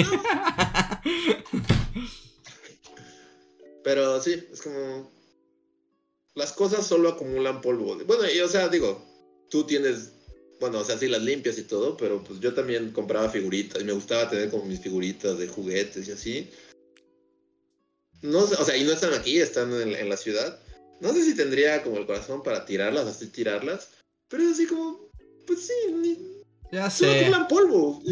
Pero 3.82 4.20
sí, 4.20 4.42
es 4.52 4.62
como... 4.62 5.12
Las 6.34 6.52
cosas 6.52 6.84
solo 6.84 7.10
acumulan 7.10 7.60
polvo. 7.60 7.96
Bueno, 8.06 8.24
y 8.28 8.40
o 8.40 8.48
sea, 8.48 8.68
digo, 8.68 9.04
tú 9.50 9.64
tienes... 9.64 10.10
Bueno, 10.58 10.78
o 10.78 10.84
sea, 10.84 10.96
sí 10.96 11.08
las 11.08 11.22
limpias 11.22 11.58
y 11.58 11.64
todo, 11.64 11.96
pero 11.96 12.24
pues 12.24 12.40
yo 12.40 12.54
también 12.54 12.92
compraba 12.92 13.28
figuritas 13.28 13.82
y 13.82 13.84
me 13.84 13.92
gustaba 13.92 14.30
tener 14.30 14.50
como 14.50 14.64
mis 14.64 14.80
figuritas 14.80 15.36
de 15.36 15.48
juguetes 15.48 16.08
y 16.08 16.12
así. 16.12 16.50
No 18.24 18.46
sé, 18.46 18.54
o 18.56 18.64
sea, 18.64 18.74
y 18.76 18.84
no 18.84 18.92
están 18.92 19.12
aquí, 19.12 19.38
están 19.38 19.70
en, 19.78 19.94
en 19.94 20.08
la 20.08 20.16
ciudad. 20.16 20.58
No 21.00 21.12
sé 21.12 21.22
si 21.24 21.36
tendría 21.36 21.82
como 21.82 21.98
el 21.98 22.06
corazón 22.06 22.42
para 22.42 22.64
tirarlas, 22.64 23.06
así 23.06 23.28
tirarlas. 23.28 23.90
Pero 24.28 24.44
es 24.44 24.52
así 24.52 24.66
como, 24.66 25.10
pues 25.46 25.66
sí, 25.66 25.92
ni- 25.92 26.18
Ya 26.72 26.88
Solo 26.88 27.12
sé. 27.12 27.32
polvo. 27.48 28.02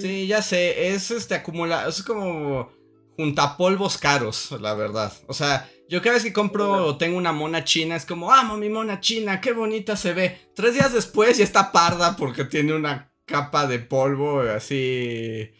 Sí, 0.00 0.26
ya 0.26 0.42
sé. 0.42 0.88
Es 0.88 1.12
este 1.12 1.36
acumula. 1.36 1.86
Es 1.88 2.02
como 2.02 2.68
juntapolvos 3.16 3.96
caros, 3.96 4.50
la 4.60 4.74
verdad. 4.74 5.12
O 5.28 5.34
sea, 5.34 5.70
yo 5.88 6.02
cada 6.02 6.14
vez 6.14 6.24
que 6.24 6.32
compro 6.32 6.86
o 6.86 6.98
tengo 6.98 7.16
una 7.16 7.32
mona 7.32 7.62
china, 7.62 7.94
es 7.94 8.04
como, 8.04 8.32
amo 8.32 8.56
mi 8.56 8.68
mona 8.68 9.00
china, 9.00 9.40
qué 9.40 9.52
bonita 9.52 9.96
se 9.96 10.14
ve. 10.14 10.38
Tres 10.54 10.74
días 10.74 10.92
después 10.92 11.38
ya 11.38 11.44
está 11.44 11.70
parda 11.70 12.16
porque 12.16 12.44
tiene 12.44 12.74
una 12.74 13.12
capa 13.24 13.68
de 13.68 13.78
polvo 13.78 14.40
así 14.40 15.52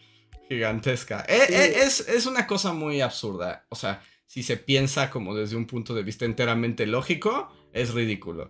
gigantesca. 0.55 1.25
Sí. 1.27 1.53
eh, 1.53 1.73
es, 1.83 2.07
es 2.07 2.25
una 2.25 2.45
cosa 2.47 2.73
muy 2.73 3.01
absurda. 3.01 3.65
O 3.69 3.75
sea, 3.75 4.03
si 4.27 4.43
se 4.43 4.57
piensa 4.57 5.09
como 5.09 5.35
desde 5.35 5.55
un 5.55 5.67
punto 5.67 5.93
de 5.93 6.03
vista 6.03 6.25
enteramente 6.25 6.85
lógico, 6.85 7.51
es 7.73 7.93
ridículo. 7.93 8.47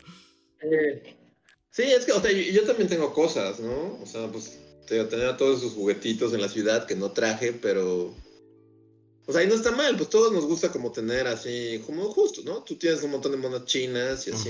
Eh, 0.61 1.17
Sí, 1.73 1.83
es 1.83 2.05
que, 2.05 2.11
o 2.11 2.19
sea, 2.21 2.31
yo, 2.33 2.41
yo 2.51 2.63
también 2.65 2.89
tengo 2.89 3.13
cosas, 3.13 3.61
¿no? 3.61 3.97
O 4.01 4.05
sea, 4.05 4.27
pues 4.29 4.59
te- 4.87 5.05
tenía 5.05 5.37
todos 5.37 5.59
esos 5.59 5.71
juguetitos 5.71 6.33
en 6.33 6.41
la 6.41 6.49
ciudad 6.49 6.85
que 6.85 6.97
no 6.97 7.11
traje, 7.11 7.53
pero. 7.53 8.13
O 9.25 9.31
sea, 9.31 9.41
y 9.41 9.47
no 9.47 9.53
está 9.55 9.71
mal, 9.71 9.95
pues 9.95 10.09
todos 10.09 10.33
nos 10.33 10.45
gusta 10.45 10.69
como 10.69 10.91
tener 10.91 11.27
así, 11.27 11.81
como 11.85 12.03
justo, 12.11 12.41
¿no? 12.43 12.61
Tú 12.63 12.75
tienes 12.75 13.01
un 13.03 13.11
montón 13.11 13.31
de 13.31 13.37
monas 13.37 13.63
chinas 13.63 14.27
y 14.27 14.31
así. 14.31 14.49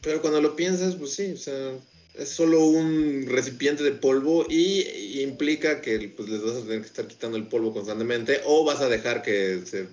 Pero 0.00 0.20
cuando 0.22 0.40
lo 0.40 0.56
piensas, 0.56 0.94
pues 0.96 1.12
sí, 1.14 1.32
o 1.32 1.36
sea, 1.36 1.78
es 2.14 2.28
solo 2.28 2.64
un 2.64 3.26
recipiente 3.26 3.82
de 3.82 3.92
polvo 3.92 4.46
y, 4.48 4.82
y 4.82 5.22
implica 5.22 5.80
que 5.80 6.12
pues, 6.16 6.28
les 6.28 6.42
vas 6.42 6.56
a 6.56 6.62
tener 6.62 6.80
que 6.80 6.86
estar 6.86 7.06
quitando 7.06 7.36
el 7.36 7.48
polvo 7.48 7.72
constantemente 7.72 8.40
o 8.44 8.64
vas 8.64 8.80
a 8.80 8.88
dejar 8.88 9.22
que 9.22 9.62
se 9.64 9.88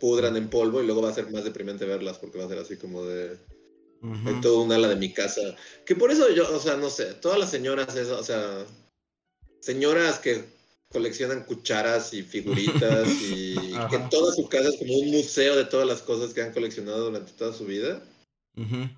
pudran 0.00 0.36
en 0.36 0.50
polvo 0.50 0.82
y 0.82 0.86
luego 0.86 1.02
va 1.02 1.10
a 1.10 1.14
ser 1.14 1.30
más 1.30 1.44
deprimente 1.44 1.84
verlas 1.84 2.18
porque 2.18 2.38
va 2.38 2.44
a 2.44 2.48
ser 2.48 2.58
así 2.58 2.76
como 2.76 3.04
de, 3.04 3.38
Ujú. 4.02 4.28
de 4.28 4.40
todo 4.42 4.62
un 4.62 4.72
ala 4.72 4.88
de 4.88 4.96
mi 4.96 5.12
casa. 5.12 5.40
Que 5.86 5.94
por 5.94 6.10
eso 6.10 6.28
yo, 6.34 6.52
o 6.54 6.58
sea, 6.58 6.76
no 6.76 6.90
sé, 6.90 7.14
todas 7.14 7.38
las 7.38 7.50
señoras, 7.50 7.94
eso, 7.94 8.18
o 8.18 8.24
sea, 8.24 8.66
señoras 9.60 10.18
que 10.18 10.44
coleccionan 10.90 11.44
cucharas 11.44 12.12
y 12.14 12.22
figuritas 12.22 13.08
y 13.22 13.72
Ajá. 13.74 13.88
que 13.88 13.98
toda 14.10 14.34
su 14.34 14.48
casa 14.48 14.68
es 14.70 14.76
como 14.76 14.94
un 14.98 15.10
museo 15.12 15.54
de 15.56 15.64
todas 15.64 15.86
las 15.86 16.02
cosas 16.02 16.34
que 16.34 16.42
han 16.42 16.52
coleccionado 16.52 17.04
durante 17.06 17.32
toda 17.32 17.52
su 17.52 17.64
vida. 17.64 18.02
Ujú. 18.56 18.88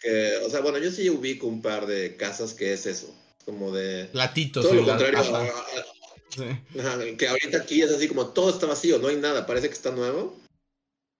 Que, 0.00 0.36
o 0.38 0.50
sea, 0.50 0.60
bueno, 0.60 0.78
yo 0.78 0.90
sí 0.90 1.10
ubico 1.10 1.46
un 1.46 1.60
par 1.62 1.86
de 1.86 2.16
casas 2.16 2.54
que 2.54 2.72
es 2.72 2.86
eso, 2.86 3.14
como 3.44 3.70
de... 3.70 4.06
Platitos. 4.06 4.64
Todo 4.64 4.74
lo 4.74 4.86
contrario, 4.86 5.18
ajá, 5.20 5.38
a- 5.42 5.48
a- 5.48 7.06
sí. 7.06 7.16
Que 7.16 7.28
ahorita 7.28 7.58
aquí 7.58 7.82
es 7.82 7.90
así 7.90 8.08
como 8.08 8.28
todo 8.28 8.50
está 8.50 8.66
vacío, 8.66 8.98
no 8.98 9.08
hay 9.08 9.16
nada, 9.16 9.46
parece 9.46 9.68
que 9.68 9.74
está 9.74 9.90
nuevo. 9.90 10.38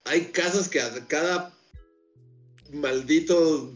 Hay 0.04 0.26
casas 0.26 0.68
que 0.68 0.80
a- 0.80 1.06
cada 1.08 1.52
maldito 2.72 3.72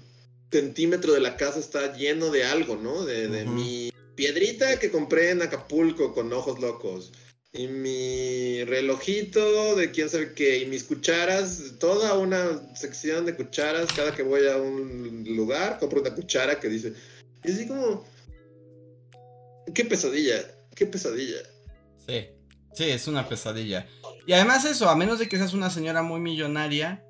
centímetro 0.51 1.13
de 1.13 1.21
la 1.21 1.37
casa 1.37 1.59
está 1.59 1.97
lleno 1.97 2.31
de 2.31 2.45
algo, 2.45 2.77
¿no? 2.77 3.05
De, 3.05 3.45
mi 3.45 3.93
piedrita 4.15 4.79
que 4.79 4.91
compré 4.91 5.31
en 5.31 5.43
Acapulco 5.43 6.15
con 6.15 6.33
ojos 6.33 6.61
locos. 6.61 7.13
Y 7.57 7.69
mi 7.69 8.65
relojito 8.65 9.77
de 9.77 9.93
quién 9.93 10.09
sabe 10.09 10.35
qué. 10.35 10.59
Y 10.59 10.67
mis 10.67 10.83
cucharas, 10.83 11.75
toda 11.79 12.19
una 12.19 12.61
sección 12.75 13.27
de 13.27 13.37
cucharas. 13.37 13.93
Cada 13.93 14.13
que 14.13 14.25
voy 14.25 14.47
a 14.49 14.57
un 14.57 15.25
lugar, 15.37 15.79
compro 15.79 16.01
una 16.01 16.13
cuchara 16.13 16.59
que 16.59 16.69
dice. 16.69 16.95
Y 17.45 17.53
así 17.53 17.69
como. 17.69 18.05
Qué 19.73 19.85
pesadilla, 19.85 20.45
qué 20.75 20.85
pesadilla. 20.87 21.39
Sí, 22.07 22.27
sí, 22.75 22.85
es 22.91 23.07
una 23.07 23.29
pesadilla. 23.29 23.87
Y 24.27 24.33
además 24.33 24.65
eso, 24.65 24.89
a 24.89 24.97
menos 24.97 25.21
de 25.21 25.29
que 25.29 25.37
seas 25.37 25.55
una 25.55 25.71
señora 25.71 26.03
muy 26.03 26.21
millonaria 26.21 27.05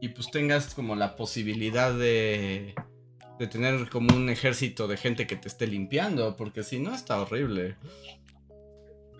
y 0.00 0.08
pues 0.08 0.30
tengas 0.30 0.74
como 0.74 0.96
la 0.96 1.16
posibilidad 1.16 1.94
de, 1.94 2.74
de 3.38 3.46
tener 3.46 3.88
como 3.90 4.14
un 4.14 4.28
ejército 4.28 4.88
de 4.88 4.96
gente 4.96 5.26
que 5.26 5.36
te 5.36 5.48
esté 5.48 5.66
limpiando, 5.66 6.36
porque 6.36 6.62
si 6.62 6.78
no 6.78 6.94
está 6.94 7.20
horrible. 7.20 7.76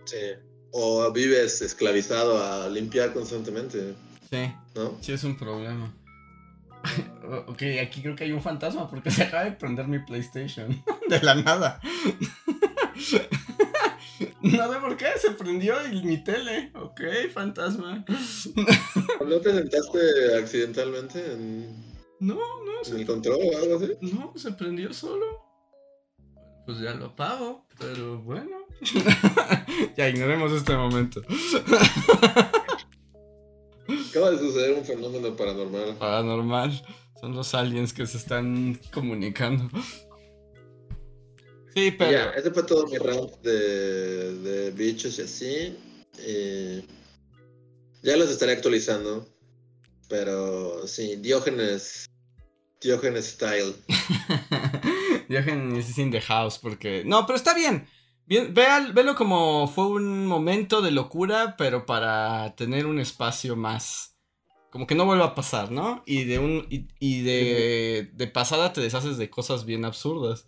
Sí. 0.09 0.17
O 0.73 1.11
vives 1.13 1.61
esclavizado 1.63 2.43
a 2.43 2.69
limpiar 2.69 3.13
constantemente, 3.13 3.95
Sí, 4.31 4.53
¿no? 4.75 4.97
sí 5.01 5.13
es 5.13 5.25
un 5.25 5.37
problema. 5.37 5.95
ok, 7.47 7.63
aquí 7.83 8.01
creo 8.03 8.15
que 8.17 8.25
hay 8.25 8.33
un 8.33 8.43
fantasma 8.43 8.89
porque 8.89 9.11
se 9.11 9.25
acaba 9.25 9.45
de 9.45 9.53
prender 9.53 9.87
mi 9.89 9.99
PlayStation. 9.99 10.83
de 11.09 11.21
la 11.23 11.35
nada. 11.35 11.81
no 14.43 14.73
sé 14.73 14.79
por 14.81 14.97
qué, 14.97 15.07
se 15.21 15.31
prendió 15.33 15.75
y 15.93 16.03
mi 16.05 16.23
tele. 16.25 16.71
Ok, 16.75 17.01
fantasma. 17.33 18.05
¿No 19.27 19.41
te 19.41 19.53
sentaste 19.53 20.37
accidentalmente 20.39 21.33
en, 21.33 21.95
No, 22.21 22.35
no, 22.37 22.79
en 22.79 22.85
se 22.85 22.97
el 22.97 23.07
control 23.07 23.39
o 23.53 23.59
algo 23.59 23.77
así? 23.77 23.93
No, 24.01 24.33
se 24.37 24.53
prendió 24.53 24.93
solo. 24.93 25.27
Pues 26.67 26.79
ya 26.81 26.93
lo 26.95 27.07
apago, 27.07 27.67
pero 27.79 28.19
bueno. 28.23 28.58
ya 29.97 30.09
ignoremos 30.09 30.53
este 30.53 30.77
momento. 30.77 31.23
Acaba 34.11 34.31
de 34.31 34.39
suceder 34.39 34.75
un 34.75 34.85
fenómeno 34.85 35.35
paranormal. 35.37 35.97
Paranormal. 35.99 36.83
Son 37.21 37.35
los 37.35 37.55
aliens 37.55 37.93
que 37.93 38.07
se 38.07 38.19
están 38.19 38.79
comunicando. 38.93 39.69
Sí, 41.75 41.91
pero. 41.93 42.11
Ya, 42.11 42.31
ese 42.31 42.51
fue 42.51 42.63
todo 42.63 42.87
mi 42.87 42.99
round 42.99 43.41
de, 43.43 44.35
de 44.39 44.71
bichos 44.71 45.19
y 45.19 45.23
así. 45.23 45.77
Y 46.27 46.85
ya 48.03 48.17
los 48.17 48.31
estaré 48.31 48.53
actualizando. 48.53 49.27
Pero 50.09 50.87
sí, 50.87 51.17
Diógenes. 51.17 52.07
Diógenes 52.81 53.27
Style. 53.27 53.75
Dejen 55.29 55.77
is 55.77 55.99
in 55.99 56.11
the 56.11 56.21
house 56.21 56.59
porque. 56.59 57.03
No, 57.05 57.27
pero 57.27 57.37
está 57.37 57.55
bien. 57.55 57.87
Bien, 58.29 58.53
véal- 58.53 58.93
velo 58.93 59.15
como 59.15 59.67
fue 59.69 59.87
un 59.87 60.27
momento 60.27 60.83
de 60.83 60.91
locura, 60.91 61.55
pero 61.57 61.87
para 61.87 62.55
tener 62.57 62.85
un 62.85 63.01
espacio 63.01 63.57
más. 63.57 64.15
Como 64.71 64.87
que 64.87 64.95
no 64.95 65.07
vuelva 65.07 65.25
a 65.25 65.35
pasar, 65.35 65.71
¿no? 65.71 66.03
Y 66.05 66.25
de 66.25 66.39
un. 66.39 66.67
Y, 66.69 66.89
y 67.01 67.23
de, 67.23 68.11
de 68.13 68.27
pasada 68.27 68.75
te 68.75 68.83
deshaces 68.83 69.17
de 69.17 69.31
cosas 69.31 69.65
bien 69.65 69.87
absurdas. 69.87 70.45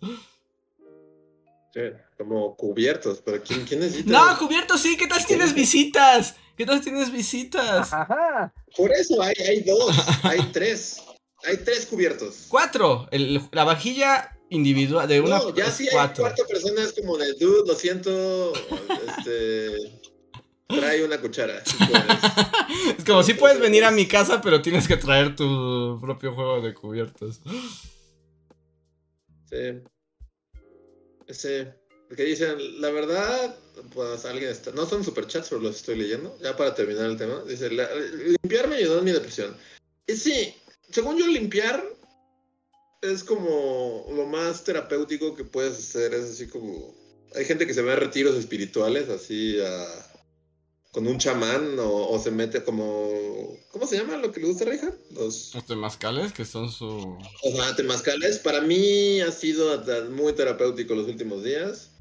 Sí, 1.73 1.81
como 2.19 2.55
cubiertos. 2.55 3.19
Pero 3.25 3.41
¿quién, 3.41 3.65
quién 3.65 3.79
necesita? 3.79 4.11
No, 4.11 4.37
cubierto 4.37 4.77
sí, 4.77 4.95
¿qué 4.95 5.07
tal 5.07 5.19
si 5.19 5.25
tienes 5.27 5.55
visitas? 5.55 6.35
¿Qué 6.55 6.67
tal 6.67 6.77
si 6.77 6.83
tienes 6.91 7.11
visitas? 7.11 7.91
Ajá. 7.91 8.53
Por 8.77 8.91
eso 8.91 9.19
hay, 9.23 9.33
hay 9.49 9.61
dos, 9.61 9.97
hay 10.23 10.41
tres. 10.53 11.01
Hay 11.43 11.57
tres 11.57 11.87
cubiertos. 11.87 12.45
Cuatro. 12.47 13.07
El- 13.09 13.41
la 13.51 13.63
vajilla 13.63 14.37
individual 14.51 15.07
de 15.07 15.19
una 15.21 15.39
no, 15.39 15.55
ya 15.55 15.71
sí 15.71 15.83
hay 15.87 15.93
cuatro. 15.93 16.23
cuarta 16.23 16.43
persona, 16.45 16.83
es 16.83 16.93
como 16.93 17.17
de, 17.17 17.33
dude, 17.33 17.63
lo 17.67 17.73
siento, 17.73 18.53
este, 19.17 19.99
trae 20.67 21.03
una 21.03 21.19
cuchara. 21.19 21.63
si 21.65 21.75
puedes". 21.77 22.97
Es 22.99 23.03
como 23.05 23.23
si 23.23 23.33
puedes 23.33 23.59
venir 23.59 23.83
a 23.83 23.91
mi 23.91 24.07
casa, 24.07 24.39
pero 24.41 24.61
tienes 24.61 24.87
que 24.87 24.97
traer 24.97 25.35
tu 25.35 25.97
propio 25.99 26.33
juego 26.35 26.61
de 26.61 26.73
cubiertos. 26.73 27.41
Sí. 29.49 29.81
Sí. 31.29 31.63
Porque 32.07 32.23
dicen, 32.25 32.81
la 32.81 32.89
verdad, 32.91 33.55
pues 33.93 34.25
alguien 34.25 34.49
está, 34.51 34.71
no 34.71 34.85
son 34.85 35.03
superchats, 35.03 35.47
pero 35.49 35.61
los 35.61 35.77
estoy 35.77 35.95
leyendo, 35.97 36.37
ya 36.43 36.57
para 36.57 36.75
terminar 36.75 37.05
el 37.05 37.15
tema. 37.15 37.41
Dice, 37.47 37.71
"La- 37.71 37.89
limpiar 38.43 38.67
me 38.67 38.75
ayudó 38.75 38.99
en 38.99 39.05
mi 39.05 39.11
depresión. 39.11 39.55
Y 40.07 40.13
sí, 40.17 40.53
según 40.89 41.17
yo 41.17 41.25
limpiar 41.27 41.81
es 43.01 43.23
como 43.23 44.07
lo 44.15 44.25
más 44.25 44.63
terapéutico 44.63 45.35
que 45.35 45.43
puedes 45.43 45.77
hacer, 45.77 46.13
es 46.13 46.25
así 46.31 46.47
como, 46.47 46.95
hay 47.35 47.45
gente 47.45 47.65
que 47.67 47.73
se 47.73 47.81
ve 47.81 47.91
a 47.93 47.95
retiros 47.95 48.35
espirituales, 48.35 49.09
así 49.09 49.59
a- 49.59 50.07
con 50.91 51.07
un 51.07 51.17
chamán, 51.17 51.79
o, 51.79 52.09
o 52.09 52.19
se 52.19 52.31
mete 52.31 52.63
como, 52.65 53.57
¿cómo 53.71 53.87
se 53.87 53.97
llama 53.97 54.17
lo 54.17 54.31
que 54.31 54.41
le 54.41 54.47
gusta 54.47 54.65
a? 54.65 54.93
Los... 55.11 55.55
Los 55.55 55.65
temazcales, 55.65 56.33
que 56.33 56.43
son 56.43 56.69
su. 56.69 56.85
O 56.85 57.51
sea, 57.55 57.73
temazcales, 57.77 58.39
para 58.39 58.59
mí 58.59 59.21
ha 59.21 59.31
sido 59.31 59.81
muy 60.09 60.33
terapéutico 60.33 60.93
los 60.93 61.07
últimos 61.07 61.45
días. 61.45 61.91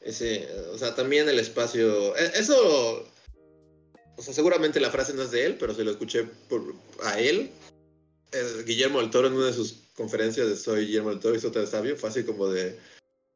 Ese, 0.00 0.48
o 0.72 0.78
sea, 0.78 0.94
también 0.94 1.28
el 1.28 1.38
espacio. 1.38 2.16
e- 2.16 2.38
Eso. 2.38 3.06
O 4.16 4.22
sea, 4.22 4.32
seguramente 4.32 4.80
la 4.80 4.90
frase 4.90 5.12
no 5.12 5.22
es 5.24 5.30
de 5.30 5.44
él, 5.44 5.56
pero 5.58 5.74
se 5.74 5.84
lo 5.84 5.90
escuché 5.90 6.24
por, 6.48 6.74
a 7.04 7.20
él. 7.20 7.50
Guillermo 8.64 9.00
del 9.00 9.10
Toro 9.10 9.28
en 9.28 9.34
una 9.34 9.46
de 9.46 9.52
sus 9.52 9.87
conferencias 9.98 10.48
de 10.48 10.56
Soy 10.56 10.86
Guillermo 10.86 11.10
del 11.10 11.18
Toro 11.18 11.34
y 11.36 11.40
Sota 11.40 11.58
de 11.60 11.66
Sabio 11.66 11.96
fue 11.96 12.08
así 12.08 12.22
como 12.22 12.48
de. 12.48 12.78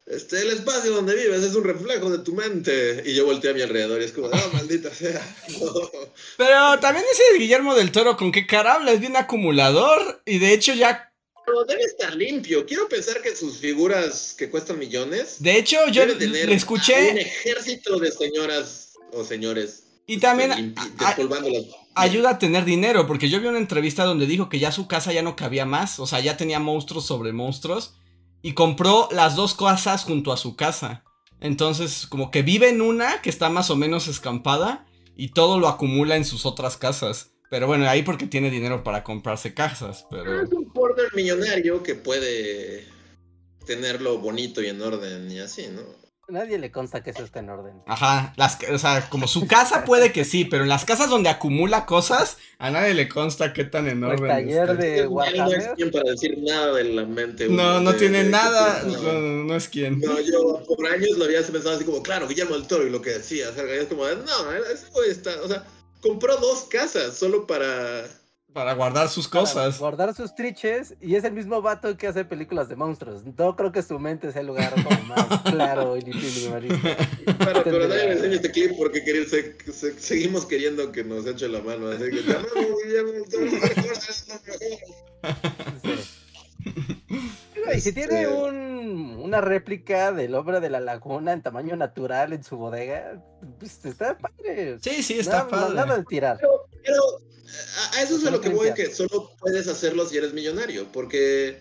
Este, 0.07 0.41
el 0.41 0.51
espacio 0.51 0.93
donde 0.93 1.15
vives 1.15 1.43
es 1.43 1.55
un 1.55 1.65
reflejo 1.65 2.11
de 2.11 2.19
tu 2.19 2.35
mente. 2.35 3.03
Y 3.05 3.15
yo 3.15 3.27
volteé 3.27 3.51
a 3.51 3.55
mi 3.55 3.63
alrededor 3.63 4.01
y 4.01 4.05
es 4.05 4.13
como, 4.13 4.29
no, 4.29 4.37
maldita 4.53 4.95
sea. 4.95 5.21
No. 5.61 5.91
Pero 6.39 6.81
también 6.81 7.05
ese 7.13 7.39
Guillermo 7.39 7.75
del 7.75 7.93
Toro, 7.93 8.17
¿con 8.17 8.33
qué 8.33 8.47
cara 8.47 8.75
habla? 8.75 8.93
Es 8.93 9.01
bien 9.01 9.17
acumulador. 9.17 10.23
Y 10.25 10.39
de 10.39 10.55
hecho, 10.55 10.73
ya. 10.73 11.13
Pero 11.45 11.65
debe 11.65 11.83
estar 11.83 12.15
limpio. 12.15 12.65
Quiero 12.65 12.89
pensar 12.89 13.21
que 13.21 13.35
sus 13.35 13.59
figuras 13.59 14.35
que 14.39 14.49
cuestan 14.49 14.79
millones. 14.79 15.37
De 15.41 15.59
hecho, 15.59 15.77
yo 15.89 16.07
tener 16.17 16.31
le 16.31 16.45
Un 16.45 16.51
escuché. 16.51 17.21
ejército 17.21 17.99
de 17.99 18.13
señoras 18.13 18.95
o 19.13 19.25
señores. 19.25 19.85
Y 20.07 20.19
también. 20.19 20.75
este, 20.77 21.23
a-. 21.23 21.82
ayuda 21.95 22.31
a 22.31 22.39
tener 22.39 22.65
dinero, 22.65 23.07
porque 23.07 23.29
yo 23.29 23.41
vi 23.41 23.47
una 23.47 23.59
entrevista 23.59 24.05
donde 24.05 24.27
dijo 24.27 24.49
que 24.49 24.59
ya 24.59 24.73
su 24.73 24.89
casa 24.89 25.13
ya 25.13 25.23
no 25.23 25.37
cabía 25.37 25.67
más, 25.67 25.99
o 25.99 26.07
sea, 26.07 26.21
ya 26.21 26.37
tenía 26.37 26.59
monstruos 26.59 27.07
sobre 27.07 27.33
monstruos, 27.33 27.95
y 28.43 28.55
compró 28.55 29.09
las 29.13 29.37
dos 29.37 29.55
casas 29.55 30.05
junto 30.05 30.33
a 30.33 30.37
su 30.37 30.57
casa. 30.57 31.05
Entonces, 31.41 32.07
como 32.07 32.31
que 32.31 32.43
vive 32.43 32.69
en 32.69 32.81
una 32.81 33.21
que 33.23 33.31
está 33.31 33.51
más 33.51 33.71
o 33.71 33.77
menos 33.77 34.09
escampada, 34.09 34.87
y 35.17 35.29
todo 35.29 35.59
lo 35.59 35.69
acumula 35.69 36.17
en 36.17 36.25
sus 36.25 36.47
otras 36.47 36.77
casas. 36.77 37.33
Pero 37.51 37.67
bueno, 37.67 37.89
ahí 37.89 38.03
porque 38.03 38.27
tiene 38.27 38.51
dinero 38.51 38.83
para 38.83 39.05
comprarse 39.05 39.53
casas, 39.53 40.07
pero... 40.11 40.43
Es 40.43 40.51
un 40.53 40.73
border 40.73 41.15
millonario 41.15 41.83
que 41.83 41.95
puede 41.95 42.87
tenerlo 43.67 44.19
bonito 44.19 44.63
y 44.63 44.69
en 44.69 44.81
orden 44.81 45.31
y 45.31 45.39
así, 45.39 45.67
¿no? 45.69 45.83
Nadie 46.33 46.59
le 46.59 46.73
consta 46.73 47.03
que 47.03 47.11
eso 47.11 47.23
está 47.25 47.41
en 47.41 47.51
orden. 47.51 47.83
Ajá, 47.87 48.33
las, 48.37 48.59
o 48.73 48.79
sea, 48.79 49.09
como 49.11 49.29
su 49.29 49.47
casa 49.47 49.85
puede 49.85 50.13
que 50.13 50.25
sí, 50.25 50.47
pero 50.47 50.63
en 50.63 50.71
las 50.71 50.87
casas 50.87 51.11
donde 51.11 51.29
acumula 51.29 51.85
cosas, 51.85 52.39
a 52.59 52.71
nadie 52.71 52.95
le 52.95 53.07
consta 53.09 53.53
qué 53.53 53.65
tan 53.65 53.87
en 53.87 54.03
orden. 54.03 54.25
El 54.25 54.29
taller 54.47 54.63
está. 54.63 54.75
de 54.75 54.97
No 54.97 55.03
es 55.03 55.09
Warhammer. 55.11 55.73
quien 55.77 55.91
para 55.91 56.11
decir 56.11 56.39
nada 56.39 56.73
de 56.75 56.85
la 56.85 57.05
mente. 57.05 57.49
No, 57.49 57.81
no 57.81 57.93
de- 57.93 57.99
tiene 57.99 58.25
de- 58.25 58.31
nada, 58.31 58.83
no. 58.85 59.03
no, 59.03 59.21
no 59.45 59.57
es 59.57 59.69
quien. 59.69 60.01
No, 60.01 60.19
yo 60.21 60.63
por 60.67 60.87
años 60.87 61.19
lo 61.19 61.27
había 61.27 61.43
pensado 61.43 61.77
así 61.77 61.85
como, 61.85 62.03
claro, 62.03 62.27
Guillermo 62.27 62.55
del 62.55 62.67
Toro 62.67 62.87
y 62.87 62.91
lo 62.91 63.03
que 63.03 63.11
decía, 63.11 63.51
o 63.51 63.53
sea, 63.53 63.65
es 63.65 63.87
como, 63.89 64.05
no, 64.07 64.53
ese 64.73 64.87
güey 64.93 65.11
está, 65.11 65.31
o 65.43 65.49
sea, 65.49 65.65
compró 66.01 66.37
dos 66.39 66.65
casas 66.65 67.15
solo 67.15 67.47
para... 67.47 68.05
Para 68.53 68.75
guardar 68.75 69.09
sus 69.09 69.29
para 69.29 69.41
cosas. 69.41 69.79
Guardar 69.79 70.15
sus 70.15 70.35
triches 70.35 70.95
y 71.01 71.15
es 71.15 71.25
el 71.25 71.33
mismo 71.33 71.63
vato 71.63 71.97
que 71.97 72.07
hace 72.07 72.25
películas 72.25 72.69
de 72.69 72.77
monstruos. 72.77 73.23
No 73.25 73.57
creo 73.57 73.73
que 73.73 73.83
su 73.83 73.99
mente 73.99 74.31
sea 74.31 74.43
el 74.43 74.49
lugar 74.49 74.75
como 74.75 74.91
más 75.07 75.41
claro 75.43 75.97
y 75.97 76.03
limpio 76.03 76.59
y. 76.59 77.33
Para, 77.35 77.65
pero 77.65 77.89
nadie 77.89 78.13
enseña 78.13 78.35
este 78.35 78.51
clip 78.51 78.73
porque 78.77 79.03
quería- 79.05 79.25
se- 79.27 79.57
se- 79.73 79.99
seguimos 79.99 80.45
queriendo 80.45 80.93
que 80.93 81.03
nos 81.03 81.27
eche 81.27 81.49
la 81.49 81.61
mano, 81.63 81.89
así 81.89 82.05
que 82.11 82.21
te 82.23 82.31
amamos, 82.33 82.53
Y 87.75 87.81
si 87.81 87.93
tiene 87.93 88.23
Este- 88.23 88.35
un, 88.35 89.17
una 89.23 89.41
réplica 89.41 90.13
del 90.13 90.35
obra 90.35 90.61
de 90.61 90.69
la 90.71 90.81
laguna 90.81 91.33
en 91.33 91.43
tamaño 91.43 91.77
natural 91.77 92.33
en 92.33 92.43
su 92.45 92.57
bodega, 92.57 93.23
pues 93.59 93.85
está 93.85 94.19
padre. 94.19 94.79
Sí, 94.81 95.03
sí, 95.03 95.19
está 95.21 95.39
nada, 95.39 95.49
padre. 95.49 95.75
nada 95.75 95.97
de 95.99 96.05
tirar. 96.05 96.37
Pero, 96.41 96.67
pero 96.85 97.03
a, 97.77 97.97
a 97.97 98.03
eso 98.03 98.17
es 98.17 98.25
a 98.25 98.31
lo 98.31 98.41
que 98.41 98.49
voy, 98.49 98.73
que 98.75 98.95
solo 98.95 99.31
puedes 99.39 99.69
hacerlo 99.69 100.07
si 100.07 100.17
eres 100.17 100.33
millonario, 100.33 100.91
porque 100.93 101.61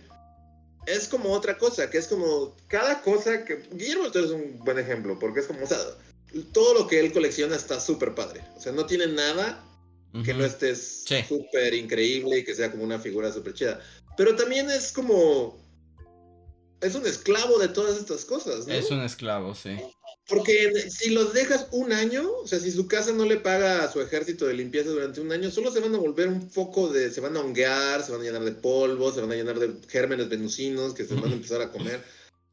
es 0.88 1.08
como 1.08 1.32
otra 1.32 1.58
cosa, 1.58 1.90
que 1.90 1.98
es 1.98 2.08
como 2.08 2.56
cada 2.68 3.02
cosa 3.02 3.46
que... 3.46 3.64
Guillermo 3.72 4.12
Toro 4.12 4.26
es 4.26 4.32
un 4.32 4.60
buen 4.60 4.80
ejemplo, 4.80 5.18
porque 5.20 5.42
es 5.42 5.48
como, 5.48 5.64
o 5.64 5.68
sea, 5.68 5.78
todo 6.54 6.74
lo 6.74 6.88
que 6.88 7.00
él 7.00 7.14
colecciona 7.14 7.56
está 7.56 7.80
súper 7.80 8.16
padre. 8.16 8.42
O 8.56 8.62
sea, 8.62 8.72
no 8.72 8.86
tiene 8.86 9.08
nada 9.08 9.64
que 10.26 10.34
no 10.34 10.44
estés 10.44 11.04
Sí. 11.06 11.24
súper 11.28 11.74
increíble 11.74 12.40
y 12.40 12.44
que 12.44 12.56
sea 12.56 12.72
como 12.72 12.84
una 12.84 13.00
figura 13.00 13.32
súper 13.32 13.54
chida. 13.54 13.80
Pero 14.18 14.36
también 14.36 14.70
es 14.70 14.92
como... 14.92 15.60
Es 16.82 16.96
un 16.96 17.06
esclavo 17.06 17.60
de 17.60 17.68
todas 17.68 17.98
estas 17.98 18.26
cosas, 18.26 18.66
¿no? 18.66 18.74
Es 18.74 18.90
un 18.90 19.02
esclavo, 19.02 19.54
sí. 19.54 19.78
Porque 20.32 20.90
si 20.90 21.10
los 21.10 21.34
dejas 21.34 21.68
un 21.72 21.92
año, 21.92 22.32
o 22.32 22.48
sea, 22.48 22.58
si 22.58 22.72
su 22.72 22.88
casa 22.88 23.12
no 23.12 23.26
le 23.26 23.36
paga 23.36 23.84
a 23.84 23.92
su 23.92 24.00
ejército 24.00 24.48
de 24.48 24.54
limpieza 24.54 24.90
durante 24.90 25.20
un 25.20 25.30
año, 25.30 25.52
solo 25.52 25.72
se 25.72 25.82
van 25.82 25.94
a 25.94 25.98
volver 25.98 26.30
un 26.30 26.50
foco 26.50 26.88
de, 26.88 27.12
se 27.12 27.20
van 27.20 27.36
a 27.36 27.42
honguear, 27.42 28.02
se 28.02 28.14
van 28.14 28.22
a 28.22 28.24
llenar 28.24 28.46
de 28.46 28.54
polvo, 28.54 29.12
se 29.12 29.20
van 29.20 29.34
a 29.34 29.36
llenar 29.36 29.60
de 29.60 29.74
gérmenes 29.90 30.30
venusinos 30.30 30.94
que 30.94 31.04
se 31.04 31.16
van 31.16 31.32
a 31.32 31.34
empezar 31.34 31.62
a 31.62 31.70
comer. 31.70 32.02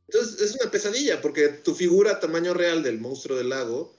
Entonces 0.09 0.41
es 0.41 0.57
una 0.61 0.73
pesadilla, 0.73 1.21
porque 1.21 1.49
tu 1.49 1.73
figura 1.73 2.19
tamaño 2.19 2.53
real 2.53 2.83
del 2.83 2.99
monstruo 2.99 3.39
del 3.39 3.51
lago 3.51 3.95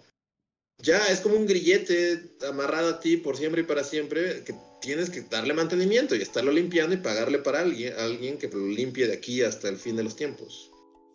ya 0.82 1.08
es 1.08 1.22
como 1.22 1.36
un 1.36 1.46
grillete 1.46 2.36
amarrado 2.50 2.90
a 2.90 3.00
ti 3.00 3.16
por 3.16 3.38
siempre 3.38 3.62
y 3.62 3.66
para 3.66 3.86
siempre, 3.86 4.44
que 4.44 4.56
tienes 4.82 5.10
que 5.10 5.22
darle 5.22 5.54
mantenimiento 5.54 6.16
y 6.16 6.22
estarlo 6.22 6.52
limpiando 6.52 6.96
y 6.96 7.00
pagarle 7.00 7.40
para 7.40 7.62
alguien, 7.62 7.94
alguien 7.98 8.38
que 8.38 8.50
lo 8.50 8.68
limpie 8.68 9.08
de 9.08 9.14
aquí 9.14 9.42
hasta 9.42 9.70
el 9.70 9.78
fin 9.78 9.96
de 9.96 10.04
los 10.04 10.18
tiempos. 10.18 10.68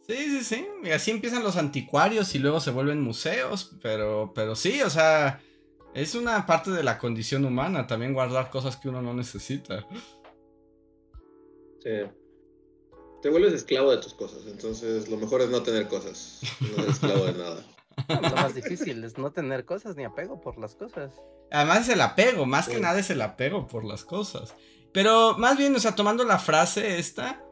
Sí, 0.07 0.17
sí, 0.17 0.45
sí. 0.45 0.67
Y 0.83 0.91
así 0.91 1.11
empiezan 1.11 1.43
los 1.43 1.57
anticuarios 1.57 2.35
y 2.35 2.39
luego 2.39 2.61
se 2.61 2.71
vuelven 2.71 3.01
museos. 3.01 3.77
Pero, 3.83 4.33
pero 4.35 4.55
sí, 4.55 4.83
o 4.83 4.91
sea, 4.91 5.41
es 5.95 6.15
una 6.15 6.45
parte 6.45 6.71
de 6.71 6.83
la 6.83 6.99
condición 6.99 7.45
humana 7.45 7.87
también 7.87 8.13
guardar 8.13 8.51
cosas 8.51 8.77
que 8.77 8.89
uno 8.89 9.01
no 9.01 9.15
necesita. 9.15 9.87
Sí. 11.83 12.01
Te 13.23 13.31
vuelves 13.31 13.55
esclavo 13.55 13.91
de 13.91 13.99
tus 13.99 14.13
cosas, 14.13 14.43
entonces 14.47 15.09
lo 15.09 15.17
mejor 15.17 15.41
es 15.41 15.49
no 15.49 15.63
tener 15.63 15.89
cosas, 15.89 16.41
no 16.61 16.75
ser 16.77 16.89
esclavo 16.91 17.25
de 17.25 17.33
nada. 17.33 17.65
Lo 18.09 18.37
más 18.37 18.55
difícil 18.55 19.05
es 19.05 19.17
no 19.17 19.31
tener 19.31 19.65
cosas 19.65 19.95
ni 19.95 20.05
apego 20.05 20.41
por 20.41 20.59
las 20.59 20.75
cosas. 20.75 21.13
Además 21.53 21.83
es 21.83 21.91
el 21.91 22.01
apego, 22.01 22.45
más 22.45 22.69
que 22.69 22.81
nada 22.81 22.99
es 22.99 23.09
el 23.11 23.23
apego 23.23 23.69
por 23.69 23.85
las 23.85 24.05
cosas. 24.05 24.53
Pero 24.93 25.39
más 25.39 25.57
bien, 25.57 25.75
o 25.77 25.79
sea, 25.79 25.95
tomando 25.95 26.25
la 26.25 26.41
frase 26.41 26.99
esta 26.99 27.44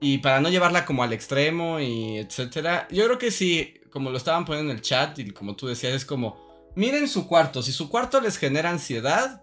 y 0.00 0.18
para 0.18 0.40
no 0.40 0.48
llevarla 0.48 0.84
como 0.86 1.02
al 1.02 1.12
extremo 1.12 1.78
y 1.80 2.18
etcétera, 2.18 2.88
yo 2.90 3.04
creo 3.04 3.18
que 3.18 3.30
sí, 3.30 3.74
como 3.90 4.10
lo 4.10 4.16
estaban 4.16 4.44
poniendo 4.44 4.70
en 4.72 4.76
el 4.78 4.82
chat 4.82 5.18
y 5.18 5.30
como 5.30 5.56
tú 5.56 5.66
decías, 5.66 5.92
es 5.94 6.04
como, 6.04 6.70
miren 6.76 7.08
su 7.08 7.26
cuarto, 7.26 7.62
si 7.62 7.72
su 7.72 7.88
cuarto 7.90 8.20
les 8.20 8.38
genera 8.38 8.70
ansiedad, 8.70 9.42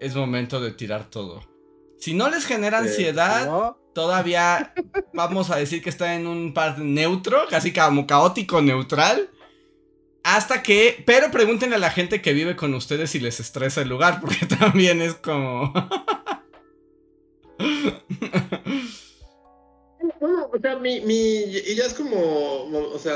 es 0.00 0.14
momento 0.14 0.60
de 0.60 0.72
tirar 0.72 1.08
todo. 1.10 1.42
Si 1.98 2.14
no 2.14 2.28
les 2.30 2.46
genera 2.46 2.80
Sí. 2.82 2.88
ansiedad, 2.88 3.46
¿No? 3.46 3.78
todavía 3.94 4.72
vamos 5.14 5.50
a 5.50 5.56
decir 5.56 5.82
que 5.82 5.90
está 5.90 6.14
en 6.14 6.26
un 6.26 6.52
par 6.54 6.78
neutro, 6.78 7.42
casi 7.48 7.72
como 7.72 8.06
caótico 8.06 8.60
neutral. 8.62 9.30
Hasta 10.22 10.62
que, 10.62 11.02
pero 11.06 11.30
pregúntenle 11.30 11.76
a 11.76 11.78
la 11.78 11.90
gente 11.90 12.20
que 12.20 12.34
vive 12.34 12.54
con 12.54 12.74
ustedes 12.74 13.10
si 13.10 13.20
les 13.20 13.40
estresa 13.40 13.80
el 13.80 13.88
lugar, 13.88 14.20
porque 14.20 14.44
también 14.58 15.00
es 15.00 15.14
como... 15.14 15.72
No, 20.20 20.46
o 20.46 20.58
sea, 20.60 20.78
mi, 20.78 21.00
mi, 21.00 21.14
y 21.14 21.74
ya 21.74 21.84
es 21.84 21.94
como, 21.94 22.64
o 22.72 22.98
sea, 22.98 23.14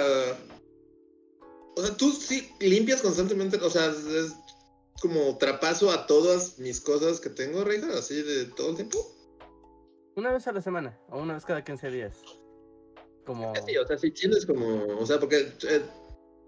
o 1.76 1.82
sea, 1.82 1.96
tú 1.96 2.10
sí 2.10 2.50
limpias 2.60 3.00
constantemente, 3.00 3.56
o 3.56 3.70
sea, 3.70 3.86
es 3.86 4.34
como 5.00 5.36
trapazo 5.38 5.90
a 5.90 6.06
todas 6.06 6.58
mis 6.58 6.80
cosas 6.80 7.20
que 7.20 7.30
tengo, 7.30 7.64
Reija, 7.64 7.98
así 7.98 8.22
de 8.22 8.46
todo 8.46 8.70
el 8.70 8.76
tiempo. 8.76 8.98
Una 10.16 10.32
vez 10.32 10.46
a 10.46 10.52
la 10.52 10.62
semana 10.62 10.98
o 11.08 11.20
una 11.20 11.34
vez 11.34 11.44
cada 11.44 11.64
15 11.64 11.90
días. 11.90 12.18
Como... 13.24 13.52
Sí, 13.66 13.76
o 13.76 13.86
sea, 13.86 13.98
sí 13.98 14.10
tienes 14.10 14.46
como, 14.46 14.84
o 14.98 15.06
sea, 15.06 15.18
porque 15.18 15.52
eh, 15.68 15.82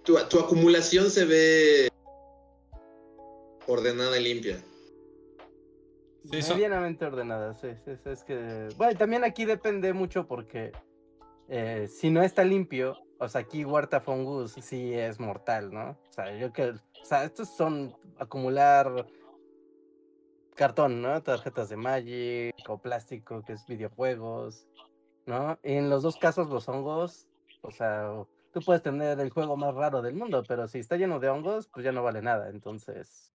tu, 0.04 0.16
tu 0.28 0.38
acumulación 0.38 1.10
se 1.10 1.24
ve 1.24 1.88
ordenada 3.66 4.18
y 4.18 4.22
limpia. 4.22 4.62
Sí, 6.30 6.42
son- 6.42 6.56
medianamente 6.56 7.04
ordenada, 7.04 7.54
sí, 7.54 7.68
sí, 7.84 7.92
es 8.04 8.24
que... 8.24 8.68
Bueno, 8.76 8.92
y 8.92 8.96
también 8.96 9.24
aquí 9.24 9.44
depende 9.44 9.92
mucho 9.92 10.26
porque 10.26 10.72
eh, 11.48 11.88
si 11.88 12.10
no 12.10 12.22
está 12.22 12.44
limpio, 12.44 12.96
o 13.18 13.28
sea, 13.28 13.42
aquí 13.42 13.64
Huerta 13.64 14.00
Fungus 14.00 14.52
sí 14.52 14.92
es 14.92 15.18
mortal, 15.20 15.72
¿no? 15.72 15.90
O 15.90 16.12
sea, 16.12 16.36
yo 16.36 16.52
que... 16.52 16.70
O 16.70 17.04
sea, 17.04 17.24
estos 17.24 17.48
son 17.56 17.94
acumular 18.18 19.06
cartón, 20.54 21.02
¿no? 21.02 21.22
Tarjetas 21.22 21.68
de 21.68 21.76
Magic 21.76 22.54
o 22.68 22.78
plástico, 22.78 23.42
que 23.42 23.52
es 23.52 23.66
videojuegos, 23.66 24.66
¿no? 25.26 25.58
Y 25.62 25.74
en 25.74 25.90
los 25.90 26.02
dos 26.02 26.16
casos 26.16 26.48
los 26.48 26.68
hongos, 26.68 27.28
o 27.62 27.70
sea, 27.70 28.10
tú 28.52 28.60
puedes 28.64 28.82
tener 28.82 29.20
el 29.20 29.30
juego 29.30 29.56
más 29.56 29.74
raro 29.74 30.02
del 30.02 30.14
mundo, 30.14 30.42
pero 30.48 30.66
si 30.66 30.78
está 30.78 30.96
lleno 30.96 31.20
de 31.20 31.28
hongos, 31.28 31.68
pues 31.68 31.84
ya 31.84 31.92
no 31.92 32.02
vale 32.02 32.22
nada, 32.22 32.48
entonces 32.48 33.32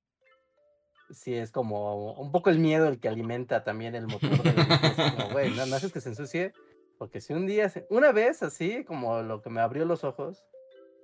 sí 1.13 1.33
es 1.33 1.51
como 1.51 2.13
un 2.13 2.31
poco 2.31 2.49
el 2.49 2.59
miedo 2.59 2.87
el 2.87 2.99
que 2.99 3.07
alimenta 3.09 3.63
también 3.63 3.95
el 3.95 4.07
motor 4.07 4.41
de 4.43 4.53
la 4.53 5.29
güey, 5.31 5.51
no, 5.55 5.65
no 5.65 5.75
haces 5.75 5.91
que 5.91 6.01
se 6.01 6.09
ensucie, 6.09 6.53
porque 6.97 7.21
si 7.21 7.33
un 7.33 7.45
día, 7.47 7.69
se- 7.69 7.85
una 7.89 8.11
vez 8.11 8.43
así, 8.43 8.83
como 8.83 9.21
lo 9.21 9.41
que 9.41 9.49
me 9.49 9.61
abrió 9.61 9.85
los 9.85 10.03
ojos, 10.03 10.43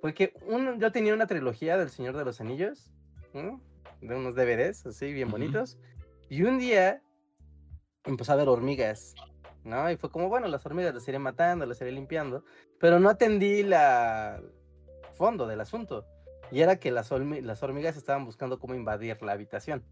fue 0.00 0.14
que 0.14 0.32
un, 0.46 0.78
yo 0.80 0.92
tenía 0.92 1.14
una 1.14 1.26
trilogía 1.26 1.76
del 1.76 1.90
Señor 1.90 2.16
de 2.16 2.24
los 2.24 2.40
Anillos, 2.40 2.90
¿no? 3.34 3.60
de 4.00 4.14
unos 4.14 4.34
DVDs 4.36 4.86
así 4.86 5.12
bien 5.12 5.28
bonitos, 5.30 5.76
y 6.28 6.42
un 6.42 6.58
día 6.58 7.02
empecé 8.04 8.30
a 8.32 8.36
ver 8.36 8.48
hormigas, 8.48 9.14
¿no? 9.64 9.90
Y 9.90 9.96
fue 9.96 10.10
como, 10.10 10.28
bueno, 10.28 10.46
las 10.46 10.64
hormigas 10.64 10.94
las 10.94 11.06
iré 11.08 11.18
matando, 11.18 11.66
las 11.66 11.80
iré 11.80 11.90
limpiando, 11.92 12.44
pero 12.78 13.00
no 13.00 13.10
atendí 13.10 13.62
la 13.64 14.40
fondo 15.14 15.46
del 15.48 15.60
asunto. 15.60 16.06
Y 16.50 16.60
era 16.60 16.76
que 16.76 16.90
las, 16.90 17.10
hormi- 17.12 17.42
las 17.42 17.62
hormigas 17.62 17.96
estaban 17.96 18.24
buscando 18.24 18.58
cómo 18.58 18.74
invadir 18.74 19.20
la 19.22 19.32
habitación, 19.32 19.84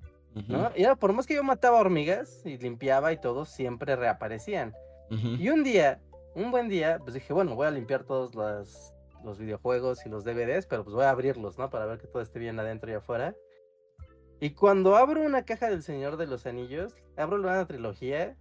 ¿no? 0.48 0.70
Y 0.76 0.82
era 0.82 0.96
por 0.96 1.12
más 1.12 1.26
que 1.26 1.34
yo 1.34 1.42
mataba 1.42 1.78
hormigas 1.78 2.42
y 2.44 2.58
limpiaba 2.58 3.12
y 3.12 3.20
todo, 3.20 3.44
siempre 3.44 3.96
reaparecían. 3.96 4.74
Y 5.40 5.48
un 5.50 5.62
día, 5.64 6.00
un 6.34 6.50
buen 6.50 6.68
día, 6.68 6.98
pues 6.98 7.14
dije, 7.14 7.32
bueno, 7.32 7.54
voy 7.54 7.66
a 7.66 7.70
limpiar 7.70 8.04
todos 8.04 8.34
los, 8.34 8.92
los 9.24 9.38
videojuegos 9.38 10.04
y 10.04 10.08
los 10.08 10.24
DVDs, 10.24 10.66
pero 10.66 10.82
pues 10.84 10.94
voy 10.94 11.04
a 11.04 11.10
abrirlos, 11.10 11.58
¿no? 11.58 11.70
Para 11.70 11.86
ver 11.86 11.98
que 11.98 12.06
todo 12.06 12.22
esté 12.22 12.38
bien 12.38 12.58
adentro 12.58 12.90
y 12.90 12.94
afuera. 12.94 13.34
Y 14.40 14.50
cuando 14.50 14.96
abro 14.96 15.22
una 15.22 15.44
caja 15.44 15.70
del 15.70 15.82
Señor 15.82 16.16
de 16.16 16.26
los 16.26 16.44
Anillos, 16.46 16.94
abro 17.16 17.36
una 17.36 17.66
trilogía, 17.66 18.36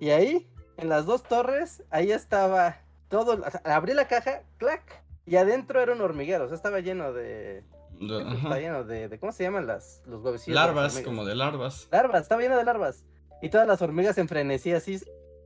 y 0.00 0.10
ahí, 0.10 0.48
en 0.76 0.88
las 0.88 1.06
dos 1.06 1.22
torres, 1.22 1.82
ahí 1.90 2.12
estaba 2.12 2.76
todo, 3.08 3.42
o 3.44 3.50
sea, 3.50 3.60
abrí 3.64 3.94
la 3.94 4.06
caja, 4.06 4.42
clac, 4.58 5.03
y 5.26 5.36
adentro 5.36 5.80
era 5.80 5.92
un 5.92 6.00
hormiguero, 6.00 6.44
o 6.44 6.48
sea, 6.48 6.56
estaba 6.56 6.80
lleno 6.80 7.12
de, 7.12 7.64
Está 8.00 8.58
lleno 8.58 8.84
de, 8.84 9.08
de, 9.08 9.18
¿cómo 9.18 9.32
se 9.32 9.44
llaman 9.44 9.66
las, 9.66 10.02
los 10.06 10.22
huevecillos? 10.22 10.54
Larvas, 10.54 11.00
como 11.00 11.24
de 11.24 11.34
larvas. 11.34 11.88
Larvas, 11.90 12.22
está 12.22 12.36
lleno 12.38 12.56
de 12.56 12.64
larvas. 12.64 13.04
Y 13.40 13.48
todas 13.50 13.66
las 13.66 13.82
hormigas 13.82 14.18
en 14.18 14.28
frenesí 14.28 14.72
así. 14.72 15.00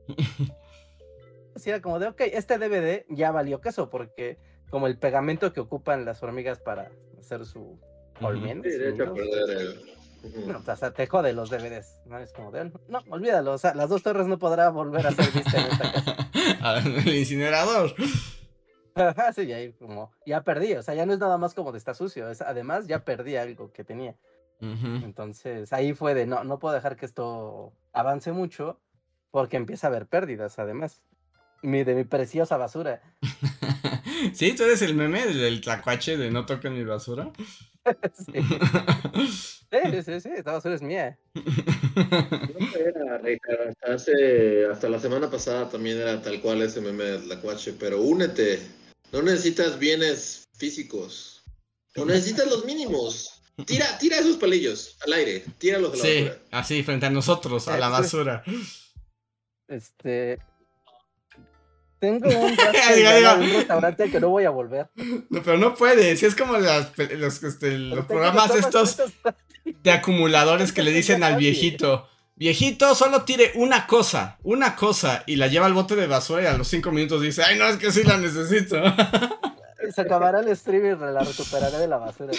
así 1.55 1.69
era 1.69 1.81
como 1.81 1.99
de, 1.99 2.07
ok, 2.07 2.21
este 2.21 2.57
DVD 2.57 3.05
ya 3.09 3.31
valió 3.31 3.61
queso, 3.61 3.89
porque 3.89 4.39
como 4.69 4.87
el 4.87 4.97
pegamento 4.97 5.53
que 5.53 5.59
ocupan 5.59 6.05
las 6.05 6.21
hormigas 6.23 6.59
para 6.59 6.91
hacer 7.19 7.45
su 7.45 7.79
colmena. 8.19 8.63
Sí, 8.63 8.77
perder 8.97 9.57
el... 9.57 9.99
No, 10.47 10.61
o 10.65 10.75
sea, 10.75 10.91
te 10.91 11.07
jode 11.07 11.31
los 11.31 11.49
DVDs. 11.49 12.01
No 12.05 12.17
es 12.17 12.33
como 12.33 12.51
de, 12.51 12.71
no, 12.89 12.99
olvídalo. 13.09 13.53
O 13.53 13.57
sea, 13.57 13.73
las 13.73 13.89
dos 13.89 14.03
torres 14.03 14.27
no 14.27 14.37
podrá 14.37 14.69
volver 14.69 15.07
a 15.07 15.11
ser 15.11 15.31
vista 15.31 15.57
en 15.61 15.71
esta 15.71 15.91
casa. 15.93 16.29
el 17.05 17.15
incinerador. 17.15 17.95
Sí, 19.35 19.51
ahí 19.53 19.73
como, 19.73 20.11
ya 20.25 20.43
perdí, 20.43 20.73
o 20.73 20.83
sea, 20.83 20.93
ya 20.93 21.05
no 21.05 21.13
es 21.13 21.19
nada 21.19 21.37
más 21.37 21.53
como 21.53 21.71
de 21.71 21.77
está 21.77 21.93
sucio, 21.93 22.29
es, 22.29 22.41
además 22.41 22.87
ya 22.87 23.03
perdí 23.05 23.35
algo 23.35 23.71
que 23.71 23.83
tenía. 23.83 24.15
Entonces 24.61 25.71
ahí 25.71 25.93
fue 25.93 26.13
de, 26.13 26.25
no, 26.25 26.43
no 26.43 26.59
puedo 26.59 26.75
dejar 26.75 26.97
que 26.97 27.05
esto 27.05 27.71
avance 27.93 28.33
mucho 28.33 28.77
porque 29.31 29.57
empieza 29.57 29.87
a 29.87 29.89
haber 29.89 30.07
pérdidas, 30.07 30.59
además. 30.59 31.01
Mi, 31.61 31.83
de 31.83 31.93
mi 31.93 32.03
preciosa 32.03 32.57
basura. 32.57 33.01
sí, 34.33 34.55
tú 34.55 34.63
eres 34.63 34.81
el 34.81 34.95
meme 34.95 35.25
del 35.25 35.61
tlacuache 35.61 36.17
de 36.17 36.31
no 36.31 36.45
toquen 36.45 36.73
mi 36.73 36.83
basura. 36.83 37.31
sí. 38.13 38.41
sí, 39.71 40.03
sí, 40.03 40.21
sí, 40.21 40.29
esta 40.35 40.53
basura 40.53 40.75
es 40.75 40.81
mía. 40.81 41.17
No 41.35 42.77
era, 42.77 43.17
Ricardo, 43.19 43.69
hasta, 43.69 43.93
hace, 43.93 44.65
hasta 44.65 44.89
la 44.89 44.99
semana 44.99 45.29
pasada 45.29 45.69
también 45.69 45.97
era 45.97 46.21
tal 46.21 46.41
cual 46.41 46.61
ese 46.61 46.81
meme 46.81 47.03
del 47.03 47.23
tlacuache, 47.23 47.73
pero 47.73 48.01
únete. 48.01 48.59
No 49.11 49.21
necesitas 49.21 49.79
bienes 49.79 50.47
físicos. 50.53 51.43
No 51.95 52.05
necesitas 52.05 52.47
los 52.47 52.65
mínimos. 52.65 53.41
Tira, 53.65 53.97
tira 53.97 54.19
esos 54.19 54.37
palillos 54.37 54.97
al 55.05 55.13
aire. 55.13 55.43
Tíralos 55.57 55.93
a 55.93 55.97
la 55.97 56.03
sí, 56.03 56.23
basura. 56.23 56.41
así, 56.51 56.83
frente 56.83 57.05
a 57.07 57.09
nosotros, 57.09 57.67
a 57.67 57.77
la 57.77 57.89
basura. 57.89 58.43
Este. 59.67 60.39
Tengo 61.99 62.29
un, 62.29 62.51
un 63.41 63.53
restaurante 63.53 64.03
al 64.03 64.11
que 64.11 64.19
no 64.19 64.29
voy 64.29 64.45
a 64.45 64.49
volver. 64.49 64.89
No, 65.29 65.43
pero 65.43 65.57
no 65.57 65.75
puedes. 65.75 66.23
Es 66.23 66.35
como 66.35 66.57
las, 66.57 66.97
los, 66.97 67.43
este, 67.43 67.77
los 67.77 68.05
programas 68.05 68.55
estos 68.55 68.97
de 69.65 69.91
acumuladores 69.91 70.71
que 70.71 70.83
le 70.83 70.91
dicen 70.93 71.23
al 71.23 71.35
viejito. 71.35 72.07
Viejito, 72.35 72.95
solo 72.95 73.25
tire 73.25 73.51
una 73.55 73.85
cosa, 73.85 74.37
una 74.43 74.77
cosa, 74.77 75.23
y 75.27 75.35
la 75.35 75.47
lleva 75.47 75.65
al 75.65 75.73
bote 75.73 75.97
de 75.97 76.07
basura 76.07 76.43
y 76.43 76.45
a 76.45 76.57
los 76.57 76.69
cinco 76.69 76.89
minutos 76.89 77.21
dice, 77.21 77.43
ay, 77.43 77.59
no, 77.59 77.67
es 77.67 77.75
que 77.75 77.91
sí 77.91 78.03
la 78.03 78.17
necesito. 78.17 78.77
Se 79.93 80.01
acabará 80.01 80.39
el 80.39 80.55
stream 80.55 80.85
y 80.85 81.13
la 81.13 81.19
recuperaré 81.19 81.77
de 81.79 81.87
la 81.89 81.97
basura. 81.97 82.31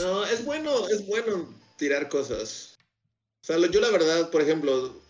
No, 0.00 0.24
es 0.24 0.44
bueno, 0.44 0.88
es 0.88 1.06
bueno 1.06 1.48
tirar 1.76 2.08
cosas. 2.08 2.76
O 3.42 3.46
sea, 3.46 3.56
yo 3.70 3.80
la 3.80 3.90
verdad, 3.90 4.30
por 4.30 4.42
ejemplo, 4.42 5.00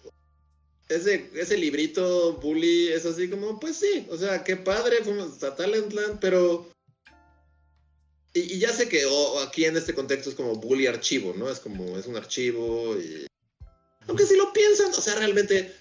ese, 0.88 1.30
ese 1.34 1.56
librito 1.56 2.34
Bully 2.34 2.88
es 2.88 3.06
así 3.06 3.28
como, 3.28 3.58
pues 3.60 3.76
sí, 3.76 4.06
o 4.10 4.16
sea, 4.16 4.44
qué 4.44 4.56
padre, 4.56 5.04
fuimos 5.04 5.42
a 5.42 5.54
Talentland, 5.54 6.18
pero... 6.20 6.68
Y, 8.34 8.54
y 8.54 8.58
ya 8.58 8.72
sé 8.72 8.88
que 8.88 9.02
aquí 9.46 9.64
en 9.64 9.76
este 9.76 9.94
contexto 9.94 10.30
es 10.30 10.36
como 10.36 10.56
Bully 10.56 10.86
archivo, 10.86 11.34
¿no? 11.36 11.50
Es 11.50 11.60
como, 11.60 11.98
es 11.98 12.06
un 12.06 12.16
archivo 12.16 12.96
y... 12.98 13.26
Aunque 14.06 14.24
si 14.24 14.36
lo 14.36 14.52
piensan, 14.52 14.90
o 14.90 15.00
sea, 15.00 15.16
realmente 15.16 15.74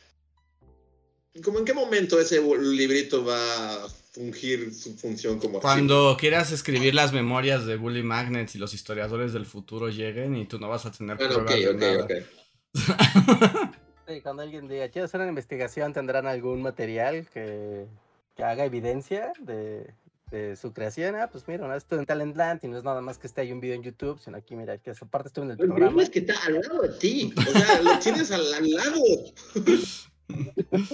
¿Cómo 1.43 1.59
en 1.59 1.65
qué 1.65 1.73
momento 1.73 2.19
ese 2.19 2.41
librito 2.41 3.23
va 3.23 3.85
a 3.85 3.89
fungir 4.11 4.73
su 4.73 4.95
función 4.95 5.39
como 5.39 5.59
Cuando 5.59 6.17
quieras 6.19 6.51
escribir 6.51 6.95
las 6.95 7.13
memorias 7.13 7.65
de 7.65 7.75
Bully 7.75 8.03
Magnets 8.03 8.55
y 8.55 8.57
los 8.57 8.73
historiadores 8.73 9.34
del 9.34 9.45
futuro 9.45 9.89
lleguen 9.89 10.35
y 10.35 10.45
tú 10.45 10.59
no 10.59 10.69
vas 10.69 10.85
a 10.85 10.91
tener 10.91 11.17
bueno, 11.17 11.45
pruebas 11.45 11.55
de 11.55 11.69
okay, 11.69 11.79
nada. 11.79 12.03
Okay. 12.03 12.25
Sí, 14.07 14.21
cuando 14.21 14.41
alguien 14.41 14.69
diga, 14.69 14.88
quiero 14.88 15.05
hacer 15.05 15.19
una 15.19 15.29
investigación, 15.29 15.91
tendrán 15.91 16.27
algún 16.27 16.61
material 16.61 17.27
que, 17.34 17.88
que 18.38 18.43
haga 18.43 18.63
evidencia 18.63 19.34
de, 19.41 19.93
de, 20.31 20.55
su 20.55 20.71
creación. 20.71 21.15
Ah, 21.15 21.29
pues 21.29 21.45
mira, 21.45 21.67
no 21.67 21.75
estoy 21.75 21.99
en 21.99 22.05
Talentland 22.05 22.63
y 22.63 22.69
no 22.69 22.77
es 22.77 22.85
nada 22.85 23.01
más 23.01 23.17
que 23.17 23.27
esté 23.27 23.41
ahí 23.41 23.51
un 23.51 23.59
video 23.59 23.75
en 23.75 23.84
YouTube, 23.84 24.17
sino 24.23 24.38
aquí, 24.38 24.55
mira, 24.55 24.77
que 24.77 24.91
esa 24.91 25.05
parte 25.05 25.27
estuve 25.27 25.45
en 25.45 25.51
el 25.51 25.57
programa. 25.57 26.01
es 26.01 26.09
que 26.09 26.19
está 26.19 26.35
al 26.45 26.53
lado 26.53 26.84
de 26.84 26.89
ti, 26.99 27.34
o 27.38 27.51
sea, 27.51 27.81
lo 27.81 27.99
tienes 27.99 28.31
al, 28.31 28.53
al 28.53 28.71
lado. 28.71 29.01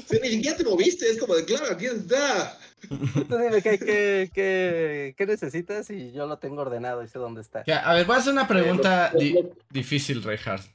Sí, 0.08 0.20
ni 0.22 0.30
siquiera 0.30 0.58
te 0.58 0.64
moviste, 0.64 1.10
es 1.10 1.20
como 1.20 1.36
de 1.36 1.46
claro, 1.46 1.66
aquí 1.72 1.86
está. 1.86 2.58
Tú 2.88 3.38
dime 3.38 3.62
¿qué, 3.62 3.78
qué, 3.78 4.30
qué, 4.34 5.16
qué, 5.16 5.26
necesitas 5.26 5.90
y 5.90 6.12
yo 6.12 6.26
lo 6.26 6.38
tengo 6.38 6.62
ordenado 6.62 7.04
y 7.04 7.08
sé 7.08 7.20
dónde 7.20 7.42
está. 7.42 7.64
Ya, 7.66 7.80
a 7.80 7.94
ver, 7.94 8.06
voy 8.06 8.16
a 8.16 8.20
hacer 8.20 8.34
una 8.34 8.48
pregunta 8.48 9.12
di 9.18 9.36
difícil, 9.70 10.24
Reinhardt. 10.24 10.66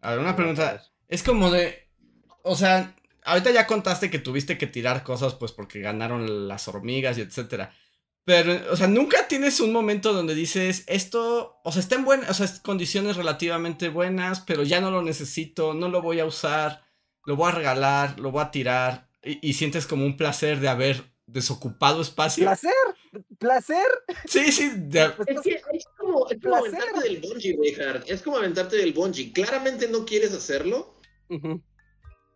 A 0.00 0.10
ver, 0.10 0.20
una 0.20 0.36
pregunta. 0.36 0.82
Es 1.10 1.22
como 1.22 1.50
de. 1.50 1.88
O 2.42 2.56
sea, 2.56 2.96
ahorita 3.24 3.50
ya 3.50 3.66
contaste 3.66 4.08
que 4.08 4.18
tuviste 4.18 4.56
que 4.56 4.66
tirar 4.66 5.04
cosas, 5.04 5.34
pues 5.34 5.52
porque 5.52 5.80
ganaron 5.80 6.48
las 6.48 6.66
hormigas 6.68 7.18
y 7.18 7.20
etcétera. 7.20 7.74
Pero, 8.24 8.72
o 8.72 8.76
sea, 8.76 8.86
nunca 8.86 9.28
tienes 9.28 9.60
un 9.60 9.72
momento 9.72 10.12
donde 10.12 10.34
dices, 10.34 10.84
esto, 10.86 11.60
o 11.64 11.72
sea, 11.72 11.80
está 11.80 11.96
en 11.96 12.04
buenas, 12.04 12.30
o 12.30 12.34
sea, 12.34 12.62
condiciones 12.62 13.16
relativamente 13.16 13.88
buenas, 13.88 14.40
pero 14.40 14.62
ya 14.62 14.80
no 14.80 14.90
lo 14.90 15.02
necesito, 15.02 15.74
no 15.74 15.88
lo 15.88 16.00
voy 16.00 16.20
a 16.20 16.26
usar 16.26 16.84
lo 17.24 17.36
voy 17.36 17.48
a 17.48 17.54
regalar, 17.54 18.18
lo 18.18 18.30
voy 18.30 18.42
a 18.42 18.50
tirar 18.50 19.08
y, 19.22 19.50
y, 19.50 19.52
sientes 19.54 19.86
como 19.86 20.04
un 20.04 20.16
placer 20.16 20.60
de 20.60 20.68
haber 20.68 21.04
desocupado 21.26 22.00
espacio. 22.00 22.44
¿Placer? 22.44 22.72
¿Placer? 23.38 23.86
Sí, 24.26 24.50
sí. 24.50 24.70
De... 24.74 25.12
Es, 25.26 25.40
que 25.42 25.60
es 25.72 25.84
como, 25.96 26.28
es 26.28 26.40
como 26.40 26.56
aventarte 26.56 27.00
del 27.00 27.20
bungee, 27.20 27.58
Richard. 27.60 28.04
Es 28.06 28.22
como 28.22 28.38
aventarte 28.38 28.76
del 28.76 28.92
bungee. 28.92 29.32
Claramente 29.32 29.88
no 29.88 30.04
quieres 30.06 30.32
hacerlo. 30.32 30.96
Uh 31.30 31.38
-huh. 31.38 31.62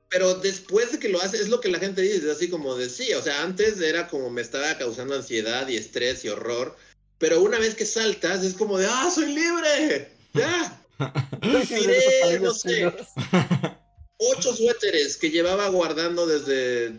Pero 0.09 0.35
después 0.35 0.93
de 0.93 0.99
que 0.99 1.09
lo 1.09 1.21
haces, 1.21 1.41
es 1.41 1.49
lo 1.49 1.61
que 1.61 1.69
la 1.69 1.79
gente 1.79 2.01
dice, 2.01 2.19
es 2.19 2.37
así 2.37 2.49
como 2.49 2.77
de 2.77 2.89
sí, 2.89 3.13
o 3.15 3.23
sea, 3.23 3.43
antes 3.43 3.81
era 3.81 4.07
como 4.09 4.31
me 4.31 4.43
estaba 4.43 4.79
causando 4.79 5.15
ansiedad 5.15 5.67
y 5.69 5.77
estrés 5.77 6.25
y 6.25 6.29
horror, 6.29 6.77
pero 7.19 7.43
una 7.43 7.59
vez 7.59 7.75
que 7.75 7.85
saltas 7.85 8.45
es 8.45 8.55
como 8.55 8.79
de, 8.79 8.87
ah, 8.89 9.11
soy 9.13 9.35
libre, 9.35 10.13
ya. 10.33 10.81
Tiré, 11.69 12.39
no 12.41 12.55
sé, 12.55 12.93
ocho 14.19 14.55
suéteres 14.55 15.17
que 15.17 15.31
llevaba 15.31 15.69
guardando 15.69 16.27
desde 16.27 16.95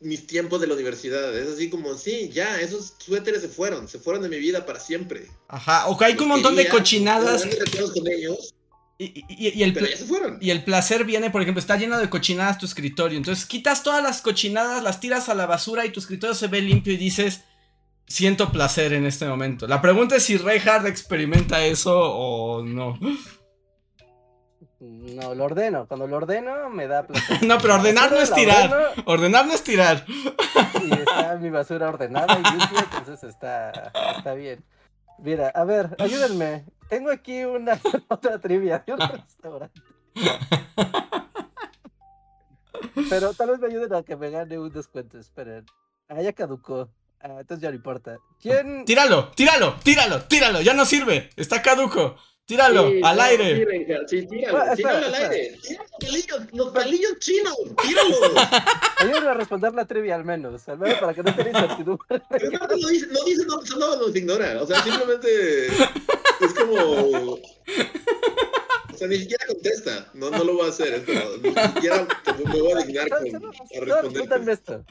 mis 0.00 0.26
tiempos 0.26 0.60
de 0.60 0.66
la 0.66 0.74
universidad. 0.74 1.36
Es 1.36 1.48
así 1.48 1.68
como, 1.70 1.94
sí, 1.94 2.30
ya, 2.32 2.60
esos 2.60 2.94
suéteres 2.98 3.42
se 3.42 3.48
fueron, 3.48 3.88
se 3.88 3.98
fueron 3.98 4.22
de 4.22 4.28
mi 4.28 4.38
vida 4.38 4.64
para 4.64 4.80
siempre. 4.80 5.26
Ajá, 5.48 5.88
o 5.88 6.02
hay 6.02 6.16
un 6.18 6.28
montón 6.28 6.54
quería, 6.54 6.70
de 6.70 6.76
cochinadas. 6.76 7.42
Con 7.92 8.08
ellos, 8.08 8.54
y, 8.98 9.24
y, 9.28 9.58
y, 9.60 9.62
el, 9.62 9.72
pero 9.72 9.86
ya 9.86 9.96
se 9.96 10.06
fueron. 10.06 10.38
y 10.40 10.50
el 10.50 10.64
placer 10.64 11.04
viene, 11.04 11.30
por 11.30 11.40
ejemplo, 11.40 11.60
está 11.60 11.76
lleno 11.76 11.98
de 11.98 12.10
cochinadas 12.10 12.58
tu 12.58 12.66
escritorio. 12.66 13.16
Entonces 13.16 13.46
quitas 13.46 13.84
todas 13.84 14.02
las 14.02 14.20
cochinadas, 14.22 14.82
las 14.82 14.98
tiras 14.98 15.28
a 15.28 15.34
la 15.34 15.46
basura 15.46 15.86
y 15.86 15.90
tu 15.90 16.00
escritorio 16.00 16.34
se 16.34 16.48
ve 16.48 16.60
limpio 16.60 16.92
y 16.92 16.96
dices, 16.96 17.44
siento 18.08 18.50
placer 18.50 18.92
en 18.92 19.06
este 19.06 19.26
momento. 19.26 19.68
La 19.68 19.80
pregunta 19.80 20.16
es 20.16 20.24
si 20.24 20.36
Reinhardt 20.36 20.86
experimenta 20.86 21.64
eso 21.64 21.96
o 21.96 22.64
no. 22.64 22.98
No, 24.80 25.34
lo 25.34 25.44
ordeno. 25.44 25.86
Cuando 25.86 26.08
lo 26.08 26.16
ordeno, 26.16 26.68
me 26.70 26.88
da 26.88 27.06
placer. 27.06 27.42
no, 27.46 27.58
pero 27.58 27.76
ordenar 27.76 28.10
no 28.10 28.18
es 28.18 28.32
tirar. 28.32 28.72
Ordeno, 28.72 29.02
ordenar 29.06 29.46
no 29.46 29.52
es 29.52 29.62
tirar. 29.62 30.04
y 30.08 30.92
está 30.92 31.36
mi 31.36 31.50
basura 31.50 31.88
ordenada 31.88 32.34
y 32.34 32.58
limpia, 32.58 32.86
entonces 32.98 33.22
está, 33.22 33.92
está 34.16 34.34
bien. 34.34 34.64
Mira, 35.18 35.48
a 35.54 35.64
ver, 35.64 35.96
ayúdenme. 35.98 36.64
Tengo 36.88 37.10
aquí 37.10 37.44
una 37.44 37.78
otra 38.08 38.38
trivia 38.38 38.82
de 38.86 38.92
un 38.94 39.00
restaurante. 39.00 39.80
Pero 43.10 43.34
tal 43.34 43.50
vez 43.50 43.60
me 43.60 43.66
ayuden 43.68 43.94
a 43.94 44.02
que 44.02 44.16
me 44.16 44.30
gane 44.30 44.58
un 44.58 44.72
descuento. 44.72 45.18
Esperen. 45.18 45.66
Ah, 46.08 46.22
ya 46.22 46.32
caducó. 46.32 46.90
Ah, 47.20 47.36
entonces 47.40 47.60
ya 47.60 47.70
no 47.70 47.76
importa. 47.76 48.18
¿Quién? 48.40 48.84
Tíralo, 48.84 49.30
tíralo, 49.32 49.74
tíralo, 49.82 50.22
tíralo. 50.24 50.60
Ya 50.60 50.74
no 50.74 50.84
sirve. 50.84 51.30
Está 51.36 51.62
caduco. 51.62 52.16
Tíralo, 52.48 52.88
sí, 52.88 53.00
al 53.04 53.16
no, 53.18 53.22
aire. 53.24 53.56
Sí, 53.56 53.64
Reinhardt, 53.66 54.08
sí, 54.08 54.26
tíralo, 54.26 54.58
ah, 54.58 54.74
tíralo 54.74 55.06
al 55.06 55.14
aire. 55.14 55.58
Tíralo, 55.98 56.46
los 56.54 56.70
palillos, 56.70 57.10
los 57.10 57.18
chinos, 57.18 57.54
tíralo. 57.82 58.16
Ayúdenme 59.00 59.28
a 59.28 59.34
responder 59.34 59.74
la 59.74 59.84
trivia 59.84 60.14
al 60.14 60.24
menos, 60.24 60.66
al 60.66 60.78
menos 60.78 60.96
para 60.98 61.12
que 61.12 61.22
no 61.22 61.36
tenga 61.36 61.50
incertidumbre. 61.50 62.22
Pero 62.30 62.50
no 62.50 62.88
dice, 62.88 63.06
no 63.08 63.22
dice, 63.24 63.44
no, 63.44 63.60
no 63.78 63.96
nos 63.96 64.16
ignora, 64.16 64.62
o 64.62 64.66
sea, 64.66 64.82
simplemente 64.82 65.66
es 65.66 66.54
como... 66.58 67.34
O 67.34 67.40
sea, 68.96 69.08
ni 69.08 69.18
siquiera 69.18 69.44
contesta, 69.46 70.10
no, 70.14 70.30
no 70.30 70.42
lo 70.42 70.54
voy 70.54 70.66
a 70.66 70.70
hacer, 70.70 70.94
es 70.94 71.02
como, 71.04 71.36
ni 71.42 71.50
siquiera 71.74 72.08
me 72.46 72.60
voy 72.60 72.72
a 72.72 72.76
dignar 72.86 73.08
con, 73.10 73.18
a 73.18 74.00
responder. 74.00 74.48
esto. 74.48 74.84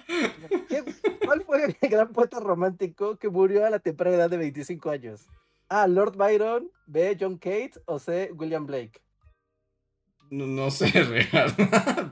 ¿Cuál 1.25 1.41
fue 1.41 1.65
el 1.65 1.89
gran 1.89 2.13
poeta 2.13 2.39
romántico 2.39 3.17
que 3.17 3.29
murió 3.29 3.65
a 3.65 3.71
la 3.71 3.79
temprana 3.79 4.15
edad 4.15 4.29
de 4.29 4.37
25 4.37 4.91
años? 4.91 5.27
A. 5.69 5.87
Lord 5.87 6.15
Byron, 6.17 6.71
B. 6.85 7.17
John 7.19 7.37
Cates 7.37 7.79
o 7.85 7.99
C. 7.99 8.31
William 8.33 8.65
Blake. 8.65 9.01
No, 10.29 10.45
no 10.45 10.71
sé, 10.71 10.87
real. 10.91 11.53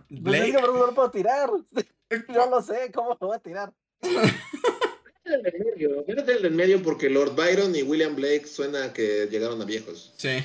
Blake. 0.10 0.24
Pues 0.24 0.42
es 0.42 0.56
que 0.56 0.62
no 0.62 0.68
lo 0.88 0.94
puedo 0.94 1.12
tirar. 1.12 1.50
No 2.30 2.48
lo 2.50 2.62
sé, 2.62 2.92
¿cómo 2.94 3.18
lo 3.20 3.28
voy 3.28 3.36
a 3.36 3.40
tirar? 3.40 3.74
el 4.02 5.42
del 5.42 5.54
medio, 5.60 6.06
el 6.08 6.26
del 6.26 6.52
medio 6.52 6.84
porque 6.84 7.10
Lord 7.10 7.36
Byron 7.36 7.76
y 7.76 7.82
William 7.82 8.16
Blake 8.16 8.46
suena 8.46 8.94
que 8.94 9.26
llegaron 9.26 9.60
a 9.60 9.66
viejos. 9.66 10.14
Sí. 10.18 10.38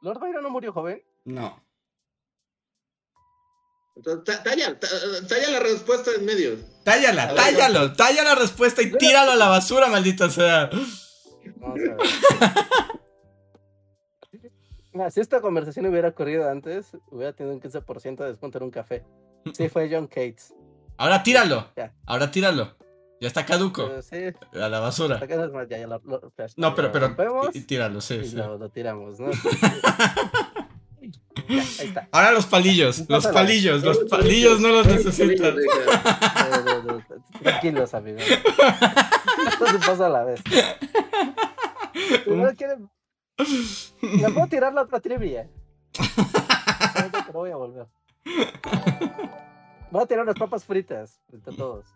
¿Lord 0.00 0.18
Byron 0.18 0.42
no 0.42 0.48
murió 0.48 0.72
joven? 0.72 1.04
No. 1.26 1.62
Entonces, 3.96 4.24
ta- 4.24 4.42
talla, 4.42 4.80
ta- 4.80 4.88
talla 5.28 5.50
la 5.50 5.60
respuesta 5.60 6.10
en 6.16 6.24
medio. 6.24 6.56
Tállala, 6.84 7.26
ver, 7.26 7.36
tállalo, 7.36 7.92
talla 7.92 8.22
la 8.24 8.34
respuesta 8.34 8.80
y 8.80 8.90
tíralo 8.92 9.32
a 9.32 9.36
la 9.36 9.48
basura, 9.48 9.88
maldita 9.88 10.30
sea. 10.30 10.70
Vamos 11.62 11.78
a 11.78 11.82
ver. 11.82 11.96
Ah, 15.00 15.10
si 15.10 15.20
esta 15.20 15.40
conversación 15.40 15.86
hubiera 15.86 16.08
ocurrido 16.08 16.50
antes, 16.50 16.94
hubiera 17.10 17.32
tenido 17.32 17.54
un 17.54 17.62
15% 17.62 18.16
de 18.24 18.26
descuento 18.30 18.58
en 18.58 18.64
un 18.64 18.70
café. 18.70 19.02
Sí, 19.54 19.68
fue 19.70 19.88
John 19.90 20.06
Cates. 20.06 20.52
Ahora 20.98 21.22
tíralo. 21.22 21.68
Ya. 21.76 21.94
Ahora 22.04 22.30
tíralo. 22.30 22.76
Ya 23.20 23.28
está 23.28 23.46
caduco. 23.46 23.88
Pero 23.88 24.02
sí, 24.02 24.16
A 24.60 24.68
la 24.68 24.80
basura. 24.80 25.18
no 25.18 25.44
es 25.44 25.52
más, 25.52 25.68
ya, 25.68 25.78
ya 25.78 25.86
lo, 25.86 26.00
lo- 26.04 26.32
ya 26.36 26.44
está, 26.44 26.60
No, 26.60 26.74
pero, 26.74 26.92
pero. 26.92 27.06
rompemos 27.08 27.54
y- 27.54 27.58
y 27.58 27.60
Tíralo, 27.62 28.00
sí, 28.00 28.16
y 28.16 28.26
sí. 28.28 28.36
lo, 28.36 28.58
lo 28.58 28.68
tiramos, 28.68 29.18
¿no? 29.20 29.30
Ya, 31.48 31.62
ahí 31.80 31.86
está. 31.86 32.08
Ahora 32.12 32.32
los 32.32 32.46
palillos, 32.46 33.08
los 33.08 33.26
palillos, 33.28 33.82
los 33.82 33.98
palillos 34.10 34.60
no 34.60 34.68
los 34.68 34.86
necesitan. 34.86 35.56
Tranquilos, 37.42 37.94
amigos. 37.94 38.22
Esto 38.22 39.66
se 39.66 39.78
pasa 39.78 40.06
a 40.06 40.08
la 40.10 40.24
vez. 40.24 40.40
Primero 42.24 42.54
quieren- 42.56 42.90
¿Me 44.02 44.30
puedo 44.30 44.46
tirar 44.46 44.72
la 44.74 44.82
otra 44.82 45.00
trivia? 45.00 45.48
No 47.32 47.32
voy 47.40 47.50
a 47.50 47.56
volver. 47.56 47.86
Voy 49.90 50.02
a 50.02 50.06
tirar 50.06 50.24
unas 50.24 50.38
papas 50.38 50.64
fritas 50.64 51.20
entre 51.32 51.54
todos. 51.54 51.86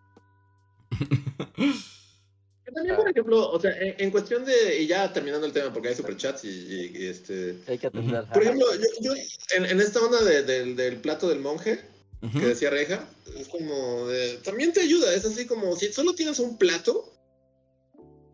También, 2.73 2.95
por 2.97 3.09
ejemplo, 3.09 3.49
o 3.49 3.59
sea, 3.59 3.71
en, 3.79 3.95
en 3.97 4.11
cuestión 4.11 4.43
de, 4.43 4.81
y 4.81 4.87
ya 4.87 5.11
terminando 5.13 5.47
el 5.47 5.53
tema, 5.53 5.71
porque 5.71 5.87
hay 5.89 5.95
superchats 5.95 6.43
y, 6.43 6.49
y- 6.49 6.97
y, 6.97 7.05
este... 7.07 7.57
Hay 7.67 7.77
que 7.77 7.87
atender. 7.87 8.25
Por 8.27 8.43
ejemplo, 8.43 8.65
yo, 8.75 8.87
yo 9.01 9.13
en, 9.55 9.65
en 9.65 9.79
esta 9.79 10.01
onda 10.01 10.21
de- 10.23 10.43
del, 10.43 10.75
del 10.75 10.97
plato 10.97 11.29
del 11.29 11.39
monje, 11.39 11.79
que 12.33 12.39
decía 12.39 12.69
Reja, 12.69 13.07
es 13.37 13.47
como 13.47 14.07
de, 14.07 14.37
también 14.43 14.73
te 14.73 14.81
ayuda, 14.81 15.13
es 15.13 15.23
así 15.23 15.45
como 15.47 15.75
si 15.75 15.93
solo 15.93 16.13
tienes 16.13 16.39
un 16.39 16.57
plato, 16.57 17.13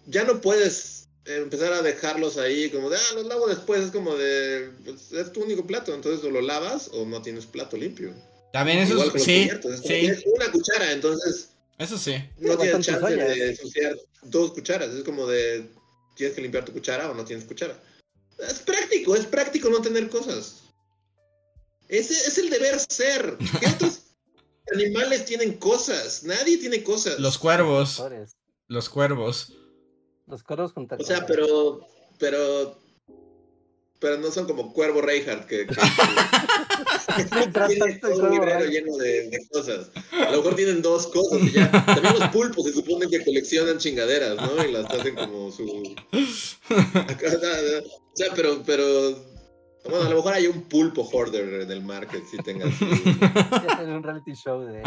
ya 0.06 0.24
no 0.24 0.42
puedes 0.42 1.03
empezar 1.26 1.74
a 1.74 1.82
dejarlos 1.82 2.38
ahí 2.38 2.70
como 2.70 2.90
de, 2.90 2.98
ah, 2.98 3.14
los 3.16 3.26
lavo 3.26 3.48
después, 3.48 3.82
es 3.82 3.92
como 3.92 4.16
de, 4.16 4.72
pues, 4.84 5.12
es 5.12 5.32
tu 5.32 5.42
único 5.44 5.66
plato, 5.66 5.94
entonces 5.94 6.24
o 6.26 6.30
lo 6.30 6.42
lavas 6.42 6.90
o 6.94 7.06
no 7.06 7.22
tienes 7.22 7.46
plato 7.46 7.78
limpio. 7.78 8.14
También 8.52 8.80
eso 8.80 8.94
Igual 8.94 9.12
es. 9.16 9.24
Sí, 9.24 9.50
es 9.50 9.82
sí. 9.84 10.24
una 10.28 10.52
cuchara, 10.52 10.92
entonces 10.92 11.50
Eso 11.78 11.98
sí. 11.98 12.16
no 12.38 12.58
tienes 12.58 12.86
chance 12.86 13.16
de 13.16 13.50
ensuciar 13.50 13.98
dos 14.24 14.52
cucharas, 14.52 14.90
es 14.94 15.04
como 15.04 15.26
de, 15.26 15.70
tienes 16.16 16.36
que 16.36 16.42
limpiar 16.42 16.66
tu 16.66 16.74
cuchara 16.74 17.10
o 17.10 17.14
no 17.14 17.26
tienes 17.26 17.46
cuchara. 17.46 17.82
Es 18.40 18.60
práctico, 18.60 19.16
es 19.16 19.26
práctico 19.26 19.70
no 19.70 19.82
tener 19.82 20.10
cosas. 20.10 20.64
Ese 21.88 22.14
es 22.14 22.38
el 22.38 22.50
deber 22.50 22.80
ser. 22.80 23.38
¿Qué 23.60 23.68
otros 23.68 24.00
animales 24.74 25.26
tienen 25.26 25.54
cosas? 25.54 26.24
Nadie 26.24 26.58
tiene 26.58 26.84
cosas. 26.84 27.20
Los 27.20 27.38
cuervos. 27.38 28.02
Los 28.68 28.90
cuervos. 28.90 29.54
Los 30.28 30.44
coros 30.44 30.74
juntan 30.74 31.00
O 31.02 31.04
sea, 31.04 31.18
con- 31.20 31.28
pero, 31.28 31.80
pero, 32.20 32.78
pero 34.00 34.18
no 34.18 34.32
son 34.32 34.46
como 34.48 34.72
Cuervo 34.74 35.02
Reinhardt 35.02 35.46
que, 35.48 35.66
que- 35.68 35.76
tiene 37.68 37.96
todo 38.00 38.24
un 38.24 38.32
librero 38.32 38.66
lleno 38.66 38.96
de, 38.98 39.30
de 39.30 39.48
cosas. 39.52 39.92
A 40.14 40.32
lo 40.32 40.38
mejor 40.38 40.56
tienen 40.56 40.82
dos 40.82 41.08
cosas 41.08 41.42
y 41.42 41.52
ya. 41.52 41.70
También 41.72 42.20
los 42.20 42.30
pulpos 42.30 42.64
se 42.66 42.74
supone 42.74 43.08
que 43.08 43.24
coleccionan 43.24 43.78
chingaderas, 43.78 44.36
¿no? 44.38 44.64
Y 44.66 44.72
las 44.72 44.86
hacen 44.92 45.16
como 45.16 45.52
su. 45.52 45.94
O 46.70 48.16
sea, 48.16 48.28
pero, 48.36 48.64
pero. 48.66 49.32
Bueno, 49.86 50.06
a 50.06 50.10
lo 50.10 50.16
mejor 50.16 50.34
hay 50.34 50.48
un 50.48 50.62
pulpo 50.64 51.02
hoarder 51.04 51.62
en 51.64 51.70
el 51.72 51.84
mar 51.84 52.08
que 52.08 52.20
sí 52.20 52.38
tenga 52.44 52.68
así. 52.68 52.86
Es 53.82 53.88
un 53.90 54.02
reality 54.02 54.34
show 54.34 54.62
de. 54.62 54.82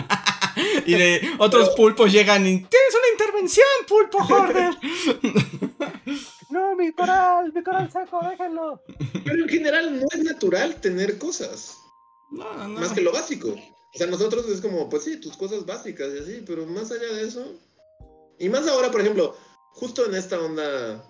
Y 0.86 0.94
de 0.94 1.34
otros 1.38 1.70
pulpos 1.70 2.12
llegan 2.12 2.46
y. 2.46 2.58
¡Tienes 2.58 2.94
una 2.94 3.08
intervención, 3.12 3.66
pulpo 3.86 4.18
Horder! 4.18 4.74
No, 6.48 6.76
mi 6.76 6.92
coral, 6.92 7.52
mi 7.52 7.62
coral 7.62 7.90
seco, 7.90 8.20
déjenlo. 8.22 8.80
Pero 9.24 9.42
en 9.42 9.48
general 9.48 10.00
no 10.00 10.06
es 10.10 10.24
natural 10.24 10.80
tener 10.80 11.18
cosas. 11.18 11.76
No, 12.30 12.54
no, 12.54 12.68
no. 12.68 12.80
Más 12.80 12.92
que 12.92 13.00
lo 13.00 13.12
básico. 13.12 13.48
O 13.48 13.98
sea, 13.98 14.06
nosotros 14.06 14.48
es 14.48 14.60
como, 14.60 14.88
pues 14.88 15.04
sí, 15.04 15.20
tus 15.20 15.36
cosas 15.36 15.66
básicas 15.66 16.08
y 16.14 16.18
así, 16.18 16.44
pero 16.46 16.64
más 16.64 16.90
allá 16.92 17.12
de 17.12 17.26
eso. 17.26 17.44
Y 18.38 18.48
más 18.48 18.66
ahora, 18.68 18.90
por 18.90 19.00
ejemplo, 19.00 19.36
justo 19.72 20.06
en 20.06 20.14
esta 20.14 20.40
onda 20.40 21.04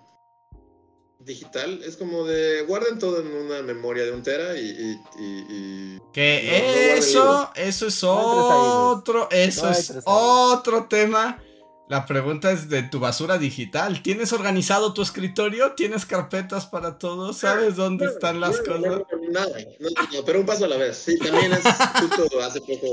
digital, 1.27 1.83
es 1.85 1.97
como 1.97 2.25
de 2.25 2.63
guarden 2.63 2.99
todo 2.99 3.21
en 3.21 3.27
una 3.27 3.61
memoria 3.63 4.05
de 4.05 4.13
un 4.13 4.23
tera 4.23 4.57
y. 4.59 4.65
y, 4.65 5.01
y- 5.19 5.47
y- 5.51 6.01
Que 6.13 6.93
No, 6.93 6.99
eso, 6.99 7.51
eso 7.55 7.87
es 7.89 8.03
No 8.03 8.51
hay 8.51 8.59
tres 8.61 8.99
otro, 8.99 9.29
eso 9.31 9.65
No 9.67 9.71
es 9.73 9.93
otro 10.05 10.87
tema. 10.89 11.43
La 11.89 12.05
pregunta 12.05 12.51
es 12.51 12.69
de 12.69 12.83
tu 12.83 12.99
basura 12.99 13.39
digital. 13.39 14.03
¿Tienes 14.03 14.33
organizado 14.33 14.93
tu 14.93 15.03
escritorio? 15.03 15.73
¿Tienes 15.75 16.05
carpetas 16.05 16.67
para 16.67 16.99
todo? 16.99 17.33
¿Sabes 17.33 17.77
dónde 17.77 18.07
están 18.07 18.41
las 18.41 18.59
cosas? 18.59 18.81
no, 18.81 18.97
no, 18.97 19.07
nada, 19.31 19.57
no, 19.79 19.89
no, 19.91 20.25
pero 20.25 20.41
un 20.41 20.47
paso 20.47 20.65
a 20.65 20.69
la 20.69 20.79
vez. 20.79 20.97
Sí, 20.97 21.17
también 21.19 21.53
es 21.53 21.61
justo 22.01 22.41
hace 22.41 22.61
poco 22.61 22.89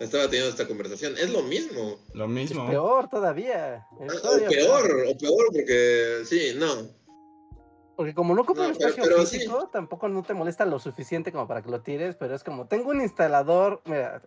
estaba 0.00 0.24
teniendo 0.24 0.48
esta 0.50 0.66
conversación. 0.66 1.14
Es 1.18 1.30
lo 1.30 1.42
mismo. 1.42 2.00
Lo 2.14 2.24
Es 2.24 2.30
mismo. 2.30 2.68
peor 2.68 3.08
todavía. 3.08 3.86
es 4.00 4.12
O 4.14 4.20
todavía 4.20 4.48
peor, 4.48 5.04
o 5.08 5.16
peor, 5.18 5.46
porque 5.52 6.22
sí, 6.28 6.54
no. 6.56 6.98
Porque 8.00 8.14
como 8.14 8.34
no 8.34 8.40
ocupa 8.40 8.62
No, 8.62 8.68
un 8.68 8.76
pero- 8.78 8.88
espacio 8.88 9.04
pero 9.14 9.26
físico, 9.26 9.68
tampoco 9.70 10.08
no 10.08 10.22
te 10.22 10.32
molesta 10.32 10.64
lo 10.64 10.78
suficiente 10.78 11.32
como 11.32 11.46
para 11.46 11.60
que 11.60 11.68
lo 11.70 11.82
tires, 11.82 12.16
pero 12.16 12.34
es 12.34 12.42
como, 12.42 12.64
tengo 12.66 12.88
un 12.88 13.02
instalador, 13.02 13.82
mira, 13.84 14.22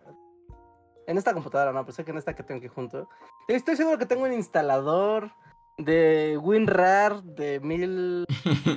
en 1.08 1.18
esta 1.18 1.34
computadora 1.34 1.72
no, 1.72 1.80
pero 1.84 1.92
sé 1.92 2.04
que 2.04 2.12
en 2.12 2.18
esta 2.18 2.36
que 2.36 2.44
tengo 2.44 2.58
aquí 2.60 2.68
junto, 2.68 3.08
estoy 3.48 3.74
seguro 3.74 3.98
que 3.98 4.06
tengo 4.06 4.22
un 4.26 4.32
instalador 4.32 5.32
de 5.76 6.38
WinRAR 6.40 7.24
de 7.24 7.58
mil, 7.58 8.26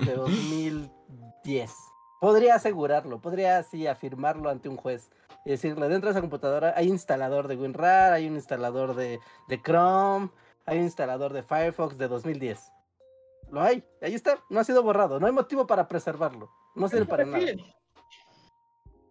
de 0.03 0.15
2010. 0.15 1.71
Podría 2.19 2.55
asegurarlo, 2.55 3.21
podría 3.21 3.59
así 3.59 3.85
afirmarlo 3.85 4.49
ante 4.49 4.67
un 4.67 4.77
juez 4.77 5.11
y 5.45 5.51
decirle, 5.51 5.89
dentro 5.89 6.07
de 6.09 6.13
esa 6.13 6.21
computadora 6.21 6.73
hay 6.75 6.87
instalador 6.87 7.47
de 7.47 7.55
WinRAR, 7.55 8.13
hay 8.13 8.27
un 8.27 8.33
instalador 8.33 8.95
de, 8.95 9.19
de 9.47 9.61
Chrome, 9.61 10.31
hay 10.65 10.79
un 10.79 10.85
instalador 10.85 11.33
de 11.33 11.43
Firefox 11.43 11.99
de 11.99 12.07
2010. 12.07 12.71
Lo 13.51 13.61
hay, 13.61 13.83
ahí 14.01 14.13
está, 14.13 14.43
no 14.49 14.59
ha 14.59 14.63
sido 14.63 14.83
borrado, 14.83 15.19
no 15.19 15.25
hay 15.27 15.31
motivo 15.31 15.65
para 15.65 15.87
preservarlo, 15.87 16.49
no 16.75 16.89
sirve 16.89 17.05
para 17.05 17.25
nada. 17.25 17.45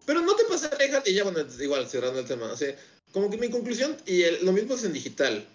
Pero 0.05 0.21
no 0.21 0.35
te 0.35 0.45
pasa, 0.45 0.69
y 1.05 1.13
ya 1.13 1.23
bueno, 1.23 1.39
igual 1.59 1.87
cerrando 1.87 2.19
el 2.19 2.25
tema, 2.25 2.51
o 2.51 2.55
sea, 2.55 2.75
como 3.11 3.29
que 3.29 3.37
mi 3.37 3.49
conclusión, 3.49 3.97
y 4.05 4.21
el- 4.21 4.45
lo 4.45 4.51
mismo 4.53 4.75
es 4.75 4.83
en 4.83 4.93
digital. 4.93 5.47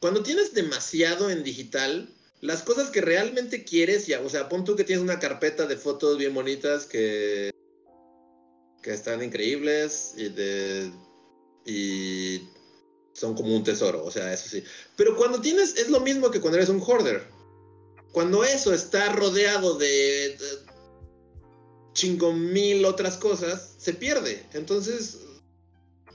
Cuando 0.00 0.22
tienes 0.22 0.54
demasiado 0.54 1.28
en 1.28 1.42
digital, 1.44 2.08
las 2.40 2.62
cosas 2.62 2.88
que 2.90 3.02
realmente 3.02 3.64
quieres, 3.64 4.06
ya, 4.06 4.20
o 4.20 4.28
sea, 4.30 4.48
pon 4.48 4.64
tú 4.64 4.74
que 4.76 4.84
tienes 4.84 5.02
una 5.04 5.18
carpeta 5.18 5.66
de 5.66 5.76
fotos 5.76 6.16
bien 6.16 6.32
bonitas 6.32 6.86
que, 6.86 7.50
que 8.82 8.94
están 8.94 9.22
increíbles 9.22 10.14
y 10.16 10.28
de 10.30 10.90
y 11.66 12.48
son 13.12 13.34
como 13.34 13.54
un 13.54 13.62
tesoro, 13.62 14.02
o 14.02 14.10
sea, 14.10 14.32
eso 14.32 14.48
sí. 14.48 14.64
Pero 14.96 15.14
cuando 15.16 15.40
tienes, 15.42 15.76
es 15.76 15.90
lo 15.90 16.00
mismo 16.00 16.30
que 16.30 16.40
cuando 16.40 16.56
eres 16.56 16.70
un 16.70 16.80
hoarder. 16.80 17.28
Cuando 18.12 18.44
eso 18.44 18.74
está 18.74 19.12
rodeado 19.12 19.78
de, 19.78 19.86
de 19.86 20.70
chingo 21.92 22.32
mil 22.32 22.84
otras 22.84 23.16
cosas, 23.16 23.74
se 23.78 23.94
pierde. 23.94 24.44
Entonces, 24.52 25.18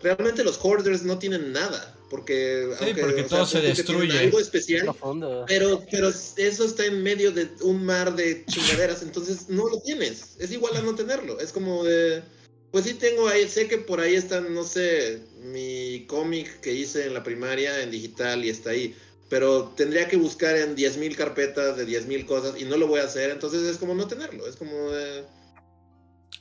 realmente 0.01 0.43
los 0.43 0.57
hoarders 0.57 1.03
no 1.03 1.19
tienen 1.19 1.53
nada. 1.53 1.95
Porque, 2.09 2.69
Sí, 2.79 2.93
porque 2.99 3.23
todo 3.23 3.45
se 3.45 3.61
destruye. 3.61 4.17
Algo 4.19 4.39
especial, 4.39 4.95
pero, 5.47 5.83
pero 5.89 6.09
eso 6.09 6.65
está 6.65 6.85
en 6.85 7.01
medio 7.01 7.31
de 7.31 7.49
un 7.61 7.83
mar 7.83 8.15
de 8.15 8.45
chingaderas, 8.45 9.01
entonces 9.01 9.49
no 9.49 9.67
lo 9.67 9.81
tienes. 9.81 10.35
Es 10.39 10.51
igual 10.51 10.77
a 10.77 10.81
no 10.81 10.93
tenerlo. 10.93 11.39
Es 11.39 11.51
como 11.51 11.83
de. 11.83 12.21
Pues 12.71 12.85
sí 12.85 12.93
tengo 12.93 13.27
ahí, 13.27 13.47
sé 13.47 13.67
que 13.67 13.77
por 13.79 14.01
ahí 14.01 14.15
está, 14.15 14.41
no 14.41 14.63
sé, 14.63 15.21
mi 15.41 16.05
cómic 16.07 16.59
que 16.59 16.73
hice 16.73 17.05
en 17.05 17.13
la 17.13 17.23
primaria 17.23 17.81
en 17.81 17.89
digital 17.89 18.45
y 18.45 18.49
está 18.49 18.71
ahí. 18.71 18.95
Pero 19.29 19.73
tendría 19.75 20.07
que 20.07 20.17
buscar 20.17 20.55
en 20.55 20.75
10.000 20.75 21.15
carpetas 21.15 21.77
de 21.77 21.87
10.000 21.87 22.25
cosas 22.25 22.61
y 22.61 22.65
no 22.65 22.77
lo 22.77 22.87
voy 22.87 22.99
a 22.99 23.05
hacer, 23.05 23.31
entonces 23.31 23.63
es 23.63 23.77
como 23.77 23.95
no 23.95 24.07
tenerlo. 24.07 24.47
Es 24.47 24.55
como 24.55 24.91
de. 24.91 25.23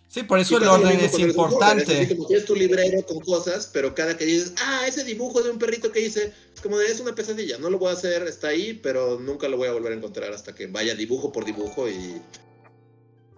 Sí, 0.09 0.23
por 0.23 0.39
eso 0.39 0.59
el 0.59 0.69
orden 0.69 1.01
es 1.01 1.15
Es 1.15 1.19
importante. 1.19 2.03
así 2.03 2.15
como 2.15 2.29
tienes 2.29 2.45
tu 2.45 2.55
librero 2.55 3.05
con 3.05 3.19
cosas, 3.21 3.69
pero 3.73 3.95
cada 3.95 4.17
que 4.17 4.25
dices, 4.25 4.53
ah, 4.59 4.87
ese 4.87 5.03
dibujo 5.03 5.43
de 5.43 5.51
un 5.51 5.59
perrito 5.59 5.91
que 5.91 6.01
hice, 6.01 6.33
es 6.55 6.61
como 6.61 6.79
de, 6.79 6.87
es 6.87 7.01
una 7.01 7.15
pesadilla, 7.15 7.59
no 7.59 7.69
lo 7.69 7.79
voy 7.79 7.89
a 7.89 7.95
hacer, 7.95 8.23
está 8.29 8.49
ahí, 8.49 8.75
pero 8.75 9.19
nunca 9.19 9.49
lo 9.49 9.57
voy 9.57 9.67
a 9.67 9.73
volver 9.73 9.93
a 9.93 9.97
encontrar 9.97 10.33
hasta 10.33 10.55
que 10.55 10.69
vaya 10.69 10.95
dibujo 10.95 11.33
por 11.33 11.45
dibujo 11.45 11.89
y... 11.89 12.21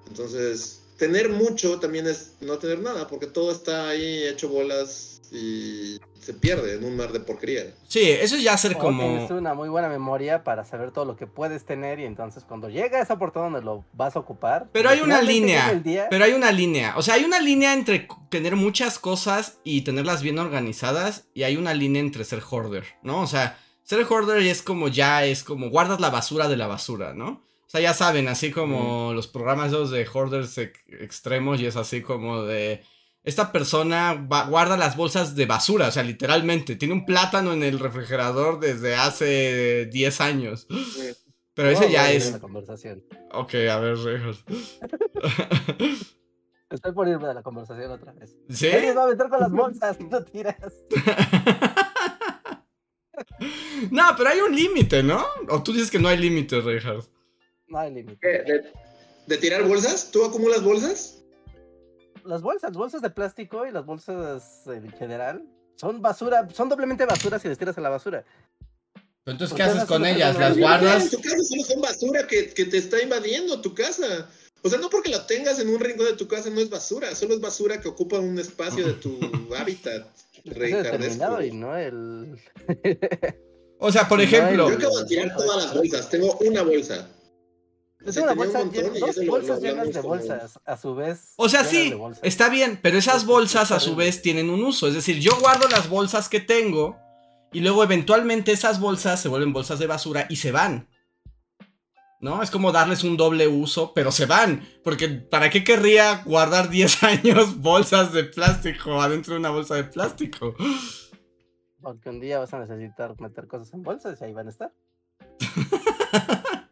Entonces, 0.07 0.83
tener 0.99 1.29
mucho 1.29 1.79
también 1.79 2.07
es 2.07 2.33
no 2.41 2.59
tener 2.59 2.81
nada, 2.81 3.07
porque 3.07 3.27
todo 3.27 3.53
está 3.53 3.89
ahí 3.89 4.25
hecho 4.25 4.49
bolas 4.49 5.21
y 5.31 5.99
se 6.27 6.35
pierde 6.35 6.75
en 6.75 6.85
un 6.85 6.97
mar 6.97 7.13
de 7.13 7.21
porquería. 7.21 7.73
Sí, 7.87 8.03
eso 8.11 8.35
es 8.37 8.43
ya 8.43 8.57
ser 8.59 8.75
O 8.75 8.79
como... 8.79 9.03
tienes 9.03 9.31
una 9.31 9.55
muy 9.55 9.69
buena 9.69 9.89
memoria 9.89 10.43
para 10.43 10.65
saber 10.65 10.91
todo 10.91 11.05
lo 11.05 11.17
que 11.17 11.27
puedes 11.29 11.65
tener 11.65 12.01
y 12.01 12.05
entonces 12.05 12.43
cuando 12.43 12.69
llega 12.69 13.01
esa 13.01 13.15
oportunidad 13.15 13.53
donde 13.53 13.65
lo 13.65 13.85
vas 13.93 14.17
a 14.17 14.19
ocupar. 14.19 14.69
Pero 14.73 14.91
hay 14.91 15.01
una 15.01 15.23
línea. 15.23 15.73
día, 15.75 16.09
Pero 16.11 16.25
hay 16.25 16.33
una 16.33 16.51
línea. 16.51 16.95
O 16.97 17.03
sea, 17.03 17.15
hay 17.15 17.25
una 17.25 17.39
línea 17.39 17.73
entre 17.73 18.09
tener 18.29 18.57
muchas 18.57 18.99
cosas 18.99 19.59
y 19.63 19.83
tenerlas 19.83 20.23
bien 20.23 20.39
organizadas. 20.39 21.29
Y 21.33 21.45
hay 21.45 21.57
una 21.57 21.73
línea 21.73 22.01
entre 22.01 22.25
ser 22.25 22.43
hoarder, 22.51 22.85
¿no? 23.03 23.21
O 23.21 23.27
sea, 23.29 23.59
ser 23.85 24.05
hoarder 24.11 24.39
es 24.43 24.63
como 24.63 24.89
ya, 24.89 25.25
es 25.25 25.45
como 25.45 25.71
guardas 25.71 26.01
la 26.01 26.11
basura 26.11 26.49
de 26.49 26.57
la 26.57 26.67
basura, 26.67 27.15
¿no? 27.15 27.29
O 27.29 27.69
sea, 27.69 27.81
ya 27.81 27.95
saben, 27.95 28.27
así 28.29 28.51
como 28.51 29.13
los 29.13 29.27
programas 29.29 29.69
esos 29.69 29.91
de 29.91 30.07
hoarders 30.07 30.59
ex- 30.59 30.81
extremos 31.01 31.61
y 31.61 31.67
es 31.67 31.77
así 31.77 32.01
como 32.03 32.43
de... 32.43 32.83
Esta 33.27 33.51
persona 33.53 34.15
va- 34.15 34.47
guarda 34.49 34.77
las 34.79 34.97
bolsas 34.97 35.35
de 35.35 35.45
basura, 35.47 35.89
o 35.89 35.91
sea, 35.91 36.03
literalmente. 36.05 36.77
Tiene 36.77 36.95
un 36.95 37.05
plátano 37.05 37.53
en 37.53 37.63
el 37.65 37.79
refrigerador 37.81 38.61
desde 38.61 38.95
hace 38.95 39.87
10 39.93 40.21
años. 40.21 40.67
Pero 41.55 41.71
ese 41.71 41.91
ya 41.91 42.13
es... 42.13 42.31
La 42.33 42.39
conversación. 42.39 43.03
Ok, 43.33 43.55
a 43.71 43.79
ver, 43.81 43.97
Rejos. 43.99 44.45
Estoy 46.71 46.93
por 46.93 47.09
irme 47.09 47.27
de 47.29 47.35
la 47.35 47.43
conversación 47.43 47.91
otra 47.93 48.13
vez. 48.13 48.37
¿Sí? 48.49 48.69
Nadie 48.73 48.93
va 48.95 49.05
a 49.05 49.09
meter 49.09 49.29
con 49.29 49.41
las 49.41 49.51
bolsas, 49.53 50.01
no 50.11 50.23
tiras. 50.25 50.57
no, 53.91 54.03
pero 54.17 54.31
hay 54.31 54.41
un 54.41 54.55
límite, 54.55 55.03
¿no? 55.03 55.25
O 55.49 55.63
tú 55.63 55.73
dices 55.73 55.91
que 55.91 55.99
no 55.99 56.09
hay 56.09 56.19
límite, 56.19 56.61
Reinhardt. 56.61 57.07
No 57.69 57.79
hay 57.79 57.95
límite. 57.95 58.19
¿Qué? 58.21 58.53
¿De, 58.53 58.73
de 59.27 59.39
tirar 59.39 59.63
bolsas? 59.65 60.11
¿Tú 60.11 60.25
acumulas 60.25 60.63
bolsas? 60.63 61.23
Las 62.27 62.43
bolsas, 62.43 62.73
bolsas 62.73 63.03
de 63.03 63.11
plástico 63.11 63.67
y 63.67 63.73
las 63.73 63.85
bolsas 63.85 64.67
en 64.67 64.91
general 64.93 65.45
son 65.77 66.01
basura, 66.03 66.49
son 66.53 66.69
doblemente 66.69 67.05
basura 67.05 67.39
si 67.39 67.49
les 67.49 67.59
tiras 67.59 67.77
a 67.79 67.81
la 67.81 67.91
basura. 67.91 68.25
Pero 69.25 69.33
entonces, 69.33 69.51
¿Por 69.51 69.57
¿qué 69.57 69.63
haces 69.63 69.85
con 69.85 70.07
ellas? 70.07 70.39
¿Las 70.39 70.57
guardas? 70.57 71.05
En 71.05 71.11
tu 71.11 71.21
casa 71.21 71.43
solo 71.43 71.63
son 71.63 71.81
basura 71.81 72.27
que, 72.27 72.55
que 72.55 72.65
te 72.65 72.79
está 72.79 73.03
invadiendo 73.03 73.61
tu 73.61 73.75
casa. 73.75 74.29
O 74.63 74.69
sea, 74.69 74.79
no 74.79 74.91
porque 74.91 75.11
la 75.11 75.27
tengas 75.27 75.61
en 75.61 75.69
un 75.69 75.79
rincón 75.79 76.07
de 76.07 76.15
tu 76.15 76.27
casa 76.27 76.51
no 76.51 76.61
es 76.61 76.71
basura, 76.71 77.15
solo 77.15 77.35
es 77.35 77.41
basura 77.41 77.81
que 77.81 77.89
ocupa 77.89 78.19
un 78.19 78.39
espacio 78.39 78.87
de 78.87 78.95
tu 78.95 79.19
hábitat. 79.57 80.07
Rey 80.45 80.73
determinado 80.73 81.43
y 81.43 81.53
no 81.53 81.77
el. 81.77 82.39
O 83.79 83.93
sea, 83.93 84.09
por 84.09 84.19
No, 84.19 84.25
ejemplo, 84.25 84.71
Yo 84.71 84.77
acabo 84.77 84.99
de 85.01 85.05
tirar 85.07 85.37
todas 85.37 85.65
las 85.65 85.75
bolsas, 85.75 86.09
tengo 86.09 86.37
una 86.39 86.63
bolsa. 86.63 87.09
Tengo 88.15 88.25
una 88.25 88.33
un 88.33 88.39
bolsa, 88.39 88.59
montón 88.59 88.97
y 88.97 88.99
dos 89.01 89.27
bolsas 89.27 89.61
llenas 89.61 89.87
de 89.89 89.93
como- 90.01 90.09
bolsas, 90.09 90.61
a 90.65 90.77
su 90.77 90.95
vez. 90.95 91.33
o 91.37 91.49
sea, 91.49 91.65
sí, 91.65 91.95
está 92.23 92.49
bien, 92.49 92.79
pero 92.83 92.99
esas 92.99 93.23
Sí, 93.23 93.27
bolsas 93.27 93.71
a 93.73 93.81
su 93.81 93.97
vez 93.97 94.23
tienen 94.23 94.51
un 94.51 94.63
uso. 94.65 94.89
Es 94.89 94.95
decir, 94.95 95.19
yo 95.21 95.33
guardo 95.41 95.69
las 95.69 95.89
bolsas 95.89 96.29
que 96.29 96.41
tengo 96.41 96.97
y 97.53 97.61
luego 97.61 97.83
eventualmente 97.85 98.53
esas 98.53 98.81
bolsas 98.81 99.21
se 99.21 99.29
vuelven 99.29 99.53
bolsas 99.53 99.79
de 99.79 99.87
basura 99.87 100.27
y 100.29 100.37
se 100.37 100.53
van. 100.53 100.89
¿No? 102.19 102.43
Es 102.43 102.51
como 102.51 102.73
darles 102.73 103.05
un 103.05 103.17
doble 103.19 103.47
uso, 103.47 103.93
pero 103.95 104.11
se 104.11 104.25
van. 104.27 104.67
Porque 104.83 105.09
¿para 105.09 105.51
qué 105.51 105.63
querría 105.65 106.23
guardar 106.25 106.71
10 106.71 107.03
años 107.03 107.61
bolsas 107.61 108.13
de 108.13 108.25
plástico 108.25 109.01
adentro 109.03 109.35
de 109.35 109.41
una 109.41 109.51
bolsa 109.51 109.75
de 109.75 109.85
plástico? 109.85 110.55
Porque 111.81 112.09
un 112.09 112.19
día 112.19 112.39
vas 112.39 112.53
a 112.55 112.59
necesitar 112.59 113.15
meter 113.21 113.47
cosas 113.47 113.73
en 113.75 113.83
bolsas 113.83 114.19
y 114.21 114.25
ahí 114.25 114.33
van 114.33 114.47
a 114.47 114.51
estar. 114.51 114.73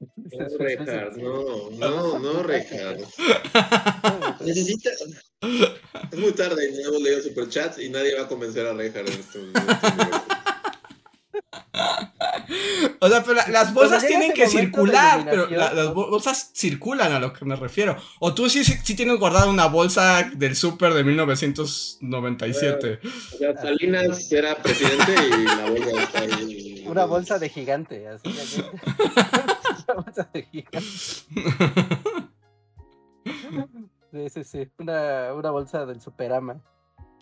No, 0.30 0.46
Reinhard, 0.58 1.16
no, 1.22 1.70
no, 1.70 2.18
no, 2.18 2.42
Reinhard. 2.42 3.00
Necesita. 4.44 4.90
Es 6.12 6.18
muy 6.18 6.32
tarde 6.32 6.70
y 6.70 6.74
no 6.82 6.88
hemos 6.90 7.02
leído 7.02 7.20
superchats 7.22 7.78
y 7.78 7.88
nadie 7.88 8.14
va 8.14 8.22
a 8.24 8.28
convencer 8.28 8.66
a 8.66 8.74
Reinhard 8.74 9.08
en 9.08 9.12
este 9.20 9.38
momento. 9.38 9.60
O 13.00 13.08
sea, 13.08 13.22
pero 13.22 13.34
la- 13.34 13.48
las 13.48 13.72
bolsas 13.74 14.04
tienen 14.06 14.32
que 14.32 14.48
circular, 14.48 15.24
pero 15.28 15.46
la- 15.48 15.72
las 15.72 15.94
bolsas 15.94 16.50
circulan 16.54 17.12
a 17.12 17.20
lo 17.20 17.32
que 17.32 17.44
me 17.44 17.54
refiero. 17.56 17.96
O 18.20 18.34
tú 18.34 18.48
sí, 18.50 18.64
sí, 18.64 18.74
sí 18.82 18.94
tienes 18.96 19.18
guardada 19.18 19.46
una 19.46 19.66
bolsa 19.66 20.28
del 20.34 20.56
súper 20.56 20.94
de 20.94 21.04
1997. 21.04 23.00
O 23.34 23.36
sea, 23.38 23.54
Salinas 23.60 24.32
era 24.32 24.56
presidente 24.56 25.14
y 25.14 25.44
la 25.44 25.70
bolsa 25.70 26.02
está 26.02 26.20
ahí. 26.20 26.84
Una 26.86 27.04
bolsa 27.04 27.38
de 27.38 27.48
gigante, 27.50 28.08
así. 28.08 28.30
Así. 29.88 29.94
Una 29.94 30.02
bolsa 30.02 30.30
de 30.32 30.42
gigante. 30.42 30.80
Sí, 34.10 34.30
sí, 34.30 34.44
sí. 34.44 34.70
Una, 34.78 35.34
una 35.34 35.50
bolsa 35.50 35.84
del 35.84 36.00
Superama. 36.00 36.62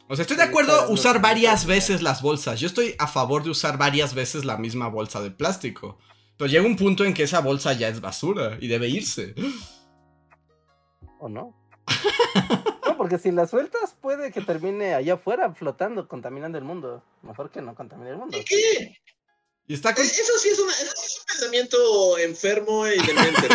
O 0.08 0.14
sea, 0.14 0.22
estoy 0.22 0.36
de 0.36 0.44
acuerdo 0.44 0.88
usar 0.90 1.20
varias 1.20 1.66
veces 1.66 2.00
las 2.00 2.22
bolsas. 2.22 2.60
Yo 2.60 2.68
estoy 2.68 2.94
a 2.98 3.08
favor 3.08 3.42
de 3.42 3.50
usar 3.50 3.76
varias 3.76 4.14
veces 4.14 4.44
la 4.44 4.56
misma 4.56 4.88
bolsa 4.88 5.20
de 5.20 5.32
plástico. 5.32 5.98
Pero 6.36 6.48
llega 6.48 6.64
un 6.64 6.76
punto 6.76 7.04
en 7.04 7.12
que 7.12 7.24
esa 7.24 7.40
bolsa 7.40 7.72
ya 7.72 7.88
es 7.88 8.00
basura 8.00 8.56
y 8.60 8.68
debe 8.68 8.88
irse. 8.88 9.34
¿O 11.18 11.28
no? 11.28 11.56
No, 12.86 12.96
porque 12.96 13.18
si 13.18 13.32
la 13.32 13.46
sueltas 13.46 13.96
puede 14.00 14.30
que 14.30 14.42
termine 14.42 14.94
allá 14.94 15.14
afuera 15.14 15.52
flotando, 15.54 16.06
contaminando 16.06 16.56
el 16.56 16.64
mundo. 16.64 17.02
Mejor 17.22 17.50
que 17.50 17.62
no 17.62 17.74
contamine 17.74 18.10
el 18.10 18.16
mundo. 18.16 18.38
¿Qué? 18.46 18.96
Y 19.68 19.74
está 19.74 19.94
con... 19.94 20.04
Eso 20.04 20.32
sí 20.40 20.48
es, 20.50 20.58
una, 20.58 20.72
eso 20.72 20.92
sí 20.96 21.06
es 21.06 21.18
un 21.18 21.26
pensamiento 21.26 22.18
enfermo 22.18 22.86
y 22.86 22.98
demente. 22.98 23.46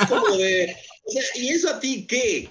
Es 0.00 0.08
como 0.08 0.36
de. 0.36 0.76
O 1.04 1.10
sea, 1.10 1.22
¿y 1.34 1.48
eso 1.48 1.70
a 1.70 1.80
ti 1.80 2.06
qué? 2.06 2.50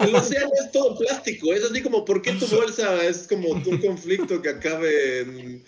El 0.00 0.14
océano 0.14 0.50
es 0.62 0.72
todo 0.72 0.98
plástico. 0.98 1.52
Es 1.52 1.64
así 1.64 1.82
como, 1.82 2.04
¿por 2.04 2.20
qué 2.20 2.32
tu 2.32 2.46
bolsa 2.48 3.04
es 3.04 3.26
como 3.28 3.50
un 3.50 3.80
conflicto 3.80 4.42
que 4.42 4.50
acabe 4.50 5.20
en, 5.20 5.64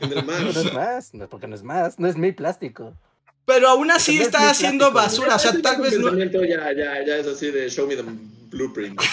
en 0.00 0.12
el 0.12 0.24
mar? 0.24 0.42
No 0.42 0.50
es 0.50 0.72
más, 0.72 1.14
no, 1.14 1.28
porque 1.28 1.48
no 1.48 1.56
es 1.56 1.62
más, 1.62 1.98
no 1.98 2.08
es 2.08 2.16
mi 2.16 2.32
plástico. 2.32 2.96
Pero 3.46 3.68
aún 3.68 3.90
así 3.90 4.16
no 4.16 4.20
es 4.20 4.26
está 4.26 4.40
muy 4.40 4.48
haciendo 4.48 4.92
plástico. 4.92 5.26
basura. 5.26 5.36
O 5.36 5.38
sea, 5.38 5.62
tal 5.62 5.80
vez 5.80 5.98
no... 5.98 6.10
pensamiento 6.10 6.44
ya, 6.44 6.72
ya, 6.72 7.04
ya 7.04 7.16
es 7.16 7.26
así 7.26 7.50
de 7.50 7.68
show 7.68 7.86
me 7.86 7.96
the 7.96 8.04
blueprint. 8.50 9.00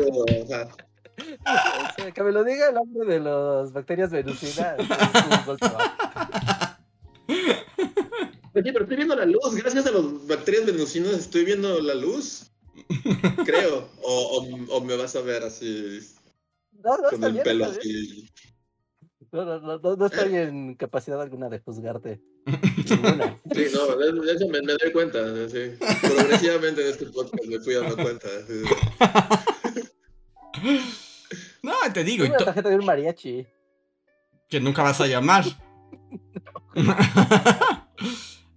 O 0.00 0.46
sea, 0.46 0.68
O 1.46 1.94
sea, 1.96 2.12
que 2.12 2.22
me 2.22 2.32
lo 2.32 2.44
diga 2.44 2.68
el 2.68 2.76
hombre 2.76 3.06
de 3.06 3.20
las 3.20 3.72
bacterias 3.72 4.10
venusinas. 4.10 4.76
Oye, 8.54 8.72
pero 8.72 8.82
estoy 8.84 8.96
viendo 8.96 9.16
la 9.16 9.24
luz. 9.24 9.54
Gracias 9.54 9.86
a 9.86 9.90
los 9.90 10.26
bacterias 10.26 10.66
venusinas 10.66 11.12
estoy 11.12 11.44
viendo 11.44 11.80
la 11.80 11.94
luz. 11.94 12.50
Creo. 13.44 13.88
O, 14.02 14.38
o, 14.38 14.76
o 14.76 14.84
me 14.84 14.96
vas 14.96 15.14
a 15.16 15.20
ver 15.20 15.42
así 15.42 16.00
No, 16.72 16.96
no, 16.96 17.10
con 17.10 17.24
el 17.24 17.32
bien, 17.32 17.44
pelo 17.44 17.66
así. 17.66 18.28
No, 19.30 19.44
no, 19.44 19.60
no, 19.60 19.78
no, 19.78 19.96
no 19.96 20.06
estoy 20.06 20.36
en 20.36 20.74
capacidad 20.74 21.20
alguna 21.20 21.48
de 21.48 21.58
juzgarte. 21.58 22.20
Ninguna. 22.46 23.38
Sí, 23.54 23.66
no, 23.72 23.96
de, 23.96 24.12
me, 24.48 24.62
me 24.62 24.72
doy 24.74 24.92
cuenta. 24.92 25.48
Sí. 25.48 25.72
Progresivamente 26.00 26.82
en 26.82 26.88
este 26.88 27.06
podcast 27.06 27.46
me 27.46 27.60
fui 27.60 27.74
dando 27.74 27.96
cuenta. 27.96 28.28
sí. 28.46 28.62
No, 31.62 31.72
te 31.92 32.04
digo, 32.04 32.24
y 32.24 32.28
una 32.28 32.38
to- 32.38 32.44
tarjeta 32.44 32.68
de 32.68 32.76
un 32.76 32.84
mariachi. 32.84 33.46
que 34.48 34.60
nunca 34.60 34.82
vas 34.82 35.00
a 35.00 35.06
llamar. 35.06 35.44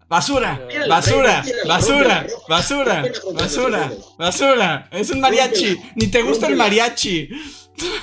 basura, 0.07 0.68
basura, 0.88 1.44
basura, 1.68 2.26
basura, 2.48 3.03
basura, 3.34 3.91
basura. 4.18 4.90
Es 4.91 5.10
un 5.10 5.19
mariachi. 5.22 5.78
Ni 5.95 6.07
te 6.07 6.22
gusta 6.22 6.48
el 6.48 6.56
mariachi. 6.56 7.30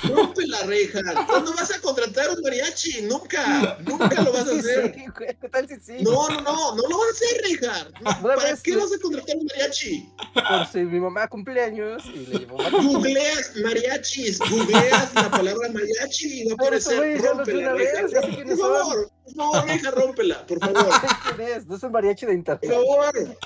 Rompe 0.03 0.45
la 0.47 0.63
reja. 0.63 0.99
¿Cuándo 1.27 1.53
vas 1.53 1.71
a 1.71 1.79
contratar 1.79 2.29
un 2.31 2.41
mariachi? 2.41 3.03
Nunca. 3.03 3.77
Nunca 3.85 4.21
lo 4.23 4.33
vas 4.33 4.47
a 4.47 4.51
hacer. 4.59 4.93
sí, 4.95 5.05
güey, 5.17 5.37
¿Qué 5.39 5.49
tal 5.49 5.67
si 5.69 5.75
sí? 5.79 6.03
No, 6.03 6.27
no, 6.27 6.41
no, 6.41 6.75
no 6.75 6.83
lo 6.89 6.97
vas 6.97 7.07
a 7.07 7.11
hacer, 7.11 7.91
Una 8.01 8.21
¿Para 8.35 8.57
qué 8.57 8.75
vas 8.75 8.91
a 8.93 8.99
contratar 8.99 9.37
un 9.37 9.45
mariachi? 9.45 10.09
Por 10.33 10.67
si 10.71 10.79
mi 10.79 10.99
mamá 10.99 11.27
cumpleaños 11.27 12.03
y 12.07 12.25
le 12.25 12.39
llevó 12.39 12.57
mariachi. 12.57 12.87
Googleas 12.87 13.51
mariachis, 13.63 14.39
googleas 14.39 15.13
la 15.15 15.31
palabra 15.31 15.69
mariachi 15.71 16.41
y 16.41 16.45
va 16.47 16.51
a 16.51 16.55
aparecer. 16.55 17.21
Rómpela, 17.21 17.71
Por 17.75 18.57
favor, 18.57 19.11
por 19.23 19.35
favor, 19.35 19.65
Richard, 19.69 19.95
rómpela, 19.95 20.45
por 20.47 20.59
favor. 20.65 20.89
¿Quién 21.35 21.47
es? 21.47 21.67
No 21.67 21.75
es 21.75 21.83
un 21.83 21.91
mariachi 21.91 22.25
de 22.25 22.31
Por 22.31 22.35
internet. 22.37 22.71
favor, 22.71 23.37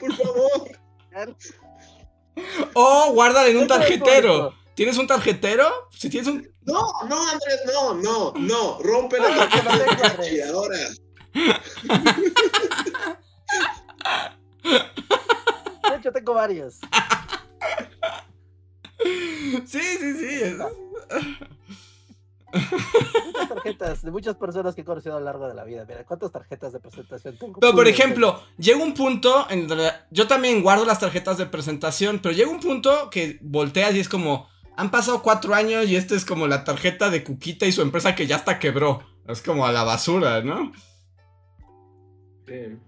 por 0.00 0.12
favor. 0.16 0.76
O 2.74 3.12
guárdala 3.12 3.48
en 3.48 3.56
un 3.58 3.66
tarjetero. 3.66 4.54
¿Tienes 4.76 4.98
un 4.98 5.06
tarjetero? 5.06 5.88
Si 5.90 6.10
tienes 6.10 6.28
un. 6.28 6.46
No, 6.66 6.92
no, 7.08 7.28
Andrés, 7.30 7.62
no, 7.72 7.94
no, 7.94 8.34
no. 8.36 8.78
Rompe 8.82 9.18
la 9.18 9.30
mariachi 9.30 9.66
Andrés. 10.02 10.50
ahora. 10.52 10.76
De 15.90 15.96
hecho, 15.96 16.12
tengo 16.12 16.34
varios. 16.34 16.74
Sí, 19.66 19.80
sí, 19.80 20.14
sí. 20.14 20.56
Muchas 22.52 23.48
tarjetas 23.48 24.02
de 24.02 24.10
muchas 24.10 24.36
personas 24.36 24.74
que 24.74 24.82
he 24.82 24.84
conocido 24.84 25.16
a 25.16 25.20
lo 25.20 25.24
largo 25.24 25.48
de 25.48 25.54
la 25.54 25.64
vida. 25.64 25.86
Mira, 25.88 26.04
¿cuántas 26.04 26.32
tarjetas 26.32 26.74
de 26.74 26.80
presentación 26.80 27.38
tengo? 27.38 27.60
Pero 27.60 27.74
por 27.74 27.88
ejemplo, 27.88 28.42
llega 28.58 28.82
un 28.82 28.92
punto 28.92 29.46
en 29.48 29.68
donde 29.68 29.90
yo 30.10 30.26
también 30.26 30.62
guardo 30.62 30.84
las 30.84 31.00
tarjetas 31.00 31.38
de 31.38 31.46
presentación, 31.46 32.18
pero 32.22 32.34
llega 32.34 32.50
un 32.50 32.60
punto 32.60 33.08
que 33.10 33.38
volteas 33.40 33.94
y 33.94 34.00
es 34.00 34.08
como, 34.08 34.48
han 34.76 34.90
pasado 34.90 35.22
cuatro 35.22 35.54
años 35.54 35.86
y 35.86 35.96
esta 35.96 36.14
es 36.14 36.24
como 36.24 36.46
la 36.46 36.64
tarjeta 36.64 37.10
de 37.10 37.24
Cuquita 37.24 37.66
y 37.66 37.72
su 37.72 37.82
empresa 37.82 38.14
que 38.14 38.26
ya 38.26 38.36
hasta 38.36 38.58
quebró. 38.58 39.02
Es 39.26 39.42
como 39.42 39.66
a 39.66 39.72
la 39.72 39.82
basura, 39.82 40.42
¿no? 40.42 40.72
Sí. 42.46 42.78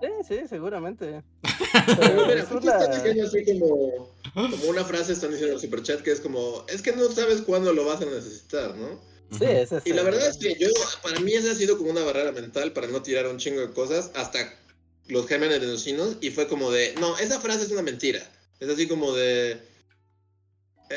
Sí, 0.00 0.08
sí, 0.26 0.48
seguramente. 0.48 1.22
Pero 2.00 2.26
mira, 2.26 2.34
es 2.34 3.22
así 3.22 3.60
como, 3.60 4.14
como 4.34 4.64
una 4.68 4.84
frase, 4.84 5.12
están 5.12 5.30
diciendo 5.30 5.52
en 5.52 5.54
el 5.54 5.60
superchat 5.60 6.00
que 6.00 6.10
es 6.10 6.20
como, 6.20 6.64
es 6.68 6.82
que 6.82 6.92
no 6.92 7.08
sabes 7.08 7.42
cuándo 7.42 7.72
lo 7.72 7.84
vas 7.84 8.02
a 8.02 8.06
necesitar, 8.06 8.74
¿no? 8.76 9.00
Sí, 9.38 9.44
ese 9.44 9.78
es 9.78 9.86
Y 9.86 9.92
la 9.92 10.02
verdad 10.02 10.28
es 10.28 10.36
que 10.36 10.56
yo, 10.58 10.68
para 11.02 11.20
mí 11.20 11.32
esa 11.32 11.52
ha 11.52 11.54
sido 11.54 11.78
como 11.78 11.90
una 11.90 12.02
barrera 12.02 12.32
mental 12.32 12.72
para 12.72 12.88
no 12.88 13.00
tirar 13.00 13.26
un 13.28 13.38
chingo 13.38 13.60
de 13.60 13.70
cosas 13.72 14.10
hasta 14.14 14.38
los 15.06 15.26
gérmenes 15.26 15.60
de 15.60 15.68
neutrinos 15.68 16.16
y 16.20 16.30
fue 16.30 16.48
como 16.48 16.70
de, 16.70 16.94
no, 17.00 17.16
esa 17.18 17.40
frase 17.40 17.64
es 17.64 17.70
una 17.70 17.82
mentira. 17.82 18.20
Es 18.60 18.68
así 18.68 18.86
como 18.86 19.12
de, 19.14 19.60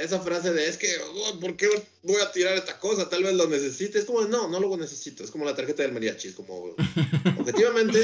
esa 0.04 0.20
frase 0.20 0.54
de, 0.54 0.68
es 0.68 0.78
que, 0.78 0.88
oh, 1.14 1.40
¿por 1.40 1.56
qué 1.56 1.68
voy 2.04 2.22
a 2.22 2.32
tirar 2.32 2.56
esta 2.56 2.80
cosa? 2.80 3.10
Tal 3.10 3.24
vez 3.24 3.34
lo 3.34 3.48
necesite. 3.48 4.00
Es 4.00 4.06
como, 4.06 4.22
no, 4.22 4.48
no 4.48 4.60
lo 4.60 4.78
necesito. 4.78 5.24
Es 5.24 5.32
como 5.32 5.46
la 5.46 5.56
tarjeta 5.56 5.84
del 5.84 5.92
mariachi. 5.92 6.30
Es 6.30 6.36
como, 6.36 6.76
objetivamente, 7.40 8.00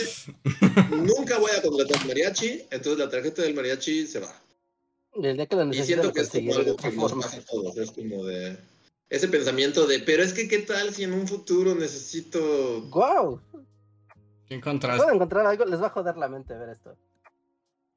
nunca 0.89 1.37
voy 1.39 1.51
a 1.51 1.61
contratar 1.61 2.05
mariachi, 2.07 2.65
entonces 2.71 2.97
la 2.97 3.09
tarjeta 3.09 3.41
del 3.41 3.53
mariachi 3.53 4.07
se 4.07 4.19
va. 4.19 4.41
Día 5.15 5.45
que 5.45 5.55
lo 5.55 5.63
Y 5.63 5.67
necesites 5.67 5.87
siento 5.87 6.13
que 6.13 6.21
es 6.21 6.29
como 6.29 6.55
algo 6.55 6.75
que 6.77 6.91
nos 6.91 7.13
pasa 7.13 7.37
a 7.37 7.41
todos. 7.41 7.77
Es 7.77 7.91
como 7.91 8.23
de, 8.25 8.57
ese 9.11 9.27
pensamiento 9.27 9.85
de, 9.85 9.99
pero 9.99 10.23
es 10.23 10.31
que, 10.31 10.47
¿qué 10.47 10.59
tal 10.59 10.93
si 10.93 11.03
en 11.03 11.11
un 11.11 11.27
futuro 11.27 11.75
necesito 11.75 12.81
¡Guau! 12.89 13.41
¿Qué 14.47 14.55
encontraste? 14.55 15.03
Puedo 15.03 15.15
encontrar 15.15 15.45
algo, 15.45 15.65
les 15.65 15.81
va 15.81 15.87
a 15.87 15.89
joder 15.89 16.15
la 16.15 16.29
mente 16.29 16.53
ver 16.53 16.69
esto. 16.69 16.95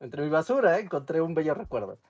Entre 0.01 0.23
mi 0.23 0.29
basura, 0.29 0.77
eh, 0.77 0.83
encontré 0.83 1.21
un 1.21 1.35
bello 1.35 1.55
recuerdo. 1.55 2.01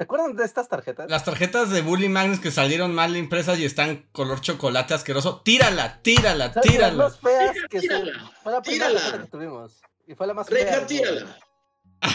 ¿Te 0.00 0.04
acuerdan 0.04 0.34
de 0.34 0.46
estas 0.46 0.66
tarjetas? 0.66 1.10
Las 1.10 1.26
tarjetas 1.26 1.68
de 1.68 1.82
Bully 1.82 2.08
Magnus 2.08 2.40
que 2.40 2.50
salieron 2.50 2.94
mal 2.94 3.14
impresas 3.18 3.58
y 3.58 3.66
están 3.66 4.08
color 4.12 4.40
chocolate 4.40 4.94
asqueroso. 4.94 5.42
Tírala, 5.44 6.00
tírala. 6.00 6.50
Las 6.54 6.64
tírala. 6.64 6.94
más 7.04 7.20
feas 7.20 7.54
que 7.68 7.82
son. 7.82 8.04
Tírala, 8.04 8.32
Fue 8.42 8.50
la 8.50 8.62
primera 8.62 8.88
tírala. 8.88 9.22
que 9.24 9.28
tuvimos. 9.30 9.72
Y 10.06 10.14
fue 10.14 10.26
la 10.26 10.32
más. 10.32 10.48
Reja, 10.48 10.86
tírala. 10.86 11.38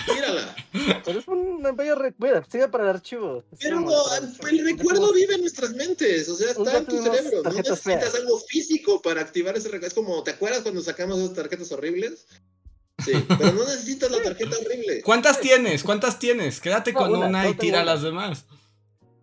Tírala. 0.07 0.55
Pero 1.05 1.19
es 1.19 1.27
un 1.27 1.61
bello 1.75 1.93
recuerdo. 1.93 2.43
Sigue 2.49 2.67
para 2.69 2.85
el 2.85 2.89
archivo. 2.89 3.43
Pero 3.59 3.79
no, 3.79 3.93
el 4.49 4.65
recuerdo 4.65 5.13
vive 5.13 5.35
en 5.35 5.41
nuestras 5.41 5.69
mentes, 5.75 6.27
o 6.27 6.35
sea, 6.35 6.49
está 6.49 6.79
en 6.79 6.85
tu 6.87 7.03
cerebro. 7.03 7.43
No 7.43 7.51
necesitas 7.51 7.81
feas. 7.81 8.15
algo 8.15 8.39
físico 8.49 8.99
para 8.99 9.21
activar 9.21 9.55
ese 9.55 9.67
recuerdo. 9.67 9.89
Es 9.89 9.93
como, 9.93 10.23
¿te 10.23 10.31
acuerdas 10.31 10.61
cuando 10.61 10.81
sacamos 10.81 11.19
esas 11.19 11.35
tarjetas 11.35 11.71
horribles? 11.71 12.25
Sí, 13.05 13.25
pero 13.27 13.51
no 13.53 13.63
necesitas 13.63 14.11
la 14.11 14.21
tarjeta 14.21 14.55
horrible. 14.57 15.01
¿Cuántas 15.03 15.39
tienes? 15.39 15.83
¿Cuántas 15.83 16.19
tienes? 16.19 16.59
Quédate 16.59 16.91
No, 16.93 16.99
con 16.99 17.15
una, 17.15 17.43
y 17.43 17.49
tengo 17.49 17.59
tira 17.61 17.77
una. 17.83 17.93
las 17.93 18.01
demás. 18.01 18.45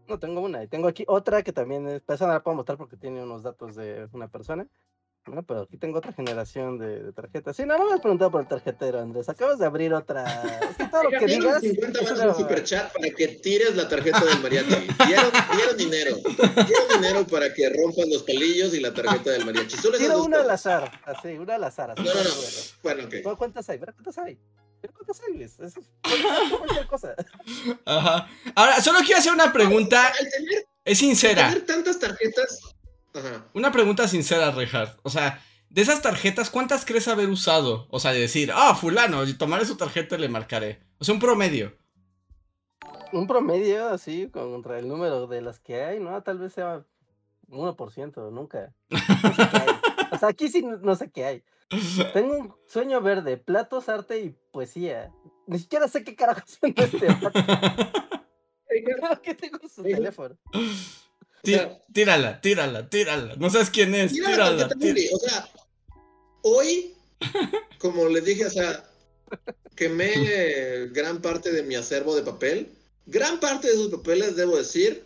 No, 0.09 0.18
tengo 0.18 0.40
una. 0.40 0.62
Y 0.62 0.68
tengo 0.68 0.88
aquí 0.88 1.04
otra 1.09 1.42
que 1.42 1.52
también 1.52 1.88
es. 1.88 2.02
Esa 2.09 2.26
no 2.26 2.32
la 2.32 2.42
puedo 2.42 2.56
mostrar 2.56 2.78
porque 2.78 2.96
tiene 2.96 3.22
unos 3.22 3.42
datos 3.42 3.74
de 3.76 4.09
una 4.12 4.28
persona. 4.28 4.66
No, 5.27 5.44
pero 5.44 5.62
aquí 5.62 5.77
tengo 5.77 5.99
otra 5.99 6.12
generación 6.12 6.78
de, 6.78 7.01
de 7.05 7.12
tarjetas. 7.12 7.55
Sí, 7.55 7.65
no, 7.65 7.78
no 7.78 7.86
me 7.86 7.94
has 7.94 8.01
preguntado 8.01 8.31
por 8.32 8.40
el 8.40 8.49
tarjetero, 8.49 9.01
Andrés. 9.01 9.28
Acabas 9.28 9.57
de 9.61 9.66
abrir 9.66 9.94
otra. 9.94 10.24
Es 10.69 10.77
que 10.77 10.89
todo 10.89 11.05
lo 11.05 11.11
que 11.11 11.27
digas. 11.27 11.61
50 11.61 12.01
es 12.01 12.11
más 12.11 12.20
en 12.20 12.35
superchat 12.35 12.93
para 12.93 13.09
que 13.11 13.28
tires 13.28 13.77
la 13.77 13.89
tarjeta 13.89 14.24
del 14.24 14.40
mariachi. 14.40 14.69
Dieron, 15.07 15.31
dieron 15.55 15.77
dinero. 15.77 16.16
Dieron 16.16 16.89
dinero 17.01 17.27
para 17.28 17.55
que 17.55 17.69
rompas 17.70 18.09
los 18.09 18.24
palillos 18.24 18.74
y 18.74 18.81
la 18.81 18.93
tarjeta 18.93 19.31
del 19.31 19.44
mariachi. 19.47 19.77
Solo 19.77 19.97
Tiro 19.97 20.24
una 20.24 20.40
al 20.40 20.51
azar. 20.51 20.90
Así, 21.05 21.28
una 21.39 21.55
al 21.55 21.65
azar. 21.65 21.93
Así 21.93 22.03
No, 22.03 22.12
no, 22.12 22.23
no. 22.24 22.31
bueno. 22.35 22.59
Bueno, 22.82 23.05
ok. 23.05 23.15
¿Cu- 23.23 23.36
¿Cuántas 23.39 23.69
hay? 23.70 23.78
Cuántas 23.78 24.19
hay. 24.19 24.39
Cuántas 24.93 25.20
hay, 25.23 25.35
Luis. 25.39 25.53
Eso 25.61 25.78
es 25.81 25.90
cualquier- 26.03 26.86
cosa. 26.89 27.15
Ajá. 27.85 28.28
Ahora, 28.57 28.81
solo 28.82 28.99
quiero 29.07 29.20
hacer 29.20 29.32
una 29.32 29.53
pregunta. 29.53 30.09
Al 30.09 30.28
tener, 30.28 30.66
Es 30.85 30.99
sincera. 30.99 31.47
tener 31.49 31.65
tantas 31.65 31.99
tarjetas. 32.01 32.74
Ajá. 33.14 33.47
Una 33.55 33.70
pregunta 33.72 34.09
sincera, 34.09 34.51
Rehard. 34.51 34.97
O 35.02 35.10
sea, 35.10 35.43
de 35.68 35.82
esas 35.82 36.02
tarjetas, 36.02 36.51
¿cuántas 36.51 36.84
crees 36.84 37.09
haber 37.09 37.28
usado? 37.28 37.86
O 37.90 37.98
sea, 38.01 38.12
de 38.12 38.20
decir, 38.20 38.51
ah, 38.55 38.74
fulano, 38.74 39.24
y 39.24 39.34
tomaré 39.34 39.64
su 39.64 39.76
tarjeta 39.76 40.16
y 40.16 40.20
le 40.20 40.28
marcaré. 40.28 40.82
O 40.98 41.05
sea, 41.05 41.14
un 41.14 41.20
promedio. 41.20 41.76
Un 43.12 43.26
promedio 43.26 43.89
así 43.89 44.28
contra 44.30 44.78
el 44.78 44.89
número 44.89 45.26
de 45.26 45.43
las 45.43 45.59
que 45.60 45.82
hay, 45.84 46.01
¿no? 46.01 46.22
Tal 46.22 46.39
vez 46.39 46.52
sea 46.55 46.84
1%, 47.48 48.30
nunca. 48.32 48.72
No 48.89 48.98
sé 48.98 49.48
qué 49.51 49.56
hay. 49.56 49.68
O 50.12 50.18
sea, 50.18 50.28
aquí 50.28 50.48
sí 50.48 50.62
no- 50.62 50.97
sé 50.97 51.10
qué 51.10 51.24
hay. 51.24 51.44
Tengo 52.12 52.36
un 52.36 52.55
sueño 52.66 53.01
verde, 53.01 53.36
platos, 53.39 53.89
arte 53.89 54.20
y 54.20 54.36
poesía. 54.51 55.10
Ni 55.47 55.59
siquiera 55.59 55.89
sé 55.89 56.05
qué 56.05 56.14
carajo 56.14 56.43
son 56.47 56.72
este. 56.76 57.06
Creo 58.84 59.22
que 59.22 59.34
tengo 59.34 59.59
su 59.68 59.82
teléfono. 59.82 60.36
Tí- 61.43 61.59
tírala, 61.93 62.40
tírala, 62.40 62.89
tírala. 62.89 63.35
No 63.36 63.51
sabes 63.51 63.70
quién 63.70 63.94
es, 63.94 64.12
tírala. 64.12 64.69
O 65.12 65.19
sea, 65.19 65.48
hoy, 66.43 66.94
como 67.78 68.09
les 68.09 68.24
dije, 68.24 68.47
o 68.47 68.51
sea, 68.51 68.89
quemé 69.74 70.89
gran 70.93 71.20
parte 71.20 71.51
de 71.52 71.62
mi 71.62 71.74
acervo 71.74 72.14
de 72.14 72.23
papel. 72.23 72.69
Gran 73.06 73.40
parte 73.40 73.66
de 73.69 73.74
esos 73.74 73.89
papeles, 73.90 74.36
debo 74.36 74.56
decir, 74.56 75.05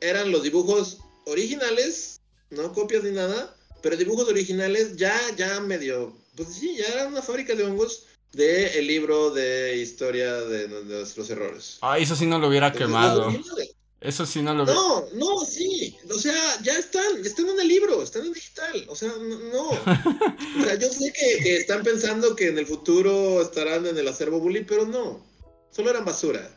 eran 0.00 0.30
los 0.32 0.42
dibujos 0.42 0.98
originales, 1.26 2.20
no 2.50 2.72
copias 2.72 3.04
ni 3.04 3.10
nada, 3.10 3.54
pero 3.82 3.96
dibujos 3.96 4.28
originales 4.28 4.96
ya, 4.96 5.14
ya 5.36 5.60
medio, 5.60 6.16
pues 6.36 6.48
sí, 6.54 6.76
ya 6.78 6.86
era 6.86 7.06
una 7.06 7.20
fábrica 7.20 7.54
de 7.54 7.64
hongos 7.64 8.06
del 8.32 8.68
el 8.76 8.86
libro 8.86 9.30
de 9.30 9.76
historia 9.76 10.34
de, 10.40 10.68
de 10.68 10.84
nuestros 10.84 11.28
errores. 11.30 11.78
Ay, 11.82 12.04
eso 12.04 12.16
sí 12.16 12.24
no 12.26 12.38
lo 12.38 12.48
hubiera 12.48 12.68
Entonces, 12.68 12.86
quemado. 12.88 13.18
los 13.24 13.34
originales. 13.34 13.74
Eso 14.00 14.24
sí 14.24 14.42
no 14.42 14.54
lo 14.54 14.62
hubiera. 14.62 14.78
No, 14.78 15.06
no, 15.14 15.44
sí. 15.44 15.96
O 16.08 16.18
sea, 16.18 16.62
ya 16.62 16.78
están, 16.78 17.24
están 17.24 17.48
en 17.48 17.60
el 17.60 17.68
libro, 17.68 18.02
están 18.02 18.26
en 18.26 18.32
digital. 18.32 18.86
O 18.88 18.94
sea, 18.94 19.12
no. 19.18 19.70
O 19.70 20.64
sea, 20.64 20.76
yo 20.78 20.92
sé 20.92 21.12
que, 21.12 21.56
están 21.56 21.82
pensando 21.82 22.36
que 22.36 22.48
en 22.48 22.58
el 22.58 22.66
futuro 22.66 23.42
estarán 23.42 23.86
en 23.86 23.98
el 23.98 24.06
acervo 24.06 24.38
bully, 24.38 24.64
pero 24.64 24.86
no. 24.86 25.26
Solo 25.70 25.90
eran 25.90 26.04
basura. 26.04 26.48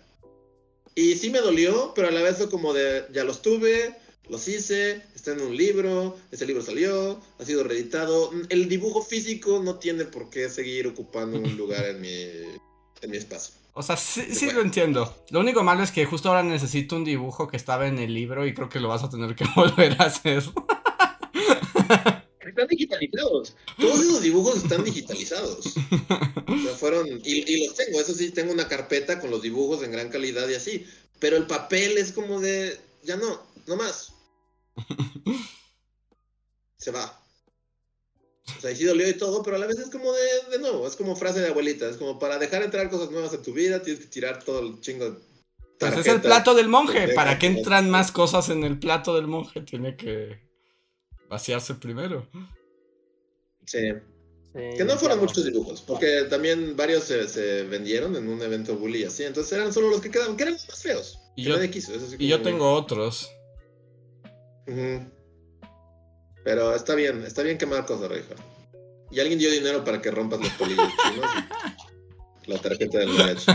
Y 0.93 1.15
sí 1.15 1.29
me 1.31 1.39
dolió, 1.39 1.93
pero 1.95 2.09
a 2.09 2.11
la 2.11 2.21
vez 2.21 2.37
fue 2.37 2.49
como 2.49 2.73
de, 2.73 3.05
ya 3.11 3.23
los 3.23 3.41
tuve, 3.41 3.95
los 4.29 4.47
hice, 4.47 5.01
está 5.15 5.31
en 5.31 5.41
un 5.41 5.55
libro, 5.55 6.17
ese 6.31 6.45
libro 6.45 6.61
salió, 6.61 7.21
ha 7.39 7.45
sido 7.45 7.63
reeditado. 7.63 8.31
El 8.49 8.69
dibujo 8.69 9.01
físico 9.01 9.61
no 9.63 9.79
tiene 9.79 10.05
por 10.05 10.29
qué 10.29 10.47
seguir 10.49 10.87
ocupando 10.87 11.39
un 11.39 11.57
lugar 11.57 11.85
en 11.85 12.01
mi, 12.01 12.11
en 13.01 13.09
mi 13.09 13.17
espacio. 13.17 13.60
O 13.73 13.83
sea, 13.83 13.95
sí, 13.97 14.35
sí 14.35 14.51
lo 14.51 14.61
entiendo. 14.61 15.15
Lo 15.29 15.39
único 15.39 15.63
malo 15.63 15.83
es 15.83 15.91
que 15.91 16.05
justo 16.05 16.29
ahora 16.29 16.43
necesito 16.43 16.95
un 16.95 17.05
dibujo 17.05 17.47
que 17.47 17.57
estaba 17.57 17.87
en 17.87 17.99
el 17.99 18.13
libro 18.13 18.45
y 18.45 18.53
creo 18.53 18.69
que 18.69 18.79
lo 18.79 18.89
vas 18.89 19.03
a 19.03 19.09
tener 19.09 19.35
que 19.35 19.45
volver 19.55 19.95
a 20.01 20.05
hacer. 20.05 20.43
Están 22.39 22.67
digitalizados. 22.67 23.55
Todos 23.79 24.01
esos 24.01 24.21
dibujos 24.21 24.57
están 24.57 24.83
digitalizados. 24.83 25.73
O 26.47 26.57
sea, 26.57 26.73
fueron. 26.75 27.07
Y, 27.23 27.53
y 27.53 27.65
los 27.65 27.75
tengo, 27.75 28.01
eso 28.01 28.13
sí, 28.13 28.31
tengo 28.31 28.51
una 28.51 28.67
carpeta 28.67 29.19
con 29.19 29.31
los 29.31 29.41
dibujos 29.41 29.83
en 29.83 29.91
gran 29.91 30.09
calidad 30.09 30.49
y 30.49 30.55
así. 30.55 30.85
Pero 31.19 31.37
el 31.37 31.47
papel 31.47 31.97
es 31.97 32.11
como 32.11 32.41
de. 32.41 32.77
Ya 33.03 33.15
no, 33.15 33.41
no 33.67 33.75
más. 33.77 34.13
Se 36.77 36.91
va. 36.91 37.20
O 38.57 38.61
sea, 38.61 38.71
y 38.71 38.75
sí 38.75 38.83
dolió 38.85 39.07
y 39.07 39.13
todo, 39.13 39.43
pero 39.43 39.55
a 39.55 39.59
la 39.59 39.67
vez 39.67 39.77
es 39.79 39.89
como 39.89 40.11
de, 40.11 40.21
de 40.51 40.59
nuevo, 40.59 40.87
es 40.87 40.95
como 40.95 41.15
frase 41.15 41.39
de 41.41 41.47
abuelita, 41.49 41.87
es 41.87 41.97
como 41.97 42.17
para 42.19 42.37
dejar 42.39 42.63
entrar 42.63 42.89
cosas 42.89 43.11
nuevas 43.11 43.33
en 43.33 43.41
tu 43.43 43.53
vida, 43.53 43.81
tienes 43.81 44.01
que 44.03 44.07
tirar 44.09 44.43
todo 44.43 44.59
el 44.59 44.79
chingo 44.81 45.11
de 45.11 45.17
Pues 45.79 45.97
es 45.97 46.07
el 46.07 46.21
plato 46.21 46.53
del 46.55 46.67
monje. 46.67 47.09
¿Para 47.09 47.37
qué 47.39 47.49
¿no? 47.49 47.57
entran 47.59 47.89
más 47.89 48.11
cosas 48.11 48.49
en 48.49 48.63
el 48.63 48.79
plato 48.79 49.15
del 49.15 49.27
monje? 49.27 49.61
Tiene 49.61 49.95
que 49.95 50.39
vaciarse 51.29 51.75
primero. 51.75 52.27
Sí. 53.65 53.79
Sí, 54.53 54.59
Que 54.77 54.83
no 54.83 54.97
fueron 54.97 55.19
muchos 55.19 55.45
dibujos, 55.45 55.81
porque 55.81 56.23
también 56.29 56.75
varios 56.75 57.05
se, 57.05 57.25
se 57.29 57.63
vendieron 57.63 58.17
en 58.17 58.27
un 58.27 58.41
evento 58.41 58.75
bully 58.75 59.05
así, 59.05 59.23
entonces 59.23 59.53
eran 59.53 59.71
solo 59.71 59.89
los 59.89 60.01
que 60.01 60.11
quedaban, 60.11 60.35
que 60.35 60.43
eran 60.43 60.55
los 60.55 60.67
más 60.67 60.81
feos. 60.83 61.19
Y 61.37 61.43
que 61.43 61.49
yo- 61.51 61.55
nadie 61.55 61.71
quiso, 61.71 61.93
eso 61.95 62.05
sí 62.09 62.17
Y 62.19 62.27
yo 62.27 62.39
como- 62.39 62.49
tengo 62.49 62.73
otros. 62.73 63.31
Ujú. 64.67 65.05
Pero 66.43 66.75
está 66.75 66.95
bien, 66.95 67.23
está 67.25 67.43
bien 67.43 67.57
quemar 67.57 67.85
cosas, 67.85 68.09
Reija. 68.09 68.35
Y 69.11 69.19
alguien 69.19 69.37
dio 69.39 69.51
dinero 69.51 69.83
para 69.83 70.01
que 70.01 70.09
rompas 70.11 70.39
los 70.39 70.49
polillos 70.51 70.87
chinos. 71.11 71.29
La 72.47 72.57
tarjeta 72.57 72.97
del 72.99 73.09
mariachi. 73.09 73.51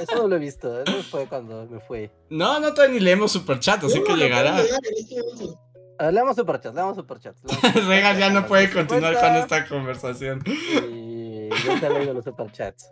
Eso 0.00 0.16
no 0.16 0.28
lo 0.28 0.36
he 0.36 0.38
visto. 0.38 0.82
Eso 0.82 1.02
fue 1.04 1.26
cuando 1.26 1.66
me 1.66 1.80
fui. 1.80 2.10
No, 2.28 2.60
no 2.60 2.74
todavía 2.74 2.94
ni 2.98 3.00
leemos 3.00 3.32
superchat, 3.32 3.82
así 3.84 3.98
No, 3.98 4.04
que 4.04 4.12
lo 4.12 4.18
llegará. 4.18 4.60
este 4.60 5.22
momento. 5.22 5.60
Ah, 5.98 6.10
Leamos 6.10 6.36
superchats, 6.36 6.74
leamos 6.74 6.96
superchats. 6.96 7.40
superchats. 7.40 7.86
Regal 7.86 8.18
ya 8.18 8.28
no 8.28 8.46
puede 8.46 8.70
continuar 8.70 9.14
con 9.14 9.22
50, 9.22 9.38
esta 9.40 9.66
conversación. 9.66 10.42
Y 10.46 11.05
los 11.48 12.24
superchats. 12.24 12.88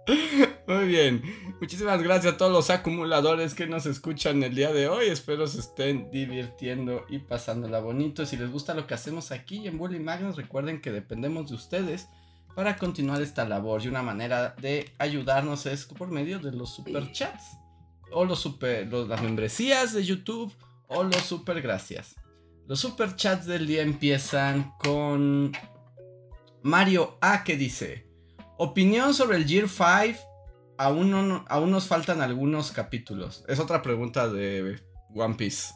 Muy 0.66 0.86
bien. 0.86 1.22
Muchísimas 1.60 2.02
gracias 2.02 2.35
a 2.35 2.36
todos 2.36 2.52
los 2.52 2.70
acumuladores 2.70 3.55
que 3.55 3.66
nos 3.66 3.86
escuchan 3.86 4.43
el 4.43 4.55
día 4.55 4.72
de 4.72 4.89
hoy. 4.89 5.06
Espero 5.06 5.47
se 5.47 5.60
estén 5.60 6.10
divirtiendo 6.10 7.05
y 7.09 7.18
pasándola 7.18 7.81
bonito. 7.81 8.24
Si 8.26 8.36
les 8.36 8.51
gusta 8.51 8.74
lo 8.74 8.86
que 8.86 8.94
hacemos 8.94 9.31
aquí 9.31 9.66
en 9.66 9.78
Bully 9.78 10.01
Magnus, 10.01 10.36
recuerden 10.36 10.81
que 10.81 10.90
dependemos 10.90 11.48
de 11.51 11.56
ustedes 11.56 12.09
para 12.55 12.76
continuar 12.76 13.20
esta 13.20 13.44
labor. 13.44 13.82
Y 13.82 13.89
una 13.89 14.02
manera 14.02 14.55
de 14.60 14.93
ayudarnos 14.98 15.66
es 15.66 15.85
por 15.85 16.09
medio 16.09 16.39
de 16.39 16.52
los 16.52 16.74
superchats. 16.74 17.59
o 18.12 18.24
los 18.24 18.39
super, 18.39 18.93
las 18.93 19.22
membresías 19.22 19.93
de 19.93 20.05
YouTube 20.05 20.52
o 20.89 21.02
los 21.02 21.22
super 21.22 21.60
gracias. 21.60 22.14
Los 22.66 22.81
super 22.81 23.14
chats 23.16 23.47
del 23.47 23.66
día 23.66 23.82
empiezan 23.82 24.72
con 24.78 25.52
Mario 26.62 27.18
A 27.20 27.44
que 27.44 27.56
dice, 27.56 28.06
opinión 28.56 29.14
sobre 29.14 29.36
el 29.36 29.47
Gear 29.47 29.68
5, 29.68 30.18
aún, 30.78 31.10
no- 31.10 31.44
aún 31.48 31.70
nos 31.70 31.86
faltan 31.86 32.20
algunos 32.20 32.72
capítulos. 32.72 33.44
Es 33.48 33.59
otra 33.59 33.82
pregunta 33.82 34.28
de 34.28 34.81
One 35.14 35.35
Piece. 35.35 35.72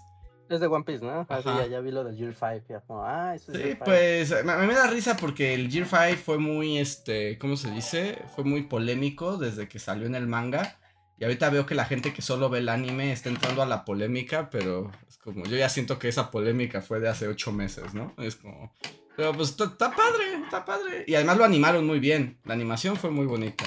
Es 0.49 0.61
de 0.61 0.67
One 0.67 0.85
Piece, 0.85 1.05
¿no? 1.05 1.27
Ah, 1.29 1.41
sí, 1.43 1.49
ya, 1.49 1.67
ya 1.67 1.81
vi 1.81 1.91
lo 1.91 2.05
del 2.05 2.17
Year 2.17 2.33
5. 2.35 2.65
Ya 2.71 2.81
como, 2.81 3.05
ah, 3.05 3.35
eso 3.35 3.53
es 3.53 3.59
Sí, 3.59 3.65
Year 3.65 3.73
5. 3.75 3.85
pues 3.85 4.33
a 4.33 4.43
mí 4.43 4.67
me 4.67 4.75
da 4.75 4.87
risa 4.87 5.17
porque 5.17 5.53
el 5.55 5.71
Gear 5.71 5.87
5 5.87 6.23
fue 6.25 6.39
muy, 6.39 6.79
este, 6.79 7.37
¿cómo 7.39 7.57
se 7.57 7.71
dice? 7.71 8.23
Fue 8.35 8.45
muy 8.45 8.63
polémico 8.63 9.37
desde 9.37 9.69
que 9.69 9.79
salió 9.79 10.07
en 10.07 10.15
el 10.15 10.27
manga. 10.27 10.79
Y 11.19 11.25
ahorita 11.25 11.51
veo 11.51 11.67
que 11.67 11.75
la 11.75 11.85
gente 11.85 12.13
que 12.15 12.23
solo 12.23 12.49
ve 12.49 12.61
el 12.61 12.69
anime 12.69 13.13
está 13.13 13.29
entrando 13.29 13.61
a 13.61 13.67
la 13.67 13.85
polémica, 13.85 14.49
pero 14.51 14.91
es 15.09 15.19
como, 15.19 15.45
yo 15.45 15.57
ya 15.57 15.69
siento 15.69 15.99
que 15.99 16.09
esa 16.09 16.31
polémica 16.31 16.81
fue 16.81 17.01
de 17.01 17.09
hace 17.09 17.27
ocho 17.27 17.51
meses, 17.53 17.93
¿no? 17.93 18.15
Es 18.19 18.37
como, 18.37 18.73
pero 19.19 19.33
pues 19.33 19.51
está 19.51 19.91
padre, 19.91 20.45
está 20.45 20.65
padre. 20.65 21.05
Y 21.09 21.17
además 21.17 21.39
lo 21.39 21.45
animaron 21.45 21.85
muy 21.85 21.99
bien, 21.99 22.39
la 22.45 22.55
animación 22.55 22.97
fue 22.97 23.11
muy 23.11 23.27
bonita. 23.27 23.65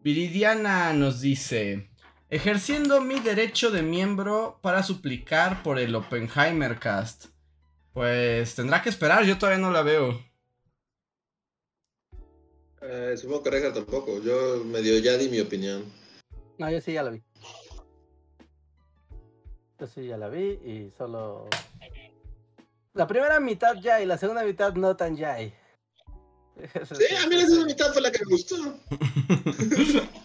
Viridiana 0.00 0.92
nos 0.92 1.20
dice, 1.20 1.90
ejerciendo 2.30 3.00
mi 3.00 3.18
derecho 3.18 3.72
de 3.72 3.82
miembro 3.82 4.60
para 4.62 4.84
suplicar 4.84 5.64
por 5.64 5.80
el 5.80 5.92
Oppenheimer 5.92 6.78
Cast. 6.78 7.30
Pues 7.92 8.54
tendrá 8.54 8.80
que 8.80 8.90
esperar, 8.90 9.24
yo 9.24 9.38
todavía 9.38 9.58
no 9.58 9.72
la 9.72 9.82
veo. 9.82 10.22
Eh, 12.80 13.16
supongo 13.16 13.42
que 13.42 13.50
Reja 13.50 13.72
tampoco. 13.72 14.22
Yo 14.22 14.62
medio 14.64 15.00
ya 15.00 15.16
di 15.16 15.28
mi 15.30 15.40
opinión. 15.40 15.82
No, 16.58 16.70
yo 16.70 16.80
sí 16.80 16.92
ya 16.92 17.02
la 17.02 17.10
vi. 17.10 17.24
Yo 19.80 19.86
sí 19.88 20.06
ya 20.06 20.16
la 20.16 20.28
vi 20.28 20.60
y 20.64 20.92
solo. 20.96 21.48
La 22.94 23.06
primera 23.06 23.38
mitad 23.40 23.74
ya 23.76 24.00
y 24.00 24.06
la 24.06 24.18
segunda 24.18 24.42
mitad 24.42 24.74
no 24.74 24.96
tan 24.96 25.16
ya. 25.16 25.36
Sí, 25.38 27.14
a 27.22 27.26
mí 27.28 27.36
la 27.36 27.46
segunda 27.46 27.66
mitad 27.66 27.92
fue 27.92 28.02
la 28.02 28.10
que 28.10 28.24
me 28.24 28.32
gustó. 28.32 28.56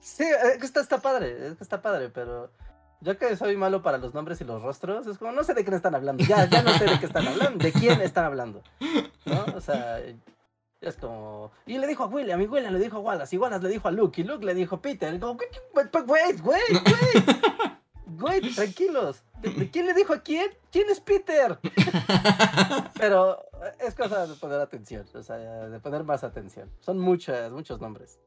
Sí, 0.00 0.24
es 0.24 0.58
que 0.58 0.66
está, 0.66 0.80
está 0.80 0.98
padre, 0.98 1.48
es 1.48 1.56
que 1.56 1.64
está 1.64 1.82
padre, 1.82 2.08
pero 2.08 2.52
yo 3.00 3.18
que 3.18 3.36
soy 3.36 3.56
malo 3.56 3.82
para 3.82 3.98
los 3.98 4.14
nombres 4.14 4.40
y 4.40 4.44
los 4.44 4.62
rostros, 4.62 5.06
es 5.06 5.18
como 5.18 5.32
no 5.32 5.42
sé 5.42 5.54
de 5.54 5.64
quién 5.64 5.74
están 5.74 5.94
hablando, 5.94 6.24
ya, 6.24 6.48
ya 6.48 6.62
no 6.62 6.70
sé 6.78 6.84
de 6.84 7.00
qué 7.00 7.06
están 7.06 7.26
hablando, 7.26 7.64
de 7.64 7.72
quién 7.72 8.00
están 8.00 8.24
hablando, 8.26 8.62
¿no? 9.24 9.44
O 9.56 9.60
sea, 9.60 9.98
es 10.80 10.96
como... 10.96 11.50
Y 11.66 11.78
le 11.78 11.86
dijo 11.86 12.04
a 12.04 12.06
William, 12.06 12.40
y 12.40 12.46
William 12.46 12.72
le 12.72 12.78
dijo 12.78 12.98
a 12.98 13.00
Wallace, 13.00 13.34
y 13.34 13.38
Wallace 13.38 13.64
le 13.64 13.70
dijo 13.70 13.88
a 13.88 13.90
Luke, 13.90 14.20
y 14.20 14.24
Luke 14.24 14.44
le 14.44 14.54
dijo 14.54 14.76
a 14.76 14.80
Peter, 14.82 15.12
y 15.12 15.18
como, 15.18 15.32
"Wait, 15.74 15.92
wait, 16.06 16.40
wait, 16.44 16.82
wait, 18.20 18.54
tranquilos, 18.54 19.22
¿De, 19.33 19.33
de 19.33 19.33
quién 19.72 19.86
le 19.86 19.94
dijo 19.94 20.12
a 20.12 20.20
quién? 20.22 20.50
¿Quién 20.70 20.88
es 20.90 21.00
Peter? 21.00 21.58
Pero 22.98 23.38
es 23.80 23.94
cosa 23.94 24.26
de 24.26 24.34
poner 24.34 24.60
atención, 24.60 25.06
o 25.14 25.22
sea, 25.22 25.36
de 25.36 25.80
poner 25.80 26.04
más 26.04 26.24
atención. 26.24 26.70
Son 26.80 26.98
muchos, 26.98 27.50
muchos 27.52 27.80
nombres. 27.80 28.18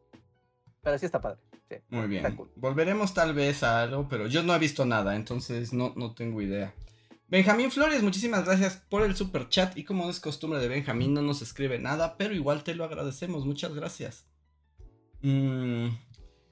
Pero 0.81 0.98
sí 0.98 1.06
está 1.06 1.19
padre. 1.19 1.39
sí, 1.69 1.76
Muy 1.89 2.07
bien. 2.07 2.35
cool. 2.35 2.49
Volveremos 2.56 3.14
tal 3.14 3.34
vez 3.34 3.64
a 3.64 3.81
algo, 3.81 4.07
pero 4.07 4.27
yo 4.27 4.44
no 4.44 4.56
he 4.56 4.60
visto 4.60 4.85
nada, 4.85 5.15
entonces 5.15 5.73
no, 5.73 5.94
no 5.95 6.14
tengo 6.14 6.41
idea. 6.41 6.73
Benjamín 7.30 7.72
Flores, 7.72 8.02
muchísimas 8.03 8.45
gracias 8.45 8.77
por 8.88 9.03
el 9.03 9.14
super 9.15 9.49
chat. 9.49 9.77
Y 9.77 9.84
como 9.84 10.10
es 10.10 10.22
costumbre 10.22 10.60
de 10.60 10.69
Benjamín, 10.69 11.14
no 11.14 11.22
nos 11.22 11.41
escribe 11.41 11.77
nada, 11.77 12.15
pero 12.15 12.34
igual 12.34 12.64
te 12.64 12.73
lo 12.73 12.85
agradecemos. 12.85 13.45
Muchas 13.45 13.73
gracias. 13.73 14.26
Mm, 15.22 15.89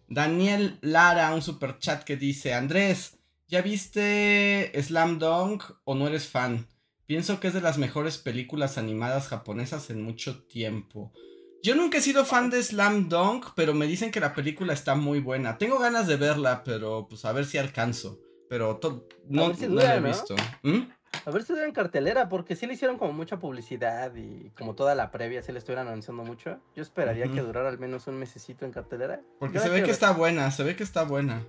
Daniel 0.09 0.77
Lara, 0.81 1.33
un 1.33 1.41
super 1.41 1.79
chat 1.79 2.03
que 2.03 2.17
dice: 2.17 2.53
Andrés, 2.53 3.14
¿ya 3.47 3.61
viste 3.61 4.71
Slam 4.81 5.19
Dunk 5.19 5.63
o 5.83 5.95
no 5.95 6.07
eres 6.07 6.27
fan? 6.27 6.67
Pienso 7.05 7.39
que 7.39 7.47
es 7.47 7.53
de 7.53 7.61
las 7.61 7.77
mejores 7.77 8.17
películas 8.17 8.77
animadas 8.77 9.27
japonesas 9.27 9.89
en 9.89 10.01
mucho 10.01 10.43
tiempo. 10.45 11.13
Yo 11.61 11.75
nunca 11.75 11.97
he 11.97 12.01
sido 12.01 12.25
fan 12.25 12.49
de 12.49 12.61
Slam 12.61 13.09
Dunk, 13.09 13.47
pero 13.55 13.73
me 13.73 13.87
dicen 13.87 14.11
que 14.11 14.19
la 14.19 14.33
película 14.33 14.73
está 14.73 14.95
muy 14.95 15.19
buena. 15.19 15.57
Tengo 15.57 15.79
ganas 15.79 16.07
de 16.07 16.15
verla, 16.15 16.63
pero 16.63 17.07
pues 17.07 17.25
a 17.25 17.31
ver 17.31 17.45
si 17.45 17.57
alcanzo. 17.57 18.19
Pero 18.49 18.79
no, 19.27 19.51
la 19.69 19.95
he 19.95 20.01
¿no? 20.01 20.07
visto. 20.07 20.35
¿Mm? 20.61 20.81
A 21.25 21.31
ver 21.31 21.43
si 21.43 21.53
en 21.53 21.71
cartelera, 21.71 22.29
porque 22.29 22.55
sí 22.55 22.67
le 22.67 22.73
hicieron 22.73 22.99
como 22.99 23.13
mucha 23.13 23.39
publicidad 23.39 24.13
y 24.15 24.51
como 24.51 24.75
toda 24.75 24.93
la 24.93 25.09
previa, 25.09 25.41
sí 25.41 25.51
le 25.51 25.57
estuvieran 25.57 25.87
anunciando 25.87 26.23
mucho. 26.23 26.59
Yo 26.75 26.83
esperaría 26.83 27.31
que 27.31 27.41
durara 27.41 27.69
al 27.69 27.79
menos 27.79 28.05
un 28.05 28.19
mesecito 28.19 28.65
en 28.65 28.71
cartelera. 28.71 29.21
Porque 29.39 29.55
Yo 29.55 29.61
se 29.61 29.69
ve 29.69 29.77
que 29.77 29.81
ver. 29.83 29.89
está 29.91 30.11
buena, 30.11 30.51
se 30.51 30.63
ve 30.63 30.75
que 30.75 30.83
está 30.83 31.03
buena. 31.03 31.43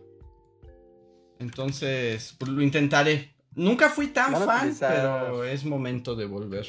Entonces, 1.38 2.34
pues 2.38 2.50
lo 2.50 2.62
intentaré. 2.62 3.34
Nunca 3.54 3.88
fui 3.88 4.08
tan 4.08 4.32
fan, 4.36 4.68
utilizar- 4.68 4.92
pero 5.24 5.44
es 5.44 5.64
momento 5.64 6.14
de 6.14 6.26
volver. 6.26 6.66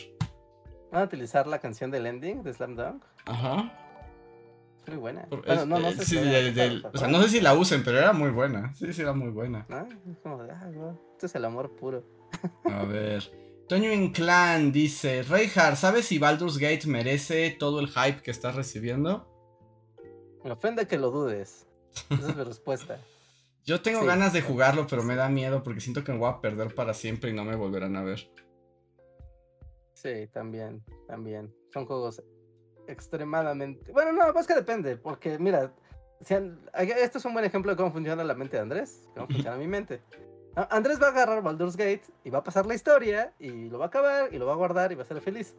Van 0.91 1.02
a 1.02 1.06
utilizar 1.06 1.48
la 1.48 1.60
canción 1.60 1.91
del 1.91 2.06
ending 2.06 2.44
de 2.44 2.53
Slam 2.53 2.76
Dunk. 2.76 3.03
Ajá. 3.26 3.73
Muy 4.88 4.95
buena. 4.98 5.26
Por- 5.26 5.45
Bueno, 5.45 5.61
es- 5.64 5.68
no, 5.68 5.80
no 5.80 5.91
sé 5.91 6.06
sí, 6.06 6.15
si 6.18 6.23
del- 6.23 6.53
del- 6.56 6.85
o 6.85 6.98
sea, 6.98 7.10
no 7.10 7.22
sé 7.22 7.27
si 7.30 7.41
la 7.41 7.53
usen, 7.53 7.84
pero 7.84 7.98
era 7.98 8.14
muy 8.14 8.30
buena. 8.30 8.73
Sí, 8.73 8.94
sí, 8.94 9.02
era 9.02 9.11
muy 9.14 9.30
buena. 9.31 9.65
Ah, 9.69 9.85
wow, 10.73 10.98
esto 11.11 11.26
es 11.26 11.35
el 11.35 11.44
amor 11.44 11.76
puro. 11.76 12.03
A 12.64 12.84
ver. 12.85 13.30
Toño 13.68 13.91
Inclán 13.91 14.72
dice: 14.72 15.23
Reinhardt, 15.23 15.76
¿sabes 15.76 16.06
si 16.06 16.19
Baldur's 16.19 16.57
Gate 16.57 16.88
merece 16.88 17.52
todo 17.52 17.81
el 17.81 17.89
hype 17.89 18.22
que 18.22 18.31
está 18.31 18.53
recibiendo? 18.53 19.27
Me 20.45 20.52
ofende 20.52 20.88
que 20.88 20.98
lo 20.98 21.11
dudes. 21.11 21.68
Esa 22.10 22.30
es 22.30 22.35
mi 22.38 22.44
respuesta. 22.44 22.98
Yo 23.68 23.81
tengo 23.81 23.99
Sí. 23.99 24.07
ganas 24.07 24.31
de 24.31 24.41
jugarlo, 24.41 24.88
pero 24.88 25.03
me 25.03 25.15
da 25.15 25.27
miedo 25.27 25.61
porque 25.61 25.81
siento 25.81 26.03
que 26.03 26.14
me 26.14 26.18
voy 26.18 26.30
a 26.30 26.39
perder 26.39 26.73
para 26.73 26.94
siempre 26.94 27.31
y 27.31 27.34
no 27.34 27.44
me 27.44 27.56
volverán 27.57 27.98
a 27.98 28.03
ver. 28.03 28.31
Sí, 29.94 30.27
también, 30.31 30.81
también. 31.06 31.53
Son 31.73 31.85
juegos 31.85 32.23
extremadamente... 32.88 33.91
Bueno, 33.91 34.14
no, 34.14 34.39
es 34.39 34.48
que 34.48 34.56
depende, 34.56 34.95
porque 34.95 35.38
mira, 35.38 35.73
si 36.22 36.34
este 36.34 37.18
es 37.18 37.26
un 37.26 37.34
buen 37.34 37.44
ejemplo 37.44 37.72
de 37.72 37.76
cómo 37.76 37.91
funciona 37.91 38.23
la 38.23 38.35
mente 38.35 38.56
de 38.56 38.64
Andrés, 38.64 39.10
cómo 39.14 39.27
funciona 39.27 39.57
mi 39.57 39.68
mente. 39.68 40.02
Andrés 40.69 40.99
va 41.02 41.07
a 41.07 41.10
agarrar 41.11 41.44
Baldur's 41.44 41.76
Gate 41.76 42.03
y 42.23 42.30
va 42.30 42.39
a 42.39 42.44
pasar 42.44 42.65
la 42.65 42.73
historia 42.73 43.34
y 43.38 43.69
lo 43.69 43.80
va 43.80 43.85
a 43.85 43.88
acabar 43.89 44.34
y 44.34 44.38
lo 44.38 44.45
va 44.45 44.53
a 44.53 44.56
guardar 44.56 44.94
y 44.94 44.95
va 44.95 45.03
a 45.03 45.06
ser 45.06 45.19
feliz. 45.19 45.56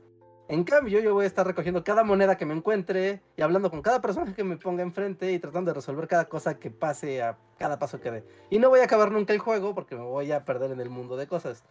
En 0.49 0.65
cambio, 0.65 0.99
yo 1.01 1.13
voy 1.13 1.25
a 1.25 1.29
estar 1.29 1.47
recogiendo 1.47 1.85
cada 1.85 2.03
moneda 2.05 2.39
que 2.39 2.47
me 2.47 2.55
encuentre 2.55 3.21
y 3.37 3.43
hablando 3.43 3.71
con 3.71 3.83
cada 3.83 4.01
personaje 4.01 4.33
que 4.33 4.45
me 4.45 4.57
ponga 4.57 4.83
enfrente 4.83 5.31
y 5.31 5.39
tratando 5.39 5.71
de 5.71 5.75
resolver 5.75 6.09
cada 6.09 6.25
cosa 6.25 6.59
que 6.59 6.71
pase 6.71 7.23
a 7.23 7.37
cada 7.59 7.79
paso 7.79 8.01
que 8.01 8.11
dé. 8.11 8.25
Y 8.51 8.59
no 8.59 8.69
voy 8.71 8.81
a 8.81 8.85
acabar 8.85 9.11
nunca 9.11 9.33
el 9.33 9.39
juego 9.39 9.75
porque 9.75 9.97
me 9.97 10.03
voy 10.03 10.33
a 10.33 10.45
perder 10.45 10.71
en 10.71 10.81
el 10.81 10.91
mundo 10.91 11.17
de 11.17 11.27
cosas. 11.27 11.65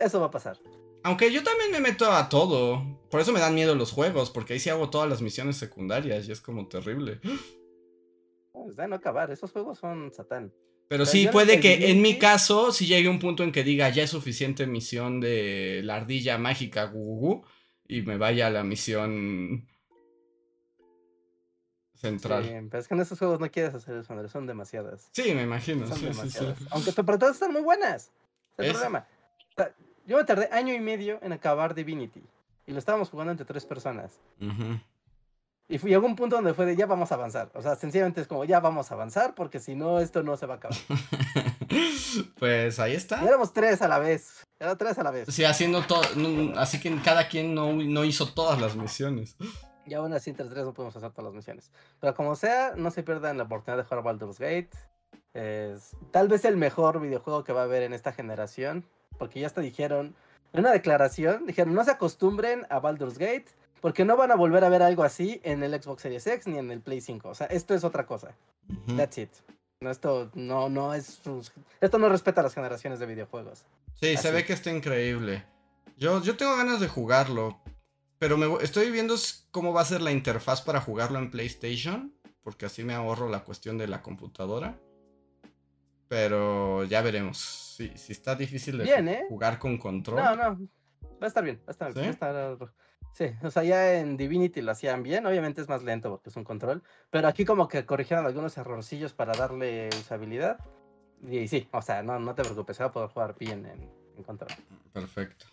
Eso 0.00 0.20
va 0.20 0.26
a 0.26 0.30
pasar. 0.30 0.58
Aunque 1.02 1.32
yo 1.32 1.42
también 1.42 1.70
me 1.70 1.80
meto 1.80 2.10
a 2.10 2.28
todo. 2.28 2.82
Por 3.10 3.20
eso 3.20 3.32
me 3.32 3.40
dan 3.40 3.54
miedo 3.54 3.74
los 3.74 3.92
juegos, 3.92 4.30
porque 4.30 4.54
ahí 4.54 4.60
sí 4.60 4.70
hago 4.70 4.90
todas 4.90 5.08
las 5.08 5.22
misiones 5.22 5.56
secundarias 5.56 6.28
y 6.28 6.32
es 6.32 6.40
como 6.40 6.68
terrible. 6.68 7.20
Pues 8.52 8.76
de 8.76 8.88
no 8.88 8.96
acabar, 8.96 9.30
esos 9.30 9.52
juegos 9.52 9.78
son 9.78 10.12
satán. 10.12 10.52
Pero 10.88 11.04
Pero 11.04 11.06
sí, 11.06 11.28
puede 11.30 11.60
que 11.60 11.90
en 11.90 12.00
mi 12.00 12.18
caso, 12.18 12.72
si 12.72 12.86
llegue 12.86 13.08
un 13.08 13.18
punto 13.18 13.44
en 13.44 13.52
que 13.52 13.62
diga 13.62 13.90
ya 13.90 14.04
es 14.04 14.10
suficiente 14.10 14.66
misión 14.66 15.20
de 15.20 15.82
la 15.84 15.96
ardilla 15.96 16.38
mágica 16.38 16.84
gugugu 16.84 17.44
y 17.86 18.02
me 18.02 18.16
vaya 18.16 18.46
a 18.46 18.50
la 18.50 18.64
misión 18.64 19.68
central. 21.98 22.44
Sí, 22.44 22.50
pero 22.70 22.80
es 22.80 22.88
que 22.88 22.94
en 22.94 23.00
esos 23.00 23.18
juegos 23.18 23.40
no 23.40 23.50
quieres 23.50 23.74
hacer 23.74 23.96
eso, 23.96 24.12
Andrés, 24.12 24.30
son 24.30 24.46
demasiadas. 24.46 25.08
Sí, 25.12 25.34
me 25.34 25.42
imagino. 25.42 25.86
Son 25.86 25.96
sí, 25.98 26.06
sí, 26.06 26.12
sí. 26.12 26.18
demasiadas. 26.18 26.58
Aunque 26.70 26.92
pero 26.92 27.18
todas 27.18 27.34
están 27.34 27.52
muy 27.52 27.62
buenas. 27.62 28.10
Es 28.56 28.58
el 28.58 28.64
Es- 28.66 28.72
problema. 28.72 29.06
Yo 30.06 30.16
me 30.16 30.24
tardé 30.24 30.48
año 30.52 30.72
y 30.72 30.80
medio 30.80 31.18
en 31.22 31.32
acabar 31.34 31.74
Divinity. 31.74 32.22
Y 32.66 32.72
lo 32.72 32.78
estábamos 32.78 33.10
jugando 33.10 33.30
entre 33.32 33.44
tres 33.44 33.64
personas. 33.66 34.20
Ujú. 34.40 34.80
Y 35.70 35.76
fui, 35.76 35.90
llegó 35.90 36.06
un 36.06 36.16
punto 36.16 36.36
donde 36.36 36.54
fue 36.54 36.64
de 36.64 36.76
ya 36.76 36.86
vamos 36.86 37.12
a 37.12 37.16
avanzar. 37.16 37.50
O 37.54 37.60
sea, 37.60 37.76
sencillamente 37.76 38.22
es 38.22 38.26
como 38.26 38.44
ya 38.46 38.58
vamos 38.58 38.90
a 38.90 38.94
avanzar 38.94 39.34
porque 39.34 39.58
si 39.60 39.74
no, 39.74 40.00
esto 40.00 40.22
no 40.22 40.36
se 40.38 40.46
va 40.46 40.54
a 40.54 40.56
acabar. 40.56 40.78
pues 42.38 42.78
ahí 42.78 42.92
Y 42.92 42.96
está. 42.96 43.22
éramos 43.22 43.52
tres 43.52 43.82
a 43.82 43.88
la 43.88 43.98
vez. 43.98 44.44
Era 44.58 44.76
tres 44.76 44.98
a 44.98 45.02
la 45.02 45.10
vez. 45.10 45.28
Sí, 45.32 45.44
haciendo 45.44 45.82
todo. 45.82 46.00
no- 46.16 46.58
Así 46.58 46.80
que 46.80 46.94
cada 47.02 47.28
quien 47.28 47.54
no, 47.54 47.72
no 47.72 48.04
hizo 48.04 48.32
todas 48.32 48.60
las 48.60 48.76
misiones. 48.76 49.36
Y 49.88 49.94
aún 49.94 50.12
así 50.12 50.30
entre 50.30 50.46
tres 50.46 50.64
no 50.64 50.74
podemos 50.74 50.96
hacer 50.96 51.10
todas 51.10 51.24
las 51.26 51.34
misiones. 51.34 51.70
Pero 52.00 52.14
como 52.14 52.36
sea, 52.36 52.74
no 52.76 52.90
se 52.90 53.02
pierdan 53.02 53.38
la 53.38 53.44
oportunidad 53.44 53.82
de 53.82 53.88
jugar 53.88 54.04
Baldur's 54.04 54.38
Gate. 54.38 54.70
Es 55.34 55.96
tal 56.10 56.28
vez 56.28 56.44
el 56.44 56.56
mejor 56.56 57.00
videojuego 57.00 57.44
que 57.44 57.52
va 57.52 57.62
a 57.62 57.64
haber 57.64 57.82
en 57.82 57.92
esta 57.92 58.12
generación. 58.12 58.84
Porque 59.18 59.40
ya 59.40 59.46
hasta 59.46 59.60
dijeron, 59.60 60.14
en 60.52 60.60
una 60.60 60.72
declaración, 60.72 61.46
dijeron 61.46 61.74
no 61.74 61.84
se 61.84 61.92
acostumbren 61.92 62.66
a 62.70 62.80
Baldur's 62.80 63.18
Gate. 63.18 63.46
Porque 63.80 64.04
no 64.04 64.16
van 64.16 64.32
a 64.32 64.34
volver 64.34 64.64
a 64.64 64.68
ver 64.68 64.82
algo 64.82 65.04
así 65.04 65.40
en 65.44 65.62
el 65.62 65.80
Xbox 65.80 66.02
Series 66.02 66.26
X 66.26 66.46
ni 66.48 66.58
en 66.58 66.70
el 66.70 66.80
Play 66.80 67.00
5. 67.00 67.28
O 67.28 67.34
sea, 67.34 67.46
esto 67.46 67.74
es 67.74 67.84
otra 67.84 68.06
cosa. 68.06 68.34
That's 68.96 69.18
it. 69.18 69.30
No, 69.80 69.90
esto 69.90 70.30
no, 70.34 70.68
no 70.68 70.94
es. 70.94 71.20
Esto 71.80 71.98
no 71.98 72.08
respeta 72.08 72.42
las 72.42 72.54
generaciones 72.54 72.98
de 72.98 73.06
videojuegos. 73.06 73.64
Sí, 74.00 74.16
se 74.16 74.32
ve 74.32 74.44
que 74.44 74.52
está 74.52 74.70
increíble. 74.70 75.44
Yo, 75.96 76.20
yo 76.22 76.36
tengo 76.36 76.56
ganas 76.56 76.80
de 76.80 76.88
jugarlo. 76.88 77.58
Pero 78.18 78.36
me, 78.36 78.62
estoy 78.64 78.90
viendo 78.90 79.14
cómo 79.50 79.72
va 79.72 79.82
a 79.82 79.84
ser 79.84 80.00
la 80.02 80.10
interfaz 80.12 80.62
para 80.62 80.80
jugarlo 80.80 81.18
en 81.18 81.30
PlayStation. 81.30 82.12
porque 82.42 82.64
así 82.66 82.82
me 82.82 82.94
ahorro 82.94 83.28
la 83.28 83.44
cuestión 83.44 83.76
de 83.78 83.86
la 83.88 84.02
computadora. 84.02 84.78
Pero 86.08 86.84
ya 86.84 87.02
veremos. 87.02 87.38
Si, 87.76 87.88
si 87.96 88.12
está 88.12 88.34
difícil 88.34 88.78
de 88.78 88.84
Bien, 88.84 89.06
¿eh? 89.08 89.24
jugar 89.28 89.58
con 89.58 89.76
control. 89.76 90.16
No, 90.16 90.34
no. 90.34 90.68
Va 91.20 91.24
a 91.24 91.26
estar 91.26 91.44
bien, 91.44 91.58
va 91.58 91.64
a 91.68 91.70
estar 91.72 91.92
¿Sí? 91.92 91.98
va 92.00 92.06
a 92.06 92.10
estar- 92.10 92.72
Sí, 93.12 93.24
o 93.42 93.50
sea, 93.50 93.64
ya 93.64 93.94
en 93.98 94.16
Divinity 94.16 94.60
lo 94.62 94.70
hacían 94.72 95.02
bien, 95.02 95.26
obviamente 95.26 95.60
es 95.60 95.68
más 95.68 95.82
lento 95.82 96.08
porque 96.10 96.30
es 96.30 96.36
un 96.36 96.44
control, 96.44 96.82
pero 97.10 97.26
aquí 97.26 97.44
como 97.44 97.66
que 97.66 97.84
corrigieron 97.84 98.24
algunos 98.24 98.56
errorcillos 98.58 99.12
para 99.12 99.32
darle 99.32 99.88
usabilidad. 99.88 100.58
Y, 101.28 101.48
sí, 101.48 101.66
o 101.72 101.82
sea, 101.82 102.02
no, 102.02 102.18
no 102.20 102.34
te 102.34 102.42
preocupes, 102.42 102.76
se 102.76 102.84
va 102.84 102.90
a 102.90 102.92
poder 102.92 103.08
jugar 103.10 103.34
bien 103.36 103.66
en, 103.66 103.90
en 104.16 104.22
control. 104.22 104.50
Perfecto. 104.92 105.46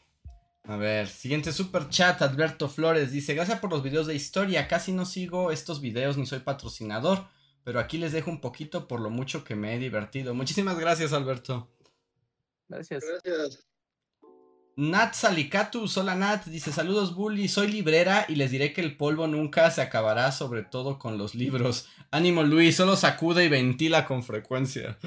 A 0.67 0.77
ver, 0.77 1.07
siguiente 1.07 1.51
super 1.51 1.89
chat, 1.89 2.21
Alberto 2.23 2.67
Flores 2.67 3.11
dice, 3.11 3.35
gracias 3.35 3.59
por 3.59 3.69
los 3.69 3.83
videos 3.83 4.07
de 4.07 4.15
historia, 4.15 4.67
casi 4.67 4.91
no 4.93 5.05
sigo 5.05 5.51
estos 5.51 5.79
videos 5.79 6.17
ni 6.17 6.25
soy 6.25 6.39
patrocinador, 6.39 7.27
pero 7.63 7.79
aquí 7.79 7.99
les 7.99 8.11
dejo 8.11 8.31
un 8.31 8.41
poquito 8.41 8.87
por 8.87 8.99
lo 8.99 9.11
mucho 9.11 9.43
que 9.43 9.55
me 9.55 9.75
he 9.75 9.79
divertido. 9.79 10.33
Muchísimas 10.33 10.79
gracias, 10.79 11.13
Alberto. 11.13 11.69
Gracias. 12.67 13.03
Gracias. 13.23 13.67
Nat 14.77 15.13
Salicatus, 15.13 15.95
hola 15.97 16.15
Nat, 16.15 16.45
dice 16.47 16.71
saludos 16.73 17.15
Bully, 17.15 17.47
soy 17.47 17.67
librera 17.67 18.25
y 18.27 18.35
les 18.35 18.51
diré 18.51 18.73
que 18.73 18.81
el 18.81 18.97
polvo 18.97 19.25
nunca 19.25 19.71
se 19.71 19.81
acabará, 19.81 20.31
sobre 20.31 20.63
todo 20.63 20.99
con 20.99 21.17
los 21.17 21.35
libros. 21.35 21.87
Ánimo 22.11 22.43
Luis, 22.43 22.75
solo 22.75 22.97
sacude 22.97 23.45
y 23.45 23.49
ventila 23.49 24.05
con 24.05 24.23
frecuencia. 24.23 24.97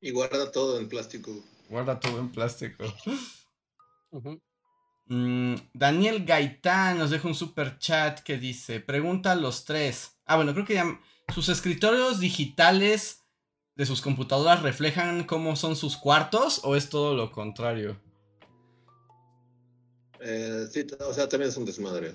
Y 0.00 0.10
guarda 0.10 0.50
todo 0.50 0.78
en 0.78 0.88
plástico. 0.88 1.30
Guarda 1.68 2.00
todo 2.00 2.18
en 2.18 2.30
plástico. 2.32 2.84
Mm, 5.06 5.54
Daniel 5.74 6.24
Gaitán 6.24 6.98
nos 6.98 7.10
deja 7.10 7.26
un 7.26 7.34
super 7.34 7.78
chat 7.78 8.20
que 8.20 8.38
dice, 8.38 8.80
pregunta 8.80 9.32
a 9.32 9.36
los 9.36 9.64
tres. 9.64 10.20
Ah, 10.24 10.36
bueno, 10.36 10.52
creo 10.52 10.64
que 10.64 10.74
ya... 10.74 11.00
¿Sus 11.34 11.48
escritorios 11.48 12.18
digitales 12.18 13.24
de 13.76 13.86
sus 13.86 14.02
computadoras 14.02 14.62
reflejan 14.62 15.24
cómo 15.24 15.54
son 15.54 15.76
sus 15.76 15.96
cuartos 15.96 16.60
o 16.64 16.74
es 16.74 16.90
todo 16.90 17.14
lo 17.14 17.30
contrario? 17.30 18.00
Eh, 20.20 20.66
sí, 20.70 20.86
o 20.98 21.12
sea, 21.12 21.28
también 21.28 21.50
es 21.50 21.56
un 21.56 21.64
desmadre. 21.64 22.12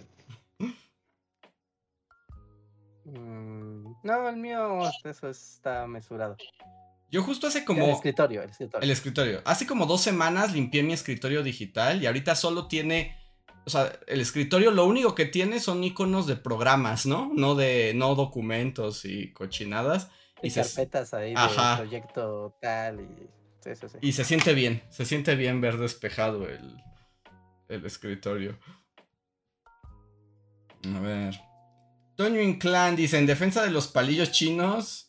Mm, 3.06 3.94
no, 4.04 4.30
el 4.30 4.38
mío, 4.38 4.82
eso 5.04 5.30
está 5.30 5.88
mesurado. 5.88 6.38
Yo 7.12 7.24
justo 7.24 7.48
hace 7.48 7.60
El 7.60 7.66
como... 7.66 7.86
escritorio, 7.88 8.42
el 8.44 8.50
escritorio. 8.50 8.84
El 8.84 8.92
escritorio. 8.92 9.42
Hace 9.46 9.66
como 9.68 9.86
dos 9.86 10.02
semanas 10.02 10.52
limpié 10.54 10.84
mi 10.84 10.94
escritorio 10.94 11.44
digital 11.44 12.02
y 12.02 12.08
ahorita 12.08 12.36
solo 12.36 12.68
tiene... 12.68 13.18
O 13.66 13.70
sea, 13.70 13.92
el 14.08 14.22
escritorio 14.22 14.70
lo 14.72 14.86
único 14.86 15.16
que 15.16 15.26
tiene 15.26 15.60
son 15.60 15.84
iconos 15.84 16.28
de 16.28 16.36
programas, 16.36 17.06
¿no? 17.06 17.32
No 17.34 17.56
de... 17.56 17.94
No 17.96 18.16
documentos 18.16 19.06
y 19.06 19.32
cochinadas. 19.34 20.10
y 20.42 20.48
y 20.48 20.50
se- 20.52 20.62
carpetas 20.62 21.14
ahí 21.14 21.32
de 21.32 21.40
Ajá. 21.40 21.78
proyecto 21.78 22.56
tal 22.62 23.02
y... 23.02 23.30
Sí, 23.64 23.72
sí, 23.76 23.88
sí. 23.90 23.98
Y 24.02 24.12
se 24.14 24.24
siente 24.24 24.54
bien, 24.54 24.84
se 24.92 25.06
siente 25.06 25.36
bien 25.36 25.60
ver 25.62 25.78
despejado 25.78 26.48
el, 26.48 26.78
el 27.68 27.84
escritorio. 27.86 28.60
A 30.96 31.00
ver. 31.00 31.40
Toño 32.16 32.40
Inclán 32.42 32.96
dice, 32.96 33.18
en 33.18 33.26
defensa 33.26 33.64
de 33.64 33.72
los 33.72 33.88
palillos 33.88 34.32
chinos, 34.32 35.05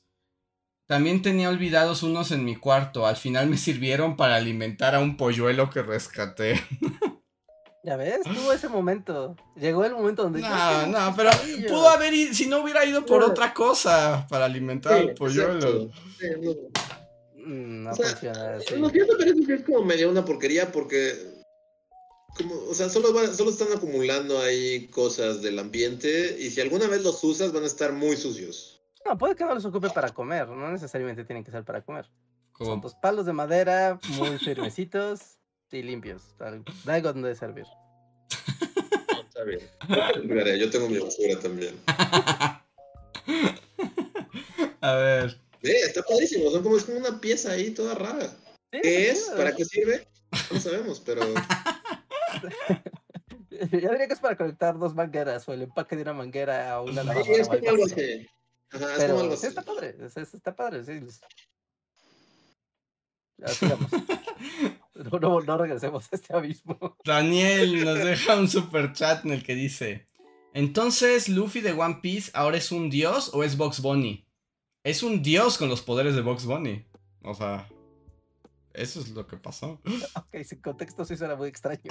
también 0.86 1.22
tenía 1.22 1.48
olvidados 1.48 2.02
unos 2.02 2.30
en 2.32 2.44
mi 2.44 2.56
cuarto. 2.56 3.06
Al 3.06 3.16
final 3.16 3.48
me 3.48 3.56
sirvieron 3.58 4.16
para 4.16 4.36
alimentar 4.36 4.94
a 4.94 5.00
un 5.00 5.16
polluelo 5.16 5.70
que 5.70 5.82
rescaté. 5.82 6.62
Ya 7.84 7.96
ves, 7.96 8.20
tuvo 8.24 8.52
ese 8.52 8.68
momento. 8.68 9.36
Llegó 9.54 9.84
el 9.84 9.92
momento 9.92 10.24
donde... 10.24 10.40
No, 10.40 10.86
no, 10.88 11.14
pero 11.16 11.30
pudo 11.68 11.88
haber 11.88 12.12
ido, 12.14 12.34
si 12.34 12.46
no 12.46 12.60
hubiera 12.62 12.84
ido 12.84 13.06
por 13.06 13.22
otra 13.22 13.54
cosa, 13.54 14.26
para 14.28 14.44
alimentar 14.46 14.94
al 14.94 15.14
polluelo. 15.14 15.90
Sí, 16.18 16.26
no. 16.40 16.52
Mm, 17.46 17.84
No 17.84 17.90
O 17.92 17.94
sea, 17.94 18.06
funciona 18.08 18.56
así. 18.56 18.74
Lo 18.76 18.90
que 18.90 19.00
me 19.04 19.06
parece 19.16 19.46
que 19.46 19.54
es 19.54 19.62
como 19.62 19.84
medio 19.84 20.10
una 20.10 20.24
porquería 20.24 20.72
porque, 20.72 21.14
como, 22.36 22.56
o 22.68 22.74
sea, 22.74 22.88
solo, 22.88 23.12
van- 23.12 23.32
solo 23.36 23.50
están 23.50 23.68
acumulando 23.72 24.40
ahí 24.40 24.88
cosas 24.88 25.40
del 25.42 25.56
ambiente 25.60 26.36
y 26.40 26.50
si 26.50 26.60
alguna 26.60 26.88
vez 26.88 27.02
los 27.04 27.22
usas 27.22 27.52
van 27.52 27.62
a 27.62 27.66
estar 27.68 27.92
muy 27.92 28.16
sucios. 28.16 28.75
No, 29.06 29.16
puede 29.16 29.36
que 29.36 29.44
no 29.44 29.54
los 29.54 29.64
ocupe 29.64 29.88
para 29.90 30.08
comer, 30.10 30.48
no 30.48 30.70
necesariamente 30.72 31.24
tienen 31.24 31.44
que 31.44 31.52
ser 31.52 31.62
para 31.64 31.80
comer. 31.82 32.06
Son 32.58 32.66
Como- 32.66 32.80
pues 32.82 32.94
palos 32.94 33.24
de 33.26 33.32
madera 33.32 33.98
muy 34.16 34.36
firmecitos 34.38 35.38
y 35.70 35.82
limpios. 35.82 36.22
De 36.84 36.92
algo 36.92 37.12
donde 37.12 37.34
servir. 37.36 37.66
Está 39.28 39.44
bien. 39.44 39.60
Yo 40.58 40.70
tengo 40.70 40.88
mi 40.88 40.98
basura 40.98 41.38
también. 41.40 41.78
A 44.80 44.92
ver. 44.94 45.40
Eh, 45.62 45.80
está 45.84 46.02
padrísimo, 46.02 46.50
son 46.50 46.62
como, 46.62 46.76
es 46.76 46.84
como 46.84 46.98
una 46.98 47.20
pieza 47.20 47.50
ahí 47.52 47.70
toda 47.70 47.94
rara. 47.94 48.26
Sí, 48.72 48.80
¿Qué 48.82 49.10
es? 49.10 49.30
¿Para 49.36 49.54
qué 49.54 49.64
sirve? 49.64 50.06
No 50.52 50.60
sabemos, 50.60 51.00
pero 51.00 51.22
Yo 53.50 53.66
diría 53.90 54.06
que 54.06 54.12
es 54.12 54.20
para 54.20 54.36
conectar 54.36 54.78
dos 54.78 54.94
mangueras 54.94 55.48
o 55.48 55.52
el 55.52 55.62
empaque 55.62 55.96
de 55.96 56.02
una 56.02 56.12
manguera 56.12 56.72
a 56.72 56.82
una 56.82 57.02
sí, 57.02 57.08
lavadora. 57.08 57.32
es 57.42 57.48
como 57.48 57.68
algo 57.70 57.84
así. 57.86 58.28
Es 58.72 58.80
Pero 58.80 59.08
como 59.14 59.20
algo 59.24 59.36
sí 59.36 59.46
está 59.46 59.62
padre, 59.62 59.96
es- 60.00 60.16
está 60.34 60.54
padre, 60.56 60.84
sí. 60.84 61.00
Ya 63.38 63.48
sigamos. 63.48 63.90
No, 64.94 65.18
no, 65.18 65.40
no 65.42 65.58
regresemos 65.58 66.04
a 66.10 66.16
este 66.16 66.34
abismo. 66.34 66.96
Daniel 67.04 67.84
nos 67.84 67.98
deja 68.04 68.36
un 68.36 68.48
super 68.48 68.94
chat 68.94 69.26
en 69.26 69.32
el 69.32 69.42
que 69.44 69.54
dice: 69.54 70.06
Entonces, 70.54 71.28
¿Luffy 71.28 71.60
de 71.60 71.72
One 71.72 71.98
Piece 72.00 72.30
ahora 72.32 72.56
es 72.56 72.72
un 72.72 72.88
dios 72.88 73.30
o 73.34 73.44
es 73.44 73.58
Box 73.58 73.80
Bunny? 73.82 74.26
Es 74.84 75.02
un 75.02 75.22
dios 75.22 75.58
con 75.58 75.68
los 75.68 75.82
poderes 75.82 76.14
de 76.14 76.22
Box 76.22 76.46
Bunny. 76.46 76.86
O 77.22 77.34
sea, 77.34 77.68
eso 78.72 79.00
es 79.00 79.10
lo 79.10 79.26
que 79.26 79.36
pasó. 79.36 79.82
Ok, 80.14 80.42
sin 80.44 80.62
contexto 80.62 81.04
sí 81.04 81.14
suena 81.14 81.36
muy 81.36 81.48
extraño. 81.50 81.90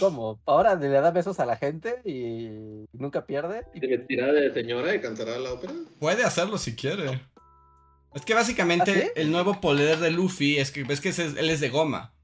¿Cómo? 0.00 0.40
Ahora 0.46 0.74
le 0.74 0.88
da 0.88 1.10
besos 1.10 1.40
a 1.40 1.46
la 1.46 1.56
gente 1.56 2.00
y 2.04 2.86
nunca 2.92 3.26
pierde. 3.26 3.62
¿Y 3.74 3.80
te 3.80 3.86
vestirá 3.86 4.32
de 4.32 4.52
señora 4.52 4.94
y 4.94 5.00
cantará 5.00 5.38
la 5.38 5.52
ópera? 5.52 5.72
Puede 5.98 6.24
hacerlo 6.24 6.58
si 6.58 6.74
quiere. 6.76 7.22
Es 8.14 8.22
que 8.24 8.34
básicamente 8.34 8.90
¿Ah, 8.90 8.94
sí? 8.94 9.10
el 9.16 9.30
nuevo 9.30 9.60
poder 9.60 9.98
de 9.98 10.10
Luffy 10.10 10.56
es 10.58 10.70
que 10.70 10.84
ves 10.84 11.00
que 11.00 11.10
es- 11.10 11.18
él 11.18 11.50
es 11.50 11.60
de 11.60 11.68
goma. 11.70 12.14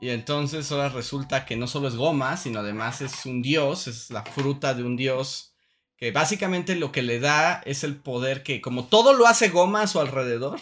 Y 0.00 0.08
entonces 0.10 0.70
ahora 0.72 0.88
resulta 0.88 1.44
que 1.44 1.56
no 1.56 1.66
solo 1.66 1.88
es 1.88 1.94
goma, 1.96 2.36
sino 2.38 2.60
además 2.60 3.02
es 3.02 3.26
un 3.26 3.42
dios, 3.42 3.86
es 3.86 4.10
la 4.10 4.24
fruta 4.24 4.72
de 4.72 4.82
un 4.82 4.96
dios. 4.96 5.54
Que 5.98 6.10
básicamente 6.12 6.74
lo 6.76 6.90
que 6.92 7.02
le 7.02 7.20
da 7.20 7.60
es 7.66 7.84
el 7.84 7.96
poder 7.96 8.42
que, 8.42 8.62
como 8.62 8.86
todo 8.86 9.12
lo 9.12 9.26
hace 9.26 9.50
goma 9.50 9.82
a 9.82 9.86
su 9.86 10.00
alrededor, 10.00 10.58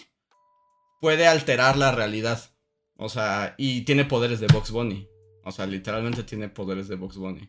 puede 1.00 1.28
alterar 1.28 1.76
la 1.76 1.92
realidad. 1.92 2.40
O 2.96 3.08
sea, 3.08 3.54
y 3.56 3.82
tiene 3.82 4.04
poderes 4.04 4.40
de 4.40 4.48
Box 4.48 4.72
Bunny. 4.72 5.08
O 5.48 5.52
sea, 5.52 5.66
literalmente 5.66 6.22
tiene 6.24 6.48
poderes 6.48 6.88
de 6.88 6.96
Box 6.96 7.16
Bunny. 7.16 7.48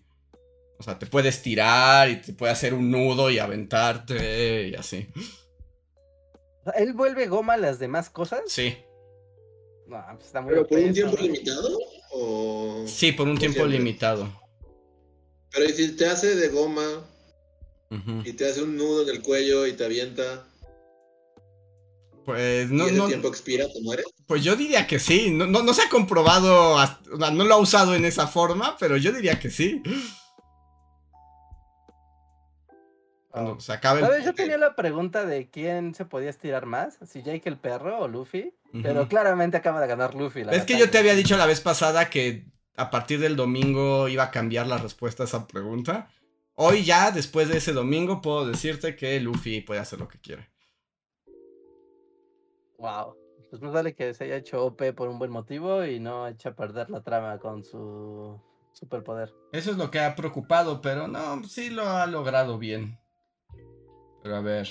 O 0.78 0.84
sea, 0.84 0.98
te 0.98 1.06
puede 1.06 1.30
estirar 1.30 2.10
y 2.10 2.22
te 2.22 2.34
puede 2.34 2.52
hacer 2.54 2.74
un 2.74 2.90
nudo 2.90 3.30
y 3.30 3.40
aventarte 3.40 4.70
y 4.70 4.76
así. 4.76 5.10
¿Él 6.76 6.94
vuelve 6.94 7.28
goma 7.28 7.54
a 7.54 7.58
las 7.58 7.80
demás 7.80 8.10
cosas? 8.10 8.42
Sí, 8.46 8.76
No, 9.88 10.04
pues 10.14 10.28
está 10.28 10.42
muy 10.42 10.54
¿Pero 10.54 10.68
por 10.68 10.80
un 10.80 10.94
tiempo 10.94 11.18
¿no? 11.18 11.24
limitado? 11.24 11.78
¿O... 12.12 12.84
sí, 12.86 13.12
por 13.12 13.28
un 13.28 13.38
tiempo 13.38 13.60
siempre. 13.60 13.78
limitado. 13.78 14.30
Pero 15.52 15.66
¿y 15.66 15.74
si 15.74 15.96
te 15.96 16.06
hace 16.06 16.36
de 16.36 16.50
goma 16.50 17.06
y 18.24 18.34
te 18.34 18.48
hace 18.50 18.62
un 18.64 18.78
nudo 18.78 19.04
en 19.04 19.10
el 19.10 19.22
cuello 19.24 19.66
y 19.66 19.74
te 19.74 19.84
avienta 19.86 20.48
Pues 22.34 22.70
y 22.70 22.74
no, 22.74 22.86
ese 22.86 22.96
no, 22.98 23.08
tiempo 23.08 23.28
expira, 23.28 23.66
te 23.68 23.82
mueres? 23.82 24.06
pues 24.28 24.44
yo 24.44 24.56
diría 24.56 24.86
que 24.88 25.00
sí. 25.00 25.32
No, 25.32 25.48
no, 25.48 25.64
no 25.64 25.74
se 25.74 25.82
ha 25.84 25.90
comprobado, 25.90 26.78
hasta- 26.78 27.32
no 27.32 27.44
lo 27.44 27.56
ha 27.56 27.58
usado 27.58 27.96
en 27.96 28.06
esa 28.06 28.28
forma, 28.28 28.78
pero 28.80 28.98
yo 28.98 29.12
diría 29.12 29.40
que 29.40 29.50
sí. 29.50 29.82
Cuando 33.32 33.60
se 33.60 33.74
acabe 33.74 34.02
¿Sabes? 34.02 34.20
el... 34.20 34.26
Yo 34.26 34.34
tenía 34.34 34.58
la 34.58 34.76
pregunta 34.76 35.26
de 35.26 35.50
quién 35.50 35.94
se 35.94 36.06
podía 36.06 36.30
estirar 36.30 36.66
más, 36.66 36.98
si 37.08 37.22
Jake 37.22 37.48
el 37.50 37.58
perro 37.58 38.00
o 38.00 38.08
Luffy, 38.08 38.54
pero 38.84 39.08
claramente 39.08 39.58
acaba 39.58 39.82
de 39.82 39.88
ganar 39.88 40.16
Luffy. 40.16 40.44
la 40.44 40.52
Es 40.52 40.66
que 40.66 40.78
yo 40.78 40.90
te 40.90 40.98
había 40.98 41.16
dicho 41.16 41.38
la 41.38 41.46
vez 41.46 41.62
pasada 41.62 42.10
que 42.10 42.46
a 42.76 42.90
partir 42.90 43.20
del 43.20 43.36
domingo 43.36 44.08
iba 44.08 44.24
a 44.24 44.32
cambiar 44.32 44.68
la 44.68 44.78
respuesta 44.78 45.24
a 45.24 45.26
esa 45.26 45.48
pregunta. 45.48 46.10
Hoy 46.56 46.84
ya, 46.84 47.12
después 47.12 47.50
de 47.50 47.58
ese 47.58 47.72
domingo, 47.74 48.22
puedo 48.22 48.46
decirte 48.46 48.96
que 48.96 49.20
Luffy 49.20 49.62
puede 49.62 49.80
hacer 49.80 50.00
lo 50.00 50.08
que 50.08 50.20
quiere. 50.20 50.50
Wow. 52.80 53.16
Pues 53.50 53.62
más 53.62 53.74
vale 53.74 53.96
que 53.96 54.14
se 54.14 54.26
haya 54.26 54.36
hecho 54.38 54.64
OP 54.66 54.94
por 54.94 55.10
un 55.10 55.18
buen 55.20 55.32
motivo 55.32 55.84
y 55.86 56.00
no 56.00 56.28
echa 56.28 56.50
a 56.50 56.56
perder 56.56 56.90
la 56.90 57.02
trama 57.02 57.40
con 57.40 57.64
su 57.64 58.40
superpoder. 58.74 59.34
Eso 59.52 59.72
es 59.72 59.78
lo 59.78 59.90
que 59.90 60.00
ha 60.00 60.16
preocupado, 60.16 60.82
pero 60.82 61.08
no, 61.08 61.44
sí 61.44 61.70
lo 61.70 61.90
ha 61.90 62.06
logrado 62.06 62.58
bien. 62.60 63.00
Pero 64.22 64.36
a 64.36 64.42
ver. 64.42 64.70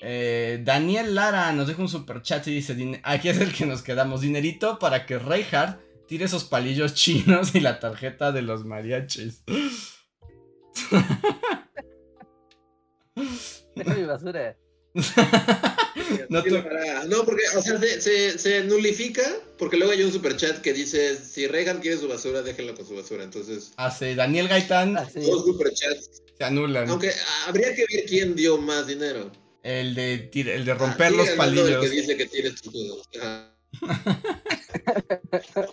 Eh, 0.00 0.62
Daniel 0.64 1.16
Lara 1.16 1.50
nos 1.52 1.66
deja 1.66 1.82
un 1.82 1.88
super 1.88 2.22
chat 2.22 2.46
y 2.46 2.54
dice: 2.54 2.76
"Din- 2.76 3.00
Aquí 3.02 3.28
es 3.28 3.40
el 3.40 3.52
que 3.52 3.66
nos 3.66 3.82
quedamos. 3.82 4.20
Dinerito 4.20 4.78
para 4.78 5.04
que 5.06 5.18
Reinhardt 5.18 5.80
tire 6.06 6.26
esos 6.26 6.44
palillos 6.44 6.94
chinos 6.94 7.56
y 7.56 7.60
la 7.60 7.80
tarjeta 7.80 8.30
de 8.30 8.42
los 8.42 8.64
mariachis. 8.64 9.42
Basura. 14.06 14.56
No 16.30 16.38
hará. 16.40 17.04
No, 17.06 17.24
porque, 17.24 17.42
o 17.56 17.62
sea, 17.62 17.78
se, 17.78 18.00
se, 18.00 18.38
se 18.38 18.64
nulifica, 18.64 19.22
porque 19.58 19.76
luego 19.76 19.92
hay 19.92 20.02
un 20.02 20.12
superchat 20.12 20.60
que 20.60 20.72
dice, 20.72 21.16
si 21.16 21.46
Reagan 21.46 21.80
quiere 21.80 21.96
su 21.98 22.08
basura, 22.08 22.42
déjenlo 22.42 22.74
con 22.74 22.86
su 22.86 22.94
basura. 22.94 23.24
Entonces, 23.24 23.72
Hace 23.76 24.14
Daniel 24.14 24.48
Gaitán 24.48 24.96
Así. 24.96 25.20
dos 25.20 25.44
superchats. 25.44 26.22
se 26.36 26.44
anulan. 26.44 26.88
Aunque 26.88 27.12
habría 27.46 27.74
que 27.74 27.84
ver 27.92 28.04
quién 28.06 28.34
dio 28.36 28.58
más 28.58 28.86
dinero. 28.86 29.30
El 29.62 29.94
de 29.94 30.30
el 30.34 30.64
de 30.64 30.72
Ah, 30.72 30.74
romper 30.76 31.08
sigue 31.12 31.16
los 31.18 31.26
ganando 31.36 31.60
el 31.60 31.66
palillos. 31.74 31.82
que 31.82 31.90
dice 32.00 32.16
que 32.16 32.26
tires 32.26 32.62
tus 32.62 32.72
dedos. 32.72 33.08
Ajá. 33.20 33.54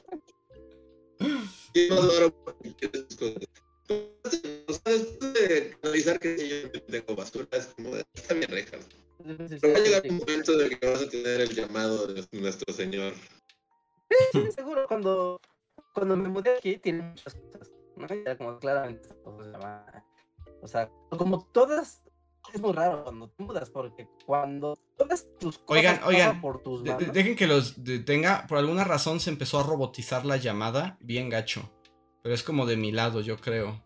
¿Quién 1.73 1.89
más 1.89 2.07
varo 2.07 2.33
porque 2.43 2.73
quieres 2.75 3.07
tus 3.07 3.17
cosas? 3.17 3.43
O 4.67 4.73
sea, 4.73 4.93
después 4.93 5.33
de 5.33 5.77
analizar 5.83 6.19
que 6.19 6.37
si 6.37 6.49
yo 6.49 6.71
tengo 6.83 7.15
basura, 7.15 7.47
es 7.51 7.65
como, 7.67 7.95
de, 7.95 8.03
está 8.13 8.33
bien, 8.33 8.49
Reagan. 8.49 8.79
Pero 9.17 9.73
va 9.73 9.79
a 9.79 9.81
llegar 9.81 10.03
un 10.09 10.17
momento 10.17 10.53
en 10.53 10.61
el 10.61 10.79
que 10.79 10.89
vas 10.91 11.01
a 11.01 11.09
tener 11.09 11.41
el 11.41 11.49
llamado 11.55 12.07
de 12.07 12.27
nuestro 12.33 12.73
señor. 12.73 13.13
Sí, 14.31 14.51
seguro, 14.51 14.85
cuando, 14.87 15.39
cuando 15.93 16.15
me 16.15 16.29
mudé 16.29 16.57
aquí 16.57 16.77
tiene 16.77 17.01
muchas 17.03 17.33
cosas. 17.35 17.71
¿no? 17.95 18.07
Ya 18.07 18.37
como 18.37 18.59
claramente. 18.59 19.09
O 20.61 20.67
sea, 20.67 20.89
como 21.09 21.45
todas. 21.47 22.01
Es 22.53 22.61
muy 22.61 22.73
raro 22.73 23.03
cuando 23.03 23.27
te 23.29 23.43
mudas, 23.43 23.71
porque 23.71 24.07
cuando 24.27 24.77
todas 24.97 25.25
tus 25.39 25.57
cosas 25.57 25.79
Oigan, 25.79 25.95
pasan 25.97 26.09
oigan, 26.09 26.41
por 26.41 26.61
tus 26.61 26.83
De- 26.83 26.91
de- 26.91 26.95
manos, 26.97 27.13
dejen 27.13 27.35
que 27.35 27.47
los 27.47 27.83
detenga. 27.83 28.45
Por 28.47 28.59
alguna 28.59 28.83
razón 28.83 29.19
se 29.19 29.31
empezó 29.31 29.59
a 29.59 29.63
robotizar 29.63 30.25
la 30.25 30.37
llamada. 30.37 30.97
Bien 30.99 31.29
gacho. 31.29 31.71
Pero 32.21 32.35
es 32.35 32.43
como 32.43 32.67
de 32.67 32.77
mi 32.77 32.91
lado, 32.91 33.21
yo 33.21 33.37
creo. 33.37 33.81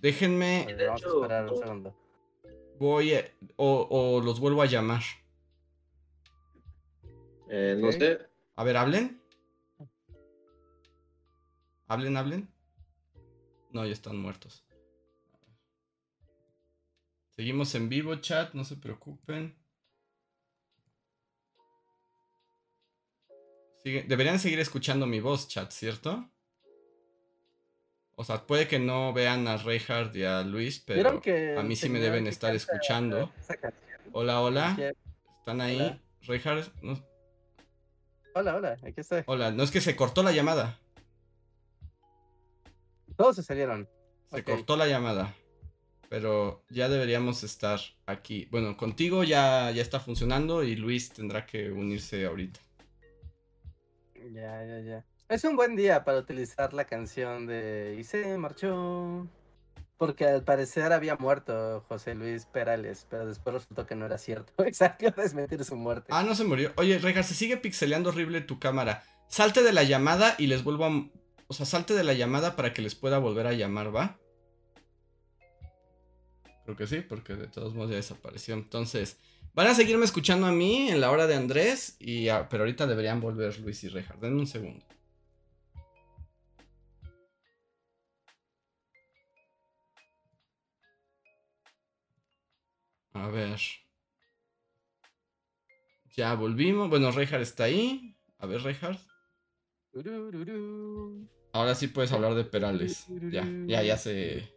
Déjenme. 0.00 0.66
vamos 0.86 1.04
a 1.04 1.08
esperar 1.08 1.52
un 1.52 1.58
segundo. 1.58 1.96
Voy. 2.78 3.14
a- 3.14 3.24
o, 3.56 3.86
o 3.90 4.20
los 4.20 4.40
vuelvo 4.40 4.62
a 4.62 4.66
llamar. 4.66 5.02
Eh, 7.50 7.76
no 7.78 7.90
sé. 7.92 8.20
A 8.56 8.64
ver, 8.64 8.76
hablen. 8.76 9.22
Hablen, 11.86 12.16
hablen. 12.16 12.48
No, 13.72 13.84
ya 13.86 13.92
están 13.92 14.18
muertos. 14.18 14.64
Seguimos 17.30 17.74
en 17.74 17.88
vivo, 17.88 18.16
chat, 18.16 18.52
no 18.54 18.64
se 18.64 18.76
preocupen. 18.76 19.56
Sigue- 23.84 24.02
deberían 24.08 24.38
seguir 24.38 24.58
escuchando 24.58 25.06
mi 25.06 25.20
voz, 25.20 25.46
chat, 25.48 25.70
¿cierto? 25.70 26.28
O 28.20 28.24
sea, 28.24 28.44
puede 28.48 28.66
que 28.66 28.80
no 28.80 29.12
vean 29.12 29.46
a 29.46 29.58
Reinhardt 29.58 30.16
y 30.16 30.24
a 30.24 30.42
Luis, 30.42 30.80
pero 30.84 30.96
¿Vieron 30.96 31.20
que 31.20 31.54
a 31.56 31.62
mí 31.62 31.76
sí 31.76 31.88
me 31.88 32.00
deben 32.00 32.26
estar 32.26 32.52
escuchando. 32.52 33.32
Hola, 34.10 34.40
hola. 34.40 34.76
¿Están 35.38 35.60
ahí? 35.60 35.76
Hola. 35.76 36.00
Reinhardt, 36.22 36.74
no- 36.82 37.00
Hola, 38.34 38.56
hola, 38.56 38.76
aquí 38.82 38.94
estoy. 39.00 39.22
hola, 39.26 39.52
no 39.52 39.62
es 39.62 39.70
que 39.70 39.80
se 39.80 39.94
cortó 39.94 40.24
la 40.24 40.32
llamada. 40.32 40.80
Todos 43.16 43.36
se 43.36 43.44
salieron. 43.44 43.88
Se 44.32 44.42
cortó 44.42 44.76
la 44.76 44.88
llamada. 44.88 45.32
Pero 46.08 46.64
ya 46.70 46.88
deberíamos 46.88 47.44
estar 47.44 47.78
aquí. 48.06 48.48
Bueno, 48.50 48.76
contigo 48.76 49.22
ya, 49.22 49.70
ya 49.70 49.82
está 49.82 50.00
funcionando 50.00 50.64
y 50.64 50.74
Luis 50.74 51.10
tendrá 51.12 51.46
que 51.46 51.70
unirse 51.70 52.26
ahorita. 52.26 52.58
Ya, 54.32 54.64
ya, 54.64 54.80
ya. 54.80 55.04
Es 55.28 55.44
un 55.44 55.56
buen 55.56 55.76
día 55.76 56.04
para 56.04 56.20
utilizar 56.20 56.72
la 56.72 56.86
canción 56.86 57.46
de 57.46 57.96
Y 58.00 58.04
se 58.04 58.38
marchó. 58.38 59.28
Porque 59.98 60.24
al 60.24 60.42
parecer 60.42 60.90
había 60.92 61.16
muerto 61.16 61.84
José 61.86 62.14
Luis 62.14 62.46
Perales, 62.46 63.06
pero 63.10 63.26
después 63.26 63.52
resultó 63.52 63.84
que 63.84 63.94
no 63.94 64.06
era 64.06 64.16
cierto. 64.16 64.52
Salió 64.72 65.08
a 65.08 65.20
desmentir 65.20 65.62
su 65.64 65.76
muerte. 65.76 66.06
Ah, 66.10 66.22
no 66.22 66.34
se 66.34 66.44
murió. 66.44 66.72
Oye, 66.76 66.98
Regar, 66.98 67.24
se 67.24 67.34
sigue 67.34 67.58
pixeleando 67.58 68.08
horrible 68.08 68.40
tu 68.40 68.58
cámara. 68.58 69.02
Salte 69.28 69.62
de 69.62 69.72
la 69.72 69.82
llamada 69.82 70.34
y 70.38 70.46
les 70.46 70.64
vuelvo 70.64 70.86
a... 70.86 71.10
O 71.48 71.52
sea, 71.52 71.66
salte 71.66 71.92
de 71.94 72.04
la 72.04 72.14
llamada 72.14 72.56
para 72.56 72.72
que 72.72 72.80
les 72.80 72.94
pueda 72.94 73.18
volver 73.18 73.46
a 73.48 73.52
llamar, 73.52 73.94
¿va? 73.94 74.18
Creo 76.64 76.76
que 76.76 76.86
sí, 76.86 77.00
porque 77.00 77.34
de 77.34 77.48
todos 77.48 77.74
modos 77.74 77.90
ya 77.90 77.96
desapareció. 77.96 78.54
Entonces, 78.54 79.18
van 79.52 79.66
a 79.66 79.74
seguirme 79.74 80.06
escuchando 80.06 80.46
a 80.46 80.52
mí 80.52 80.88
en 80.88 81.02
la 81.02 81.10
hora 81.10 81.26
de 81.26 81.34
Andrés, 81.34 81.96
y 81.98 82.28
pero 82.48 82.62
ahorita 82.62 82.86
deberían 82.86 83.20
volver 83.20 83.58
Luis 83.60 83.82
y 83.84 83.88
Rejar. 83.88 84.20
Denme 84.20 84.40
un 84.40 84.46
segundo. 84.46 84.86
A 93.18 93.28
ver. 93.28 93.60
Ya 96.14 96.34
volvimos. 96.34 96.88
Bueno, 96.88 97.10
Rejar 97.10 97.40
está 97.40 97.64
ahí. 97.64 98.16
A 98.38 98.46
ver, 98.46 98.62
Rejar. 98.62 98.98
Turururú. 99.92 101.28
Ahora 101.52 101.74
sí 101.74 101.88
puedes 101.88 102.12
hablar 102.12 102.34
de 102.34 102.44
Perales. 102.44 103.06
Ya, 103.30 103.44
ya, 103.66 103.82
ya 103.82 103.96
se. 103.96 104.52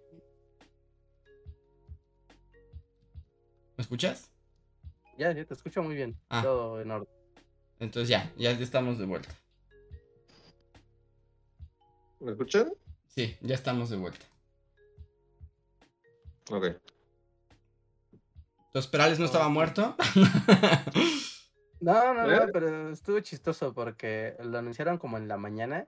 ¿Me 3.78 3.82
escuchas? 3.82 4.32
Ya, 5.18 5.32
ya 5.32 5.46
te 5.46 5.54
escucho 5.54 5.82
muy 5.82 5.96
bien. 5.96 6.20
Ah. 6.30 6.42
Todo 6.44 6.82
en 6.82 6.92
orden. 6.92 7.10
Entonces 7.80 8.10
ya, 8.10 8.32
ya 8.38 8.52
estamos 8.52 9.00
de 9.00 9.06
vuelta. 9.06 9.30
¿Me 12.20 12.32
escuchan? 12.32 12.72
Sí, 13.08 13.36
ya 13.42 13.56
estamos 13.56 13.90
de 13.90 13.98
vuelta. 13.98 14.26
Ok. 16.52 16.91
Entonces, 18.72 18.90
Perales 18.90 19.20
no 19.20 19.26
estaba 19.26 19.50
muerto. 19.50 19.96
No, 21.82 22.14
no, 22.14 22.28
no, 22.28 22.32
¿Eh? 22.32 22.50
pero 22.54 22.92
estuvo 22.92 23.20
chistoso 23.22 23.74
porque 23.74 24.38
lo 24.44 24.60
anunciaron 24.60 25.00
como 25.00 25.18
en 25.18 25.28
la 25.28 25.38
mañana. 25.38 25.88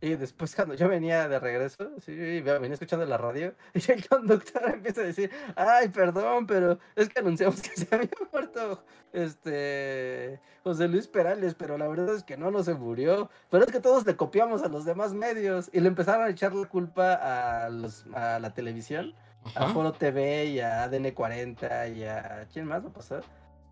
Y 0.00 0.14
después 0.16 0.54
cuando 0.54 0.74
yo 0.74 0.88
venía 0.88 1.28
de 1.28 1.40
regreso, 1.40 1.90
sí, 2.00 2.12
venía 2.40 2.72
escuchando 2.72 3.06
la 3.06 3.16
radio, 3.16 3.54
y 3.74 3.90
el 3.90 4.06
conductor 4.06 4.62
empieza 4.68 5.00
a 5.00 5.04
decir, 5.04 5.30
ay, 5.56 5.88
perdón, 5.88 6.46
pero 6.46 6.78
es 6.94 7.08
que 7.08 7.20
anunciamos 7.20 7.60
que 7.62 7.70
se 7.76 7.94
había 7.94 8.10
muerto 8.32 8.84
este 9.12 10.40
José 10.62 10.86
Luis 10.86 11.08
Perales, 11.08 11.54
pero 11.54 11.78
la 11.78 11.88
verdad 11.88 12.14
es 12.14 12.22
que 12.22 12.36
no, 12.36 12.50
no 12.50 12.62
se 12.62 12.74
murió. 12.74 13.30
Pero 13.50 13.64
es 13.64 13.72
que 13.72 13.80
todos 13.80 14.06
le 14.06 14.16
copiamos 14.16 14.62
a 14.62 14.68
los 14.68 14.84
demás 14.84 15.14
medios 15.14 15.70
y 15.72 15.80
le 15.80 15.88
empezaron 15.88 16.26
a 16.26 16.30
echar 16.30 16.54
la 16.54 16.68
culpa 16.68 17.14
a, 17.14 17.68
los, 17.70 18.04
a 18.12 18.38
la 18.38 18.52
televisión, 18.54 19.14
a 19.54 19.64
Ajá. 19.64 19.74
Foro 19.74 19.92
TV 19.92 20.46
y 20.46 20.60
a 20.60 20.84
ADN 20.84 21.12
40 21.12 21.88
y 21.88 22.04
a... 22.04 22.46
¿Quién 22.52 22.66
más 22.66 22.82
lo 22.82 22.92
pasó? 22.92 23.20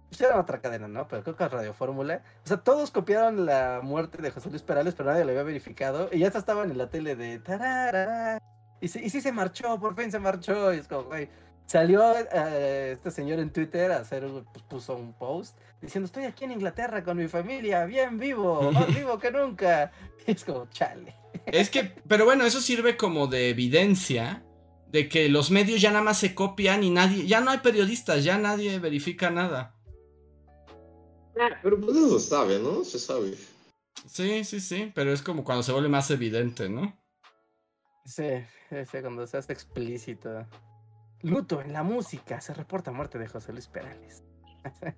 Pues 0.09 0.21
era 0.21 0.41
otra 0.41 0.61
cadena, 0.61 0.89
¿no? 0.89 1.09
Pero 1.09 1.23
creo 1.23 1.37
que 1.37 1.45
a 1.45 1.49
Radio 1.49 1.75
Fórmula. 1.75 2.23
O 2.45 2.47
sea, 2.47 2.59
todos 2.59 2.91
copiaron 2.91 3.45
la 3.45 3.81
muerte 3.83 4.23
de 4.23 4.31
José 4.31 4.51
Luis 4.51 4.63
Perales, 4.63 4.95
pero 4.95 5.11
nadie 5.11 5.25
lo 5.25 5.31
había 5.31 5.43
verificado. 5.43 6.09
Y 6.13 6.21
ya 6.21 6.29
estaban 6.29 6.71
en 6.71 6.79
la 6.79 6.89
tele 6.89 7.17
de... 7.17 7.39
tararara, 7.41 8.41
Y 8.81 8.89
sí, 8.89 9.01
y 9.03 9.11
sí 9.11 9.21
se 9.21 9.33
marchó, 9.33 9.79
por 9.81 9.97
fin 9.97 10.11
se 10.13 10.19
marchó. 10.19 10.73
Y 10.73 10.79
es 10.79 10.89
como, 10.89 11.05
güey. 11.05 11.29
Salió 11.67 12.15
eh, 12.17 12.93
este 12.93 13.11
señor 13.11 13.41
en 13.41 13.51
Twitter 13.51 13.91
a 13.91 13.97
hacer, 13.97 14.25
pues, 14.53 14.65
puso 14.69 14.95
un 14.95 15.13
post 15.13 15.59
diciendo, 15.81 16.07
estoy 16.07 16.25
aquí 16.25 16.45
en 16.45 16.53
Inglaterra 16.53 17.03
con 17.03 17.17
mi 17.17 17.27
familia, 17.27 17.85
bien 17.87 18.19
vivo, 18.19 18.71
más 18.71 18.87
vivo 18.95 19.19
que 19.19 19.31
nunca. 19.31 19.91
Y 20.27 20.33
es 20.33 20.45
como, 20.45 20.67
chale. 20.71 21.15
Es 21.47 21.71
que, 21.71 21.85
pero 22.09 22.25
bueno, 22.25 22.45
eso 22.45 22.61
sirve 22.61 22.97
como 22.97 23.29
de 23.29 23.51
evidencia 23.51 24.43
de 24.97 25.11
que 25.11 25.29
los 25.29 25.51
medios 25.51 25.83
ya 25.83 25.91
nada 25.91 26.03
más 26.03 26.19
se 26.19 26.35
copian 26.35 26.83
y 26.83 26.89
nadie, 26.89 27.27
ya 27.27 27.43
no 27.43 27.51
hay 27.51 27.59
periodistas, 27.59 28.25
ya 28.25 28.39
nadie 28.39 28.79
verifica 28.79 29.29
nada. 29.29 29.75
Pero 31.63 31.79
pues 31.79 31.95
eso 31.95 32.19
se 32.19 32.31
sabe, 32.31 32.59
¿no? 32.59 32.83
Se 32.83 32.99
sabe. 32.99 33.35
Sí, 34.07 34.43
sí, 34.43 34.59
sí, 34.59 34.91
pero 34.95 35.13
es 35.13 35.21
como 35.21 35.45
cuando 35.45 35.63
se 35.63 35.73
vuelve 35.73 35.91
más 35.91 36.11
evidente, 36.11 36.71
¿no? 36.71 36.99
Sí, 38.07 38.25
sí, 38.71 38.99
cuando 39.03 39.27
se 39.27 39.37
hace 39.37 39.53
explícito. 39.53 40.47
Luto 41.21 41.61
en 41.61 41.75
la 41.75 41.83
música. 41.83 42.41
Se 42.41 42.55
reporta 42.55 42.91
muerte 42.91 43.19
de 43.19 43.29
José 43.29 43.53
Luis 43.53 43.69
Perales. 43.69 44.25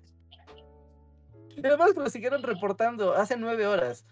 y 1.57 1.67
además 1.67 1.93
lo 1.97 2.09
siguieron 2.09 2.41
reportando 2.41 3.15
hace 3.15 3.35
nueve 3.35 3.67
horas. 3.67 4.05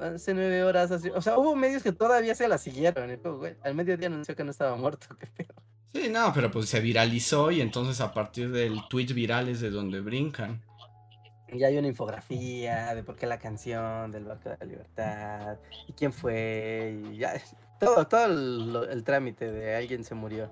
Hace 0.00 0.34
nueve 0.34 0.62
horas. 0.62 0.90
así- 0.90 1.10
O 1.10 1.20
sea, 1.20 1.38
hubo 1.38 1.54
medios 1.56 1.82
que 1.82 1.92
todavía 1.92 2.34
se 2.34 2.48
la 2.48 2.58
siguieron. 2.58 3.10
y 3.12 3.16
fue, 3.16 3.32
güey, 3.32 3.56
al 3.62 3.74
mediodía 3.74 4.06
anunció 4.08 4.34
que 4.36 4.44
no 4.44 4.50
estaba 4.50 4.76
muerto. 4.76 5.06
¿Qué 5.18 5.26
pedo? 5.26 5.54
Sí, 5.94 6.08
no, 6.08 6.32
pero 6.32 6.50
pues 6.50 6.68
se 6.68 6.80
viralizó 6.80 7.50
y 7.50 7.60
entonces 7.60 8.00
a 8.00 8.14
partir 8.14 8.50
del 8.50 8.80
tweet 8.88 9.12
viral 9.12 9.48
es 9.48 9.60
de 9.60 9.70
donde 9.70 10.00
brincan. 10.00 10.62
Y 11.48 11.64
hay 11.64 11.76
una 11.76 11.88
infografía 11.88 12.94
de 12.94 13.02
por 13.02 13.14
qué 13.16 13.26
la 13.26 13.38
canción 13.38 14.10
del 14.10 14.24
Barco 14.24 14.48
de 14.48 14.56
la 14.58 14.64
Libertad. 14.64 15.58
Y 15.86 15.92
quién 15.92 16.10
fue. 16.12 16.98
Y 17.12 17.18
ya. 17.18 17.34
Todo, 17.78 18.06
todo 18.06 18.24
el, 18.90 19.04
trámite 19.04 19.50
de 19.52 19.76
alguien 19.76 20.02
se 20.04 20.14
murió. 20.14 20.50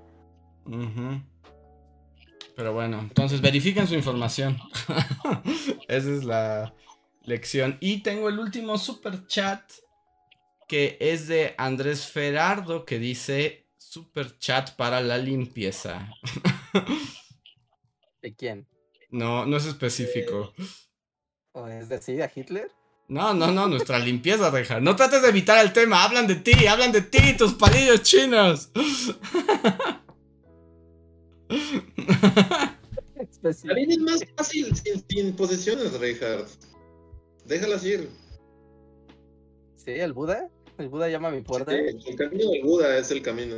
Pero 2.57 2.75
bueno, 2.75 2.99
entonces 2.99 3.41
verifiquen 3.41 3.87
su 3.87 3.95
información. 3.95 4.59
Esa 5.89 6.11
es 6.11 6.25
la 6.25 6.75
lección. 7.23 7.77
Y 7.81 8.03
tengo 8.03 8.29
el 8.29 8.39
último 8.39 8.79
super 8.79 9.27
chat 9.27 9.63
que 10.69 10.97
es 11.01 11.27
de 11.27 11.55
Andrés 11.59 12.07
Ferardo 12.07 12.85
que 12.85 12.99
dice 12.99 13.67
super 13.77 14.39
chat 14.39 14.77
para 14.77 15.01
la 15.01 15.19
limpieza. 15.19 16.15
¿De 18.23 18.35
quién? 18.35 18.69
No, 19.11 19.45
no 19.47 19.57
es 19.57 19.67
específico. 19.67 20.55
¿O 21.53 21.67
es 21.67 21.89
decir 21.89 22.23
a 22.23 22.31
Hitler? 22.33 22.71
No, 23.09 23.35
no, 23.35 23.51
no, 23.51 23.67
nuestra 23.67 23.99
limpieza, 23.99 24.51
Reja. 24.51 24.79
No 24.79 24.95
trates 24.95 25.21
de 25.23 25.31
evitar 25.31 25.65
el 25.65 25.73
tema, 25.73 26.05
hablan 26.05 26.29
de 26.29 26.37
ti, 26.37 26.69
hablan 26.69 26.93
de 26.93 27.03
ti, 27.03 27.37
tus 27.37 27.55
palillos 27.55 28.05
chinos. 28.05 28.71
También 33.43 33.91
es 33.91 33.99
más 33.99 34.21
fácil 34.37 34.73
sin, 34.77 35.05
sin 35.09 35.35
posesiones, 35.35 35.99
Reinhardt. 35.99 36.70
Déjalas 37.51 37.85
ir. 37.85 38.09
Sí, 39.77 39.91
el 39.91 40.13
Buda. 40.13 40.49
El 40.79 40.89
Buda 40.89 41.09
llama 41.09 41.29
a 41.29 41.33
mi 41.33 41.41
puerta. 41.43 41.73
Sí, 41.73 41.79
el 42.09 42.17
camino 42.17 42.51
del 42.51 42.63
Buda 42.63 42.97
es 42.97 43.11
el 43.11 43.21
camino. 43.23 43.57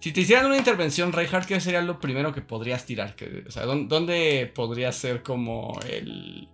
Si 0.00 0.12
te 0.12 0.22
hicieran 0.22 0.46
una 0.46 0.56
intervención, 0.56 1.12
Reinhardt, 1.12 1.46
¿qué 1.46 1.60
sería 1.60 1.82
lo 1.82 2.00
primero 2.00 2.32
que 2.32 2.40
podrías 2.40 2.86
tirar? 2.86 3.14
O 3.46 3.50
sea, 3.50 3.64
¿dó- 3.66 3.86
¿dónde 3.86 4.50
podría 4.54 4.90
ser 4.92 5.22
como 5.22 5.78
el. 5.88 6.48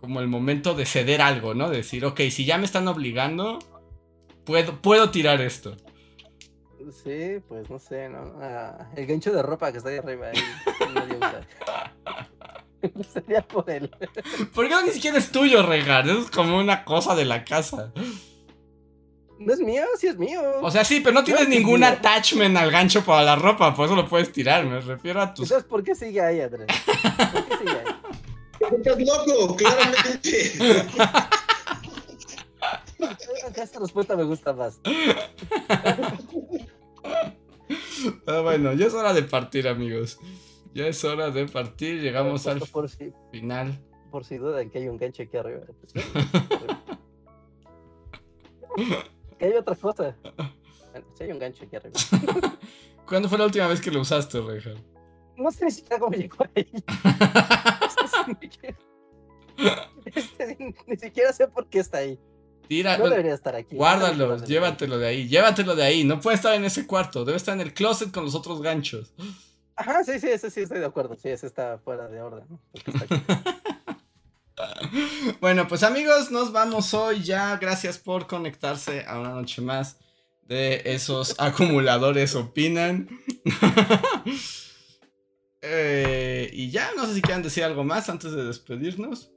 como 0.00 0.20
el 0.20 0.28
momento 0.28 0.74
de 0.74 0.86
ceder 0.86 1.20
algo, 1.20 1.52
¿no? 1.54 1.68
De 1.68 1.78
decir, 1.78 2.04
ok, 2.06 2.20
si 2.30 2.44
ya 2.46 2.56
me 2.58 2.64
están 2.64 2.88
obligando, 2.88 3.58
puedo, 4.44 4.80
puedo 4.80 5.10
tirar 5.10 5.40
esto. 5.42 5.76
Sí, 7.04 7.40
pues 7.48 7.68
no 7.68 7.78
sé, 7.78 8.08
¿no? 8.08 8.38
Ah, 8.40 8.90
el 8.96 9.06
gancho 9.06 9.32
de 9.32 9.42
ropa 9.42 9.70
que 9.72 9.78
está 9.78 9.90
ahí 9.90 9.96
arriba. 9.98 10.28
Ahí, 10.28 10.38
nadie 10.94 11.16
usa. 11.16 11.46
Sería 13.12 13.42
por 13.42 13.68
él. 13.70 13.90
¿Por 14.54 14.68
qué 14.68 14.70
no 14.70 14.82
ni 14.82 14.90
siquiera 14.90 15.18
es 15.18 15.30
tuyo? 15.30 15.60
Eso 15.72 16.18
es 16.18 16.30
como 16.30 16.58
una 16.58 16.84
cosa 16.84 17.14
de 17.14 17.24
la 17.24 17.44
casa. 17.44 17.92
No 19.38 19.52
es 19.52 19.60
mío, 19.60 19.84
sí 19.98 20.06
es 20.06 20.16
mío. 20.16 20.40
O 20.62 20.70
sea, 20.70 20.84
sí, 20.84 21.00
pero 21.00 21.14
no 21.14 21.24
tienes 21.24 21.42
es 21.42 21.48
ningún 21.48 21.80
mío. 21.80 21.88
attachment 21.88 22.56
al 22.56 22.70
gancho 22.70 23.04
para 23.04 23.22
la 23.22 23.36
ropa, 23.36 23.74
por 23.74 23.86
eso 23.86 23.94
lo 23.94 24.08
puedes 24.08 24.32
tirar. 24.32 24.64
Me 24.64 24.80
refiero 24.80 25.20
a 25.20 25.34
tus. 25.34 25.50
Entonces, 25.50 25.68
¿por 25.68 25.84
qué 25.84 25.94
sigue 25.94 26.20
ahí, 26.20 26.40
Andrés? 26.40 26.66
¿Por 27.32 27.44
qué 27.46 27.56
sigue 27.58 27.70
ahí? 27.70 28.76
Estás 28.78 28.98
loco, 28.98 29.56
claramente. 29.56 30.52
Esta 33.56 33.80
respuesta 33.80 34.16
me 34.16 34.24
gusta 34.24 34.52
más. 34.52 34.80
Ah, 38.26 38.40
bueno, 38.40 38.72
ya 38.72 38.86
es 38.86 38.94
hora 38.94 39.12
de 39.12 39.22
partir, 39.22 39.68
amigos. 39.68 40.18
Ya 40.76 40.86
es 40.88 41.02
hora 41.04 41.30
de 41.30 41.46
partir. 41.46 42.02
Llegamos 42.02 42.46
al 42.46 42.58
por, 42.58 42.68
por 42.70 42.88
si, 42.90 43.10
final. 43.32 43.82
por 44.10 44.26
si 44.26 44.36
dudan 44.36 44.68
que 44.68 44.78
hay 44.78 44.88
un 44.88 44.98
gancho 44.98 45.22
aquí 45.22 45.34
arriba. 45.36 45.62
Que 49.38 49.46
hay 49.46 49.52
otra 49.54 49.74
cosa. 49.74 50.14
Bueno, 50.92 51.06
sí 51.14 51.24
hay 51.24 51.32
un 51.32 51.38
gancho 51.38 51.64
aquí 51.64 51.76
arriba. 51.76 51.94
¿Cuándo 53.06 53.28
fue 53.28 53.38
la 53.38 53.44
última 53.46 53.66
vez 53.68 53.80
que 53.80 53.90
lo 53.90 54.00
usaste, 54.00 54.40
Reja? 54.40 54.70
No 55.36 55.50
sé 55.50 55.64
ni 55.66 55.70
siquiera 55.70 55.98
cómo 55.98 56.14
llegó 56.14 56.44
ahí. 56.54 56.68
Ni 58.26 58.34
siquiera- 58.50 58.76
Este, 60.14 60.56
ni- 60.58 60.74
ni 60.86 60.96
siquiera 60.98 61.32
sé 61.32 61.48
por 61.48 61.68
qué 61.68 61.78
está 61.78 61.98
ahí. 61.98 62.18
Tira, 62.68 62.98
No 62.98 63.08
debería 63.08 63.34
estar 63.34 63.54
aquí. 63.54 63.76
guárdalo, 63.76 64.36
No 64.38 64.44
llévatelo 64.44 64.98
de 64.98 65.06
ahí, 65.06 65.28
llévatelo 65.28 65.74
de 65.76 65.84
ahí. 65.84 66.04
No 66.04 66.20
puede 66.20 66.36
estar 66.36 66.54
en 66.54 66.64
ese 66.64 66.86
cuarto, 66.86 67.24
debe 67.24 67.36
estar 67.36 67.54
en 67.54 67.60
el 67.60 67.72
closet 67.72 68.10
con 68.12 68.24
los 68.24 68.34
otros 68.34 68.60
ganchos. 68.60 69.14
Ajá, 69.76 70.02
sí, 70.04 70.18
sí, 70.18 70.28
ese 70.28 70.50
sí 70.50 70.62
estoy 70.62 70.80
de 70.80 70.86
acuerdo. 70.86 71.16
Sí, 71.16 71.28
ese 71.28 71.46
está 71.46 71.78
fuera 71.78 72.08
de 72.08 72.20
orden. 72.20 72.46
¿no? 72.48 72.60
Porque 72.72 72.90
está 72.90 73.04
aquí. 73.04 73.24
Bueno, 75.38 75.68
pues 75.68 75.82
amigos, 75.82 76.30
nos 76.30 76.50
vamos 76.50 76.94
hoy 76.94 77.22
ya. 77.22 77.58
Gracias 77.58 77.98
por 77.98 78.26
conectarse 78.26 79.04
a 79.06 79.18
una 79.18 79.30
noche 79.30 79.60
más 79.60 79.98
de 80.48 80.80
esos 80.86 81.34
acumuladores 81.38 82.34
opinan. 82.34 83.08
Eh, 85.68 86.48
y 86.52 86.70
ya, 86.70 86.92
no 86.94 87.06
sé 87.06 87.14
si 87.14 87.22
quieran 87.22 87.42
decir 87.42 87.64
algo 87.64 87.82
más 87.82 88.08
antes 88.08 88.30
de 88.30 88.44
despedirnos. 88.44 89.32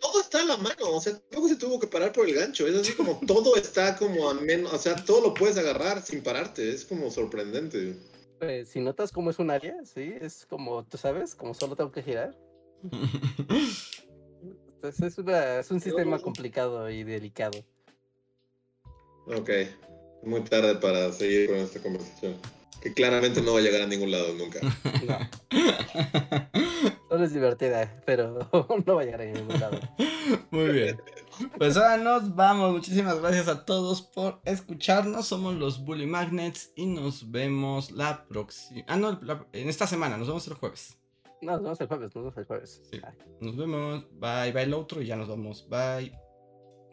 Todo 0.00 0.20
está 0.20 0.40
a 0.40 0.44
la 0.44 0.56
mano, 0.56 0.90
o 0.90 1.00
sea, 1.00 1.12
tampoco 1.12 1.46
se 1.48 1.54
tuvo 1.54 1.78
que 1.78 1.86
parar 1.86 2.10
por 2.10 2.28
el 2.28 2.34
gancho. 2.34 2.66
Es 2.66 2.74
así 2.74 2.94
como 2.94 3.20
todo 3.24 3.54
está 3.54 3.96
como 3.96 4.28
a 4.28 4.34
menos, 4.34 4.72
o 4.72 4.78
sea, 4.78 4.96
todo 4.96 5.20
lo 5.20 5.34
puedes 5.34 5.56
agarrar 5.56 6.02
sin 6.02 6.20
pararte. 6.20 6.68
Es 6.68 6.84
como 6.84 7.12
sorprendente. 7.12 7.96
Pues, 8.38 8.68
si 8.68 8.80
notas 8.80 9.12
cómo 9.12 9.30
es 9.30 9.38
un 9.38 9.50
área, 9.50 9.84
sí, 9.84 10.12
es 10.20 10.46
como, 10.46 10.84
tú 10.84 10.96
sabes, 10.98 11.34
como 11.34 11.54
solo 11.54 11.76
tengo 11.76 11.92
que 11.92 12.02
girar. 12.02 12.36
Entonces 14.42 15.02
es, 15.12 15.18
una- 15.18 15.58
es 15.60 15.70
un 15.70 15.80
sistema 15.80 16.18
complicado 16.22 16.90
y 16.90 17.04
delicado. 17.04 17.64
Ok, 19.26 19.50
muy 20.22 20.42
tarde 20.42 20.74
para 20.76 21.10
seguir 21.12 21.48
con 21.48 21.56
esta 21.56 21.80
conversación. 21.80 22.36
Que 22.84 22.92
claramente 22.94 23.40
no 23.42 23.54
va 23.54 23.58
a 23.58 23.62
llegar 23.62 23.80
a 23.82 23.86
ningún 23.86 24.10
lado 24.12 24.32
nunca. 24.34 24.60
No, 24.62 25.18
solo 27.08 27.24
es 27.24 27.32
divertida, 27.32 28.02
pero 28.06 28.38
no 28.86 28.94
va 28.94 29.02
a 29.02 29.04
llegar 29.04 29.22
a 29.22 29.24
ningún 29.24 29.58
lado. 29.58 29.78
Muy 30.50 30.68
bien. 30.70 31.00
Pues 31.58 31.76
ahora 31.76 31.96
nos 31.96 32.34
vamos. 32.36 32.72
Muchísimas 32.72 33.20
gracias 33.20 33.48
a 33.48 33.64
todos 33.64 34.02
por 34.02 34.40
escucharnos. 34.44 35.26
Somos 35.26 35.54
los 35.54 35.84
Bully 35.84 36.06
Magnets 36.06 36.72
y 36.76 36.86
nos 36.86 37.30
vemos 37.30 37.90
la 37.90 38.26
próxima. 38.26 38.84
Ah, 38.86 38.96
no, 38.96 39.18
la- 39.22 39.46
en 39.52 39.68
esta 39.68 39.86
semana. 39.86 40.16
Nos 40.16 40.28
vemos 40.28 40.46
el 40.46 40.54
jueves. 40.54 40.96
No, 41.42 41.52
nos 41.52 41.62
vemos 41.62 41.80
el 41.80 41.86
jueves, 41.88 42.14
nos 42.14 42.24
vemos 42.24 42.36
el 42.38 42.44
jueves. 42.44 42.82
Sí. 42.90 43.00
Nos 43.40 43.56
vemos. 43.56 44.06
Bye, 44.12 44.52
bye 44.52 44.62
el 44.62 44.74
otro 44.74 45.02
y 45.02 45.06
ya 45.06 45.16
nos 45.16 45.28
vamos. 45.28 45.66
Bye. 45.68 46.12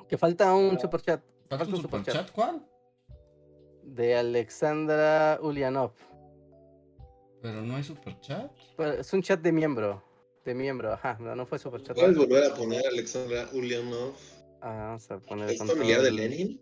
Que 0.10 0.18
falta 0.18 0.54
un 0.54 0.80
super 0.80 1.02
chat 1.02 1.22
¿Falta 1.50 1.66
un 1.66 1.74
un 1.76 1.82
superchat. 1.82 2.14
superchat? 2.28 2.32
¿Cuál? 2.32 2.66
De 3.84 4.16
Alexandra 4.16 5.40
Ulianov. 5.42 5.92
Pero 7.42 7.62
no 7.62 7.76
hay 7.76 7.84
superchat. 7.84 8.52
Pero 8.78 8.94
Es 8.94 9.12
un 9.14 9.22
chat 9.22 9.42
de 9.42 9.52
miembro. 9.52 10.04
De 10.46 10.54
miembro, 10.56 10.94
ajá. 10.94 11.18
No, 11.20 11.36
no 11.36 11.46
fue 11.46 11.60
super 11.60 11.82
chat. 11.84 11.96
¿Puedes 11.96 12.18
volver 12.18 12.44
a 12.52 12.54
poner 12.56 12.84
a 12.86 12.90
Alexandra 12.90 13.48
Ulyanov? 13.54 14.14
Ah, 14.62 14.86
vamos 14.90 15.10
a 15.12 15.20
poner 15.20 15.50
¿Es 15.50 15.58
familiar 15.60 16.02
de 16.02 16.12
Lenin? 16.12 16.62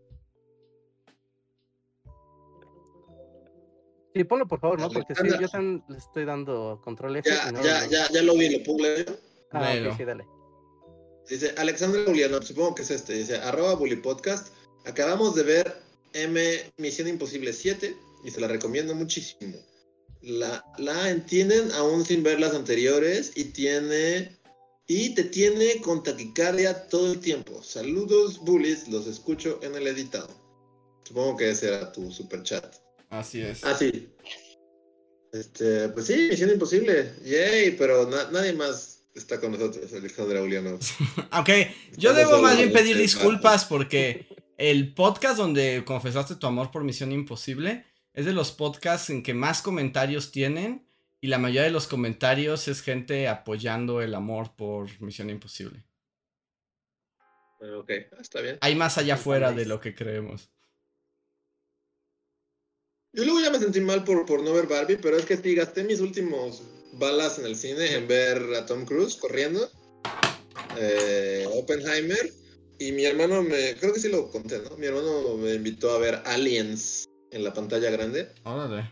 Sí, 4.14 4.24
ponlo 4.24 4.48
por 4.48 4.60
favor, 4.60 4.80
¿no? 4.80 4.90
Porque 4.90 5.14
sí, 5.16 5.22
yo 5.40 5.48
también 5.48 5.84
le 5.88 5.98
estoy 5.98 6.26
dando 6.26 6.82
control 6.84 7.18
F. 7.18 7.30
Ya, 7.30 7.50
y 7.50 7.54
no 7.54 7.64
ya, 7.64 7.82
lo- 7.86 7.90
ya, 7.91 8.10
ya 8.12 8.22
lo 8.24 8.34
vi, 8.34 8.58
lo 8.58 8.64
pongo. 8.64 8.84
Ah, 9.52 9.60
ok, 9.60 9.66
Léelo. 9.76 9.96
sí, 9.96 10.04
dale. 10.06 10.26
Dice 11.30 11.54
Alexandra 11.58 12.02
Ulyanov, 12.10 12.44
supongo 12.44 12.76
que 12.76 12.82
es 12.82 12.91
este. 12.91 13.14
Dice 13.14 13.38
arroba 13.38 13.76
Bully 13.76 13.98
Podcast. 13.98 14.54
Acabamos 14.86 15.36
de 15.36 15.44
ver 15.44 15.74
M 16.14 16.40
Misión 16.77 17.07
Imposible 17.07 17.53
7 17.53 17.95
y 18.23 18.31
se 18.31 18.41
la 18.41 18.48
recomiendo 18.48 18.95
muchísimo. 18.95 19.57
La, 20.22 20.64
la 20.77 21.10
entienden 21.10 21.72
aún 21.73 22.06
sin 22.06 22.23
ver 22.23 22.40
las 22.40 22.53
anteriores 22.53 23.31
y 23.36 23.45
tiene 23.45 24.38
y 24.88 25.14
te 25.14 25.23
tiene 25.23 25.80
con 25.81 26.02
taquicardia 26.03 26.88
todo 26.88 27.11
el 27.14 27.19
tiempo. 27.19 27.61
Saludos, 27.64 28.40
bullies, 28.40 28.88
los 28.88 29.06
escucho 29.07 29.60
en 29.61 29.76
el 29.76 29.88
editado. 29.88 30.27
Supongo 31.07 31.38
que 31.38 31.52
ese 31.52 31.68
era 31.68 31.91
tu 31.91 32.11
super 32.11 32.44
chat. 32.44 32.76
Así 33.10 33.41
es. 33.41 33.64
Ah, 33.64 33.76
sí. 33.77 34.10
Este, 35.31 35.90
pues 35.90 36.07
sí, 36.07 36.27
Misión 36.30 36.49
Imposible. 36.49 37.14
Yay, 37.23 37.72
pero 37.77 38.10
na- 38.10 38.30
nadie 38.31 38.53
más 38.53 39.03
está 39.14 39.40
con 39.40 39.52
nosotros, 39.52 39.91
Alexandra 39.94 40.41
Ulyanov. 40.41 40.80
Ok, 41.40 41.49
yo 41.98 42.14
debo 42.14 42.40
más 42.40 42.57
bien 42.57 42.72
pedir 42.73 42.91
este 42.94 43.03
disculpas 43.03 43.65
porque 43.65 44.26
el 44.60 44.94
podcast 44.94 45.38
donde 45.38 45.84
confesaste 45.86 46.36
tu 46.36 46.45
amor 46.45 46.69
por 46.69 46.84
Misión 46.84 47.14
Imposible 47.14 47.86
es 48.14 48.26
de 48.26 48.34
los 48.34 48.52
podcasts 48.52 49.10
en 49.10 49.23
que 49.23 49.34
más 49.34 49.61
comentarios 49.61 50.31
tienen 50.34 50.86
y 51.22 51.27
la 51.27 51.38
mayoría 51.38 51.64
de 51.64 51.72
los 51.72 51.88
comentarios 51.88 52.68
es 52.68 52.81
gente 52.81 53.30
apoyando 53.30 54.02
el 54.02 54.14
amor 54.14 54.53
por 54.57 54.90
Misión 55.02 55.30
Imposible. 55.30 55.86
Ok, 57.61 57.90
está 58.19 58.41
bien. 58.41 58.57
Hay 58.60 58.76
más 58.76 58.98
allá 58.98 59.14
afuera 59.14 59.53
de 59.53 59.65
lo 59.65 59.80
que 59.80 59.95
creemos. 59.95 60.49
Yo 63.14 63.23
luego 63.23 63.40
ya 63.40 63.52
me 63.52 63.60
sentí 63.60 63.80
mal 63.80 64.03
por, 64.03 64.26
por 64.26 64.44
no 64.44 64.53
ver 64.53 64.68
Barbie, 64.68 64.98
pero 64.98 65.18
es 65.18 65.26
que 65.26 65.38
sí, 65.38 65.56
gasté 65.56 65.86
mis 65.86 66.02
últimos 66.02 66.64
balas 66.94 67.40
en 67.40 67.45
el 67.45 67.56
cine 67.56 67.95
en 67.95 68.10
ver 68.10 68.44
a 68.56 68.65
Tom 68.65 68.86
Cruise 68.86 69.15
corriendo, 69.15 69.69
eh, 70.77 71.48
Oppenheimer, 71.53 72.30
y 72.80 72.91
mi 72.93 73.06
hermano 73.06 73.43
me, 73.43 73.76
creo 73.76 73.93
que 73.93 73.99
sí 73.99 74.10
lo 74.10 74.31
conté, 74.31 74.60
¿no? 74.60 74.77
Mi 74.77 74.88
hermano 74.88 75.35
me 75.38 75.53
invitó 75.53 75.91
a 75.91 75.99
ver 75.99 76.22
Aliens 76.26 77.06
en 77.31 77.43
la 77.43 77.53
pantalla 77.53 77.91
grande, 77.91 78.30
Órale. 78.43 78.89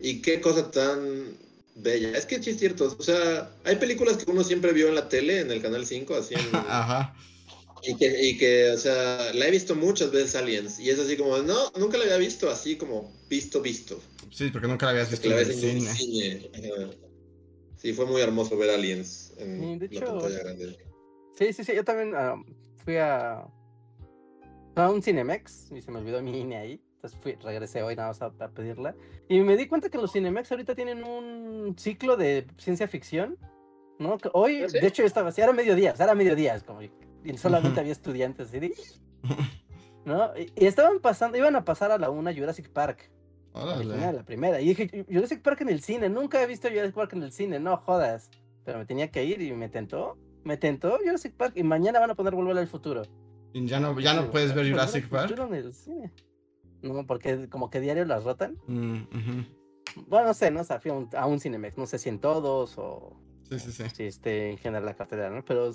y 0.00 0.20
qué 0.20 0.40
cosa 0.40 0.70
tan 0.70 1.36
bella. 1.76 2.10
Es 2.16 2.26
que 2.26 2.42
sí 2.42 2.50
es 2.50 2.58
cierto, 2.58 2.94
o 2.98 3.02
sea, 3.02 3.50
hay 3.64 3.76
películas 3.76 4.18
que 4.18 4.30
uno 4.30 4.44
siempre 4.44 4.72
vio 4.72 4.88
en 4.88 4.96
la 4.96 5.08
tele, 5.08 5.40
en 5.40 5.50
el 5.50 5.62
Canal 5.62 5.86
5, 5.86 6.14
así 6.14 6.34
en... 6.34 6.40
Ajá. 6.54 7.14
Y 7.82 7.96
que, 7.96 8.28
y 8.28 8.36
que, 8.36 8.70
o 8.72 8.76
sea, 8.76 9.32
la 9.32 9.46
he 9.46 9.50
visto 9.50 9.74
muchas 9.74 10.10
veces 10.10 10.34
Aliens. 10.34 10.78
Y 10.78 10.90
es 10.90 10.98
así 10.98 11.16
como, 11.16 11.38
no, 11.38 11.70
nunca 11.78 11.96
la 11.96 12.04
había 12.04 12.18
visto 12.18 12.50
así 12.50 12.76
como 12.76 13.10
visto, 13.30 13.62
visto. 13.62 13.98
Sí, 14.30 14.50
porque 14.50 14.68
nunca 14.68 14.86
la 14.86 14.92
habías 14.92 15.10
visto 15.10 15.28
la 15.30 15.40
en 15.40 15.48
el 15.48 15.54
cine. 15.54 16.40
Sí, 17.78 17.94
fue 17.94 18.04
muy 18.04 18.20
hermoso 18.20 18.58
ver 18.58 18.68
Aliens 18.70 19.32
en 19.38 19.78
de 19.78 19.88
la 19.88 19.96
hecho, 19.96 20.04
pantalla 20.04 20.38
grande. 20.40 20.89
Sí, 21.34 21.52
sí, 21.52 21.64
sí, 21.64 21.74
yo 21.74 21.84
también 21.84 22.14
ah, 22.14 22.36
fui 22.84 22.96
a, 22.96 23.46
a 24.74 24.90
un 24.90 25.02
Cinemex 25.02 25.72
y 25.72 25.80
se 25.80 25.90
me 25.90 25.98
olvidó 25.98 26.22
mi 26.22 26.38
INE 26.38 26.56
ahí. 26.56 26.82
Entonces 26.96 27.18
fui, 27.20 27.34
regresé 27.42 27.82
hoy 27.82 27.96
nada 27.96 28.08
más 28.08 28.20
a, 28.20 28.26
a 28.26 28.48
pedirla. 28.48 28.94
Y 29.28 29.40
me 29.40 29.56
di 29.56 29.66
cuenta 29.66 29.88
que 29.88 29.98
los 29.98 30.12
Cinemex 30.12 30.50
ahorita 30.50 30.74
tienen 30.74 31.02
un 31.04 31.74
ciclo 31.78 32.16
de 32.16 32.46
ciencia 32.58 32.88
ficción. 32.88 33.38
¿no? 33.98 34.18
Que 34.18 34.30
Hoy, 34.32 34.62
¿Ah, 34.62 34.68
sí? 34.68 34.80
de 34.80 34.86
hecho, 34.86 35.02
yo 35.02 35.06
estaba 35.06 35.28
así, 35.28 35.40
era 35.40 35.52
mediodía, 35.52 35.92
o 35.92 35.96
sea, 35.96 36.04
era 36.04 36.14
mediodía, 36.14 36.54
es 36.54 36.62
como, 36.62 36.80
y 36.82 36.90
solamente 37.36 37.80
había 37.80 37.92
estudiantes, 37.92 38.48
así 38.48 38.58
de, 38.58 38.74
¿no? 40.06 40.36
Y, 40.38 40.50
y 40.56 40.66
estaban 40.66 41.00
pasando, 41.00 41.36
iban 41.36 41.54
a 41.54 41.66
pasar 41.66 41.92
a 41.92 41.98
la 41.98 42.08
una 42.08 42.34
Jurassic 42.34 42.70
Park, 42.70 43.10
la 43.54 44.24
primera. 44.24 44.60
Y 44.60 44.68
dije, 44.68 45.04
Jurassic 45.08 45.42
Park 45.42 45.60
en 45.62 45.68
el 45.68 45.82
cine, 45.82 46.08
nunca 46.08 46.42
he 46.42 46.46
visto 46.46 46.68
Jurassic 46.68 46.94
Park 46.94 47.12
en 47.14 47.22
el 47.22 47.32
cine, 47.32 47.58
no 47.58 47.76
jodas. 47.76 48.30
Pero 48.64 48.78
me 48.78 48.86
tenía 48.86 49.10
que 49.10 49.24
ir 49.24 49.40
y 49.40 49.52
me 49.52 49.68
tentó, 49.68 50.16
me 50.44 50.56
tentó 50.56 50.98
Jurassic 50.98 51.34
Park 51.34 51.52
y 51.56 51.62
mañana 51.62 52.00
van 52.00 52.10
a 52.10 52.14
poner 52.14 52.34
Volver 52.34 52.56
al 52.58 52.66
Futuro. 52.68 53.02
Y 53.52 53.66
ya 53.66 53.80
no, 53.80 53.98
ya 53.98 54.14
no 54.14 54.30
puedes 54.30 54.54
ver 54.54 54.64
"Volver 54.66 54.80
al 54.80 54.86
Jurassic 54.88 55.08
Park. 55.08 55.28
Futuro 55.30 55.48
en 55.48 55.54
el 55.54 55.74
cine". 55.74 56.12
No, 56.82 57.06
porque 57.06 57.48
como 57.48 57.68
que 57.70 57.80
diario 57.80 58.04
las 58.04 58.24
rotan. 58.24 58.56
Mm. 58.66 59.42
Bueno, 60.06 60.28
no 60.28 60.34
sé, 60.34 60.50
no 60.50 60.62
sé, 60.64 60.78
fui 60.80 60.90
a 60.90 60.94
un, 60.94 61.08
a 61.16 61.26
un 61.26 61.40
Cinemex, 61.40 61.76
no 61.76 61.86
sé 61.86 61.98
si 61.98 62.08
en 62.08 62.20
todos 62.20 62.74
o 62.78 63.16
Sí, 63.50 63.58
sí, 63.58 63.72
sí. 63.72 63.84
si 63.92 64.04
este, 64.04 64.50
en 64.50 64.58
general 64.58 64.86
la 64.86 64.94
cartelera, 64.94 65.30
¿no? 65.30 65.44
Pero 65.44 65.72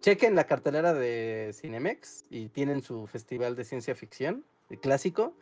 chequen 0.00 0.34
la 0.34 0.44
cartelera 0.44 0.92
de 0.92 1.52
Cinemex 1.54 2.26
y 2.30 2.50
tienen 2.50 2.82
su 2.82 3.06
festival 3.06 3.56
de 3.56 3.64
ciencia 3.64 3.94
ficción, 3.94 4.44
de 4.68 4.78
clásico. 4.78 5.34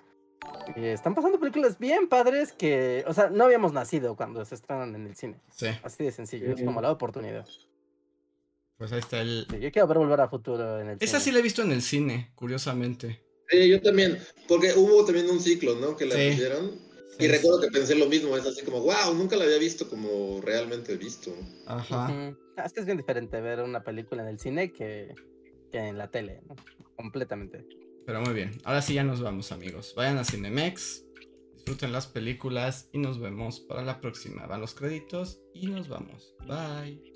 Y 0.76 0.84
están 0.84 1.14
pasando 1.14 1.40
películas 1.40 1.78
bien 1.78 2.08
padres 2.08 2.52
que, 2.52 3.04
o 3.08 3.12
sea, 3.12 3.30
no 3.30 3.44
habíamos 3.44 3.72
nacido 3.72 4.14
cuando 4.16 4.44
se 4.44 4.54
estrenan 4.54 4.94
en 4.94 5.06
el 5.08 5.16
cine. 5.16 5.40
Sí, 5.50 5.66
Así 5.82 6.04
de 6.04 6.12
sencillo, 6.12 6.52
es 6.52 6.62
como 6.62 6.80
la 6.80 6.92
oportunidad. 6.92 7.46
Pues 8.78 8.92
ahí 8.92 8.98
está 9.00 9.20
el. 9.20 9.46
Sí, 9.50 9.60
yo 9.60 9.70
quiero 9.72 9.88
ver 9.88 9.98
volver 9.98 10.20
a 10.20 10.28
futuro 10.28 10.80
en 10.80 10.90
el 10.90 10.96
Esa 11.00 11.20
sí 11.20 11.32
la 11.32 11.38
he 11.38 11.42
visto 11.42 11.62
en 11.62 11.72
el 11.72 11.82
cine, 11.82 12.32
curiosamente. 12.34 13.22
Sí, 13.48 13.68
yo 13.68 13.80
también, 13.80 14.18
porque 14.48 14.72
hubo 14.74 15.04
también 15.04 15.30
un 15.30 15.40
ciclo, 15.40 15.76
¿no? 15.76 15.96
Que 15.96 16.06
la 16.06 16.16
Sí. 16.16 16.30
pusieron. 16.30 16.86
Y 17.18 17.22
Sí. 17.22 17.28
recuerdo 17.28 17.60
que 17.62 17.68
pensé 17.68 17.94
lo 17.94 18.06
mismo, 18.06 18.36
es 18.36 18.44
así 18.44 18.62
como, 18.62 18.80
wow, 18.80 19.14
nunca 19.14 19.36
la 19.36 19.44
había 19.44 19.58
visto 19.58 19.88
como 19.88 20.40
realmente 20.42 20.96
visto. 20.96 21.32
Ajá. 21.66 22.08
Ah, 22.56 22.64
Es 22.66 22.72
que 22.72 22.80
es 22.80 22.86
bien 22.86 22.98
diferente 22.98 23.40
ver 23.40 23.60
una 23.60 23.82
película 23.84 24.22
en 24.22 24.28
el 24.28 24.38
cine 24.38 24.72
que, 24.72 25.14
que 25.72 25.78
en 25.78 25.96
la 25.96 26.10
tele, 26.10 26.42
¿no? 26.48 26.56
Completamente. 26.96 27.64
Pero 28.04 28.20
muy 28.20 28.34
bien. 28.34 28.50
Ahora 28.64 28.82
sí 28.82 28.94
ya 28.94 29.04
nos 29.04 29.20
vamos, 29.22 29.50
amigos. 29.52 29.94
Vayan 29.96 30.18
a 30.18 30.24
Cinemex, 30.24 31.04
disfruten 31.54 31.92
las 31.92 32.06
películas 32.06 32.88
y 32.92 32.98
nos 32.98 33.18
vemos 33.18 33.60
para 33.60 33.82
la 33.82 34.00
próxima. 34.00 34.46
Van 34.46 34.60
los 34.60 34.74
créditos 34.74 35.40
y 35.54 35.68
nos 35.68 35.88
vamos. 35.88 36.34
Bye. 36.46 37.15